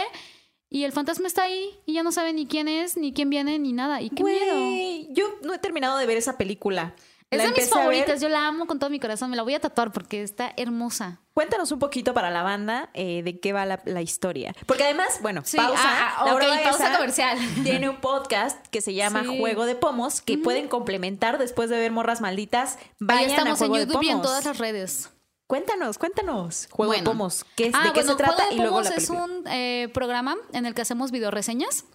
Y 0.70 0.84
el 0.84 0.92
fantasma 0.92 1.28
está 1.28 1.44
ahí 1.44 1.80
y 1.86 1.94
ya 1.94 2.04
no 2.04 2.12
sabe 2.12 2.32
ni 2.34 2.46
quién 2.46 2.68
es, 2.68 2.96
ni 2.96 3.12
quién 3.12 3.30
viene, 3.30 3.58
ni 3.58 3.74
nada. 3.74 4.02
Y 4.02 4.10
qué 4.12 4.24
miedo. 4.24 5.08
Yo 5.12 5.26
no 5.44 5.54
he 5.54 5.58
terminado 5.60 5.98
de 5.98 6.06
ver 6.06 6.18
esa 6.18 6.38
película. 6.38 6.94
Es 7.32 7.38
La 7.38 7.46
de 7.46 7.52
mis 7.52 7.70
favoritas, 7.70 8.20
yo 8.22 8.28
la 8.30 8.48
amo 8.48 8.66
con 8.66 8.80
todo 8.80 8.90
mi 8.90 9.00
corazón, 9.00 9.30
me 9.30 9.36
la 9.36 9.44
voy 9.44 9.54
a 9.54 9.60
tatuar 9.60 9.92
porque 9.92 10.24
está 10.24 10.52
hermosa. 10.58 11.22
Cuéntanos 11.36 11.72
un 11.72 11.78
poquito 11.78 12.16
para 12.16 12.32
la 12.32 12.42
banda 12.42 12.90
eh, 12.96 13.22
de 13.22 13.40
qué 13.40 13.54
va 13.54 13.68
la, 13.68 13.80
la 13.86 14.02
historia. 14.02 14.56
Porque 14.66 14.84
además, 14.84 15.20
bueno, 15.22 15.44
Sí, 15.46 15.58
pausa. 15.58 15.80
ah, 15.84 16.16
ah, 16.22 16.26
Laura 16.26 16.52
ok, 16.54 16.64
pausa 16.64 16.92
comercial. 16.96 17.38
Tiene 17.64 17.88
un 17.88 18.02
podcast 18.02 18.66
que 18.70 18.82
se 18.82 18.96
llama 18.96 19.22
Sí. 19.24 19.38
Juego 19.40 19.66
de 19.68 19.76
Pomos, 19.76 20.22
que 20.22 20.40
pueden 20.40 20.68
complementar 20.68 21.38
después 21.38 21.70
de 21.70 21.78
ver 21.78 21.92
Morras 21.92 22.20
Malditas. 22.20 22.78
Ahí 22.78 22.88
Vayan 23.00 23.30
estamos 23.30 23.62
a 23.62 23.66
en 23.66 23.70
Juego 23.70 23.86
YouTube 23.86 24.00
de 24.02 24.06
y 24.08 24.10
en 24.10 24.22
todas 24.24 24.46
las 24.46 24.58
redes. 24.58 25.12
Cuéntanos, 25.50 25.98
cuéntanos. 25.98 26.68
Juego 26.70 26.92
Bueno. 26.92 27.02
de 27.04 27.10
Pomos. 27.10 27.44
¿Qué 27.56 27.72
Ah, 27.74 27.86
¿De 27.86 27.90
qué 27.94 28.02
bueno, 28.02 28.12
se 28.12 28.18
trata? 28.18 28.34
Juego 28.46 28.50
de 28.50 28.56
y 28.56 28.60
luego 28.60 28.82
la 28.82 28.90
Pomos 28.90 28.98
es 29.04 29.10
película. 29.10 29.24
un 29.40 29.48
eh, 29.48 29.90
programa 29.96 30.36
en 30.54 30.68
el 30.68 30.76
que 30.76 30.84
hacemos 30.84 31.10
videoreseñas 31.10 31.86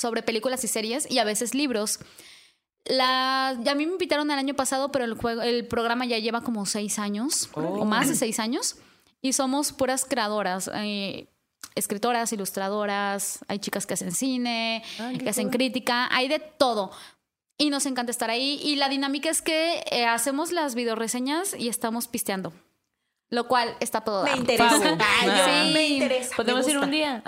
sobre 0.00 0.24
películas 0.24 0.64
y 0.64 0.66
series 0.68 1.08
y 1.08 1.20
a 1.20 1.24
veces 1.24 1.54
libros. 1.54 2.00
La, 2.84 3.50
a 3.50 3.74
mí 3.76 3.86
me 3.86 3.92
invitaron 3.92 4.28
el 4.32 4.38
año 4.40 4.54
pasado, 4.54 4.90
pero 4.90 5.04
el, 5.04 5.14
juego, 5.14 5.42
el 5.42 5.68
programa 5.68 6.04
ya 6.04 6.18
lleva 6.18 6.42
como 6.42 6.66
seis 6.66 6.98
años 6.98 7.48
o 7.54 7.84
más 7.84 8.08
de 8.08 8.16
seis 8.16 8.40
años 8.40 8.74
y 9.22 9.34
somos 9.34 9.70
puras 9.72 10.04
creadoras. 10.04 10.68
eh, 10.74 11.28
escritoras, 11.76 12.32
ilustradoras, 12.32 13.40
hay 13.48 13.58
chicas 13.58 13.86
que 13.86 13.94
hacen 13.94 14.12
cine, 14.12 14.82
que 15.18 15.28
hacen 15.28 15.48
crítica, 15.50 16.08
hay 16.14 16.28
de 16.28 16.38
todo. 16.38 16.90
Y 17.56 17.70
nos 17.70 17.86
encanta 17.86 18.10
estar 18.10 18.30
ahí. 18.30 18.60
Y 18.62 18.76
la 18.76 18.88
dinámica 18.88 19.30
es 19.30 19.42
que 19.42 19.84
eh, 19.90 20.04
hacemos 20.06 20.50
las 20.52 20.74
videoreseñas 20.74 21.54
y 21.58 21.68
estamos 21.68 22.08
pisteando. 22.08 22.52
Lo 23.30 23.48
cual 23.48 23.76
está 23.80 24.02
todo. 24.02 24.24
Me 24.24 24.32
interesa. 24.36 24.76
Ay, 24.82 25.28
Ah. 25.30 25.64
yo- 25.66 25.72
me 25.72 25.88
interesa. 25.88 26.36
Podemos 26.36 26.66
me 26.66 26.72
ir 26.72 26.78
un 26.78 26.90
día. 26.90 27.22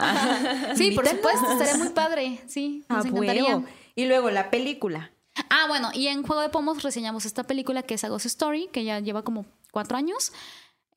Sí, 0.77 0.91
por 0.93 1.07
supuesto, 1.09 1.51
estaría 1.53 1.77
muy 1.77 1.89
padre. 1.91 2.41
Sí, 2.47 2.85
Ah, 2.89 2.97
nos 2.97 3.07
encantaría. 3.07 3.45
huevo. 3.45 3.65
Y 3.95 4.05
luego 4.07 4.31
la 4.31 4.51
película. 4.51 5.11
Ah, 5.51 5.67
bueno, 5.69 5.91
y 5.95 6.09
en 6.09 6.23
Juego 6.23 6.43
de 6.43 6.49
Pomos 6.49 6.83
reseñamos 6.83 7.25
esta 7.25 7.45
película 7.45 7.83
que 7.83 7.95
es 7.95 8.05
A 8.05 8.09
Ghost 8.09 8.27
Story, 8.27 8.69
que 8.73 8.85
ya 8.85 9.01
lleva 9.01 9.23
como 9.23 9.47
cuatro 9.71 9.97
años. 9.97 10.33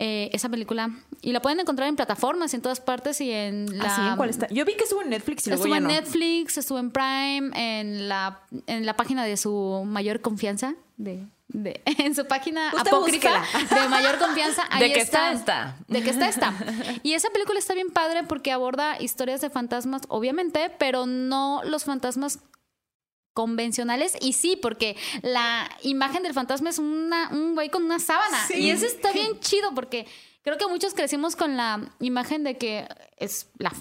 Eh, 0.02 0.30
esa 0.32 0.47
película. 0.47 0.89
Y 1.22 1.34
la 1.34 1.41
pueden 1.41 1.60
encontrar 1.60 1.89
en 1.89 1.97
plataformas, 1.97 2.54
en 2.54 2.62
todas 2.62 2.80
partes 2.80 3.20
y 3.20 3.32
en 3.32 3.78
la. 3.78 3.84
¿Así? 3.93 4.02
¿En 4.02 4.16
cuál 4.16 4.30
está? 4.30 4.47
Yo 4.47 4.64
vi 4.64 4.76
que 4.76 4.84
estuvo 4.86 5.02
en 5.02 5.10
Netflix 5.10 5.45
y 5.47 5.52
Estuvo 5.52 5.76
en 5.76 5.84
no. 5.84 5.89
Netflix, 5.89 6.58
estuvo 6.58 6.80
en 6.80 6.89
Prime, 6.91 7.52
en 7.54 8.08
la, 8.08 8.39
en 8.68 8.86
la 8.86 8.95
página 8.95 9.26
de 9.26 9.36
su 9.36 9.84
mayor 9.86 10.22
confianza, 10.22 10.76
de, 10.95 11.26
de- 11.50 11.82
en 11.97 12.16
su 12.16 12.26
página 12.28 12.72
Usted 12.74 12.88
apócrifa 12.93 13.41
búsquela. 13.41 13.82
de 13.84 13.89
mayor 13.89 14.18
confianza. 14.20 14.64
Ahí 14.72 14.88
De 14.88 14.93
que 14.93 15.02
está, 15.02 15.34
está. 15.34 15.76
De 15.89 16.02
que 16.02 16.12
está, 16.12 16.30
está. 16.30 16.54
Y 17.04 17.12
esa 17.14 17.30
película 17.32 17.60
está 17.60 17.74
bien 17.74 17.89
padre 17.89 18.24
porque 18.24 18.54
aborda 18.54 19.02
historias 19.02 19.41
de 19.41 19.50
fantasmas, 19.50 20.04
obviamente, 20.08 20.72
pero 20.80 21.08
no 21.08 21.62
los 21.66 21.84
fantasmas 21.84 22.39
convencionales 23.34 24.13
y 24.21 24.34
sí, 24.34 24.55
porque 24.55 24.95
la 25.21 25.69
imagen 25.84 26.23
del 26.23 26.34
fantasma 26.34 26.69
es 26.69 26.80
una, 26.80 27.30
un 27.32 27.53
güey 27.55 27.69
con 27.69 27.84
una 27.84 27.99
sábana 27.99 28.38
Sí. 28.47 28.55
y 28.55 28.69
eso 28.71 28.86
está 28.86 29.11
bien 29.13 29.39
chido 29.39 29.73
porque 29.73 30.07
creo 30.41 30.57
que 30.57 30.67
muchos 30.67 30.93
crecimos 30.93 31.36
con 31.36 31.55
la 31.57 31.93
imagen 31.99 32.43
de 32.43 32.57
que 32.57 32.88
es 33.17 33.47
la, 33.57 33.71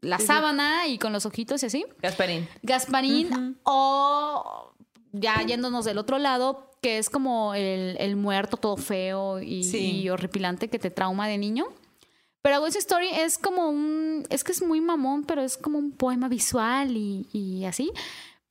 la 0.00 0.18
sábana 0.18 0.86
y 0.88 0.98
con 0.98 1.12
los 1.12 1.26
ojitos 1.26 1.62
y 1.62 1.66
así. 1.66 1.84
Gasparín. 2.00 2.48
Gasparín 2.62 3.58
o 3.64 4.72
ya 5.12 5.42
yéndonos 5.42 5.84
del 5.84 5.98
otro 5.98 6.18
lado, 6.18 6.70
que 6.80 6.98
es 6.98 7.10
como 7.10 7.54
el, 7.54 7.96
el 8.00 8.16
muerto 8.16 8.56
todo 8.56 8.76
feo 8.76 9.40
y, 9.40 9.62
Sí. 9.64 10.00
y 10.02 10.08
horripilante 10.08 10.68
que 10.68 10.78
te 10.78 10.90
trauma 10.90 11.28
de 11.28 11.38
niño. 11.38 11.66
Pero 12.40 12.58
Ghost 12.60 12.74
Story 12.76 13.08
es 13.12 13.38
como 13.38 13.68
un, 13.68 14.26
es 14.30 14.42
que 14.42 14.50
es 14.50 14.62
muy 14.62 14.80
mamón, 14.80 15.22
pero 15.24 15.42
es 15.42 15.56
como 15.56 15.78
un 15.78 15.92
poema 15.92 16.28
visual 16.28 16.96
y, 16.96 17.28
y 17.32 17.64
así. 17.66 17.92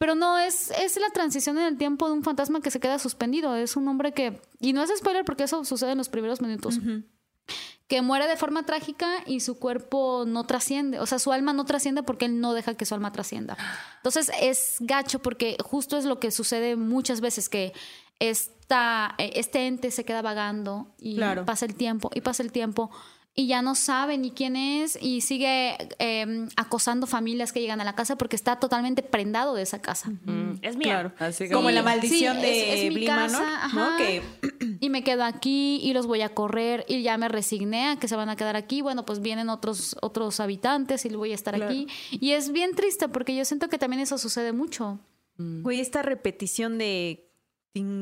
Pero 0.01 0.15
no, 0.15 0.39
es, 0.39 0.71
es 0.71 0.97
la 0.99 1.11
transición 1.11 1.59
en 1.59 1.65
el 1.67 1.77
tiempo 1.77 2.07
de 2.07 2.13
un 2.13 2.23
fantasma 2.23 2.59
que 2.59 2.71
se 2.71 2.79
queda 2.79 2.97
suspendido. 2.97 3.55
Es 3.55 3.75
un 3.75 3.87
hombre 3.87 4.13
que, 4.13 4.41
y 4.59 4.73
no 4.73 4.81
es 4.81 4.89
spoiler 4.97 5.23
porque 5.23 5.43
eso 5.43 5.63
sucede 5.63 5.91
en 5.91 5.99
los 5.99 6.09
primeros 6.09 6.41
minutos, 6.41 6.79
que 7.87 8.01
muere 8.01 8.25
de 8.25 8.35
forma 8.35 8.65
trágica 8.65 9.07
y 9.27 9.41
su 9.41 9.59
cuerpo 9.59 10.23
no 10.25 10.43
trasciende. 10.45 10.99
O 10.99 11.05
sea, 11.05 11.19
su 11.19 11.31
alma 11.31 11.53
no 11.53 11.65
trasciende 11.65 12.01
porque 12.01 12.25
él 12.25 12.39
no 12.41 12.53
deja 12.55 12.73
que 12.73 12.85
su 12.87 12.95
alma 12.95 13.11
trascienda. 13.11 13.55
Entonces 13.97 14.31
es 14.41 14.77
gacho 14.79 15.19
porque 15.19 15.55
justo 15.63 15.97
es 15.99 16.05
lo 16.05 16.19
que 16.19 16.31
sucede 16.31 16.75
muchas 16.77 17.21
veces 17.21 17.47
que 17.47 17.71
esta, 18.19 19.13
eh, 19.19 19.33
este 19.35 19.67
ente 19.67 19.91
se 19.91 20.03
queda 20.03 20.21
vagando 20.23 20.95
y 20.97 21.15
Claro. 21.17 21.45
pasa 21.45 21.65
el 21.65 21.75
tiempo 21.75 22.09
y 22.15 22.21
pasa 22.21 22.41
el 22.41 22.51
tiempo 22.51 22.89
y 23.33 23.47
ya 23.47 23.61
no 23.61 23.75
sabe 23.75 24.17
ni 24.17 24.31
quién 24.31 24.55
es 24.57 24.97
y 25.01 25.21
sigue 25.21 25.77
eh, 25.99 26.47
acosando 26.57 27.07
familias 27.07 27.53
que 27.53 27.61
llegan 27.61 27.79
a 27.79 27.85
la 27.85 27.95
casa 27.95 28.17
porque 28.17 28.35
está 28.35 28.59
totalmente 28.59 29.03
prendado 29.03 29.55
de 29.55 29.61
esa 29.61 29.81
casa. 29.81 30.09
Mm, 30.09 30.55
es 30.61 30.75
mía. 30.75 31.13
Así 31.17 31.49
Como 31.49 31.69
que- 31.69 31.73
la 31.75 31.81
maldición 31.83 32.35
sí, 32.37 32.41
de 32.41 32.87
es- 32.87 32.93
mi 32.93 33.05
casa, 33.05 33.69
¿no? 33.73 33.95
Que 33.97 34.21
Y 34.81 34.89
me 34.89 35.03
quedo 35.03 35.23
aquí 35.23 35.79
y 35.81 35.93
los 35.93 36.07
voy 36.07 36.21
a 36.21 36.29
correr 36.29 36.85
y 36.89 37.03
ya 37.03 37.17
me 37.17 37.29
resigné 37.29 37.87
a 37.89 37.95
que 37.95 38.07
se 38.09 38.15
van 38.17 38.27
a 38.29 38.35
quedar 38.35 38.55
aquí. 38.57 38.81
Bueno, 38.81 39.05
pues 39.05 39.21
vienen 39.21 39.47
otros, 39.49 39.95
otros 40.01 40.39
habitantes 40.41 41.05
y 41.05 41.09
voy 41.09 41.31
a 41.31 41.35
estar 41.35 41.55
Claro. 41.55 41.71
aquí. 41.71 41.87
Y 42.11 42.31
es 42.31 42.51
bien 42.51 42.75
triste 42.75 43.07
porque 43.07 43.33
yo 43.35 43.45
siento 43.45 43.69
que 43.69 43.77
también 43.77 44.01
eso 44.01 44.17
sucede 44.17 44.51
mucho. 44.51 44.99
Güey, 45.37 45.79
esta 45.79 46.01
repetición 46.03 46.77
de 46.77 47.30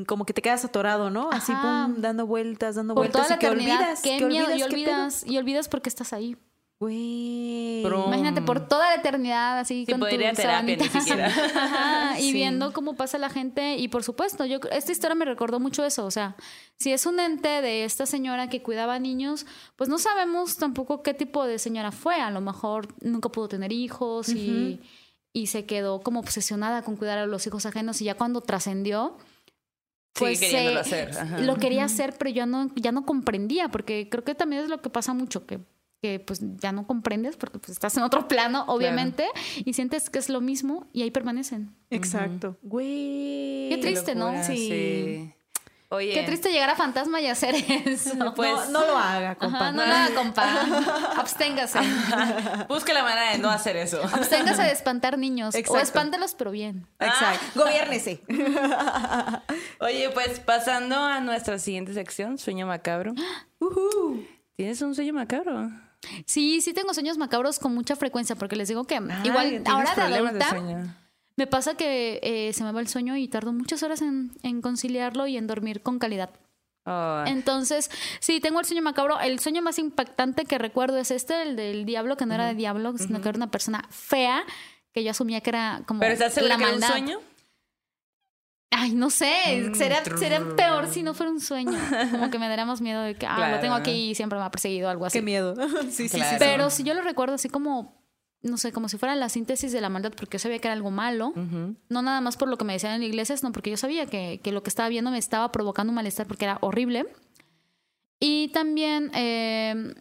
como 0.06 0.24
que 0.24 0.32
te 0.32 0.42
quedas 0.42 0.64
atorado, 0.64 1.10
¿no? 1.10 1.30
Así 1.30 1.52
pum, 1.52 1.96
dando 2.00 2.26
vueltas, 2.26 2.74
dando 2.74 2.94
Por 2.94 3.02
vueltas 3.02 3.22
toda 3.28 3.30
la 3.30 3.36
y 3.36 3.38
que 3.38 3.48
olvidas, 3.48 4.00
Qué 4.02 4.18
que 4.18 4.26
miedo. 4.26 4.46
olvidas, 4.46 4.58
y 4.58 4.62
olvidas, 4.64 5.26
y 5.26 5.38
olvidas 5.38 5.68
porque 5.68 5.88
estás 5.88 6.12
ahí. 6.12 6.36
Güey. 6.80 7.82
Imagínate 7.82 8.40
por 8.40 8.66
toda 8.66 8.88
la 8.88 8.94
eternidad 8.94 9.58
así 9.58 9.84
Sí, 9.84 9.92
con 9.92 10.00
tu 10.00 10.06
ir 10.08 10.26
a 10.26 10.32
terapia, 10.32 10.76
ni 10.76 10.88
siquiera. 10.88 11.26
Ajá, 11.54 12.18
y 12.18 12.22
Sí. 12.22 12.32
viendo 12.32 12.72
cómo 12.72 12.94
pasa 12.94 13.18
la 13.18 13.28
gente 13.28 13.76
y 13.76 13.88
por 13.88 14.02
supuesto, 14.02 14.46
yo 14.46 14.60
esta 14.72 14.90
historia 14.90 15.14
me 15.14 15.26
recordó 15.26 15.60
mucho 15.60 15.84
eso, 15.84 16.06
o 16.06 16.10
sea, 16.10 16.36
si 16.76 16.90
es 16.92 17.04
un 17.04 17.20
ente 17.20 17.48
de 17.60 17.84
esta 17.84 18.06
señora 18.06 18.48
que 18.48 18.62
cuidaba 18.62 18.98
niños, 18.98 19.44
pues 19.76 19.90
no 19.90 19.98
sabemos 19.98 20.56
tampoco 20.56 21.02
qué 21.02 21.12
tipo 21.12 21.44
de 21.44 21.58
señora 21.58 21.92
fue, 21.92 22.14
a 22.20 22.30
lo 22.30 22.40
mejor 22.40 22.88
nunca 23.02 23.28
pudo 23.28 23.48
tener 23.48 23.72
hijos 23.72 24.30
y, 24.30 24.80
y 25.34 25.48
se 25.48 25.66
quedó 25.66 26.00
como 26.00 26.20
obsesionada 26.20 26.80
con 26.82 26.96
cuidar 26.96 27.18
a 27.18 27.26
los 27.26 27.46
hijos 27.46 27.66
ajenos 27.66 28.00
y 28.00 28.04
ya 28.06 28.14
cuando 28.14 28.40
trascendió 28.40 29.18
pues 30.12 30.40
queriéndolo 30.40 30.78
eh, 30.78 30.80
hacer. 30.80 31.18
ajá. 31.18 31.38
lo 31.40 31.56
quería 31.56 31.84
hacer, 31.84 32.14
pero 32.18 32.30
yo 32.30 32.46
no, 32.46 32.70
ya 32.76 32.92
no 32.92 33.04
comprendía, 33.04 33.68
porque 33.68 34.08
creo 34.10 34.24
que 34.24 34.34
también 34.34 34.62
es 34.62 34.68
lo 34.68 34.80
que 34.80 34.90
pasa 34.90 35.14
mucho, 35.14 35.46
que, 35.46 35.60
que 36.02 36.20
pues 36.20 36.40
ya 36.56 36.72
no 36.72 36.86
comprendes 36.86 37.36
porque 37.36 37.58
pues 37.58 37.70
estás 37.70 37.96
en 37.96 38.02
otro 38.02 38.28
plano, 38.28 38.64
obviamente, 38.68 39.26
y 39.64 39.72
sientes 39.72 40.10
que 40.10 40.18
es 40.18 40.28
lo 40.28 40.40
mismo 40.40 40.88
y 40.92 41.02
ahí 41.02 41.10
permanecen. 41.10 41.74
Exacto. 41.90 42.58
Güey. 42.62 43.68
Qué 43.70 43.78
triste, 43.80 44.14
¿no? 44.14 44.26
locura, 44.26 44.44
Sí. 44.44 45.32
Oye. 45.92 46.14
Qué 46.14 46.22
triste 46.22 46.52
llegar 46.52 46.70
a 46.70 46.76
Fantasma 46.76 47.20
y 47.20 47.26
hacer 47.26 47.56
eso. 47.84 48.12
Pues, 48.36 48.70
no, 48.70 48.80
no 48.80 48.86
lo 48.86 48.96
haga, 48.96 49.34
compa. 49.34 49.58
Ajá, 49.58 49.72
no 49.72 49.84
lo 49.84 49.92
haga, 49.92 50.14
compa. 50.14 50.60
Absténgase. 51.18 51.80
Busque 52.68 52.94
la 52.94 53.02
manera 53.02 53.32
de 53.32 53.38
no 53.38 53.50
hacer 53.50 53.76
eso. 53.76 54.00
Absténgase 54.00 54.62
de 54.62 54.70
espantar 54.70 55.18
niños. 55.18 55.52
O 55.52 55.58
Exacto. 55.58 55.82
espántalos, 55.82 56.34
pero 56.34 56.52
bien. 56.52 56.86
Exacto. 57.00 57.44
Gobiérnese. 57.64 58.22
Oye, 59.80 60.10
pues 60.10 60.38
pasando 60.38 60.96
a 60.96 61.18
nuestra 61.18 61.58
siguiente 61.58 61.92
sección, 61.92 62.38
Sueño 62.38 62.68
Macabro. 62.68 63.12
Ujú. 63.58 64.24
¿Tienes 64.54 64.80
un 64.82 64.94
sueño 64.94 65.12
macabro? 65.14 65.70
Sí, 66.26 66.60
sí 66.60 66.72
tengo 66.72 66.94
sueños 66.94 67.18
macabros 67.18 67.58
con 67.58 67.74
mucha 67.74 67.96
frecuencia, 67.96 68.36
porque 68.36 68.56
les 68.56 68.68
digo 68.68 68.84
que 68.84 68.96
Ay, 68.96 69.08
igual 69.24 69.48
¿tienes 69.48 69.66
ahora 69.68 69.94
de 70.08 70.16
adulta 70.16 70.50
sueño? 70.50 70.94
Me 71.40 71.46
pasa 71.46 71.74
que 71.74 72.20
eh, 72.22 72.52
se 72.52 72.62
me 72.64 72.70
va 72.72 72.80
el 72.80 72.88
sueño 72.88 73.16
y 73.16 73.26
tardo 73.26 73.54
muchas 73.54 73.82
horas 73.82 74.02
en, 74.02 74.32
en 74.42 74.60
conciliarlo 74.60 75.26
y 75.26 75.38
en 75.38 75.46
dormir 75.46 75.82
con 75.82 75.98
calidad. 75.98 76.28
Oh, 76.84 77.24
Entonces, 77.26 77.90
sí, 78.20 78.40
tengo 78.40 78.60
el 78.60 78.66
sueño 78.66 78.82
macabro. 78.82 79.18
El 79.20 79.38
sueño 79.38 79.62
más 79.62 79.78
impactante 79.78 80.44
que 80.44 80.58
recuerdo 80.58 80.98
es 80.98 81.10
este, 81.10 81.40
el 81.42 81.56
del 81.56 81.86
diablo, 81.86 82.18
que 82.18 82.26
no 82.26 82.34
era 82.34 82.46
de 82.46 82.54
diablo, 82.54 82.92
sino 82.98 83.22
que 83.22 83.30
era 83.30 83.36
una 83.36 83.50
persona 83.50 83.86
fea, 83.88 84.44
que 84.92 85.02
yo 85.02 85.12
asumía 85.12 85.40
que 85.40 85.48
era 85.48 85.82
como 85.86 86.00
¿Pero 86.00 86.12
estás 86.12 86.34
segura 86.34 86.58
que 86.58 86.62
era 86.64 86.74
un 86.74 86.80
maldad. 86.80 86.88
sueño? 86.96 87.18
Ay, 88.72 88.92
no 88.94 89.08
sé, 89.10 89.68
Mm, 89.70 89.74
sería, 89.74 90.04
sería 90.04 90.40
peor 90.56 90.88
si 90.88 91.02
no 91.02 91.12
fuera 91.14 91.32
un 91.32 91.40
sueño. 91.40 91.78
Como 92.10 92.30
que 92.30 92.38
me 92.38 92.48
daría 92.48 92.66
más 92.66 92.80
miedo 92.82 93.02
de 93.02 93.14
que, 93.14 93.26
ah, 93.26 93.50
lo 93.50 93.60
tengo 93.60 93.74
aquí 93.74 94.10
y 94.10 94.14
siempre 94.14 94.38
me 94.38 94.44
ha 94.44 94.50
perseguido, 94.50 94.88
algo 94.90 95.06
así. 95.06 95.18
Qué 95.18 95.22
miedo. 95.22 95.54
sí, 95.90 96.08
sí, 96.08 96.20
sí. 96.20 96.36
Pero 96.38 96.68
si 96.70 96.82
yo 96.84 96.92
lo 96.94 97.00
recuerdo 97.02 97.34
así 97.34 97.48
como, 97.48 97.99
no 98.42 98.56
sé, 98.56 98.72
como 98.72 98.88
si 98.88 98.96
fuera 98.96 99.14
la 99.16 99.28
síntesis 99.28 99.72
de 99.72 99.80
la 99.80 99.88
maldad, 99.88 100.12
porque 100.16 100.36
yo 100.36 100.38
sabía 100.38 100.58
que 100.58 100.68
era 100.68 100.72
algo 100.72 100.90
malo. 100.90 101.32
No 101.88 102.02
nada 102.02 102.20
más 102.20 102.36
por 102.36 102.48
lo 102.48 102.56
que 102.56 102.64
me 102.64 102.72
decían 102.72 102.94
en 102.94 103.00
la 103.00 103.06
iglesia, 103.06 103.36
sino 103.36 103.52
porque 103.52 103.70
yo 103.70 103.76
sabía 103.76 104.06
que, 104.06 104.40
que 104.42 104.52
lo 104.52 104.62
que 104.62 104.70
estaba 104.70 104.88
viendo 104.88 105.10
me 105.10 105.18
estaba 105.18 105.52
provocando 105.52 105.90
un 105.90 105.96
malestar 105.96 106.26
porque 106.26 106.46
era 106.46 106.58
horrible. 106.60 107.06
Y 108.18 108.48
también 108.48 109.10
eh, 109.14 109.94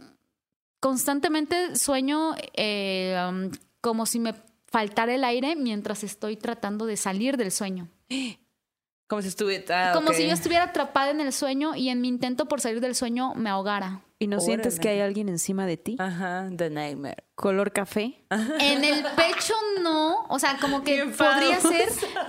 constantemente 0.79 1.75
sueño 1.75 2.35
eh, 2.53 3.17
um, 3.29 3.51
como 3.81 4.05
si 4.05 4.19
me 4.19 4.33
faltara 4.67 5.15
el 5.15 5.23
aire 5.23 5.55
mientras 5.55 6.03
estoy 6.03 6.37
tratando 6.37 6.85
de 6.85 6.97
salir 6.97 7.37
del 7.37 7.51
sueño. 7.51 7.87
Como 9.07 9.23
si 9.23 9.29
estuviera... 9.29 9.89
ah, 9.89 9.93
como 9.95 10.13
si 10.13 10.27
yo 10.27 10.33
estuviera 10.33 10.65
atrapada 10.65 11.09
en 11.09 11.19
el 11.19 11.33
sueño 11.33 11.73
y 11.73 11.89
en 11.89 11.99
mi 11.99 12.07
intento 12.07 12.47
por 12.47 12.61
salir 12.61 12.79
del 12.79 12.93
sueño 12.93 13.33
me 13.33 13.49
ahogara. 13.49 14.03
¿Y 14.21 14.27
no 14.27 14.41
sientes 14.41 14.79
que 14.81 14.89
hay 14.89 14.99
alguien 14.99 15.29
encima 15.29 15.65
de 15.65 15.77
ti? 15.77 15.95
Ajá, 15.97 16.49
The 16.55 16.69
Nightmare. 16.69 17.23
¿Color 17.35 17.71
café? 17.71 18.21
En 18.59 18.83
el 18.83 19.01
pecho 19.15 19.53
no, 19.81 20.25
o 20.27 20.37
sea, 20.39 20.57
como 20.59 20.83
que 20.83 21.05
podría 21.05 21.61
ser, 21.61 21.87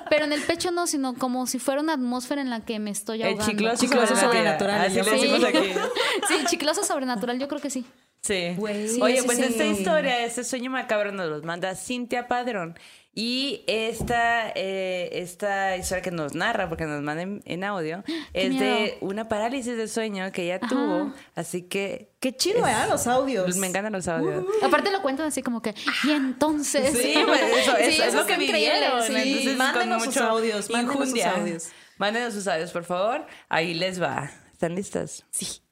pero 0.09 0.24
en 0.24 0.32
el 0.32 0.41
pecho 0.43 0.70
no, 0.70 0.86
sino 0.86 1.14
como 1.14 1.49
si 1.49 1.59
fuera 1.59 1.80
una 1.80 1.95
atmósfera 1.95 2.43
en 2.43 2.49
la 2.51 2.61
que 2.64 2.78
me 2.78 2.91
estoy 2.91 3.22
El 3.22 3.30
ahogando. 3.30 3.51
chicloso, 3.51 3.76
Chicloso 3.84 4.14
sobrenatural. 4.16 4.86
sobrenatural, 4.86 4.86
Así 4.86 4.97
le 4.97 5.05
sí. 5.05 5.11
decimos 5.11 5.45
aquí. 5.45 5.80
Sí, 6.28 6.34
chicloso 6.47 6.84
sobrenatural, 6.84 7.41
yo 7.41 7.49
creo 7.49 7.61
que 7.61 7.70
sí. 7.70 7.84
Sí. 8.22 8.55
Güey. 8.57 9.01
Oye, 9.01 9.16
Sí, 9.20 9.22
pues 9.26 9.38
sí, 9.38 9.45
esta 9.45 9.64
historia, 9.64 10.24
este 10.24 10.45
sueño 10.45 10.70
macabro 10.70 11.11
nos 11.11 11.28
los 11.28 11.43
manda 11.43 11.74
Cintia 11.74 12.28
Padrón. 12.28 12.78
Y 13.13 13.65
esta, 13.67 14.51
eh, 14.55 15.11
esta 15.21 15.77
historia 15.77 16.01
que 16.01 16.13
nos 16.13 16.35
narra, 16.35 16.69
porque 16.69 16.85
nos 16.87 17.03
manda 17.03 17.23
en, 17.23 17.43
en 17.45 17.65
audio, 17.65 18.05
es 18.33 18.57
de 18.59 18.99
una 19.01 19.29
parálisis 19.29 19.77
de 19.77 19.89
sueño 19.89 20.31
que 20.31 20.45
ella 20.45 20.61
Ajá. 20.63 20.69
tuvo. 20.69 21.13
Así 21.35 21.63
que 21.63 22.13
Qué 22.21 22.37
chido, 22.37 22.67
¿eh? 22.67 22.75
Los 22.89 23.07
audios. 23.07 23.57
me 23.57 23.67
encantan 23.67 23.93
los 23.93 24.07
audios. 24.07 24.45
Aparte 24.63 24.91
lo 24.93 25.03
cuentan 25.03 25.27
así 25.27 25.43
como 25.43 25.61
que, 25.61 25.75
y 26.05 26.11
entonces. 26.11 26.97
Sí, 26.97 27.15
pues, 27.27 27.41
eso, 27.43 27.73
Sí, 27.79 27.83
eso 27.85 28.05
es 28.05 28.15
lo 28.15 28.27
que 28.27 28.37
vivieron. 28.37 29.03
sí. 29.03 29.15
Entonces, 29.17 29.57
Mándenos 29.57 30.05
sus 30.05 30.17
audios, 30.19 30.71
mándenos 30.71 31.11
sus 31.11 31.25
audios. 31.25 31.69
Mándenos 31.99 32.35
sus 32.35 32.47
audios, 32.47 32.71
por 32.71 32.85
favor. 32.85 33.27
Ahí 33.49 33.75
les 33.75 34.01
va. 34.01 34.31
¿Están 34.53 34.75
listas? 34.75 35.25
Sí. 35.31 35.63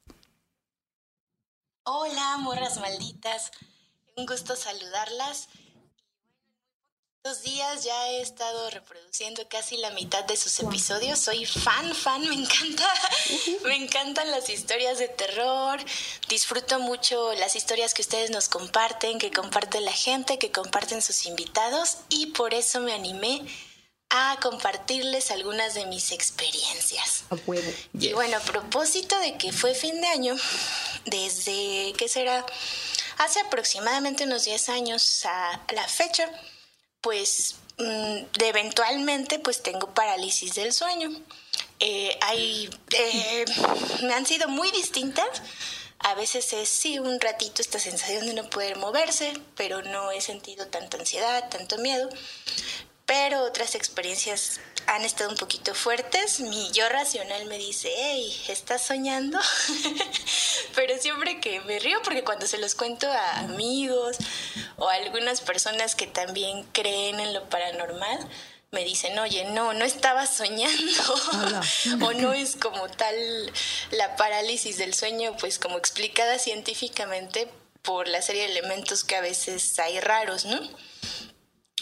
Hola, 1.84 2.36
morras 2.38 2.80
malditas. 2.80 3.50
Un 4.16 4.26
gusto 4.26 4.56
saludarlas. 4.56 5.48
Estos 7.24 7.42
días 7.42 7.82
ya 7.82 8.10
he 8.10 8.22
estado 8.22 8.70
reproduciendo 8.70 9.46
casi 9.48 9.76
la 9.76 9.90
mitad 9.90 10.24
de 10.24 10.36
sus 10.36 10.60
episodios. 10.60 11.18
Soy 11.18 11.44
fan, 11.44 11.92
fan, 11.92 12.26
me 12.28 12.34
encanta. 12.36 12.88
Me 13.64 13.74
encantan 13.74 14.30
las 14.30 14.48
historias 14.48 14.98
de 14.98 15.08
terror. 15.08 15.80
Disfruto 16.28 16.78
mucho 16.78 17.32
las 17.34 17.56
historias 17.56 17.92
que 17.92 18.02
ustedes 18.02 18.30
nos 18.30 18.48
comparten, 18.48 19.18
que 19.18 19.32
comparte 19.32 19.80
la 19.80 19.92
gente, 19.92 20.38
que 20.38 20.52
comparten 20.52 21.02
sus 21.02 21.26
invitados 21.26 21.98
y 22.08 22.26
por 22.26 22.54
eso 22.54 22.80
me 22.80 22.92
animé 22.94 23.44
a 24.10 24.38
compartirles 24.40 25.32
algunas 25.32 25.74
de 25.74 25.86
mis 25.86 26.12
experiencias. 26.12 27.24
Y 27.98 28.12
bueno, 28.12 28.36
a 28.36 28.40
propósito 28.40 29.18
de 29.18 29.36
que 29.36 29.52
fue 29.52 29.74
fin 29.74 30.00
de 30.00 30.06
año, 30.06 30.36
desde, 31.04 31.92
¿qué 31.98 32.08
será? 32.08 32.46
Hace 33.18 33.40
aproximadamente 33.40 34.22
unos 34.22 34.44
10 34.44 34.68
años 34.68 35.26
a 35.26 35.60
la 35.74 35.86
fecha, 35.88 36.30
pues 37.00 37.56
mm, 37.78 38.18
eventualmente 38.40 39.38
pues 39.38 39.62
tengo 39.62 39.92
parálisis 39.94 40.54
del 40.54 40.72
sueño. 40.72 41.10
Eh, 41.80 42.16
hay, 42.22 42.68
eh, 42.92 43.44
me 44.02 44.14
han 44.14 44.26
sido 44.26 44.48
muy 44.48 44.70
distintas. 44.70 45.42
A 46.00 46.14
veces 46.14 46.52
es 46.52 46.68
sí 46.68 47.00
un 47.00 47.20
ratito 47.20 47.60
esta 47.60 47.80
sensación 47.80 48.26
de 48.26 48.34
no 48.34 48.48
poder 48.50 48.76
moverse, 48.76 49.32
pero 49.56 49.82
no 49.82 50.12
he 50.12 50.20
sentido 50.20 50.68
tanta 50.68 50.96
ansiedad, 50.96 51.48
tanto 51.50 51.76
miedo 51.78 52.08
pero 53.08 53.42
otras 53.42 53.74
experiencias 53.74 54.60
han 54.86 55.02
estado 55.02 55.30
un 55.30 55.36
poquito 55.36 55.74
fuertes. 55.74 56.40
Mi 56.40 56.70
yo 56.72 56.86
racional 56.90 57.46
me 57.46 57.56
dice, 57.56 57.90
hey, 57.96 58.44
¿estás 58.48 58.82
soñando? 58.82 59.40
pero 60.74 60.98
siempre 60.98 61.40
que 61.40 61.62
me 61.62 61.78
río 61.78 62.00
porque 62.04 62.22
cuando 62.22 62.46
se 62.46 62.58
los 62.58 62.74
cuento 62.74 63.10
a 63.10 63.38
amigos 63.38 64.18
o 64.76 64.90
a 64.90 64.94
algunas 64.94 65.40
personas 65.40 65.94
que 65.94 66.06
también 66.06 66.64
creen 66.72 67.18
en 67.18 67.32
lo 67.32 67.48
paranormal, 67.48 68.28
me 68.72 68.84
dicen, 68.84 69.18
oye, 69.18 69.46
no, 69.52 69.72
no 69.72 69.86
estaba 69.86 70.26
soñando. 70.26 71.14
o 72.02 72.12
no 72.12 72.34
es 72.34 72.56
como 72.56 72.88
tal 72.90 73.16
la 73.90 74.16
parálisis 74.16 74.76
del 74.76 74.92
sueño, 74.92 75.34
pues 75.40 75.58
como 75.58 75.78
explicada 75.78 76.38
científicamente 76.38 77.48
por 77.80 78.06
la 78.06 78.20
serie 78.20 78.42
de 78.42 78.50
elementos 78.50 79.02
que 79.02 79.16
a 79.16 79.22
veces 79.22 79.78
hay 79.78 79.98
raros, 79.98 80.44
¿no? 80.44 80.60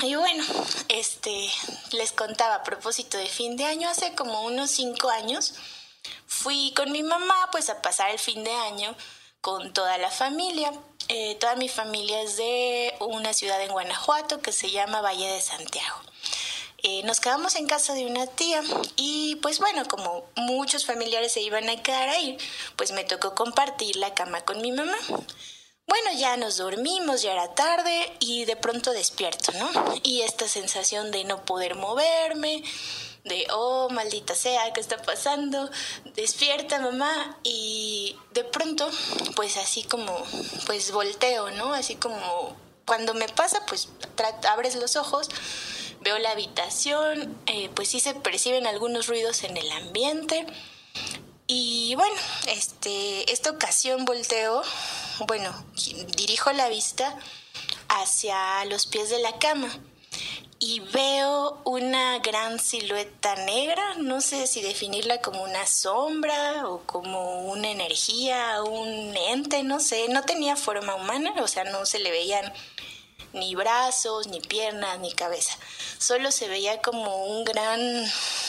Y 0.03 0.15
bueno, 0.15 0.45
este, 0.89 1.51
les 1.93 2.13
contaba 2.13 2.57
a 2.57 2.63
propósito 2.63 3.17
de 3.17 3.27
fin 3.27 3.57
de 3.57 3.65
año, 3.65 3.89
hace 3.89 4.15
como 4.15 4.43
unos 4.43 4.71
cinco 4.71 5.09
años, 5.09 5.55
fui 6.27 6.73
con 6.77 6.93
mi 6.93 7.03
mamá 7.03 7.49
pues 7.51 7.71
a 7.71 7.81
pasar 7.81 8.11
el 8.11 8.19
fin 8.19 8.45
de 8.45 8.53
año 8.53 8.95
con 9.41 9.73
toda 9.73 9.97
la 9.97 10.11
familia. 10.11 10.71
Eh, 11.09 11.37
toda 11.37 11.57
mi 11.57 11.69
familia 11.69 12.21
es 12.21 12.37
de 12.37 12.95
una 13.01 13.33
ciudad 13.33 13.63
en 13.63 13.71
Guanajuato 13.71 14.41
que 14.41 14.53
se 14.53 14.71
llama 14.71 15.01
Valle 15.01 15.29
de 15.29 15.41
Santiago. 15.41 16.01
Eh, 16.83 17.03
nos 17.05 17.21
quedamos 17.21 17.57
en 17.57 17.67
casa 17.67 17.95
de 17.95 18.05
una 18.07 18.27
tía 18.27 18.63
y 18.97 19.37
pues 19.37 19.61
bueno, 19.61 19.87
como 19.89 20.25
muchos 20.35 20.85
familiares 20.85 21.33
se 21.33 21.41
iban 21.41 21.69
a 21.71 21.83
quedar 21.83 22.11
ahí, 22.11 22.37
pues 22.77 22.93
me 22.93 23.05
tocó 23.05 23.35
compartir 23.35 23.97
la 23.97 24.15
cama 24.15 24.43
con 24.43 24.61
mi 24.61 24.73
mamá. 24.73 24.99
Bueno, 25.87 26.11
ya 26.19 26.37
nos 26.37 26.57
dormimos, 26.57 27.23
ya 27.23 27.33
era 27.33 27.55
tarde 27.55 28.13
y 28.19 28.45
de 28.45 28.57
pronto 28.57 28.93
despierto, 28.93 29.53
¿no? 29.53 29.71
Y 30.03 30.23
esta 30.23 30.49
sensación 30.49 31.13
de 31.13 31.23
no 31.25 31.45
poder 31.45 31.77
moverme, 31.77 32.65
de, 33.23 33.47
oh, 33.53 33.89
maldita 33.91 34.35
sea, 34.35 34.73
¿qué 34.73 34.81
está 34.81 35.01
pasando? 35.03 35.71
Despierta, 36.15 36.81
mamá. 36.81 37.39
Y 37.45 38.17
de 38.33 38.43
pronto, 38.45 38.91
pues 39.37 39.57
así 39.57 39.85
como, 39.85 40.13
pues 40.67 40.91
volteo, 40.91 41.51
¿no? 41.51 41.73
Así 41.73 41.95
como 41.95 42.57
cuando 42.85 43.15
me 43.15 43.29
pasa, 43.29 43.65
pues 43.67 43.89
abres 44.49 44.77
los 44.77 44.97
ojos, 44.97 45.29
veo 46.01 46.19
la 46.19 46.31
habitación, 46.31 47.37
eh, 47.47 47.69
pues 47.75 47.89
sí 47.89 48.01
se 48.01 48.15
perciben 48.15 48.67
algunos 48.67 49.07
ruidos 49.09 49.45
en 49.45 49.57
el 49.57 49.71
ambiente. 49.73 50.47
Y 51.49 51.95
bueno, 51.95 52.17
este, 52.49 53.31
esta 53.33 53.51
ocasión 53.51 54.05
volteo, 54.05 54.63
bueno, 55.27 55.53
dirijo 56.17 56.53
la 56.53 56.69
vista 56.69 57.17
hacia 57.89 58.65
los 58.67 58.87
pies 58.87 59.11
de 59.11 59.19
la 59.19 59.39
cama 59.39 59.71
y 60.59 60.81
veo 60.81 61.61
una 61.65 62.19
gran 62.21 62.59
silueta 62.59 63.35
negra, 63.45 63.95
no 63.97 64.21
sé 64.21 64.47
si 64.47 64.63
definirla 64.63 65.21
como 65.21 65.43
una 65.43 65.67
sombra 65.67 66.69
o 66.69 66.81
como 66.87 67.43
una 67.51 67.71
energía, 67.71 68.63
un 68.63 69.17
ente, 69.17 69.63
no 69.63 69.81
sé, 69.81 70.09
no 70.09 70.23
tenía 70.23 70.57
forma 70.57 70.95
humana, 70.95 71.33
o 71.43 71.49
sea, 71.49 71.65
no 71.65 71.85
se 71.85 71.99
le 71.99 72.11
veían 72.11 72.53
ni 73.33 73.55
brazos, 73.55 74.29
ni 74.29 74.41
piernas, 74.41 74.99
ni 74.99 75.13
cabeza. 75.13 75.57
Solo 75.99 76.31
se 76.31 76.49
veía 76.49 76.81
como 76.81 77.27
un 77.27 77.45
gran 77.45 77.81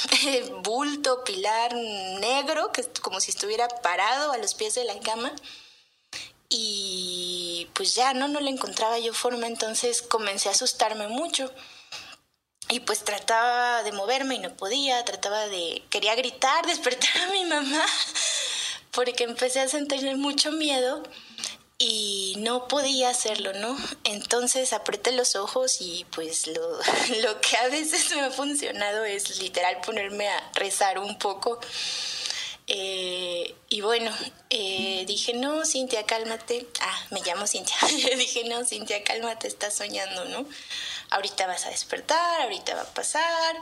bulto, 0.64 1.23
pilar 1.23 1.73
negro, 1.73 2.72
que 2.72 2.84
como 3.02 3.19
si 3.19 3.31
estuviera 3.31 3.68
parado 3.68 4.31
a 4.31 4.38
los 4.38 4.53
pies 4.53 4.76
de 4.76 4.85
la 4.85 4.98
cama. 4.99 5.31
Y 6.49 7.69
pues 7.74 7.95
ya, 7.95 8.14
¿no? 8.14 8.28
No 8.28 8.40
le 8.40 8.49
encontraba 8.49 8.99
yo 8.99 9.14
forma, 9.14 9.48
entonces 9.48 10.02
comencé 10.02 10.49
a 10.49 10.53
asustarme 10.53 11.07
mucho. 11.07 11.52
Y 12.69 12.82
pues 12.82 13.03
trataba 13.03 13.84
de 13.84 13.91
moverme 13.94 14.36
y 14.36 14.40
no 14.40 14.56
podía, 14.56 15.03
trataba 15.06 15.48
de... 15.48 15.84
Quería 15.90 16.15
gritar, 16.15 16.65
despertar 16.68 17.18
a 17.24 17.32
mi 17.32 17.45
mamá, 17.45 17.86
porque 18.91 19.24
empecé 19.24 19.61
a 19.61 19.68
sentir 19.68 20.03
mucho 20.18 20.52
miedo 20.52 21.03
y 21.80 22.36
no 22.40 22.68
podía 22.68 23.10
hacerlo, 23.10 23.53
¿no? 23.53 23.78
Entonces 24.03 24.74
apreté 24.74 25.11
los 25.11 25.36
ojos 25.36 25.78
y 25.80 26.06
pues 26.11 26.48
lo, 26.48 26.80
lo 27.22 27.41
que 27.41 27.57
a 27.57 27.68
veces 27.68 28.14
me 28.15 28.22
ha 28.22 28.32
funcionado 28.32 29.06
es 29.06 29.40
literal 29.40 29.80
ponerme 29.82 30.28
a 30.28 30.52
rezar 30.56 30.99
un 30.99 31.18
poco. 31.18 31.60
Eh, 32.68 33.56
y 33.69 33.81
bueno, 33.81 34.11
eh, 34.49 35.06
dije, 35.07 35.34
no, 35.34 35.65
Cintia, 35.65 36.06
cálmate. 36.06 36.68
Ah, 36.81 37.07
me 37.11 37.22
llamo 37.22 37.48
Cintia. 37.48 37.76
dije, 38.18 38.44
no, 38.44 38.65
Cintia, 38.65 39.03
cálmate, 39.03 39.48
estás 39.48 39.73
soñando, 39.76 40.26
¿no? 40.26 40.45
Ahorita 41.10 41.48
vas 41.48 41.65
a 41.65 41.69
despertar, 41.69 42.41
ahorita 42.41 42.76
va 42.76 42.81
a 42.81 42.94
pasar. 42.94 43.56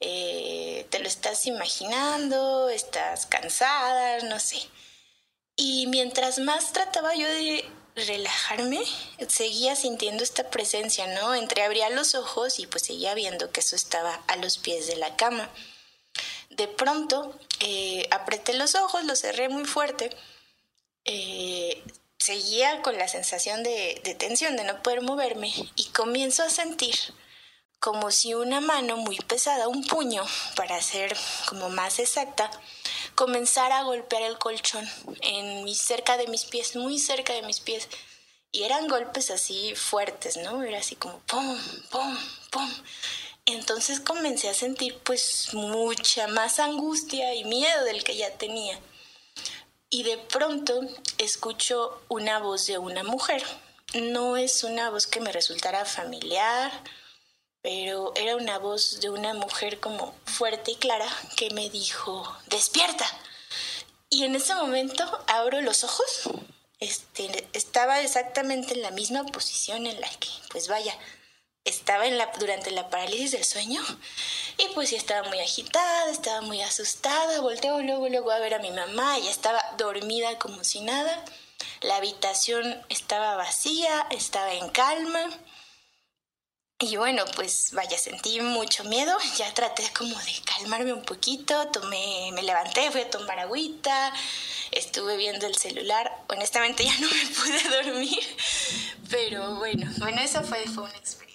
Eh, 0.00 0.86
te 0.90 0.98
lo 0.98 1.08
estás 1.08 1.46
imaginando, 1.46 2.68
estás 2.68 3.26
cansada, 3.26 4.18
no 4.24 4.38
sé. 4.38 4.58
Y 5.56 5.86
mientras 5.86 6.38
más 6.38 6.72
trataba 6.72 7.14
yo 7.14 7.28
de 7.28 7.64
relajarme, 7.94 8.80
seguía 9.28 9.76
sintiendo 9.76 10.24
esta 10.24 10.50
presencia, 10.50 11.06
¿no? 11.06 11.34
Entreabría 11.34 11.88
los 11.90 12.14
ojos 12.14 12.58
y 12.58 12.66
pues 12.66 12.84
seguía 12.84 13.14
viendo 13.14 13.50
que 13.52 13.60
eso 13.60 13.76
estaba 13.76 14.22
a 14.26 14.36
los 14.36 14.58
pies 14.58 14.86
de 14.86 14.96
la 14.96 15.16
cama. 15.16 15.50
De 16.56 16.68
pronto 16.68 17.38
eh, 17.60 18.06
apreté 18.10 18.54
los 18.54 18.74
ojos, 18.74 19.04
los 19.04 19.20
cerré 19.20 19.48
muy 19.48 19.64
fuerte. 19.64 20.10
Eh, 21.04 21.82
seguía 22.18 22.82
con 22.82 22.96
la 22.96 23.08
sensación 23.08 23.62
de, 23.62 24.00
tensión, 24.18 24.56
de 24.56 24.64
no 24.64 24.82
poder 24.82 25.02
moverme 25.02 25.52
y 25.76 25.86
comienzo 25.86 26.42
a 26.42 26.50
sentir 26.50 26.94
como 27.80 28.12
si 28.12 28.34
una 28.34 28.60
mano 28.60 28.96
muy 28.96 29.16
pesada, 29.16 29.66
un 29.66 29.84
puño, 29.84 30.22
para 30.54 30.80
ser 30.80 31.16
como 31.48 31.68
más 31.68 31.98
exacta, 31.98 32.48
comenzara 33.16 33.80
a 33.80 33.82
golpear 33.82 34.22
el 34.22 34.38
colchón 34.38 34.88
en 35.20 35.64
mi, 35.64 35.74
cerca 35.74 36.16
de 36.16 36.28
mis 36.28 36.44
pies, 36.44 36.76
muy 36.76 37.00
cerca 37.00 37.32
de 37.32 37.42
mis 37.42 37.58
pies. 37.58 37.88
Y 38.52 38.62
eran 38.62 38.86
golpes 38.86 39.32
así 39.32 39.74
fuertes, 39.74 40.36
¿no? 40.36 40.62
Era 40.62 40.78
así 40.78 40.94
como 40.94 41.18
pum, 41.20 41.58
pum, 41.90 42.18
pum. 42.50 42.70
Entonces 43.44 44.00
comencé 44.00 44.48
a 44.48 44.54
sentir 44.54 44.98
pues 45.04 45.52
mucha 45.52 46.28
más 46.28 46.60
angustia 46.60 47.34
y 47.34 47.44
miedo 47.44 47.84
del 47.84 48.04
que 48.04 48.16
ya 48.16 48.30
tenía. 48.38 48.78
Y 49.90 50.04
de 50.04 50.16
pronto 50.16 50.80
escucho 51.18 52.00
una 52.08 52.38
voz 52.38 52.66
de 52.66 52.78
una 52.78 53.02
mujer. 53.02 53.42
No 53.94 54.36
es 54.36 54.64
una 54.64 54.90
voz 54.90 55.06
que 55.06 55.20
me 55.20 55.32
resultara 55.32 55.84
familiar, 55.84 56.72
pero 57.62 58.12
era 58.16 58.36
una 58.36 58.58
voz 58.58 59.00
de 59.00 59.10
una 59.10 59.34
mujer 59.34 59.80
como 59.80 60.14
fuerte 60.24 60.72
y 60.72 60.76
clara 60.76 61.08
que 61.36 61.50
me 61.50 61.68
dijo, 61.68 62.24
despierta. 62.46 63.06
Y 64.08 64.24
en 64.24 64.36
ese 64.36 64.54
momento 64.54 65.04
abro 65.26 65.60
los 65.60 65.84
ojos. 65.84 66.30
Este, 66.80 67.46
estaba 67.52 68.00
exactamente 68.00 68.74
en 68.74 68.82
la 68.82 68.90
misma 68.90 69.24
posición 69.24 69.86
en 69.86 70.00
la 70.00 70.10
que, 70.10 70.28
pues 70.50 70.66
vaya, 70.66 70.98
estaba 71.64 72.06
en 72.06 72.18
la, 72.18 72.30
durante 72.38 72.70
la 72.70 72.90
parálisis 72.90 73.32
del 73.32 73.44
sueño 73.44 73.82
y 74.58 74.66
pues 74.74 74.88
sí 74.90 74.96
estaba 74.96 75.28
muy 75.28 75.40
agitada, 75.40 76.10
estaba 76.10 76.40
muy 76.40 76.60
asustada, 76.60 77.40
volteo 77.40 77.80
luego, 77.82 78.08
luego 78.08 78.30
a 78.30 78.38
ver 78.38 78.54
a 78.54 78.58
mi 78.58 78.70
mamá, 78.70 79.18
ella 79.18 79.30
estaba 79.30 79.62
dormida 79.78 80.38
como 80.38 80.64
si 80.64 80.80
nada, 80.80 81.24
la 81.82 81.96
habitación 81.96 82.82
estaba 82.88 83.36
vacía, 83.36 84.06
estaba 84.10 84.52
en 84.54 84.68
calma 84.70 85.30
y 86.82 86.96
bueno, 86.96 87.24
pues 87.36 87.70
vaya, 87.74 87.96
sentí 87.96 88.40
mucho 88.40 88.82
miedo, 88.82 89.16
ya 89.36 89.54
traté 89.54 89.88
como 89.92 90.18
de 90.18 90.32
calmarme 90.44 90.92
un 90.92 91.04
poquito, 91.04 91.68
tomé, 91.68 92.30
me 92.32 92.42
levanté, 92.42 92.90
fui 92.90 93.02
a 93.02 93.10
tomar 93.10 93.38
agüita, 93.38 94.12
estuve 94.72 95.16
viendo 95.16 95.46
el 95.46 95.54
celular, 95.54 96.10
honestamente 96.28 96.84
ya 96.84 96.98
no 96.98 97.06
me 97.08 97.26
pude 97.36 97.84
dormir, 97.84 98.36
pero 99.08 99.54
bueno, 99.56 99.88
bueno, 99.98 100.20
esa 100.22 100.42
fue, 100.42 100.64
fue 100.64 100.82
una 100.82 100.96
experiencia. 100.96 101.31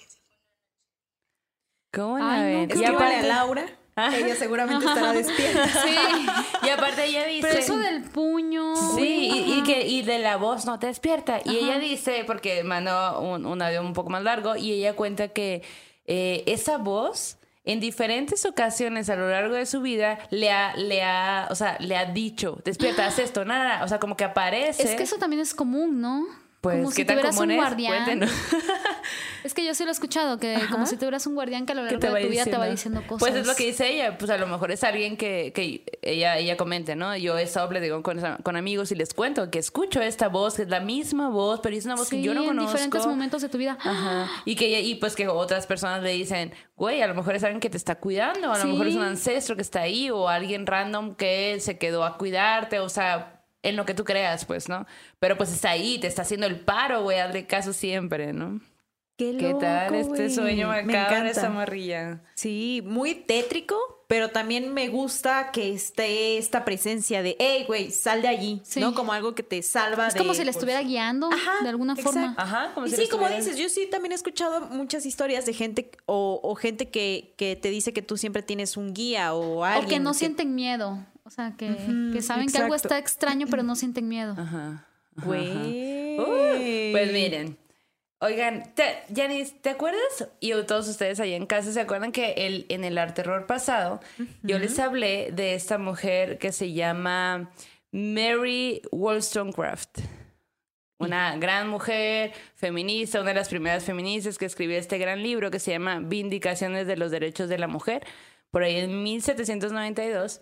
¿Cómo 1.92 2.18
la 2.18 2.42
ven? 2.42 2.70
Y 2.74 2.84
a 2.84 3.22
Laura. 3.22 3.66
Ella 4.14 4.36
seguramente 4.36 4.86
estará 4.86 5.12
despierta. 5.12 5.66
Sí. 5.84 6.26
Y 6.66 6.68
aparte 6.68 7.04
ella 7.04 7.26
dice. 7.26 7.48
Pero 7.48 7.60
eso 7.60 7.78
del 7.78 8.02
puño. 8.02 8.76
Sí, 8.96 9.30
y, 9.46 9.62
que, 9.64 9.86
y 9.86 10.02
de 10.02 10.18
la 10.18 10.36
voz 10.36 10.66
no 10.66 10.78
te 10.78 10.86
despierta. 10.86 11.40
Y 11.44 11.56
ella 11.56 11.78
dice, 11.78 12.24
porque 12.26 12.62
mandó 12.62 13.20
un, 13.20 13.44
un, 13.44 13.60
audio 13.60 13.80
un 13.80 13.92
poco 13.92 14.10
más 14.10 14.22
largo, 14.22 14.56
y 14.56 14.72
ella 14.72 14.94
cuenta 14.94 15.28
que 15.28 15.62
eh, 16.06 16.44
esa 16.46 16.78
voz 16.78 17.38
en 17.64 17.80
diferentes 17.80 18.46
ocasiones 18.46 19.10
a 19.10 19.16
lo 19.16 19.28
largo 19.28 19.54
de 19.54 19.66
su 19.66 19.80
vida 19.80 20.18
le 20.30 20.50
ha, 20.50 20.74
le 20.76 21.02
ha, 21.02 21.48
o 21.50 21.54
sea, 21.54 21.76
le 21.80 21.96
ha 21.96 22.06
dicho, 22.06 22.60
despierta, 22.64 23.06
haz 23.06 23.18
esto, 23.18 23.44
nada. 23.44 23.84
O 23.84 23.88
sea, 23.88 23.98
como 23.98 24.16
que 24.16 24.24
aparece. 24.24 24.84
Es 24.84 24.94
que 24.94 25.02
eso 25.02 25.18
también 25.18 25.42
es 25.42 25.54
común, 25.54 26.00
¿no? 26.00 26.26
Pues, 26.60 26.76
como 26.78 26.88
¿qué 26.90 26.94
si 26.96 27.04
tan 27.04 27.16
tuvieras 27.16 27.34
un 27.36 27.38
común 27.38 27.50
es? 27.52 27.56
guardián. 27.56 28.04
Cuéntenos. 28.04 28.30
Es 29.44 29.54
que 29.54 29.64
yo 29.64 29.72
sí 29.72 29.84
lo 29.84 29.90
he 29.90 29.92
escuchado, 29.92 30.38
que 30.38 30.58
como 30.70 30.84
si 30.84 30.96
tuvieras 30.96 31.26
un 31.26 31.34
guardián 31.34 31.64
que 31.64 31.72
a 31.72 31.74
lo 31.76 31.82
¿Qué 31.86 31.96
largo 31.96 32.14
de 32.16 32.22
tu 32.24 32.28
vida 32.28 32.44
te 32.44 32.56
va 32.58 32.66
diciendo 32.66 33.02
cosas. 33.06 33.20
Pues 33.20 33.34
es 33.36 33.46
lo 33.46 33.54
que 33.54 33.66
dice 33.66 33.88
ella, 33.88 34.18
pues 34.18 34.30
a 34.32 34.36
lo 34.36 34.46
mejor 34.48 34.72
es 34.72 34.82
alguien 34.82 35.16
que, 35.16 35.52
que 35.54 35.84
ella, 36.02 36.36
ella 36.38 36.56
comente, 36.56 36.96
¿no? 36.96 37.16
Yo 37.16 37.38
esa 37.38 37.66
le 37.70 37.80
digo 37.80 38.02
con, 38.02 38.20
con 38.42 38.56
amigos 38.56 38.90
y 38.90 38.96
les 38.96 39.14
cuento 39.14 39.48
que 39.50 39.60
escucho 39.60 40.02
esta 40.02 40.28
voz, 40.28 40.56
que 40.56 40.62
es 40.62 40.68
la 40.68 40.80
misma 40.80 41.28
voz, 41.30 41.60
pero 41.62 41.76
es 41.76 41.84
una 41.86 41.94
voz 41.94 42.10
que 42.10 42.20
yo 42.20 42.34
no 42.34 42.40
en 42.42 42.48
conozco. 42.48 42.72
diferentes 42.72 43.06
momentos 43.06 43.40
de 43.40 43.48
tu 43.48 43.58
vida. 43.58 43.78
Ajá. 43.80 44.28
Y 44.44 44.56
que 44.56 44.66
ella- 44.66 44.80
y 44.80 44.96
pues 44.96 45.14
que 45.14 45.28
otras 45.28 45.66
personas 45.66 46.02
le 46.02 46.10
dicen, 46.10 46.52
güey, 46.76 47.00
a 47.00 47.06
lo 47.06 47.14
mejor 47.14 47.36
es 47.36 47.44
alguien 47.44 47.60
que 47.60 47.70
te 47.70 47.76
está 47.76 47.94
cuidando, 47.94 48.52
a 48.52 48.58
lo 48.58 48.64
Sí. 48.64 48.68
mejor 48.70 48.88
es 48.88 48.96
un 48.96 49.02
ancestro 49.04 49.54
que 49.54 49.62
está 49.62 49.82
ahí, 49.82 50.10
o 50.10 50.28
alguien 50.28 50.66
random 50.66 51.14
que 51.14 51.58
se 51.60 51.78
quedó 51.78 52.04
a 52.04 52.18
cuidarte, 52.18 52.80
o 52.80 52.88
sea, 52.88 53.37
en 53.62 53.76
lo 53.76 53.84
que 53.84 53.94
tú 53.94 54.04
creas, 54.04 54.44
pues, 54.44 54.68
¿no? 54.68 54.86
Pero 55.18 55.36
pues 55.36 55.52
está 55.52 55.70
ahí, 55.70 55.98
te 55.98 56.06
está 56.06 56.22
haciendo 56.22 56.46
el 56.46 56.60
paro, 56.60 57.02
güey, 57.02 57.18
hazle 57.18 57.46
caso 57.46 57.72
siempre, 57.72 58.32
¿no? 58.32 58.60
Qué, 59.16 59.36
¿Qué 59.36 59.52
tal 59.58 59.92
loco, 59.92 60.14
este 60.14 60.30
sueño 60.30 60.68
Me 60.68 60.82
macabro 60.84 61.10
de 61.10 61.16
encanta. 61.22 61.30
esa 61.40 61.50
morrilla? 61.50 62.20
Sí, 62.36 62.82
muy 62.86 63.16
tétrico, 63.16 63.76
pero 64.06 64.28
también 64.30 64.72
me 64.72 64.86
gusta 64.86 65.50
que 65.50 65.72
esté 65.74 66.38
esta 66.38 66.64
presencia 66.64 67.20
de, 67.20 67.34
hey, 67.40 67.64
güey, 67.66 67.90
sal 67.90 68.22
de 68.22 68.28
allí, 68.28 68.60
Sí. 68.64 68.78
¿no? 68.78 68.94
Como 68.94 69.12
algo 69.12 69.34
que 69.34 69.42
te 69.42 69.60
salva 69.62 70.06
Es 70.06 70.14
de... 70.14 70.20
como 70.20 70.34
si 70.34 70.38
le 70.42 70.44
pues, 70.44 70.56
estuviera 70.58 70.82
guiando 70.82 71.28
Ajá, 71.32 71.64
de 71.64 71.68
alguna 71.68 71.94
exacto. 71.94 72.12
forma. 72.12 72.34
Ajá, 72.38 72.70
como 72.74 72.86
y 72.86 72.90
si 72.90 72.96
sí, 72.96 73.08
como 73.08 73.28
dices, 73.28 73.56
yo 73.56 73.68
sí 73.68 73.88
también 73.90 74.12
he 74.12 74.14
escuchado 74.14 74.60
muchas 74.68 75.04
historias 75.04 75.44
de 75.46 75.52
gente 75.52 75.90
o, 76.06 76.38
o 76.40 76.54
gente 76.54 76.88
que, 76.88 77.34
que 77.36 77.56
te 77.56 77.70
dice 77.70 77.92
que 77.92 78.02
tú 78.02 78.16
siempre 78.16 78.42
tienes 78.44 78.76
un 78.76 78.94
guía 78.94 79.34
o 79.34 79.64
alguien. 79.64 79.84
O 79.84 79.88
que 79.88 79.98
no 79.98 80.14
sienten 80.14 80.54
miedo. 80.54 81.04
O 81.28 81.30
sea, 81.30 81.52
que, 81.58 82.22
saben 82.22 82.48
que 82.48 82.56
algo 82.56 82.74
está 82.74 82.96
extraño, 82.96 83.48
pero 83.50 83.62
no 83.62 83.76
sienten 83.76 84.08
miedo. 84.08 84.32
Ajá. 84.32 84.86
ajá, 85.14 85.26
Güey. 85.26 85.52
ajá. 85.52 86.22
Uh, 86.22 86.92
pues 86.92 87.12
miren. 87.12 87.58
Oigan, 88.20 88.72
te, 88.74 88.82
Janice, 89.14 89.54
¿te 89.60 89.68
acuerdas? 89.68 90.30
Y 90.40 90.52
todos 90.62 90.88
ustedes 90.88 91.20
ahí 91.20 91.34
en 91.34 91.44
casa 91.44 91.70
se 91.70 91.82
acuerdan 91.82 92.12
que 92.12 92.32
el, 92.32 92.64
en 92.70 92.82
el 92.82 92.96
arte 92.96 93.22
terror 93.22 93.44
pasado 93.44 94.00
yo 94.42 94.58
les 94.58 94.78
hablé 94.78 95.30
de 95.30 95.54
esta 95.54 95.76
mujer 95.76 96.38
que 96.38 96.50
se 96.50 96.72
llama 96.72 97.50
Mary 97.92 98.80
Wollstonecraft. 98.90 99.98
Una 100.98 101.36
gran 101.36 101.68
mujer 101.68 102.32
feminista, 102.54 103.20
una 103.20 103.28
de 103.28 103.34
las 103.34 103.50
primeras 103.50 103.84
feministas 103.84 104.38
que 104.38 104.46
escribió 104.46 104.78
este 104.78 104.96
gran 104.96 105.22
libro 105.22 105.50
que 105.50 105.58
se 105.58 105.72
llama 105.72 106.00
Vindicaciones 106.00 106.86
de 106.86 106.96
los 106.96 107.10
Derechos 107.10 107.50
de 107.50 107.58
la 107.58 107.68
Mujer, 107.68 108.06
por 108.50 108.62
ahí 108.62 108.76
en 108.76 109.02
1792. 109.02 110.40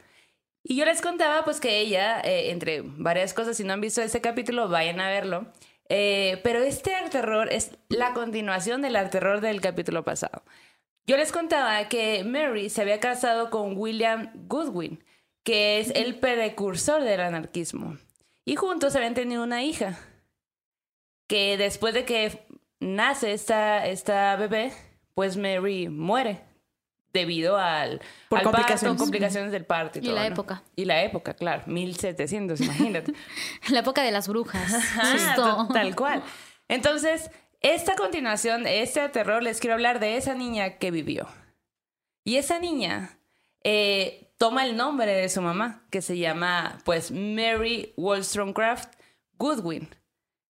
Y 0.68 0.74
yo 0.74 0.84
les 0.84 1.00
contaba 1.00 1.44
pues 1.44 1.60
que 1.60 1.78
ella, 1.78 2.20
eh, 2.22 2.50
entre 2.50 2.82
varias 2.82 3.32
cosas, 3.32 3.56
si 3.56 3.62
no 3.62 3.72
han 3.72 3.80
visto 3.80 4.02
ese 4.02 4.20
capítulo, 4.20 4.68
vayan 4.68 4.98
a 4.98 5.08
verlo. 5.08 5.46
Eh, 5.88 6.40
pero 6.42 6.58
este 6.58 6.92
terror 7.12 7.52
es 7.52 7.78
la 7.88 8.12
continuación 8.14 8.82
del 8.82 8.98
terror 9.10 9.40
del 9.40 9.60
capítulo 9.60 10.02
pasado. 10.02 10.42
Yo 11.06 11.16
les 11.16 11.30
contaba 11.30 11.88
que 11.88 12.24
Mary 12.24 12.68
se 12.68 12.82
había 12.82 12.98
casado 12.98 13.48
con 13.48 13.78
William 13.78 14.32
Goodwin, 14.48 15.04
que 15.44 15.78
es 15.78 15.92
el 15.94 16.18
precursor 16.18 17.04
del 17.04 17.20
anarquismo. 17.20 17.96
Y 18.44 18.56
juntos 18.56 18.96
habían 18.96 19.14
tenido 19.14 19.44
una 19.44 19.62
hija, 19.62 19.96
que 21.28 21.56
después 21.56 21.94
de 21.94 22.04
que 22.04 22.44
nace 22.80 23.32
esta, 23.32 23.86
esta 23.86 24.34
bebé, 24.34 24.72
pues 25.14 25.36
Mary 25.36 25.88
muere 25.88 26.40
debido 27.18 27.56
al, 27.58 28.00
Por 28.28 28.38
al 28.38 28.44
parto, 28.44 28.96
complicaciones. 28.96 29.52
del 29.52 29.64
parto. 29.64 29.98
Y, 29.98 30.02
Y 30.02 30.04
todo, 30.06 30.14
la 30.14 30.22
¿no? 30.22 30.26
época. 30.34 30.62
Y 30.76 30.84
la 30.84 31.02
época, 31.02 31.34
claro, 31.34 31.62
1700, 31.66 32.60
imagínate. 32.60 33.12
La 33.70 33.80
época 33.80 34.02
de 34.02 34.10
las 34.10 34.28
brujas. 34.28 34.70
Justo. 34.94 35.66
to- 35.66 35.72
tal 35.72 35.94
cual. 35.96 36.22
Entonces, 36.68 37.30
esta 37.60 37.96
continuación, 37.96 38.66
este 38.66 39.08
terror, 39.08 39.42
les 39.42 39.60
quiero 39.60 39.74
hablar 39.74 39.98
de 40.00 40.16
esa 40.16 40.34
niña 40.34 40.78
que 40.78 40.90
vivió. 40.90 41.26
Y 42.24 42.36
esa 42.36 42.58
niña 42.58 43.18
eh, 43.64 44.32
toma 44.38 44.64
el 44.64 44.76
nombre 44.76 45.12
de 45.14 45.28
su 45.28 45.40
mamá, 45.42 45.84
que 45.90 46.02
se 46.02 46.18
llama, 46.18 46.78
pues, 46.84 47.10
Mary 47.10 47.94
Wollstonecraft 47.96 48.92
Goodwin. 49.38 49.88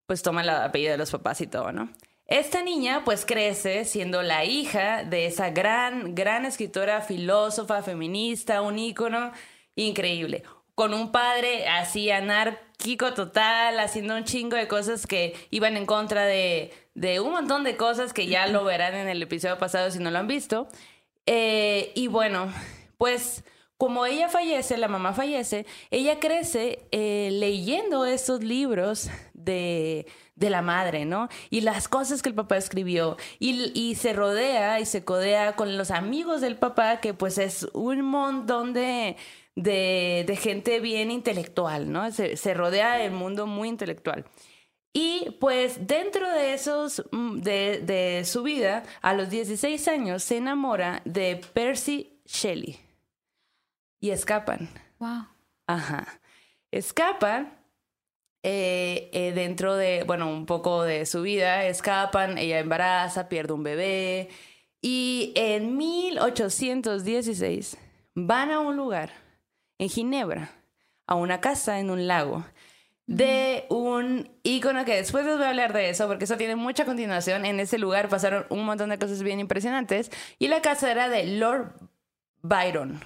Pues 0.05 0.21
toma 0.23 0.41
el 0.41 0.49
apellido 0.49 0.91
de 0.91 0.97
los 0.97 1.11
papás 1.11 1.39
y 1.41 1.47
todo, 1.47 1.71
¿no? 1.71 1.89
Esta 2.31 2.63
niña, 2.63 3.03
pues, 3.03 3.25
crece 3.25 3.83
siendo 3.83 4.21
la 4.21 4.45
hija 4.45 5.03
de 5.03 5.25
esa 5.25 5.49
gran, 5.49 6.15
gran 6.15 6.45
escritora, 6.45 7.01
filósofa, 7.01 7.83
feminista, 7.83 8.61
un 8.61 8.79
ícono 8.79 9.33
increíble. 9.75 10.43
Con 10.73 10.93
un 10.93 11.11
padre 11.11 11.67
así 11.67 12.09
anárquico 12.09 13.13
total, 13.13 13.77
haciendo 13.81 14.15
un 14.15 14.23
chingo 14.23 14.55
de 14.55 14.69
cosas 14.69 15.05
que 15.07 15.35
iban 15.49 15.75
en 15.75 15.85
contra 15.85 16.23
de, 16.23 16.71
de 16.93 17.19
un 17.19 17.33
montón 17.33 17.65
de 17.65 17.75
cosas 17.75 18.13
que 18.13 18.27
ya 18.27 18.47
lo 18.47 18.63
verán 18.63 18.95
en 18.95 19.09
el 19.09 19.21
episodio 19.21 19.57
pasado 19.57 19.91
si 19.91 19.99
no 19.99 20.09
lo 20.09 20.19
han 20.19 20.27
visto. 20.27 20.69
Eh, 21.25 21.91
y 21.95 22.07
bueno, 22.07 22.49
pues 22.97 23.43
como 23.75 24.05
ella 24.05 24.29
fallece, 24.29 24.77
la 24.77 24.87
mamá 24.87 25.11
fallece, 25.13 25.65
ella 25.89 26.19
crece 26.21 26.87
eh, 26.91 27.29
leyendo 27.33 28.05
esos 28.05 28.41
libros 28.41 29.09
de, 29.33 30.05
de, 30.41 30.49
la 30.49 30.61
madre, 30.61 31.05
¿no? 31.05 31.29
Y 31.49 31.61
las 31.61 31.87
cosas 31.87 32.21
que 32.21 32.29
el 32.29 32.35
papá 32.35 32.57
escribió. 32.57 33.17
Y, 33.39 33.71
y, 33.79 33.95
se 33.95 34.13
rodea 34.13 34.79
y 34.79 34.85
se 34.85 35.03
codea 35.03 35.55
con 35.55 35.77
los 35.77 35.91
amigos 35.91 36.41
del 36.41 36.57
papá, 36.57 36.99
que 36.99 37.13
pues 37.13 37.37
es 37.37 37.67
un 37.73 38.01
montón 38.01 38.73
de, 38.73 39.15
de, 39.55 40.25
de 40.27 40.35
gente 40.35 40.79
bien 40.79 41.11
intelectual, 41.11 41.91
¿no? 41.91 42.11
Se, 42.11 42.35
se 42.37 42.53
rodea 42.53 43.03
el 43.03 43.11
mundo 43.11 43.47
muy 43.47 43.69
intelectual. 43.69 44.25
Y 44.93 45.37
pues 45.39 45.87
dentro 45.87 46.29
de 46.29 46.53
esos, 46.53 47.03
mm, 47.11 47.39
de, 47.39 47.79
de, 47.79 48.25
su 48.25 48.43
vida, 48.43 48.83
a 49.01 49.13
los 49.13 49.29
16 49.29 49.87
años 49.87 50.23
se 50.23 50.37
enamora 50.37 51.01
de 51.05 51.39
Percy 51.53 52.19
Shelley 52.25 52.77
y 54.01 54.09
escapan. 54.09 54.69
Wow. 54.99 55.27
Ajá. 55.67 56.19
Escapan 56.71 57.60
eh, 58.43 59.09
eh, 59.13 59.31
dentro 59.33 59.75
de, 59.75 60.03
bueno, 60.05 60.29
un 60.29 60.45
poco 60.45 60.83
de 60.83 61.05
su 61.05 61.21
vida, 61.21 61.65
escapan, 61.65 62.37
ella 62.37 62.59
embaraza, 62.59 63.29
pierde 63.29 63.53
un 63.53 63.63
bebé. 63.63 64.29
Y 64.81 65.33
en 65.35 65.77
1816 65.77 67.77
van 68.15 68.51
a 68.51 68.59
un 68.59 68.77
lugar 68.77 69.11
en 69.77 69.89
Ginebra, 69.89 70.51
a 71.07 71.15
una 71.15 71.41
casa 71.41 71.79
en 71.79 71.91
un 71.91 72.07
lago 72.07 72.45
de 73.07 73.65
un 73.69 74.29
ícono 74.43 74.85
que 74.85 74.95
después 74.95 75.25
les 75.25 75.35
voy 75.35 75.45
a 75.45 75.49
hablar 75.49 75.73
de 75.73 75.89
eso 75.89 76.07
porque 76.07 76.23
eso 76.23 76.37
tiene 76.37 76.55
mucha 76.55 76.85
continuación. 76.85 77.45
En 77.45 77.59
ese 77.59 77.77
lugar 77.77 78.09
pasaron 78.09 78.45
un 78.49 78.65
montón 78.65 78.89
de 78.89 78.97
cosas 78.97 79.21
bien 79.21 79.39
impresionantes. 79.39 80.09
Y 80.39 80.47
la 80.47 80.61
casa 80.61 80.91
era 80.91 81.09
de 81.09 81.25
Lord 81.25 81.73
Byron, 82.41 83.03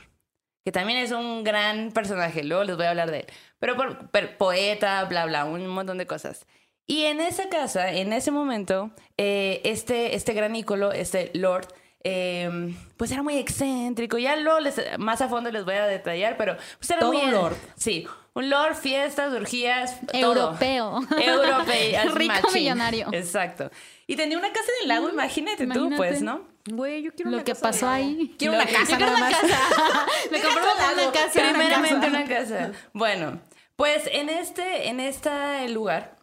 que 0.64 0.72
también 0.72 0.99
es 0.99 1.12
un 1.12 1.44
gran 1.44 1.91
personaje, 1.91 2.44
luego 2.44 2.64
les 2.64 2.76
voy 2.76 2.86
a 2.86 2.91
hablar 2.91 3.12
de 3.12 3.22
él, 3.22 3.26
pero, 3.60 3.76
por, 3.76 4.38
poeta, 4.38 5.03
bla, 5.06 5.26
bla, 5.26 5.45
un 5.45 5.68
montón 5.68 5.98
de 5.98 6.07
cosas. 6.07 6.45
Y 6.88 7.06
en 7.06 7.19
esa 7.19 7.49
casa, 7.49 7.91
en 7.91 8.14
ese 8.14 8.32
momento, 8.32 8.91
eh, 9.18 9.61
este, 9.64 10.15
este 10.15 10.34
gran 10.34 10.56
ícono, 10.56 10.91
este 10.91 11.32
Lord, 11.34 11.68
eh, 12.03 12.76
pues 12.98 13.11
era 13.11 13.23
muy 13.23 13.38
excéntrico. 13.38 14.19
Ya 14.19 14.36
luego 14.36 14.60
les, 14.60 14.80
más 14.99 15.22
a 15.22 15.27
fondo 15.27 15.52
les 15.52 15.65
voy 15.65 15.73
a 15.73 15.88
detallar, 15.88 16.38
pero 16.38 16.56
pues 16.77 16.90
era 16.91 16.99
Todo 16.99 17.14
muy... 17.14 17.23
un 17.23 17.32
lord. 17.32 17.56
Sí, 17.76 18.07
un 18.36 18.49
lord, 18.52 18.76
fiestas, 18.76 19.34
orgías, 19.34 19.98
Europeo. 20.14 21.02
todo. 21.10 21.19
Europeo. 21.19 22.02
Rico 22.14 22.34
machín. 22.34 22.61
millonario. 22.61 23.07
Exacto. 23.11 23.72
Y 24.07 24.15
tenía 24.15 24.38
una 24.38 24.52
casa 24.53 24.68
en 24.77 24.84
el 24.84 24.88
lago, 24.90 25.10
imagínate, 25.10 25.64
imagínate. 25.64 25.95
tú, 25.95 25.98
pues, 25.98 26.22
¿no? 26.22 26.48
Güey, 26.69 27.02
yo 27.02 27.11
quiero 27.14 27.32
Lo 27.32 27.38
una 27.38 27.44
que 27.44 27.53
casa 27.53 27.61
pasó 27.61 27.88
ahí. 27.88 28.36
Quiero 28.38 28.53
una 28.56 28.65
casa 28.65 28.91
yo 28.91 28.98
quiero 28.98 29.11
nada 29.11 29.27
una 29.27 29.30
más. 29.32 30.32
Me 30.32 30.40
lago. 30.40 31.03
una 31.03 31.11
casa. 31.11 31.32
Primeramente 31.34 32.07
una 32.07 32.07
una 32.07 32.26
casa. 32.26 32.72
Bueno, 32.94 33.40
pues 33.76 34.07
en 34.11 34.30
este, 34.30 34.88
en 34.90 34.99
este 34.99 35.68
lugar, 35.69 36.18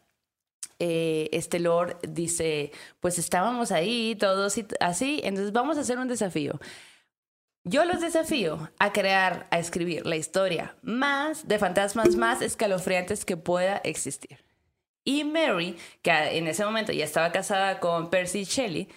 eh, 0.78 1.28
este 1.32 1.60
Lord 1.60 1.98
dice, 2.08 2.72
pues 3.00 3.18
estábamos 3.18 3.72
ahí 3.72 4.16
todos 4.16 4.58
y 4.58 4.66
así, 4.80 5.20
entonces 5.22 5.52
vamos 5.52 5.76
a 5.76 5.80
hacer 5.80 5.98
un 5.98 6.08
desafío. 6.08 6.58
Yo 7.64 7.84
los 7.84 8.00
desafío 8.00 8.70
a 8.80 8.92
crear, 8.92 9.46
a 9.50 9.58
escribir 9.60 10.04
la 10.06 10.16
historia 10.16 10.74
más 10.82 11.46
de 11.46 11.60
fantasmas 11.60 12.16
más 12.16 12.42
escalofriantes 12.42 13.24
que 13.24 13.36
pueda 13.36 13.76
existir. 13.84 14.44
Y 15.04 15.24
Mary, 15.24 15.76
que 16.02 16.10
en 16.10 16.46
ese 16.46 16.64
momento 16.64 16.92
ya 16.92 17.04
estaba 17.04 17.32
casada 17.32 17.80
con 17.80 18.10
Percy 18.10 18.44
Shelley, 18.44 18.88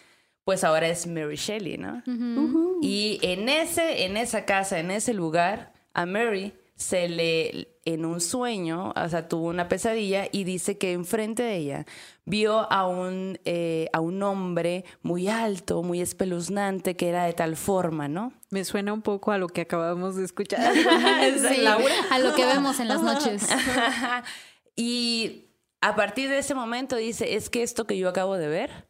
pues 0.44 0.64
ahora 0.64 0.88
es 0.88 1.07
Mary 1.07 1.36
Shelley, 1.36 1.77
¿no? 1.77 2.03
Y 2.82 3.19
en, 3.23 3.49
ese, 3.49 4.06
en 4.06 4.15
esa 4.15 4.45
casa, 4.45 4.80
en 4.80 4.91
ese 4.91 5.14
lugar, 5.14 5.73
a 5.94 6.06
Mary 6.06 6.53
se 6.76 7.07
le, 7.07 7.69
en 7.86 8.06
un 8.06 8.19
sueño, 8.19 8.94
o 8.95 9.10
sea, 9.10 9.27
tuvo 9.27 9.48
una 9.48 9.68
pesadilla 9.68 10.27
y 10.32 10.44
dice 10.44 10.77
que 10.77 10.91
enfrente 10.91 11.41
de 11.41 11.56
ella 11.56 11.86
vio 12.26 12.72
a 12.72 12.86
un, 12.86 13.40
eh, 13.45 13.88
a 13.94 14.02
un 14.02 14.22
hombre 14.22 14.84
muy 15.02 15.30
alto, 15.30 15.84
muy 15.84 16.02
espeluznante, 16.02 16.95
que 16.95 17.10
era 17.10 17.26
de 17.26 17.34
tal 17.34 17.56
forma, 17.56 18.07
¿no? 18.07 18.34
Me 18.49 18.65
suena 18.65 18.94
un 18.94 19.02
poco 19.02 19.32
a 19.32 19.38
lo 19.38 19.48
que 19.48 19.61
acabamos 19.61 20.15
de 20.15 20.26
escuchar. 20.26 20.60
Sí, 20.76 21.65
a 21.65 22.19
lo 22.19 22.36
que 22.36 22.45
vemos 22.45 22.80
en 22.80 22.88
las 22.88 23.02
noches. 23.03 23.48
y 24.76 25.44
a 25.85 25.95
partir 25.95 26.31
de 26.31 26.39
ese 26.39 26.55
momento 26.55 26.95
dice, 26.95 27.35
es 27.35 27.51
que 27.51 27.61
esto 27.61 27.85
que 27.85 27.95
yo 27.95 28.09
acabo 28.09 28.37
de 28.37 28.47
ver 28.47 28.87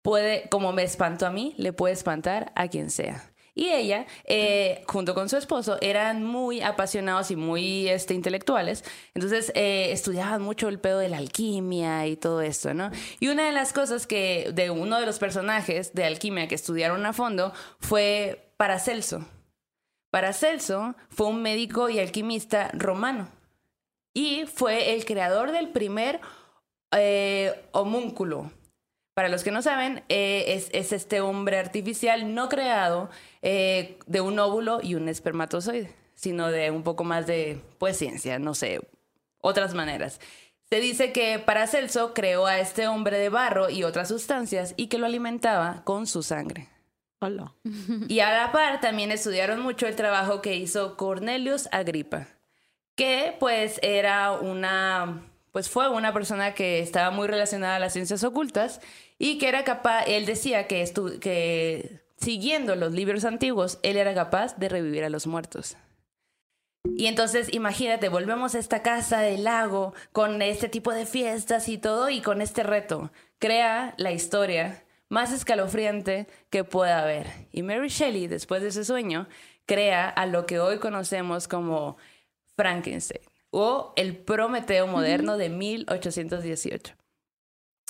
puede, 0.00 0.48
como 0.48 0.72
me 0.72 0.84
espantó 0.84 1.26
a 1.26 1.32
mí, 1.32 1.56
le 1.58 1.72
puede 1.72 1.92
espantar 1.92 2.52
a 2.54 2.68
quien 2.68 2.90
sea. 2.90 3.32
Y 3.52 3.70
ella, 3.70 4.06
eh, 4.26 4.84
junto 4.86 5.12
con 5.12 5.28
su 5.28 5.36
esposo, 5.36 5.76
eran 5.80 6.22
muy 6.22 6.60
apasionados 6.60 7.32
y 7.32 7.36
muy 7.36 7.88
este, 7.88 8.14
intelectuales. 8.14 8.84
Entonces, 9.12 9.50
eh, 9.56 9.90
estudiaban 9.90 10.40
mucho 10.40 10.68
el 10.68 10.78
pedo 10.78 11.00
de 11.00 11.08
la 11.08 11.16
alquimia 11.16 12.06
y 12.06 12.16
todo 12.16 12.42
esto, 12.42 12.74
¿no? 12.74 12.92
Y 13.18 13.26
una 13.26 13.46
de 13.46 13.52
las 13.52 13.72
cosas 13.72 14.06
que, 14.06 14.52
de 14.54 14.70
uno 14.70 15.00
de 15.00 15.06
los 15.06 15.18
personajes 15.18 15.94
de 15.94 16.04
alquimia 16.04 16.46
que 16.46 16.54
estudiaron 16.54 17.04
a 17.06 17.12
fondo 17.12 17.52
fue 17.80 18.52
Paracelso. 18.56 19.26
Paracelso 20.12 20.94
fue 21.08 21.26
un 21.26 21.42
médico 21.42 21.90
y 21.90 21.98
alquimista 21.98 22.70
romano 22.72 23.39
y 24.12 24.46
fue 24.46 24.94
el 24.94 25.04
creador 25.04 25.52
del 25.52 25.68
primer 25.68 26.20
eh, 26.92 27.54
homúnculo. 27.72 28.50
Para 29.14 29.28
los 29.28 29.44
que 29.44 29.50
no 29.50 29.60
saben, 29.60 30.02
eh, 30.08 30.44
es, 30.48 30.70
es, 30.72 30.92
este 30.92 31.20
hombre 31.20 31.58
artificial 31.58 32.34
no 32.34 32.48
creado 32.48 33.10
eh, 33.42 33.98
de 34.06 34.20
un 34.20 34.38
óvulo 34.38 34.80
y 34.82 34.94
un 34.94 35.08
espermatozoide, 35.08 35.94
sino 36.14 36.50
de 36.50 36.70
un 36.70 36.82
poco 36.82 37.04
más 37.04 37.26
de, 37.26 37.60
pues, 37.78 37.98
ciencia, 37.98 38.38
no 38.38 38.54
sé, 38.54 38.80
otras 39.40 39.74
maneras. 39.74 40.20
Se 40.70 40.80
dice 40.80 41.12
que 41.12 41.40
Paracelso 41.40 42.14
creó 42.14 42.46
a 42.46 42.60
este 42.60 42.86
hombre 42.86 43.18
de 43.18 43.28
barro 43.28 43.70
y 43.70 43.82
otras 43.82 44.08
sustancias 44.08 44.74
y 44.76 44.86
que 44.86 44.98
lo 44.98 45.06
alimentaba 45.06 45.82
con 45.84 46.06
su 46.06 46.22
sangre. 46.22 46.68
Hola. 47.18 47.52
Y 48.08 48.20
a 48.20 48.32
la 48.32 48.52
par 48.52 48.80
también 48.80 49.10
estudiaron 49.10 49.60
mucho 49.60 49.86
el 49.86 49.96
trabajo 49.96 50.40
que 50.40 50.54
hizo 50.56 50.96
Cornelius 50.96 51.68
Agripa, 51.72 52.28
que 53.00 53.34
pues 53.40 53.80
era 53.80 54.32
una, 54.32 55.22
pues 55.52 55.70
fue 55.70 55.88
una 55.88 56.12
persona 56.12 56.52
que 56.52 56.80
estaba 56.80 57.10
muy 57.10 57.28
relacionada 57.28 57.76
a 57.76 57.78
las 57.78 57.94
ciencias 57.94 58.22
ocultas 58.24 58.82
y 59.18 59.38
que 59.38 59.48
era 59.48 59.64
capaz, 59.64 60.02
él 60.02 60.26
decía 60.26 60.66
que, 60.66 60.82
estu 60.82 61.18
que 61.18 62.02
siguiendo 62.18 62.76
los 62.76 62.92
libros 62.92 63.24
antiguos, 63.24 63.78
él 63.82 63.96
era 63.96 64.12
capaz 64.12 64.58
de 64.58 64.68
revivir 64.68 65.02
a 65.02 65.08
los 65.08 65.26
muertos. 65.26 65.78
Y 66.84 67.06
entonces, 67.06 67.50
imagínate, 67.54 68.10
volvemos 68.10 68.54
a 68.54 68.58
esta 68.58 68.82
casa 68.82 69.20
del 69.20 69.44
lago 69.44 69.94
con 70.12 70.42
este 70.42 70.68
tipo 70.68 70.92
de 70.92 71.06
fiestas 71.06 71.70
y 71.70 71.78
todo 71.78 72.10
y 72.10 72.20
con 72.20 72.42
este 72.42 72.64
reto. 72.64 73.10
Crea 73.38 73.94
la 73.96 74.12
historia 74.12 74.84
más 75.08 75.32
escalofriante 75.32 76.26
que 76.50 76.64
pueda 76.64 77.00
haber. 77.00 77.28
Y 77.50 77.62
Mary 77.62 77.88
Shelley, 77.88 78.26
después 78.26 78.60
de 78.60 78.68
ese 78.68 78.84
sueño, 78.84 79.26
crea 79.64 80.06
a 80.06 80.26
lo 80.26 80.44
que 80.44 80.60
hoy 80.60 80.78
conocemos 80.80 81.48
como 81.48 81.96
Frankenstein 82.60 83.22
o 83.50 83.94
el 83.96 84.18
Prometeo 84.18 84.86
moderno 84.86 85.38
de 85.38 85.48
1818. 85.48 86.94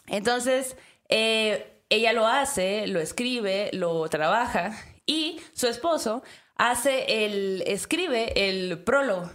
Entonces, 0.07 0.77
eh, 1.09 1.83
ella 1.89 2.13
lo 2.13 2.29
hace, 2.29 2.87
lo 2.87 3.01
escribe, 3.01 3.71
lo 3.73 4.09
trabaja 4.09 4.73
y 5.07 5.41
su 5.55 5.67
esposo 5.67 6.23
hace 6.55 7.25
el, 7.25 7.65
escribe 7.67 8.49
el 8.49 8.79
prólogo. 8.79 9.29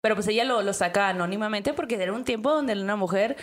Pero 0.00 0.16
pues 0.16 0.26
ella 0.26 0.44
lo, 0.44 0.62
lo 0.62 0.72
saca 0.72 1.08
anónimamente 1.08 1.72
porque 1.72 2.02
era 2.02 2.12
un 2.12 2.24
tiempo 2.24 2.50
donde 2.50 2.72
una 2.72 2.96
mujer 2.96 3.36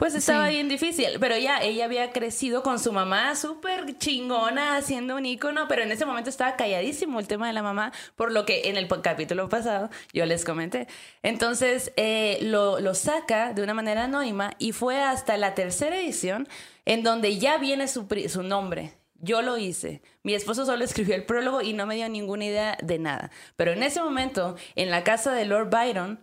pues 0.00 0.14
estaba 0.14 0.46
sí. 0.46 0.54
bien 0.54 0.68
difícil, 0.70 1.18
pero 1.20 1.36
ya 1.36 1.58
ella 1.58 1.84
había 1.84 2.10
crecido 2.10 2.62
con 2.62 2.78
su 2.78 2.90
mamá 2.90 3.36
súper 3.36 3.98
chingona 3.98 4.76
haciendo 4.76 5.14
un 5.14 5.26
icono, 5.26 5.68
pero 5.68 5.82
en 5.82 5.92
ese 5.92 6.06
momento 6.06 6.30
estaba 6.30 6.56
calladísimo 6.56 7.20
el 7.20 7.26
tema 7.26 7.46
de 7.46 7.52
la 7.52 7.62
mamá, 7.62 7.92
por 8.16 8.32
lo 8.32 8.46
que 8.46 8.70
en 8.70 8.78
el 8.78 8.88
capítulo 8.88 9.50
pasado 9.50 9.90
yo 10.14 10.24
les 10.24 10.46
comenté. 10.46 10.88
Entonces 11.22 11.92
eh, 11.96 12.38
lo, 12.40 12.80
lo, 12.80 12.94
saca 12.94 13.52
de 13.52 13.62
una 13.62 13.74
manera 13.74 14.04
anónima 14.04 14.54
y 14.58 14.72
fue 14.72 15.02
hasta 15.02 15.36
la 15.36 15.54
tercera 15.54 15.98
edición 15.98 16.48
en 16.86 17.02
donde 17.02 17.36
ya 17.36 17.58
viene 17.58 17.86
su, 17.86 18.06
su 18.30 18.42
nombre. 18.42 18.94
Yo 19.22 19.42
lo 19.42 19.58
hice. 19.58 20.00
Mi 20.22 20.32
esposo 20.32 20.64
solo 20.64 20.82
escribió 20.82 21.14
el 21.14 21.26
prólogo 21.26 21.60
y 21.60 21.74
no 21.74 21.84
me 21.84 21.96
dio 21.96 22.08
ninguna 22.08 22.46
idea 22.46 22.78
de 22.82 22.98
nada. 22.98 23.30
Pero 23.56 23.72
en 23.72 23.82
ese 23.82 24.02
momento, 24.02 24.56
en 24.76 24.90
la 24.90 25.04
casa 25.04 25.32
de 25.32 25.44
Lord 25.44 25.68
Byron, 25.68 26.20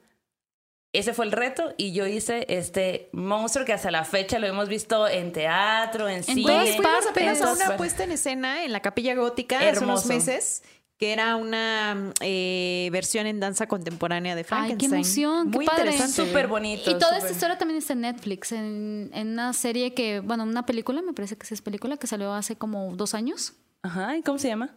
ese 1.00 1.14
fue 1.14 1.26
el 1.26 1.32
reto 1.32 1.74
y 1.78 1.94
yo 1.94 2.08
hice 2.08 2.46
este 2.50 3.10
monstruo 3.12 3.66
que 3.66 3.74
hasta 3.74 3.92
la 3.92 4.04
fecha 4.04 4.40
lo 4.40 4.48
hemos 4.48 4.68
visto 4.68 5.08
en 5.08 5.32
teatro, 5.32 6.10
en, 6.10 6.18
en 6.18 6.24
cine. 6.24 6.74
Fuimos 6.76 7.08
apenas 7.10 7.42
a 7.42 7.54
una 7.54 7.78
puesta 7.78 8.04
en 8.04 8.12
escena 8.12 8.64
en 8.64 8.72
la 8.72 8.82
Capilla 8.82 9.16
Gótica 9.16 9.64
Hermoso. 9.64 9.70
hace 9.78 9.86
unos 9.86 10.06
meses 10.08 10.64
que 10.98 11.14
era 11.14 11.36
una 11.36 12.12
eh, 12.22 12.90
versión 12.92 13.28
en 13.28 13.40
danza 13.40 13.68
contemporánea 13.68 14.36
de 14.36 14.44
Frankenstein. 14.44 14.82
Ay, 14.82 14.90
qué 14.90 14.96
emoción, 14.96 15.50
Muy 15.52 15.66
qué 15.66 15.72
padre. 15.72 15.92
interesante. 15.92 16.26
Súper 16.26 16.48
bonito. 16.48 16.90
Y 16.90 16.94
toda 16.96 17.06
super... 17.06 17.18
esta 17.18 17.32
historia 17.32 17.58
también 17.60 17.78
está 17.78 17.94
en 17.94 18.02
Netflix, 18.02 18.52
en, 18.52 19.12
en, 19.14 19.28
una 19.34 19.54
serie 19.54 19.94
que, 19.94 20.22
bueno, 20.22 20.44
una 20.44 20.66
película, 20.66 21.04
me 21.04 21.14
parece 21.14 21.38
que 21.38 21.54
es 21.54 21.62
película, 21.62 21.98
que 21.98 22.08
salió 22.08 22.34
hace 22.34 22.56
como 22.56 22.96
dos 22.96 23.14
años. 23.14 23.54
Ajá, 23.84 24.18
¿y 24.18 24.24
cómo 24.24 24.40
se 24.40 24.48
llama? 24.48 24.76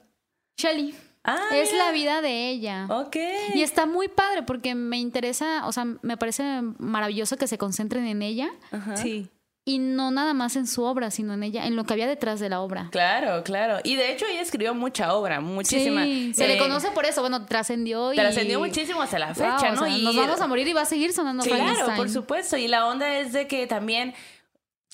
Shelly. 0.58 0.94
Ah, 1.24 1.48
es 1.52 1.72
mira. 1.72 1.84
la 1.86 1.92
vida 1.92 2.20
de 2.22 2.48
ella. 2.48 2.86
Ok. 2.88 3.16
Y 3.54 3.62
está 3.62 3.84
muy 3.86 4.08
padre 4.08 4.42
porque 4.42 4.74
me 4.74 4.98
interesa, 4.98 5.66
o 5.66 5.72
sea, 5.72 5.84
me 5.84 6.16
parece 6.16 6.62
maravilloso 6.78 7.36
que 7.36 7.46
se 7.46 7.58
concentren 7.58 8.06
en 8.06 8.22
ella 8.22 8.50
Sí. 8.96 9.28
y 9.66 9.78
no 9.78 10.10
nada 10.10 10.32
más 10.32 10.56
en 10.56 10.66
su 10.66 10.82
obra, 10.82 11.10
sino 11.10 11.34
en 11.34 11.42
ella, 11.42 11.66
en 11.66 11.76
lo 11.76 11.84
que 11.84 11.92
había 11.92 12.06
detrás 12.06 12.40
de 12.40 12.48
la 12.48 12.60
obra. 12.60 12.88
Claro, 12.90 13.44
claro. 13.44 13.78
Y 13.84 13.96
de 13.96 14.12
hecho 14.12 14.24
ella 14.26 14.40
escribió 14.40 14.74
mucha 14.74 15.14
obra, 15.14 15.40
muchísima. 15.40 16.04
Sí, 16.04 16.32
se 16.34 16.48
le 16.48 16.54
Eh, 16.54 16.58
conoce 16.58 16.90
por 16.92 17.04
eso, 17.04 17.20
bueno, 17.20 17.44
trascendió 17.44 18.12
y... 18.14 18.16
Trascendió 18.16 18.58
muchísimo 18.58 19.02
hasta 19.02 19.18
la 19.18 19.34
fecha, 19.34 19.58
Wow, 19.58 19.68
o 19.68 19.74
¿no? 19.74 19.84
sea, 19.84 19.88
y 19.98 20.02
nos 20.02 20.16
vamos 20.16 20.40
a 20.40 20.46
morir 20.46 20.66
y 20.66 20.72
va 20.72 20.82
a 20.82 20.86
seguir 20.86 21.12
sonando 21.12 21.44
Claro, 21.44 21.58
Frankenstein. 21.62 21.96
por 21.98 22.08
supuesto. 22.08 22.56
Y 22.56 22.66
la 22.66 22.86
onda 22.86 23.18
es 23.18 23.32
de 23.34 23.46
que 23.46 23.66
también. 23.66 24.14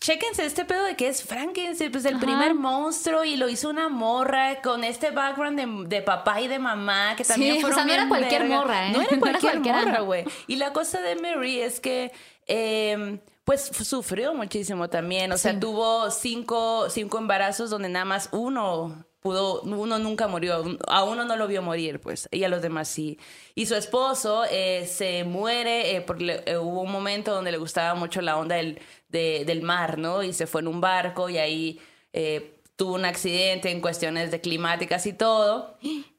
Chéquense 0.00 0.44
este 0.44 0.64
pedo 0.66 0.84
de 0.84 0.94
que 0.94 1.08
es 1.08 1.22
Frankenstein, 1.24 1.90
pues 1.90 2.04
el 2.04 2.16
Ajá. 2.16 2.24
primer 2.24 2.54
monstruo 2.54 3.24
y 3.24 3.36
lo 3.36 3.48
hizo 3.48 3.70
una 3.70 3.88
morra 3.88 4.60
con 4.62 4.84
este 4.84 5.10
background 5.10 5.58
de, 5.58 5.96
de 5.96 6.02
papá 6.02 6.40
y 6.40 6.48
de 6.48 6.58
mamá 6.58 7.14
que 7.16 7.24
Sí, 7.24 7.32
también 7.32 7.56
o 7.56 7.60
fueron 7.60 7.76
sea, 7.78 7.84
no 7.86 7.92
era 7.94 8.08
cualquier 8.08 8.42
verga. 8.42 8.56
morra, 8.58 8.86
¿eh? 8.88 8.92
No 8.92 9.00
era 9.00 9.16
No 9.16 9.26
era 9.26 9.38
cualquier 9.40 9.60
morra, 9.84 10.00
güey. 10.00 10.24
Y 10.46 10.56
la 10.56 10.72
cosa 10.72 11.00
de 11.00 11.16
Mary 11.16 11.60
es 11.60 11.80
que 11.80 12.12
eh, 12.46 13.18
pues 13.44 13.62
sufrió 13.64 14.34
muchísimo 14.34 14.88
también. 14.90 15.32
O 15.32 15.38
sea, 15.38 15.54
Sí. 15.54 15.60
tuvo 15.60 16.10
cinco, 16.10 16.90
cinco 16.90 17.16
embarazos 17.18 17.70
donde 17.70 17.88
nada 17.88 18.04
más 18.04 18.28
uno 18.32 19.06
pudo, 19.26 19.62
uno 19.62 19.98
nunca 19.98 20.28
murió, 20.28 20.62
a 20.86 21.02
uno 21.02 21.24
no 21.24 21.34
lo 21.36 21.48
vio 21.48 21.60
morir, 21.62 21.98
pues, 22.00 22.28
y 22.30 22.44
a 22.44 22.48
los 22.48 22.62
demás 22.62 22.86
sí. 22.88 23.18
Y 23.56 23.66
su 23.66 23.74
esposo 23.74 24.44
eh, 24.50 24.86
se 24.86 25.24
muere 25.24 25.96
eh, 25.96 26.00
porque 26.00 26.42
eh, 26.46 26.56
hubo 26.58 26.82
un 26.82 26.92
momento 26.92 27.32
donde 27.34 27.50
le 27.50 27.58
gustaba 27.58 27.94
mucho 27.94 28.20
la 28.20 28.36
onda 28.36 28.54
del, 28.56 28.78
de- 29.08 29.44
del 29.44 29.62
mar, 29.62 29.98
¿no? 29.98 30.22
Y 30.22 30.32
se 30.32 30.46
fue 30.46 30.60
en 30.60 30.68
un 30.68 30.80
barco 30.80 31.28
y 31.28 31.38
ahí 31.38 31.80
eh, 32.12 32.60
tuvo 32.76 32.94
un 32.94 33.04
accidente 33.04 33.70
en 33.70 33.80
cuestiones 33.80 34.30
de 34.30 34.40
climáticas 34.40 35.06
y 35.06 35.12
todo. 35.12 35.76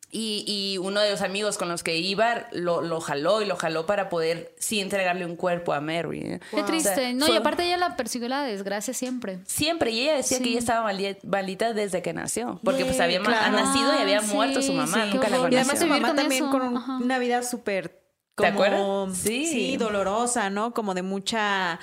Y, 0.09 0.45
y 0.47 0.77
uno 0.77 1.01
de 1.01 1.11
los 1.11 1.21
amigos 1.21 1.57
con 1.57 1.67
los 1.67 1.83
que 1.83 1.97
iba 1.97 2.47
lo, 2.53 2.81
lo 2.81 3.01
jaló 3.01 3.41
y 3.41 3.45
lo 3.45 3.57
jaló 3.57 3.85
para 3.85 4.07
poder 4.07 4.55
sí 4.57 4.79
entregarle 4.79 5.25
un 5.25 5.35
cuerpo 5.35 5.73
a 5.73 5.81
Mary. 5.81 6.19
¿eh? 6.21 6.39
Qué 6.49 6.63
triste. 6.63 6.91
O 6.91 6.95
sea, 6.95 7.11
no, 7.13 7.25
fue- 7.25 7.35
y 7.35 7.37
aparte 7.37 7.65
ella 7.65 7.75
la 7.75 7.97
persiguió 7.97 8.29
la 8.29 8.43
desgracia 8.43 8.93
siempre. 8.93 9.39
Siempre, 9.45 9.91
y 9.91 9.99
ella 10.01 10.15
decía 10.15 10.39
que 10.39 10.47
ella 10.49 10.59
estaba 10.59 10.89
mali- 10.89 11.17
malita 11.23 11.73
desde 11.73 12.01
que 12.01 12.13
nació, 12.13 12.61
porque 12.63 12.85
pues 12.85 13.01
había 13.01 13.19
ma- 13.19 13.25
claro. 13.25 13.57
ha 13.57 13.61
nacido 13.63 13.93
y 13.95 14.01
había 14.01 14.21
muerto 14.21 14.61
su 14.61 14.71
mamá, 14.71 15.03
sí, 15.03 15.09
nunca 15.13 15.27
la 15.27 15.39
horror. 15.39 15.51
Y 15.51 15.55
además 15.57 15.79
conoció. 15.79 15.87
su 15.87 15.93
mamá 16.01 16.07
con 16.07 16.15
también 16.17 16.43
eso. 16.43 16.51
con 16.51 16.77
Ajá. 16.77 16.97
una 17.03 17.19
vida 17.19 17.43
súper 17.43 17.89
¿Te 17.89 17.99
como 18.35 18.47
acuerdas? 18.49 19.17
Sí. 19.17 19.45
sí, 19.45 19.75
dolorosa, 19.77 20.49
¿no? 20.49 20.73
Como 20.73 20.93
de 20.93 21.01
mucha 21.01 21.79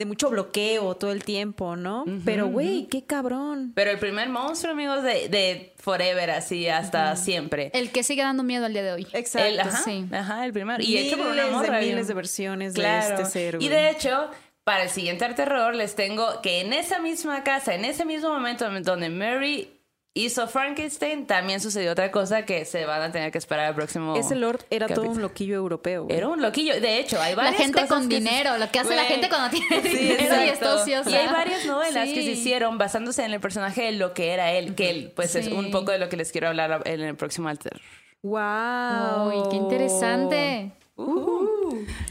de 0.00 0.06
mucho 0.06 0.30
bloqueo 0.30 0.96
todo 0.96 1.12
el 1.12 1.22
tiempo, 1.24 1.76
¿no? 1.76 2.06
Pero 2.24 2.46
güey, 2.48 2.86
qué 2.86 3.04
cabrón. 3.04 3.72
Pero 3.74 3.90
el 3.90 3.98
primer 3.98 4.30
monstruo, 4.30 4.72
amigos, 4.72 5.02
de, 5.02 5.28
de 5.28 5.74
Forever, 5.76 6.30
así 6.30 6.66
hasta 6.68 7.14
siempre. 7.16 7.70
El 7.74 7.90
que 7.92 8.02
sigue 8.02 8.22
dando 8.22 8.42
miedo 8.42 8.64
al 8.64 8.72
día 8.72 8.82
de 8.82 8.92
hoy. 8.92 9.06
Exacto. 9.12 9.46
El- 9.46 9.60
ajá, 9.60 9.82
sí. 9.84 10.06
ajá, 10.10 10.46
el 10.46 10.54
primero. 10.54 10.82
Y 10.82 10.96
hecho 10.96 11.18
por 11.18 11.26
una 11.26 11.42
Miles 11.44 11.52
morra. 11.52 11.78
de 11.80 11.86
miles 11.86 12.08
de 12.08 12.14
versiones 12.14 12.72
Claro. 12.72 13.16
de 13.18 13.22
este 13.24 13.30
ser. 13.30 13.58
y 13.62 13.68
de 13.68 13.90
hecho, 13.90 14.30
para 14.64 14.84
el 14.84 14.88
siguiente 14.88 15.26
arte 15.26 15.36
terror 15.42 15.74
les 15.74 15.94
tengo 15.94 16.40
que 16.42 16.60
en 16.62 16.72
esa 16.72 16.98
misma 16.98 17.44
casa, 17.44 17.74
en 17.74 17.84
ese 17.84 18.06
mismo 18.06 18.30
momento 18.30 18.64
donde 18.82 19.10
Mary 19.10 19.70
hizo 20.14 20.48
Frankenstein, 20.48 21.26
también 21.26 21.60
sucedió 21.60 21.92
otra 21.92 22.10
cosa 22.10 22.44
que 22.44 22.64
se 22.64 22.84
van 22.84 23.00
a 23.02 23.12
tener 23.12 23.30
que 23.30 23.38
esperar 23.38 23.66
al 23.66 23.74
próximo. 23.74 24.16
ese 24.16 24.34
Lord 24.34 24.64
era 24.70 24.88
todo 24.88 25.08
un 25.08 25.22
loquillo 25.22 25.54
europeo. 25.56 26.04
güey. 26.04 26.16
Era 26.16 26.28
un 26.28 26.42
loquillo. 26.42 26.80
De 26.80 26.98
hecho, 26.98 27.20
hay 27.20 27.36
La 27.36 27.42
varias 27.44 27.56
gente 27.62 27.74
cosas 27.82 27.88
con 27.88 28.02
se- 28.02 28.08
dinero, 28.08 28.58
lo 28.58 28.70
que 28.70 28.78
hace 28.80 28.96
la 28.96 29.04
gente 29.04 29.28
cuando 29.28 29.50
tiene 29.50 29.82
Sí, 29.82 29.96
dinero 29.96 30.44
y 30.44 30.48
está 30.48 30.74
ociosa. 30.74 31.10
Y 31.10 31.14
hay 31.14 31.28
varias 31.28 31.64
novelas 31.64 32.08
que 32.08 32.22
se 32.22 32.30
hicieron 32.32 32.76
basándose 32.78 33.24
en 33.24 33.32
el 33.32 33.40
personaje 33.40 33.82
de 33.82 33.92
lo 33.92 34.12
que 34.14 34.30
era 34.32 34.52
él, 34.52 34.74
que 34.74 34.90
él, 34.90 35.12
pues 35.14 35.34
es 35.36 35.46
un 35.46 35.70
poco 35.70 35.92
de 35.92 35.98
lo 35.98 36.08
que 36.08 36.16
les 36.16 36.32
quiero 36.32 36.48
hablar 36.48 36.82
en 36.86 37.00
el 37.02 37.14
próximo 37.16 37.48
alter. 37.48 37.80
Wow. 38.22 39.48
Qué 39.50 39.56
interesante. 39.56 40.72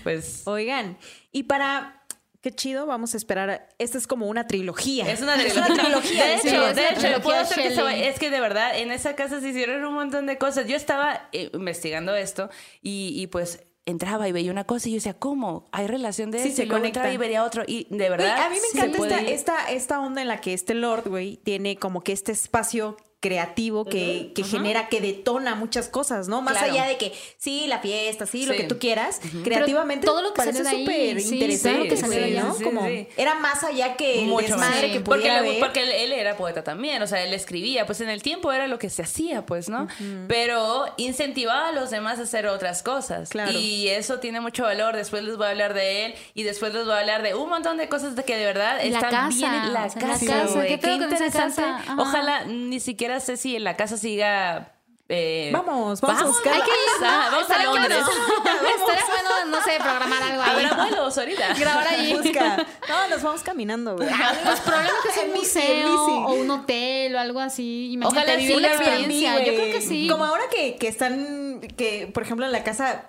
Pues 0.04 0.44
Oigan, 0.48 0.98
y 1.32 1.44
para 1.44 1.99
qué 2.42 2.52
chido, 2.52 2.86
vamos 2.86 3.14
a 3.14 3.18
esperar. 3.18 3.68
Esta 3.80 3.98
es 3.98 4.08
como 4.08 4.28
una 4.28 4.48
trilogía. 4.48 5.12
es 5.12 5.22
una 5.22 5.34
trilogía. 5.38 5.66
trilogía, 5.66 6.26
De 6.26 6.36
hecho, 6.36 6.68
es 6.70 6.76
de 6.76 6.88
hecho, 6.90 7.22
puedo 7.22 7.38
hacer 7.40 7.64
que 7.64 7.76
se 7.76 7.82
vaya- 7.82 8.08
Es 8.10 8.20
que 8.20 8.30
de 8.30 8.40
verdad, 8.40 8.78
en 8.78 8.92
esa 8.92 9.16
casa 9.16 9.40
se 9.42 9.50
hicieron 9.50 9.84
un 9.86 9.94
montón 9.94 10.26
de 10.26 10.38
cosas. 10.38 10.68
Yo 10.68 10.76
estaba 10.76 11.30
eh, 11.32 11.50
investigando 11.54 12.16
esto 12.16 12.50
y, 12.82 13.14
y 13.16 13.28
pues 13.28 13.64
entraba 13.86 14.28
y 14.28 14.32
veía 14.32 14.52
una 14.52 14.66
cosa 14.66 14.88
y 14.88 14.92
yo 14.92 14.96
decía, 14.98 15.16
¿cómo? 15.16 15.68
¿Hay 15.72 15.88
relación 15.88 16.30
de 16.32 16.40
Sí, 16.44 16.50
eso? 16.50 16.58
se 16.58 16.68
conecta. 16.68 16.88
entraba 17.00 17.12
y 17.14 17.18
vería 17.18 17.44
otro. 17.44 17.64
Y 17.66 17.88
de 17.90 18.10
verdad. 18.10 18.40
a 18.46 18.50
mí 18.50 18.58
me 18.74 18.80
encanta 18.80 19.20
esta, 19.20 19.32
esta, 19.32 19.72
esta 19.72 20.00
onda 20.00 20.22
en 20.22 20.28
la 20.28 20.40
que 20.42 20.54
este 20.54 20.76
Lord, 20.76 21.10
güey, 21.10 21.38
tiene 21.38 21.76
como 21.78 22.02
que 22.02 22.12
este 22.14 22.32
espacio 22.32 22.98
creativo 23.22 23.84
que, 23.86 24.32
que 24.34 24.44
genera, 24.44 24.88
que 24.88 25.02
detona 25.02 25.54
muchas 25.56 25.90
cosas, 25.90 26.28
¿no? 26.30 26.42
Más 26.42 26.58
Claro. 26.58 26.74
allá 26.74 26.86
de 26.86 26.98
que 26.98 27.12
sí, 27.38 27.66
la 27.68 27.80
fiesta, 27.80 28.26
sí, 28.26 28.46
lo 28.46 28.54
que 28.54 28.64
tú 28.64 28.80
quieras, 28.80 29.20
creativamente 29.44 30.06
todo 30.08 30.22
lo 30.22 30.30
que 30.34 30.38
parece 30.38 30.64
súper 30.64 31.22
sí, 31.22 31.34
interesante, 31.34 31.88
que 31.90 31.98
salió. 31.98 32.44
¿no? 32.44 32.54
Sí, 32.56 32.64
como 32.64 32.88
sí. 32.88 33.08
era 33.18 33.36
más 33.36 33.64
allá 33.64 33.96
que 33.98 34.22
el 34.22 34.28
Mucho 34.28 34.56
más. 34.58 34.70
desmadre 34.70 34.88
Sí. 34.88 34.94
que 34.94 35.00
porque, 35.02 35.30
haber. 35.30 35.60
porque 35.60 35.84
él, 35.84 35.92
él 35.92 36.12
era 36.14 36.38
poeta 36.38 36.64
también, 36.64 37.02
o 37.02 37.08
sea, 37.08 37.22
él 37.24 37.34
escribía, 37.34 37.86
pues 37.86 38.00
en 38.02 38.10
el 38.10 38.22
tiempo 38.24 38.52
era 38.54 38.68
lo 38.68 38.80
que 38.80 38.90
se 38.90 39.02
hacía, 39.04 39.46
pues, 39.46 39.68
¿no? 39.70 39.88
Pero 40.28 40.86
incentivaba 40.98 41.68
a 41.70 41.72
los 41.72 41.90
demás 41.90 42.20
a 42.20 42.24
hacer 42.24 42.48
otras 42.48 42.84
cosas. 42.84 43.30
Claro. 43.30 43.52
Y 43.52 43.88
eso 43.90 44.20
tiene 44.20 44.40
mucho 44.42 44.64
valor. 44.64 44.96
Después 44.96 45.24
les 45.24 45.36
voy 45.38 45.48
a 45.48 45.50
hablar 45.50 45.74
de 45.74 46.06
él 46.06 46.16
y 46.34 46.44
después 46.44 46.74
les 46.74 46.86
voy 46.86 46.94
a 46.94 47.00
hablar 47.00 47.22
de 47.22 47.36
un 47.36 47.50
montón 47.50 47.78
de 47.78 47.90
cosas 47.90 48.16
de 48.16 48.24
que 48.24 48.38
de 48.38 48.46
verdad 48.46 48.78
La 48.78 48.84
están 48.84 49.12
casa, 49.12 49.30
bien. 49.32 49.74
La 49.74 49.86
o 49.86 49.90
sea, 49.90 50.02
la 50.02 50.08
casa, 50.14 50.26
casa, 50.26 50.54
güey, 50.54 50.68
¿qué 50.70 50.80
Qué, 50.80 50.94
interesante. 50.94 51.62
casa? 51.62 51.82
Ojalá 51.98 52.46
ni 52.46 52.80
siquiera 52.80 53.09
sé 53.20 53.38
si 53.38 53.56
en 53.56 53.64
la 53.64 53.76
casa 53.76 53.98
siga. 53.98 54.74
eh, 55.08 55.50
Vamos, 55.54 56.02
vamos 56.02 56.22
a 56.22 56.26
buscarla. 56.26 56.58
Hay 56.58 56.62
que 56.64 56.70
ir. 56.70 57.06
Ajá, 57.06 57.30
vamos 57.32 57.50
a. 57.50 57.64
Londres. 57.64 57.98
Estaría 58.80 59.06
bueno, 59.06 59.58
no 59.58 59.64
sé, 59.64 59.72
programar 59.82 60.22
algo 60.24 60.42
ahí. 60.44 60.66
Habrá 60.66 60.84
vuelos 60.84 61.18
ahorita. 61.18 61.54
Grabar 61.60 61.88
ahí. 61.88 62.14
Busca. 62.22 62.66
No, 62.88 63.08
nos 63.10 63.22
vamos 63.24 63.42
caminando, 63.44 63.96
güey. 63.96 64.08
Pues 64.08 64.60
probablemente 64.62 65.12
sea 65.14 65.24
un 65.24 65.34
museo 65.34 66.26
o 66.28 66.34
un 66.34 66.52
hotel 66.52 67.16
o 67.16 67.20
algo 67.20 67.40
así. 67.40 67.92
Imagínate 67.94 68.28
Ojalá 68.28 68.38
vivir 68.40 68.56
sí, 68.56 68.62
la 68.62 68.68
experiencia. 68.70 69.40
Yo 69.46 69.54
creo 69.56 69.72
que 69.74 69.82
sí. 69.82 70.08
Como 70.08 70.26
ahora 70.26 70.44
que, 70.54 70.76
que 70.78 70.88
están, 70.88 71.60
que 71.76 72.08
por 72.14 72.24
ejemplo 72.24 72.46
en 72.46 72.52
la 72.52 72.64
casa, 72.64 73.06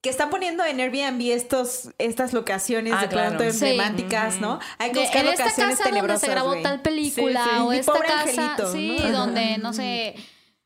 que 0.00 0.10
están 0.10 0.30
poniendo 0.30 0.64
en 0.64 0.78
Airbnb 0.80 1.20
estos, 1.32 1.90
estas 1.98 2.32
locaciones 2.32 2.92
Ah, 2.96 3.02
de 3.02 3.08
claro. 3.08 3.36
pronto 3.36 3.52
Sí. 3.52 3.66
emblemáticas, 3.66 4.40
¿no? 4.40 4.60
Hay 4.78 4.90
que 4.92 5.00
De- 5.00 5.04
buscar 5.06 5.24
en 5.24 5.32
esta 5.32 5.44
locaciones 5.44 5.78
casa 5.78 5.90
donde 5.90 6.18
se 6.18 6.28
grabó 6.28 6.56
tal 6.62 6.82
película 6.82 7.42
Sí, 7.44 7.50
sí. 7.50 7.60
o 7.62 7.70
Mi 7.70 7.76
esta 7.78 7.92
casa, 8.00 8.20
angelito, 8.54 8.72
sí, 8.72 8.96
¿no? 9.02 9.18
donde 9.18 9.58
no 9.58 9.72
sé, 9.72 10.14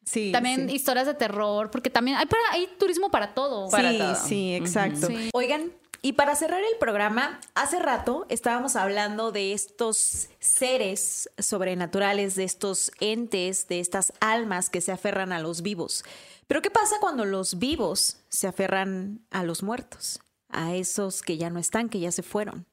Sí, 0.04 0.32
también 0.32 0.68
historias 0.68 1.06
de 1.06 1.14
terror, 1.14 1.70
porque 1.70 1.88
también 1.88 2.16
hay 2.18 2.26
para 2.26 2.42
hay 2.50 2.66
turismo 2.78 3.10
para 3.10 3.32
todo. 3.34 3.70
Para 3.70 3.90
sí, 3.92 3.98
todo. 3.98 4.14
sí, 4.16 4.54
exacto. 4.54 5.08
Oigan, 5.32 5.72
y 6.02 6.14
para 6.14 6.34
cerrar 6.34 6.60
el 6.60 6.76
programa, 6.78 7.40
hace 7.54 7.78
rato 7.78 8.26
estábamos 8.28 8.74
hablando 8.76 9.30
de 9.32 9.52
estos 9.52 10.28
seres 10.40 11.30
sobrenaturales, 11.38 12.34
de 12.34 12.44
estos 12.44 12.90
entes, 13.00 13.68
de 13.68 13.78
estas 13.80 14.12
almas 14.20 14.68
que 14.68 14.80
se 14.80 14.90
aferran 14.92 15.32
a 15.32 15.38
los 15.38 15.62
vivos. 15.62 16.04
Pero 16.48 16.60
¿qué 16.60 16.70
pasa 16.70 16.96
cuando 17.00 17.24
los 17.24 17.58
vivos 17.60 18.16
se 18.32 18.48
aferran 18.48 19.20
a 19.30 19.44
los 19.44 19.62
muertos? 19.62 20.20
A 20.48 20.74
esos 20.74 21.22
que 21.22 21.36
ya 21.36 21.50
no 21.50 21.58
están, 21.60 21.88
que 21.88 22.00
ya 22.00 22.10
se 22.10 22.22
fueron. 22.22 22.66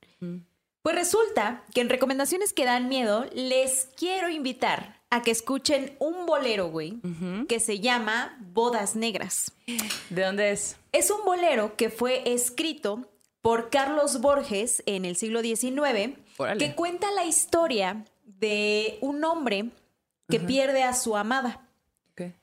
Pues 0.81 0.95
resulta 0.95 1.63
que 1.73 1.81
en 1.81 1.89
recomendaciones 1.89 2.53
que 2.53 2.65
dan 2.65 2.87
miedo, 2.89 3.25
les 3.33 3.89
quiero 3.97 4.29
invitar 4.29 5.01
a 5.09 5.21
que 5.21 5.31
escuchen 5.31 5.95
un 5.99 6.25
bolero, 6.25 6.69
güey, 6.69 6.99
que 7.47 7.59
se 7.59 7.79
llama 7.79 8.37
Bodas 8.53 8.95
Negras. 8.95 9.51
¿De 10.09 10.23
dónde 10.23 10.51
es? 10.51 10.77
Es 10.91 11.11
un 11.11 11.23
bolero 11.25 11.75
que 11.75 11.89
fue 11.89 12.33
escrito 12.33 13.09
por 13.41 13.69
Carlos 13.69 14.19
Borges 14.21 14.83
en 14.85 15.05
el 15.05 15.15
siglo 15.15 15.41
XIX, 15.41 16.17
Órale. 16.37 16.59
que 16.65 16.75
cuenta 16.75 17.11
la 17.11 17.25
historia 17.25 18.05
de 18.25 18.97
un 19.01 19.23
hombre 19.23 19.69
que 20.29 20.39
pierde 20.39 20.83
a 20.83 20.93
su 20.93 21.15
amada. 21.17 21.67
Ok. 22.11 22.33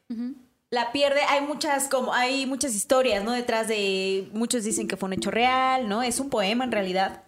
La 0.77 0.93
pierde, 0.93 1.23
hay 1.31 1.41
muchas 1.41 1.89
como 1.89 2.13
hay 2.13 2.45
muchas 2.45 2.75
historias, 2.75 3.25
¿no? 3.25 3.33
Detrás 3.33 3.67
de 3.67 4.29
muchos 4.35 4.63
dicen 4.63 4.89
que 4.89 4.99
fue 4.99 5.07
un 5.07 5.15
hecho 5.15 5.31
real, 5.31 5.89
¿no? 5.89 6.03
Es 6.03 6.21
un 6.21 6.29
poema 6.29 6.65
en 6.65 6.73
realidad 6.73 7.23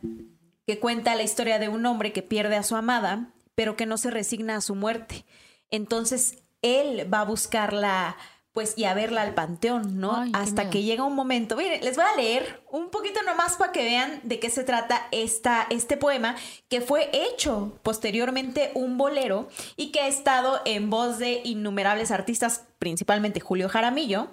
que 0.66 0.79
cuenta 0.79 1.16
la 1.16 1.23
historia 1.23 1.59
de 1.59 1.70
un 1.70 1.87
hombre 1.87 2.12
que 2.12 2.20
pierde 2.20 2.57
a 2.57 2.62
su 2.62 2.77
amada, 2.77 3.33
pero 3.55 3.75
que 3.75 3.87
no 3.87 3.97
se 3.97 4.11
resigna 4.11 4.57
a 4.57 4.61
su 4.61 4.75
muerte. 4.75 5.25
Entonces, 5.70 6.43
él 6.61 7.11
va 7.11 7.20
a 7.20 7.25
buscarla 7.25 8.19
pues 8.59 8.74
y 8.76 8.86
a 8.86 8.94
verla 8.94 9.22
al 9.22 9.35
panteón, 9.35 10.01
¿no? 10.01 10.16
Ay, 10.16 10.32
Hasta 10.35 10.68
que 10.68 10.82
llega 10.82 11.05
un 11.05 11.14
momento. 11.14 11.55
Miren, 11.55 11.80
les 11.85 11.94
voy 11.94 12.05
a 12.12 12.16
leer 12.16 12.60
un 12.72 12.90
poquito 12.90 13.22
nomás 13.22 13.55
para 13.55 13.70
que 13.70 13.85
vean 13.85 14.18
de 14.24 14.40
qué 14.40 14.51
se 14.51 14.64
trata 14.64 15.06
esta, 15.12 15.68
este 15.70 15.97
poema, 15.97 16.35
que 16.68 16.80
fue 16.80 17.09
hecho 17.12 17.78
posteriormente 17.85 18.72
un 18.74 18.98
bolero 18.98 19.47
y 19.76 19.93
que 19.93 20.01
ha 20.01 20.09
estado 20.09 20.60
en 20.64 20.90
voz 20.90 21.20
de 21.20 21.40
innumerables 21.44 22.10
artistas, 22.10 22.64
principalmente 22.80 23.39
Julio 23.39 23.68
Jaramillo, 23.68 24.26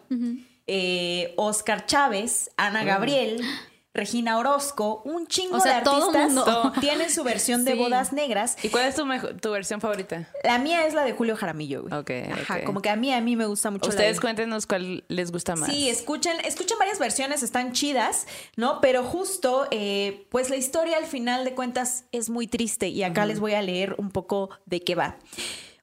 eh, 0.66 1.36
Oscar 1.38 1.86
Chávez, 1.86 2.50
Ana 2.58 2.84
Gabriel, 2.84 3.44
Regina 3.96 4.38
Orozco, 4.38 5.02
un 5.06 5.26
chingo 5.26 5.58
O 5.58 5.60
sea, 5.60 5.78
de 5.80 5.84
todo 5.84 6.10
artistas 6.12 6.34
mundo. 6.34 6.74
tienen 6.82 7.10
su 7.10 7.24
versión 7.24 7.64
de 7.66 7.72
Sí. 7.72 7.78
bodas 7.80 8.14
negras. 8.14 8.58
¿Y 8.62 8.70
cuál 8.70 8.86
es 8.86 8.96
tu, 8.96 9.52
versión 9.52 9.82
favorita? 9.82 10.28
La 10.44 10.60
mía 10.60 10.86
es 10.86 10.94
la 10.94 11.04
de 11.06 11.14
Julio 11.14 11.36
Jaramillo, 11.38 11.84
güey. 11.84 11.94
Ok, 11.94 12.12
Ajá, 12.34 12.64
como 12.66 12.82
que 12.82 12.90
a 12.90 12.96
mí, 12.96 13.12
a 13.14 13.22
mí 13.22 13.36
me 13.36 13.46
gusta 13.46 13.72
mucho 13.72 13.86
la 13.86 13.90
Ustedes 13.90 14.18
de- 14.18 14.22
cuéntenos 14.22 14.68
cuál 14.68 15.04
les 15.08 15.32
gusta 15.32 15.56
más. 15.56 15.70
Sí, 15.72 15.90
escuchen, 15.90 16.38
escuchen 16.44 16.78
varias 16.78 17.00
versiones, 17.00 17.42
están 17.42 17.72
chidas, 17.72 18.28
¿no? 18.58 18.82
Pero 18.82 19.04
justo, 19.04 19.68
eh, 19.72 20.28
pues 20.30 20.50
la 20.50 20.58
historia 20.58 20.98
al 20.98 21.06
final 21.06 21.46
de 21.46 21.56
cuentas 21.56 22.04
es 22.12 22.30
muy 22.30 22.48
triste 22.48 22.90
y 22.90 23.02
acá 23.04 23.26
les 23.26 23.40
voy 23.40 23.54
a 23.54 23.62
leer 23.62 23.96
un 23.98 24.12
poco 24.12 24.50
de 24.66 24.82
qué 24.82 24.96
va. 24.96 25.16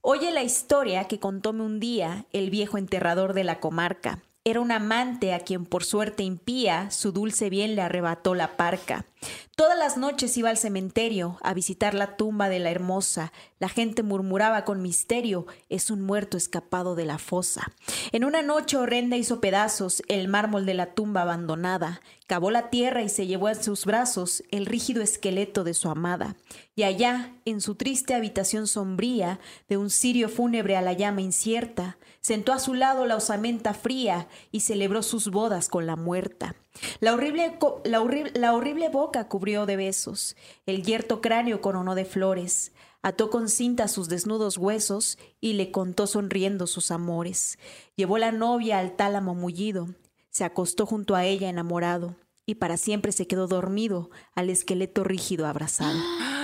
Oye 0.02 0.32
la 0.32 0.42
historia 0.42 1.04
que 1.04 1.18
contóme 1.20 1.62
un 1.62 1.78
día 1.80 2.26
el 2.32 2.50
viejo 2.50 2.76
enterrador 2.76 3.34
de 3.34 3.44
la 3.44 3.60
comarca. 3.60 4.18
Era 4.44 4.58
un 4.58 4.72
amante 4.72 5.34
a 5.34 5.38
quien 5.38 5.64
por 5.64 5.84
suerte 5.84 6.24
impía 6.24 6.90
su 6.90 7.12
dulce 7.12 7.48
bien 7.48 7.76
le 7.76 7.82
arrebató 7.82 8.34
la 8.34 8.56
parca. 8.56 9.06
Todas 9.54 9.78
las 9.78 9.96
noches 9.96 10.36
iba 10.36 10.50
al 10.50 10.56
cementerio 10.56 11.38
a 11.42 11.54
visitar 11.54 11.94
la 11.94 12.16
tumba 12.16 12.48
de 12.48 12.58
la 12.58 12.72
hermosa. 12.72 13.32
La 13.60 13.68
gente 13.68 14.02
murmuraba 14.02 14.64
con 14.64 14.82
misterio, 14.82 15.46
es 15.68 15.92
un 15.92 16.00
muerto 16.00 16.36
escapado 16.36 16.96
de 16.96 17.04
la 17.04 17.18
fosa. 17.18 17.70
En 18.10 18.24
una 18.24 18.42
noche 18.42 18.76
horrenda 18.76 19.16
hizo 19.16 19.40
pedazos 19.40 20.02
el 20.08 20.26
mármol 20.26 20.66
de 20.66 20.74
la 20.74 20.86
tumba 20.86 21.22
abandonada. 21.22 22.00
Cavó 22.32 22.50
la 22.50 22.70
tierra 22.70 23.02
y 23.02 23.10
se 23.10 23.26
llevó 23.26 23.50
en 23.50 23.62
sus 23.62 23.84
brazos 23.84 24.42
el 24.50 24.64
rígido 24.64 25.02
esqueleto 25.02 25.64
de 25.64 25.74
su 25.74 25.90
amada. 25.90 26.34
Y 26.74 26.84
allá, 26.84 27.34
en 27.44 27.60
su 27.60 27.74
triste 27.74 28.14
habitación 28.14 28.66
sombría, 28.68 29.38
de 29.68 29.76
un 29.76 29.90
cirio 29.90 30.30
fúnebre 30.30 30.78
a 30.78 30.80
la 30.80 30.94
llama 30.94 31.20
incierta, 31.20 31.98
sentó 32.22 32.54
a 32.54 32.58
su 32.58 32.72
lado 32.72 33.04
la 33.04 33.16
osamenta 33.16 33.74
fría 33.74 34.28
y 34.50 34.60
celebró 34.60 35.02
sus 35.02 35.30
bodas 35.30 35.68
con 35.68 35.84
la 35.84 35.94
muerta. 35.94 36.56
La 37.00 37.12
horrible, 37.12 37.58
la 37.84 38.02
la 38.32 38.54
horrible 38.54 38.88
boca 38.88 39.28
cubrió 39.28 39.66
de 39.66 39.76
besos, 39.76 40.34
el 40.64 40.84
yerto 40.84 41.20
cráneo 41.20 41.60
coronó 41.60 41.94
de 41.94 42.06
flores, 42.06 42.72
ató 43.02 43.28
con 43.28 43.50
cinta 43.50 43.88
sus 43.88 44.08
desnudos 44.08 44.56
huesos 44.56 45.18
y 45.42 45.52
le 45.52 45.70
contó 45.70 46.06
sonriendo 46.06 46.66
sus 46.66 46.92
amores. 46.92 47.58
Llevó 47.94 48.16
la 48.16 48.32
novia 48.32 48.78
al 48.78 48.96
tálamo 48.96 49.34
mullido, 49.34 49.88
se 50.30 50.44
acostó 50.44 50.86
junto 50.86 51.14
a 51.14 51.26
ella 51.26 51.50
enamorado 51.50 52.16
y 52.46 52.56
para 52.56 52.76
siempre 52.76 53.12
se 53.12 53.26
quedó 53.26 53.46
dormido 53.46 54.10
al 54.34 54.50
esqueleto 54.50 55.04
rígido 55.04 55.46
abrazado. 55.46 55.98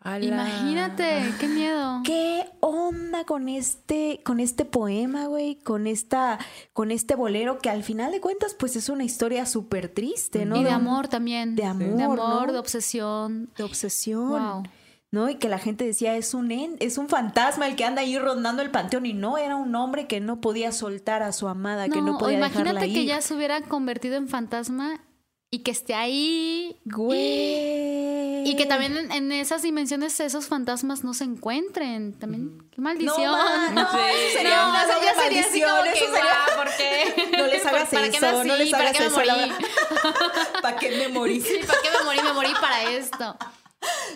Ala. 0.00 0.24
Imagínate, 0.24 1.34
qué 1.40 1.48
miedo. 1.48 2.00
¿Qué 2.04 2.44
onda 2.60 3.24
con 3.24 3.48
este, 3.48 4.20
con 4.24 4.38
este 4.38 4.64
poema, 4.64 5.26
güey? 5.26 5.56
Con 5.56 5.88
esta, 5.88 6.38
con 6.72 6.92
este 6.92 7.16
bolero 7.16 7.58
que 7.58 7.68
al 7.68 7.82
final 7.82 8.12
de 8.12 8.20
cuentas, 8.20 8.54
pues 8.54 8.76
es 8.76 8.88
una 8.88 9.02
historia 9.04 9.44
súper 9.44 9.88
triste, 9.88 10.46
¿no? 10.46 10.56
y 10.56 10.64
de 10.64 10.70
amor 10.70 11.08
también. 11.08 11.56
de 11.56 11.64
amor, 11.64 11.96
De 11.96 12.02
amor, 12.04 12.46
¿no? 12.46 12.52
de 12.52 12.58
obsesión. 12.58 13.50
de 13.58 13.64
obsesión. 13.64 14.28
Wow. 14.30 14.62
¿No? 15.10 15.28
Y 15.30 15.34
que 15.34 15.48
la 15.48 15.58
gente 15.58 15.84
decía, 15.84 16.16
es 16.16 16.32
un 16.32 16.52
en- 16.52 16.76
es 16.80 16.96
un 16.96 17.08
fantasma 17.08 17.66
el 17.66 17.74
que 17.76 17.84
anda 17.84 18.02
ahí 18.02 18.16
rondando 18.18 18.62
el 18.62 18.70
panteón. 18.70 19.04
Y 19.04 19.14
no, 19.14 19.36
era 19.36 19.56
un 19.56 19.74
hombre 19.74 20.06
que 20.06 20.20
no 20.20 20.40
podía 20.40 20.70
soltar 20.70 21.22
a 21.24 21.32
su 21.32 21.48
amada, 21.48 21.88
que 21.88 22.00
no 22.00 22.16
o 22.16 22.18
podía 22.18 22.36
imagínate 22.38 22.68
dejarla 22.74 22.80
que 22.94 23.00
ir. 23.02 23.08
ya 23.08 23.20
se 23.20 23.34
hubiera 23.34 23.62
convertido 23.62 24.16
en 24.16 24.28
fantasma 24.28 25.00
y 25.50 25.60
que 25.60 25.70
esté 25.70 25.94
ahí. 25.94 26.76
Güey. 26.84 28.48
Y 28.48 28.56
que 28.56 28.66
también 28.66 28.96
en, 28.96 29.12
en 29.12 29.32
esas 29.32 29.62
dimensiones 29.62 30.18
esos 30.20 30.46
fantasmas 30.46 31.04
no 31.04 31.14
se 31.14 31.24
encuentren. 31.24 32.12
También, 32.18 32.58
qué 32.70 32.76
No, 32.78 32.82
maldición. 32.84 33.32
ma, 33.32 33.70
no, 33.72 33.90
Sí. 33.90 33.98
eso 33.98 34.38
sería 34.38 34.62
No, 34.62 34.70
una 34.70 34.86
ya 34.86 35.14
sería 35.22 35.40
así 35.42 35.60
como 35.62 35.82
que, 35.82 35.90
eso 35.90 36.04
sería- 36.06 36.20
guau, 36.46 36.56
¿por 36.64 36.76
qué? 36.76 37.36
No 37.36 37.46
les 37.46 37.66
hagas 37.66 37.88
¿Para 37.88 38.10
qué 38.10 38.16
eso, 38.16 38.32
no 38.32 38.44
nací? 38.44 38.58
les 38.58 38.70
¿Para 38.70 38.84
hagas 38.84 38.96
qué 38.96 39.00
me 39.00 39.06
eso, 39.06 39.16
morí? 39.16 39.52
¿Para 40.62 40.76
qué 40.78 40.90
me 40.96 41.08
morí? 41.08 41.40
Sí, 41.40 41.60
¿para 41.66 41.80
qué 41.82 41.88
me 41.98 42.04
morí? 42.04 42.18
Me 42.22 42.32
morí 42.32 42.52
para 42.60 42.90
esto. 42.92 43.36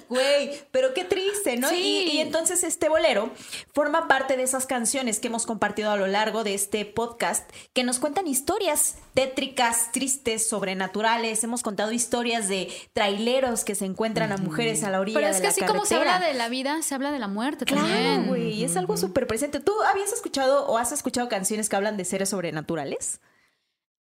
Güey, 0.08 0.60
pero 0.70 0.92
qué 0.94 1.04
triste, 1.04 1.56
¿no? 1.56 1.68
Sí. 1.68 2.08
Y, 2.10 2.16
y 2.16 2.20
entonces 2.20 2.64
este 2.64 2.88
bolero 2.88 3.30
forma 3.72 4.08
parte 4.08 4.36
de 4.36 4.42
esas 4.42 4.66
canciones 4.66 5.20
que 5.20 5.28
hemos 5.28 5.46
compartido 5.46 5.90
a 5.90 5.96
lo 5.96 6.06
largo 6.06 6.44
de 6.44 6.54
este 6.54 6.84
podcast 6.84 7.48
que 7.72 7.84
nos 7.84 7.98
cuentan 7.98 8.26
historias 8.26 8.96
tétricas, 9.14 9.92
tristes, 9.92 10.46
sobrenaturales. 10.48 11.44
Hemos 11.44 11.62
contado 11.62 11.92
historias 11.92 12.48
de 12.48 12.72
traileros 12.92 13.64
que 13.64 13.74
se 13.74 13.84
encuentran 13.84 14.32
a 14.32 14.36
mujeres 14.38 14.82
a 14.84 14.90
la 14.90 15.00
orilla 15.00 15.18
Pero 15.18 15.28
es 15.30 15.36
de 15.36 15.42
que 15.42 15.46
la 15.46 15.50
así 15.50 15.60
como 15.62 15.84
se 15.84 15.94
habla 15.94 16.18
de 16.18 16.34
la 16.34 16.48
vida, 16.48 16.82
se 16.82 16.94
habla 16.94 17.12
de 17.12 17.18
la 17.18 17.28
muerte 17.28 17.64
Claro, 17.64 17.86
también. 17.86 18.26
güey, 18.26 18.52
y 18.54 18.64
es 18.64 18.76
algo 18.76 18.96
súper 18.96 19.26
presente. 19.26 19.60
¿Tú 19.60 19.72
habías 19.82 20.12
escuchado 20.12 20.66
o 20.66 20.78
has 20.78 20.92
escuchado 20.92 21.28
canciones 21.28 21.68
que 21.68 21.76
hablan 21.76 21.96
de 21.96 22.04
seres 22.04 22.30
sobrenaturales? 22.30 23.20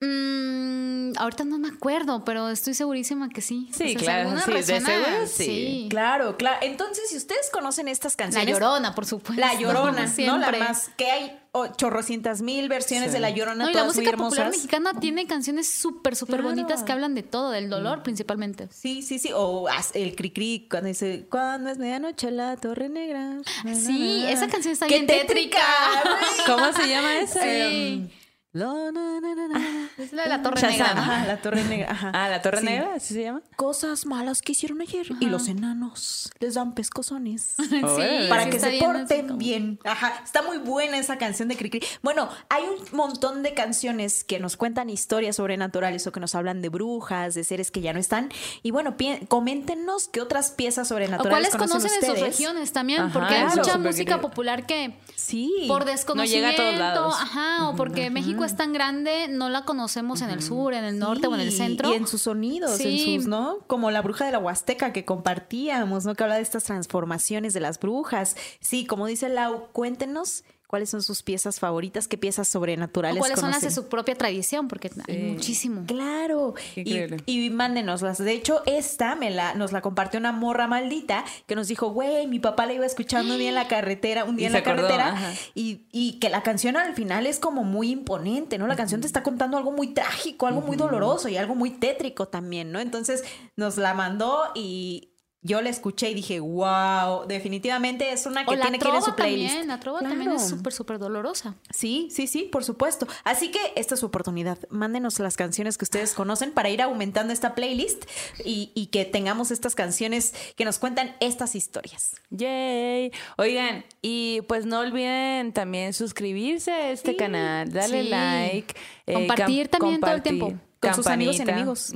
Mm, 0.03 1.13
ahorita 1.19 1.45
no 1.45 1.59
me 1.59 1.69
acuerdo, 1.69 2.25
pero 2.25 2.49
estoy 2.49 2.73
segurísima 2.75 3.29
que 3.29 3.43
sí. 3.43 3.69
Sí, 3.73 3.75
O 3.75 3.77
sea, 3.77 3.89
si 3.89 3.95
claro, 3.97 4.41
sí, 4.45 4.53
de 4.53 4.63
seguro 4.63 5.27
sí. 5.27 5.87
Claro, 5.91 6.37
claro. 6.39 6.59
Entonces, 6.63 7.11
si 7.11 7.17
ustedes 7.17 7.51
conocen 7.53 7.87
estas 7.89 8.15
La 8.15 8.25
canciones... 8.25 8.55
llorona, 8.55 8.95
por 8.95 9.05
supuesto. 9.05 9.39
La 9.41 9.55
Llorona, 9.55 9.91
¿no? 9.93 9.99
La 9.99 10.07
Siempre. 10.09 10.59
más, 10.59 10.91
que 10.97 11.11
hay 11.11 11.37
chorrocientas 11.77 12.41
mil 12.43 12.69
versiones 12.69 13.09
Sí. 13.09 13.15
de 13.15 13.21
La 13.21 13.29
Llorona, 13.31 13.65
No, 13.65 13.71
y 13.71 13.75
la 13.75 13.81
todas 13.81 13.97
muy 13.97 14.05
música 14.05 14.17
popular 14.17 14.51
mexicana 14.51 14.93
tiene 15.01 15.27
canciones 15.27 15.71
súper, 15.71 16.17
súper 16.17 16.37
Claro. 16.41 16.51
bonitas 16.55 16.83
que 16.83 16.93
hablan 16.93 17.15
de 17.15 17.23
todo, 17.23 17.51
del 17.51 17.69
dolor 17.69 18.03
principalmente. 18.03 18.69
Sí, 18.73 19.03
sí, 19.03 19.19
sí. 19.19 19.31
O 19.35 19.67
el 19.95 20.17
cri-cri 20.17 20.67
cuando 20.71 20.89
dice, 20.89 21.27
cuando 21.31 21.69
es 21.71 21.77
medianoche 21.79 22.31
la 22.31 22.57
torre 22.57 22.89
negra. 22.89 23.21
Na, 23.35 23.43
na, 23.65 23.75
Sí, 23.75 24.21
na, 24.23 24.31
esa 24.31 24.47
canción 24.49 24.73
está 24.73 24.87
¡Qué 24.87 24.95
bien 24.95 25.07
tétrica. 25.07 25.61
güey! 26.05 26.47
¿Cómo 26.47 26.73
se 26.73 26.89
llama 26.89 27.17
esa? 27.19 27.43
Sí. 27.43 28.09
La, 28.53 28.67
na, 28.91 29.21
na, 29.21 29.35
na, 29.37 29.47
na. 29.49 29.89
Es 29.97 30.13
la 30.13 30.25
de 30.25 30.29
la 30.29 30.43
Torre 30.43 30.61
Shazam. 30.61 30.73
Negra. 30.79 30.95
¿no? 30.95 31.01
Ajá, 31.03 31.27
la 31.27 31.37
torre 31.41 31.63
negra. 31.65 31.93
Ajá. 31.93 32.11
Ah, 32.13 32.29
la 32.29 32.43
Torre 32.43 32.59
Sí. 32.59 32.65
Negra, 32.65 32.95
¿así 32.97 33.15
se 33.15 33.23
llama? 33.23 33.43
Cosas 33.55 34.07
malas 34.07 34.43
que 34.43 34.53
hicieron 34.53 34.81
ayer 34.81 35.07
y 35.21 35.27
los 35.27 35.47
enanos 35.47 36.33
les 36.41 36.55
dan 36.55 36.75
pescozones. 36.75 37.55
Órale. 37.83 38.29
para 38.29 38.45
sí 38.45 38.51
que 38.51 38.59
se 38.59 38.71
bien, 38.71 38.85
porten 38.85 39.27
como- 39.29 39.39
bien. 39.39 39.79
Ajá, 39.85 40.21
está 40.25 40.43
muy 40.43 40.59
buena 40.59 40.99
esa 40.99 41.17
canción 41.17 41.47
de 41.49 41.57
Cricri. 41.57 41.81
Bueno, 42.03 42.29
hay 42.49 42.65
un 42.65 42.97
montón 42.97 43.45
de 43.45 43.55
canciones 43.55 44.25
que 44.25 44.41
nos 44.41 44.57
cuentan 44.57 44.91
historias 44.91 45.37
sobrenaturales 45.37 46.05
o 46.09 46.13
que 46.13 46.19
nos 46.19 46.35
hablan 46.35 46.61
de 46.61 46.71
brujas, 46.71 47.35
de 47.37 47.45
seres 47.45 47.71
que 47.71 47.81
ya 47.83 47.93
no 47.93 48.01
están. 48.01 48.31
Y 48.65 48.73
bueno, 48.73 48.97
coméntenos 49.29 50.09
qué 50.09 50.21
otras 50.21 50.51
piezas 50.51 50.87
O 50.87 50.95
sobrenaturales 50.95 51.51
cuáles 51.51 51.71
conocen 51.71 51.93
en 51.93 52.01
sus 52.01 52.09
ustedes. 52.17 52.37
regiones 52.37 52.73
también, 52.73 53.03
Ajá, 53.03 53.13
porque 53.13 53.35
hay 53.37 53.45
mucha 53.47 53.79
música 53.79 54.15
querido. 54.17 54.21
popular 54.29 54.67
que 54.67 54.99
Sí. 55.15 55.67
por 55.69 55.83
llega 55.83 55.93
a 55.93 55.95
desconocimiento, 55.95 56.57
todos 56.63 56.79
lados. 56.79 57.15
ajá, 57.21 57.69
o 57.69 57.77
porque 57.77 58.11
México 58.11 58.40
es 58.45 58.57
tan 58.57 58.73
grande, 58.73 59.29
no 59.29 59.49
la 59.49 59.65
conocemos 59.65 60.23
en 60.23 60.31
el 60.31 60.43
sur, 60.43 60.75
en 60.75 60.85
el 60.85 60.99
norte 60.99 61.27
o 61.27 61.35
en 61.35 61.41
el 61.41 61.53
centro. 61.53 61.93
Y 61.93 61.97
en 61.97 62.07
sus 62.07 62.23
sonidos, 62.23 62.77
Sí. 62.77 63.15
en 63.15 63.21
sus, 63.23 63.29
¿no? 63.29 63.59
Como 63.67 63.91
la 63.91 64.03
bruja 64.03 64.25
de 64.25 64.33
la 64.33 64.39
Huasteca 64.39 64.93
que 64.93 65.05
compartíamos, 65.05 66.05
¿no? 66.05 66.15
Que 66.15 66.23
habla 66.25 66.37
de 66.37 66.43
estas 66.43 66.65
transformaciones 66.65 67.53
de 67.55 67.61
las 67.61 67.79
brujas. 67.79 68.37
Sí, 68.61 68.87
como 68.87 69.07
dice 69.07 69.29
Lau, 69.29 69.69
cuéntenos 69.73 70.45
cuáles 70.71 70.89
son 70.91 71.03
sus 71.03 71.25
piezas 71.25 71.59
favoritas, 71.59 72.07
qué 72.07 72.17
piezas 72.17 72.47
o 72.47 72.53
sobrenaturales 72.53 73.19
cuáles 73.19 73.41
son 73.41 73.51
las 73.51 73.63
de 73.63 73.73
su 73.73 73.89
propia 73.89 74.15
tradición, 74.15 74.69
porque 74.69 74.89
hay 75.09 75.19
muchísimo. 75.19 75.83
Claro. 75.85 76.55
Y, 76.77 77.07
y 77.27 77.51
mándenoslas. 77.51 78.19
De 78.19 78.31
hecho, 78.31 78.63
esta 78.67 79.17
me 79.17 79.31
la, 79.31 79.55
nos 79.55 79.73
la 79.73 79.81
compartió 79.81 80.21
una 80.21 80.31
morra 80.31 80.69
maldita 80.69 81.25
que 81.49 81.57
nos 81.57 81.67
dijo, 81.67 81.91
güey, 81.91 82.29
mi 82.29 82.39
papá 82.39 82.67
la 82.67 82.75
iba 82.75 82.87
escuchando 82.87 83.33
un 83.33 83.41
día 83.41 83.49
en 83.49 83.57
la 83.57 83.67
carretera, 83.69 84.23
un 84.23 84.37
día 84.37 84.45
Y 84.45 84.47
en 84.47 84.53
la 84.53 84.59
acordó, 84.61 84.87
carretera. 84.87 85.35
y 85.57 86.19
que 86.21 86.29
la 86.31 86.45
canción 86.45 86.77
al 86.77 86.95
final 86.95 87.27
es 87.27 87.41
como 87.41 87.65
muy 87.65 87.91
imponente, 87.91 88.57
¿no? 88.57 88.69
La 88.69 88.77
canción 88.77 89.01
te 89.01 89.09
está 89.09 89.25
contando 89.25 89.57
algo 89.57 89.73
muy 89.73 89.89
trágico, 89.89 90.47
algo 90.47 90.61
muy 90.61 90.77
doloroso 90.77 91.29
y 91.29 91.37
algo 91.37 91.57
muy 91.57 91.71
tétrico 91.71 92.29
también, 92.29 92.71
¿no? 92.71 92.79
Entonces 92.79 93.25
nos 93.57 93.77
la 93.77 93.93
mandó 93.93 94.53
y 94.55 95.10
yo 95.43 95.63
la 95.63 95.71
escuché 95.71 96.11
y 96.11 96.15
dije, 96.15 96.39
wow, 96.41 97.27
definitivamente 97.27 98.13
es 98.13 98.27
una 98.27 98.45
que 98.45 98.57
tiene 98.59 98.79
que 98.79 98.87
ir 98.89 98.95
en 98.95 99.03
su 99.03 99.15
playlist. 99.15 99.49
también, 99.49 99.69
la 99.69 99.81
trova 99.81 100.01
también 100.01 100.33
es 100.33 100.47
súper, 100.47 100.73
súper 100.73 100.99
dolorosa. 100.99 101.55
Sí, 101.71 102.09
sí, 102.11 102.27
sí, 102.27 102.43
por 102.53 102.63
supuesto. 102.63 103.07
Así 103.25 103.51
que 103.51 103.59
esta 103.75 103.95
es 103.95 104.01
su 104.01 104.07
oportunidad. 104.07 104.59
Mándenos 104.69 105.19
las 105.19 105.37
canciones 105.37 105.79
que 105.79 105.85
ustedes 105.85 106.13
conocen 106.13 106.53
para 106.53 106.69
ir 106.69 106.83
aumentando 106.83 107.33
esta 107.33 107.55
playlist 107.55 108.05
y, 108.45 108.71
y 108.75 108.87
que 108.87 109.07
tengamos 109.07 109.51
estas 109.51 109.75
canciones 109.75 110.35
que 110.57 110.65
nos 110.67 110.79
cuentan 110.79 111.17
estas 111.21 111.55
historias. 111.55 112.17
Yay. 112.29 113.11
Oigan, 113.39 113.85
y 114.03 114.43
pues 114.43 114.67
no 114.67 114.81
olviden 114.81 115.53
también 115.55 115.95
suscribirse 115.95 116.71
a 116.71 116.91
este 116.91 117.13
Sí, 117.13 117.17
canal, 117.17 117.73
darle 117.73 118.03
sí. 118.03 118.09
like, 118.11 118.75
eh, 119.07 119.15
Compartir 119.15 119.69
también 119.69 120.01
todo 120.01 120.11
el 120.13 120.17
compartir, 120.23 120.39
tiempo. 120.39 120.63
Con 120.81 120.95
sus 120.95 121.07
amigos 121.07 121.37
campanita. 121.37 121.53
enemigos. 121.53 121.93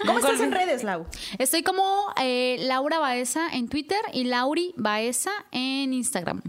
¿Cómo 0.06 0.18
estás 0.18 0.40
en 0.40 0.52
redes, 0.52 0.82
Lau? 0.82 1.06
Estoy 1.38 1.62
como 1.62 2.06
eh, 2.20 2.56
Laura 2.60 2.98
Baeza 2.98 3.48
en 3.52 3.68
Twitter 3.68 4.00
y 4.12 4.24
Lauri 4.24 4.72
Baeza 4.76 5.30
en 5.50 5.92
Instagram. 5.92 6.42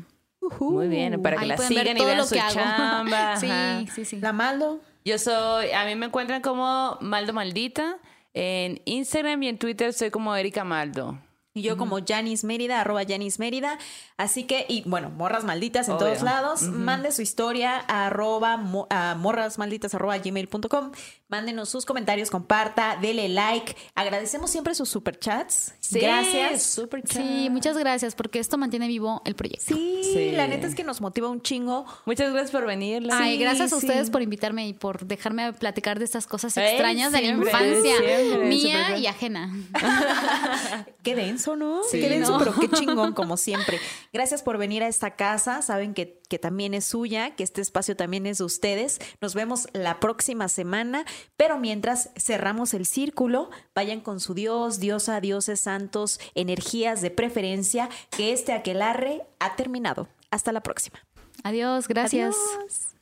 Muy 0.60 0.88
bien, 0.88 1.22
para 1.22 1.38
que 1.38 1.44
Ahí 1.44 1.48
la 1.50 1.58
sigan 1.58 1.98
y 1.98 2.04
vean 2.06 2.18
lo 2.18 2.26
su 2.26 2.34
que 2.36 2.40
hago. 2.42 2.54
chamba. 2.54 3.38
sí, 3.40 3.88
sí, 3.94 4.06
sí. 4.06 4.20
La 4.20 4.34
Maldo. 4.34 4.80
Yo 5.06 5.18
soy, 5.18 5.72
a 5.72 5.86
mí 5.86 5.96
me 5.96 6.06
encuentran 6.06 6.42
como 6.42 6.98
Maldo 7.02 7.34
Maldita. 7.34 7.98
En 8.34 8.82
Instagram 8.86 9.44
y 9.44 9.48
en 9.50 9.58
Twitter 9.58 9.94
soy 9.94 10.10
como 10.12 10.36
Erika 10.36 10.64
Maldo. 10.64 11.20
Y 11.56 11.62
yo 11.62 11.78
como 11.78 12.00
Janis 12.04 12.44
Mérida, 12.44 12.82
arroba 12.82 13.04
Janis 13.08 13.38
Mérida. 13.38 13.78
Así 14.18 14.46
que, 14.46 14.66
y 14.68 14.82
bueno, 14.88 15.12
morras 15.12 15.44
malditas 15.44 15.88
en 15.88 15.94
Obvio. 15.94 16.08
todos 16.08 16.24
lados. 16.24 16.64
Mande 16.64 17.12
su 17.12 17.22
historia 17.22 17.76
a 17.88 18.08
arroba 18.08 18.58
mo- 18.58 18.88
a 18.90 19.14
morrasmalditas 19.14 19.94
arroba 19.94 20.18
gmail.com. 20.18 20.92
Mándenos 21.34 21.68
sus 21.70 21.84
comentarios, 21.84 22.30
comparta, 22.30 22.96
dele 23.02 23.28
like. 23.28 23.76
Agradecemos 23.96 24.52
siempre 24.52 24.76
sus 24.76 24.88
superchats. 24.88 25.74
Sí, 25.80 26.00
Gracias. 26.00 26.62
super 26.62 27.02
chat. 27.02 27.24
Sí, 27.24 27.48
muchas 27.50 27.76
gracias 27.76 28.14
porque 28.14 28.38
esto 28.38 28.60
mantiene 28.60 28.88
vivo 28.88 29.24
el 29.26 29.34
proyecto. 29.34 29.74
Sí, 29.74 30.02
Sí. 30.14 30.32
la 30.32 30.48
neta 30.48 30.68
es 30.68 30.76
que 30.76 30.84
nos 30.84 31.02
motiva 31.02 31.30
un 31.30 31.42
chingo. 31.42 31.88
Muchas 32.06 32.32
gracias 32.32 32.52
por 32.52 32.68
venir. 32.68 33.08
Ay, 33.12 33.34
Sí, 33.34 33.40
gracias 33.40 33.74
a 33.74 33.78
ustedes 33.78 34.12
por 34.12 34.22
invitarme 34.22 34.68
y 34.68 34.74
por 34.74 35.08
dejarme 35.08 35.52
platicar 35.54 35.98
de 35.98 36.06
estas 36.06 36.28
cosas 36.28 36.56
Ey, 36.56 36.66
extrañas 36.76 37.12
de 37.12 37.18
la 37.22 37.28
siempre, 37.30 37.50
infancia, 37.50 37.98
siempre, 37.98 38.46
mía 38.46 38.98
y 39.00 39.08
ajena. 39.08 39.52
Qué 41.04 41.16
denso, 41.16 41.56
¿no? 41.56 41.82
Sí, 41.84 42.00
qué 42.00 42.10
denso, 42.10 42.34
¿no? 42.34 42.40
pero 42.40 42.54
qué 42.58 42.70
chingón, 42.70 43.14
como 43.16 43.38
siempre. 43.38 43.80
Gracias 44.14 44.42
por 44.44 44.58
venir 44.58 44.84
a 44.84 44.88
esta 44.88 45.16
casa. 45.16 45.62
Saben 45.62 45.94
que, 45.94 46.22
que 46.30 46.40
también 46.40 46.74
es 46.74 46.86
suya, 46.86 47.32
que 47.36 47.44
este 47.44 47.62
espacio 47.62 47.96
también 47.98 48.26
es 48.26 48.38
de 48.38 48.46
ustedes. 48.46 49.00
Nos 49.20 49.34
vemos 49.34 49.68
la 49.74 50.00
próxima 50.00 50.48
semana. 50.48 51.06
Pero 51.38 51.58
mientras 51.58 52.10
cerramos 52.16 52.74
el 52.74 52.86
círculo, 52.86 53.50
vayan 53.76 54.02
con 54.02 54.20
su 54.20 54.34
Dios, 54.34 54.80
diosa, 54.80 55.20
dioses 55.22 55.62
santos, 55.62 56.20
energías 56.36 57.02
de 57.02 57.12
preferencia, 57.12 57.90
que 58.10 58.34
este 58.34 58.54
aquelarre 58.54 59.24
ha 59.40 59.56
terminado. 59.56 60.08
Hasta 60.32 60.52
la 60.52 60.62
próxima. 60.62 61.00
Adiós, 61.44 61.88
gracias. 61.88 62.36
Adiós. 62.36 62.94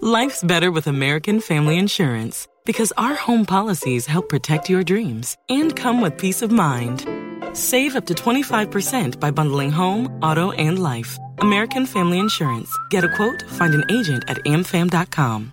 Life's 0.00 0.42
better 0.42 0.70
with 0.70 0.88
American 0.88 1.40
Family 1.40 1.78
Insurance 1.78 2.48
because 2.64 2.92
our 2.96 3.14
home 3.14 3.44
policies 3.44 4.06
help 4.06 4.28
protect 4.28 4.68
your 4.68 4.82
dreams 4.82 5.36
and 5.48 5.76
come 5.76 6.00
with 6.00 6.18
peace 6.18 6.42
of 6.42 6.50
mind. 6.50 7.06
Save 7.52 7.96
up 7.96 8.06
to 8.06 8.14
25% 8.14 9.20
by 9.20 9.30
bundling 9.30 9.70
home, 9.70 10.08
auto, 10.22 10.50
and 10.52 10.82
life. 10.82 11.18
American 11.38 11.86
Family 11.86 12.18
Insurance. 12.18 12.70
Get 12.90 13.04
a 13.04 13.08
quote, 13.08 13.42
find 13.42 13.74
an 13.74 13.84
agent 13.90 14.24
at 14.28 14.38
amfam.com. 14.44 15.52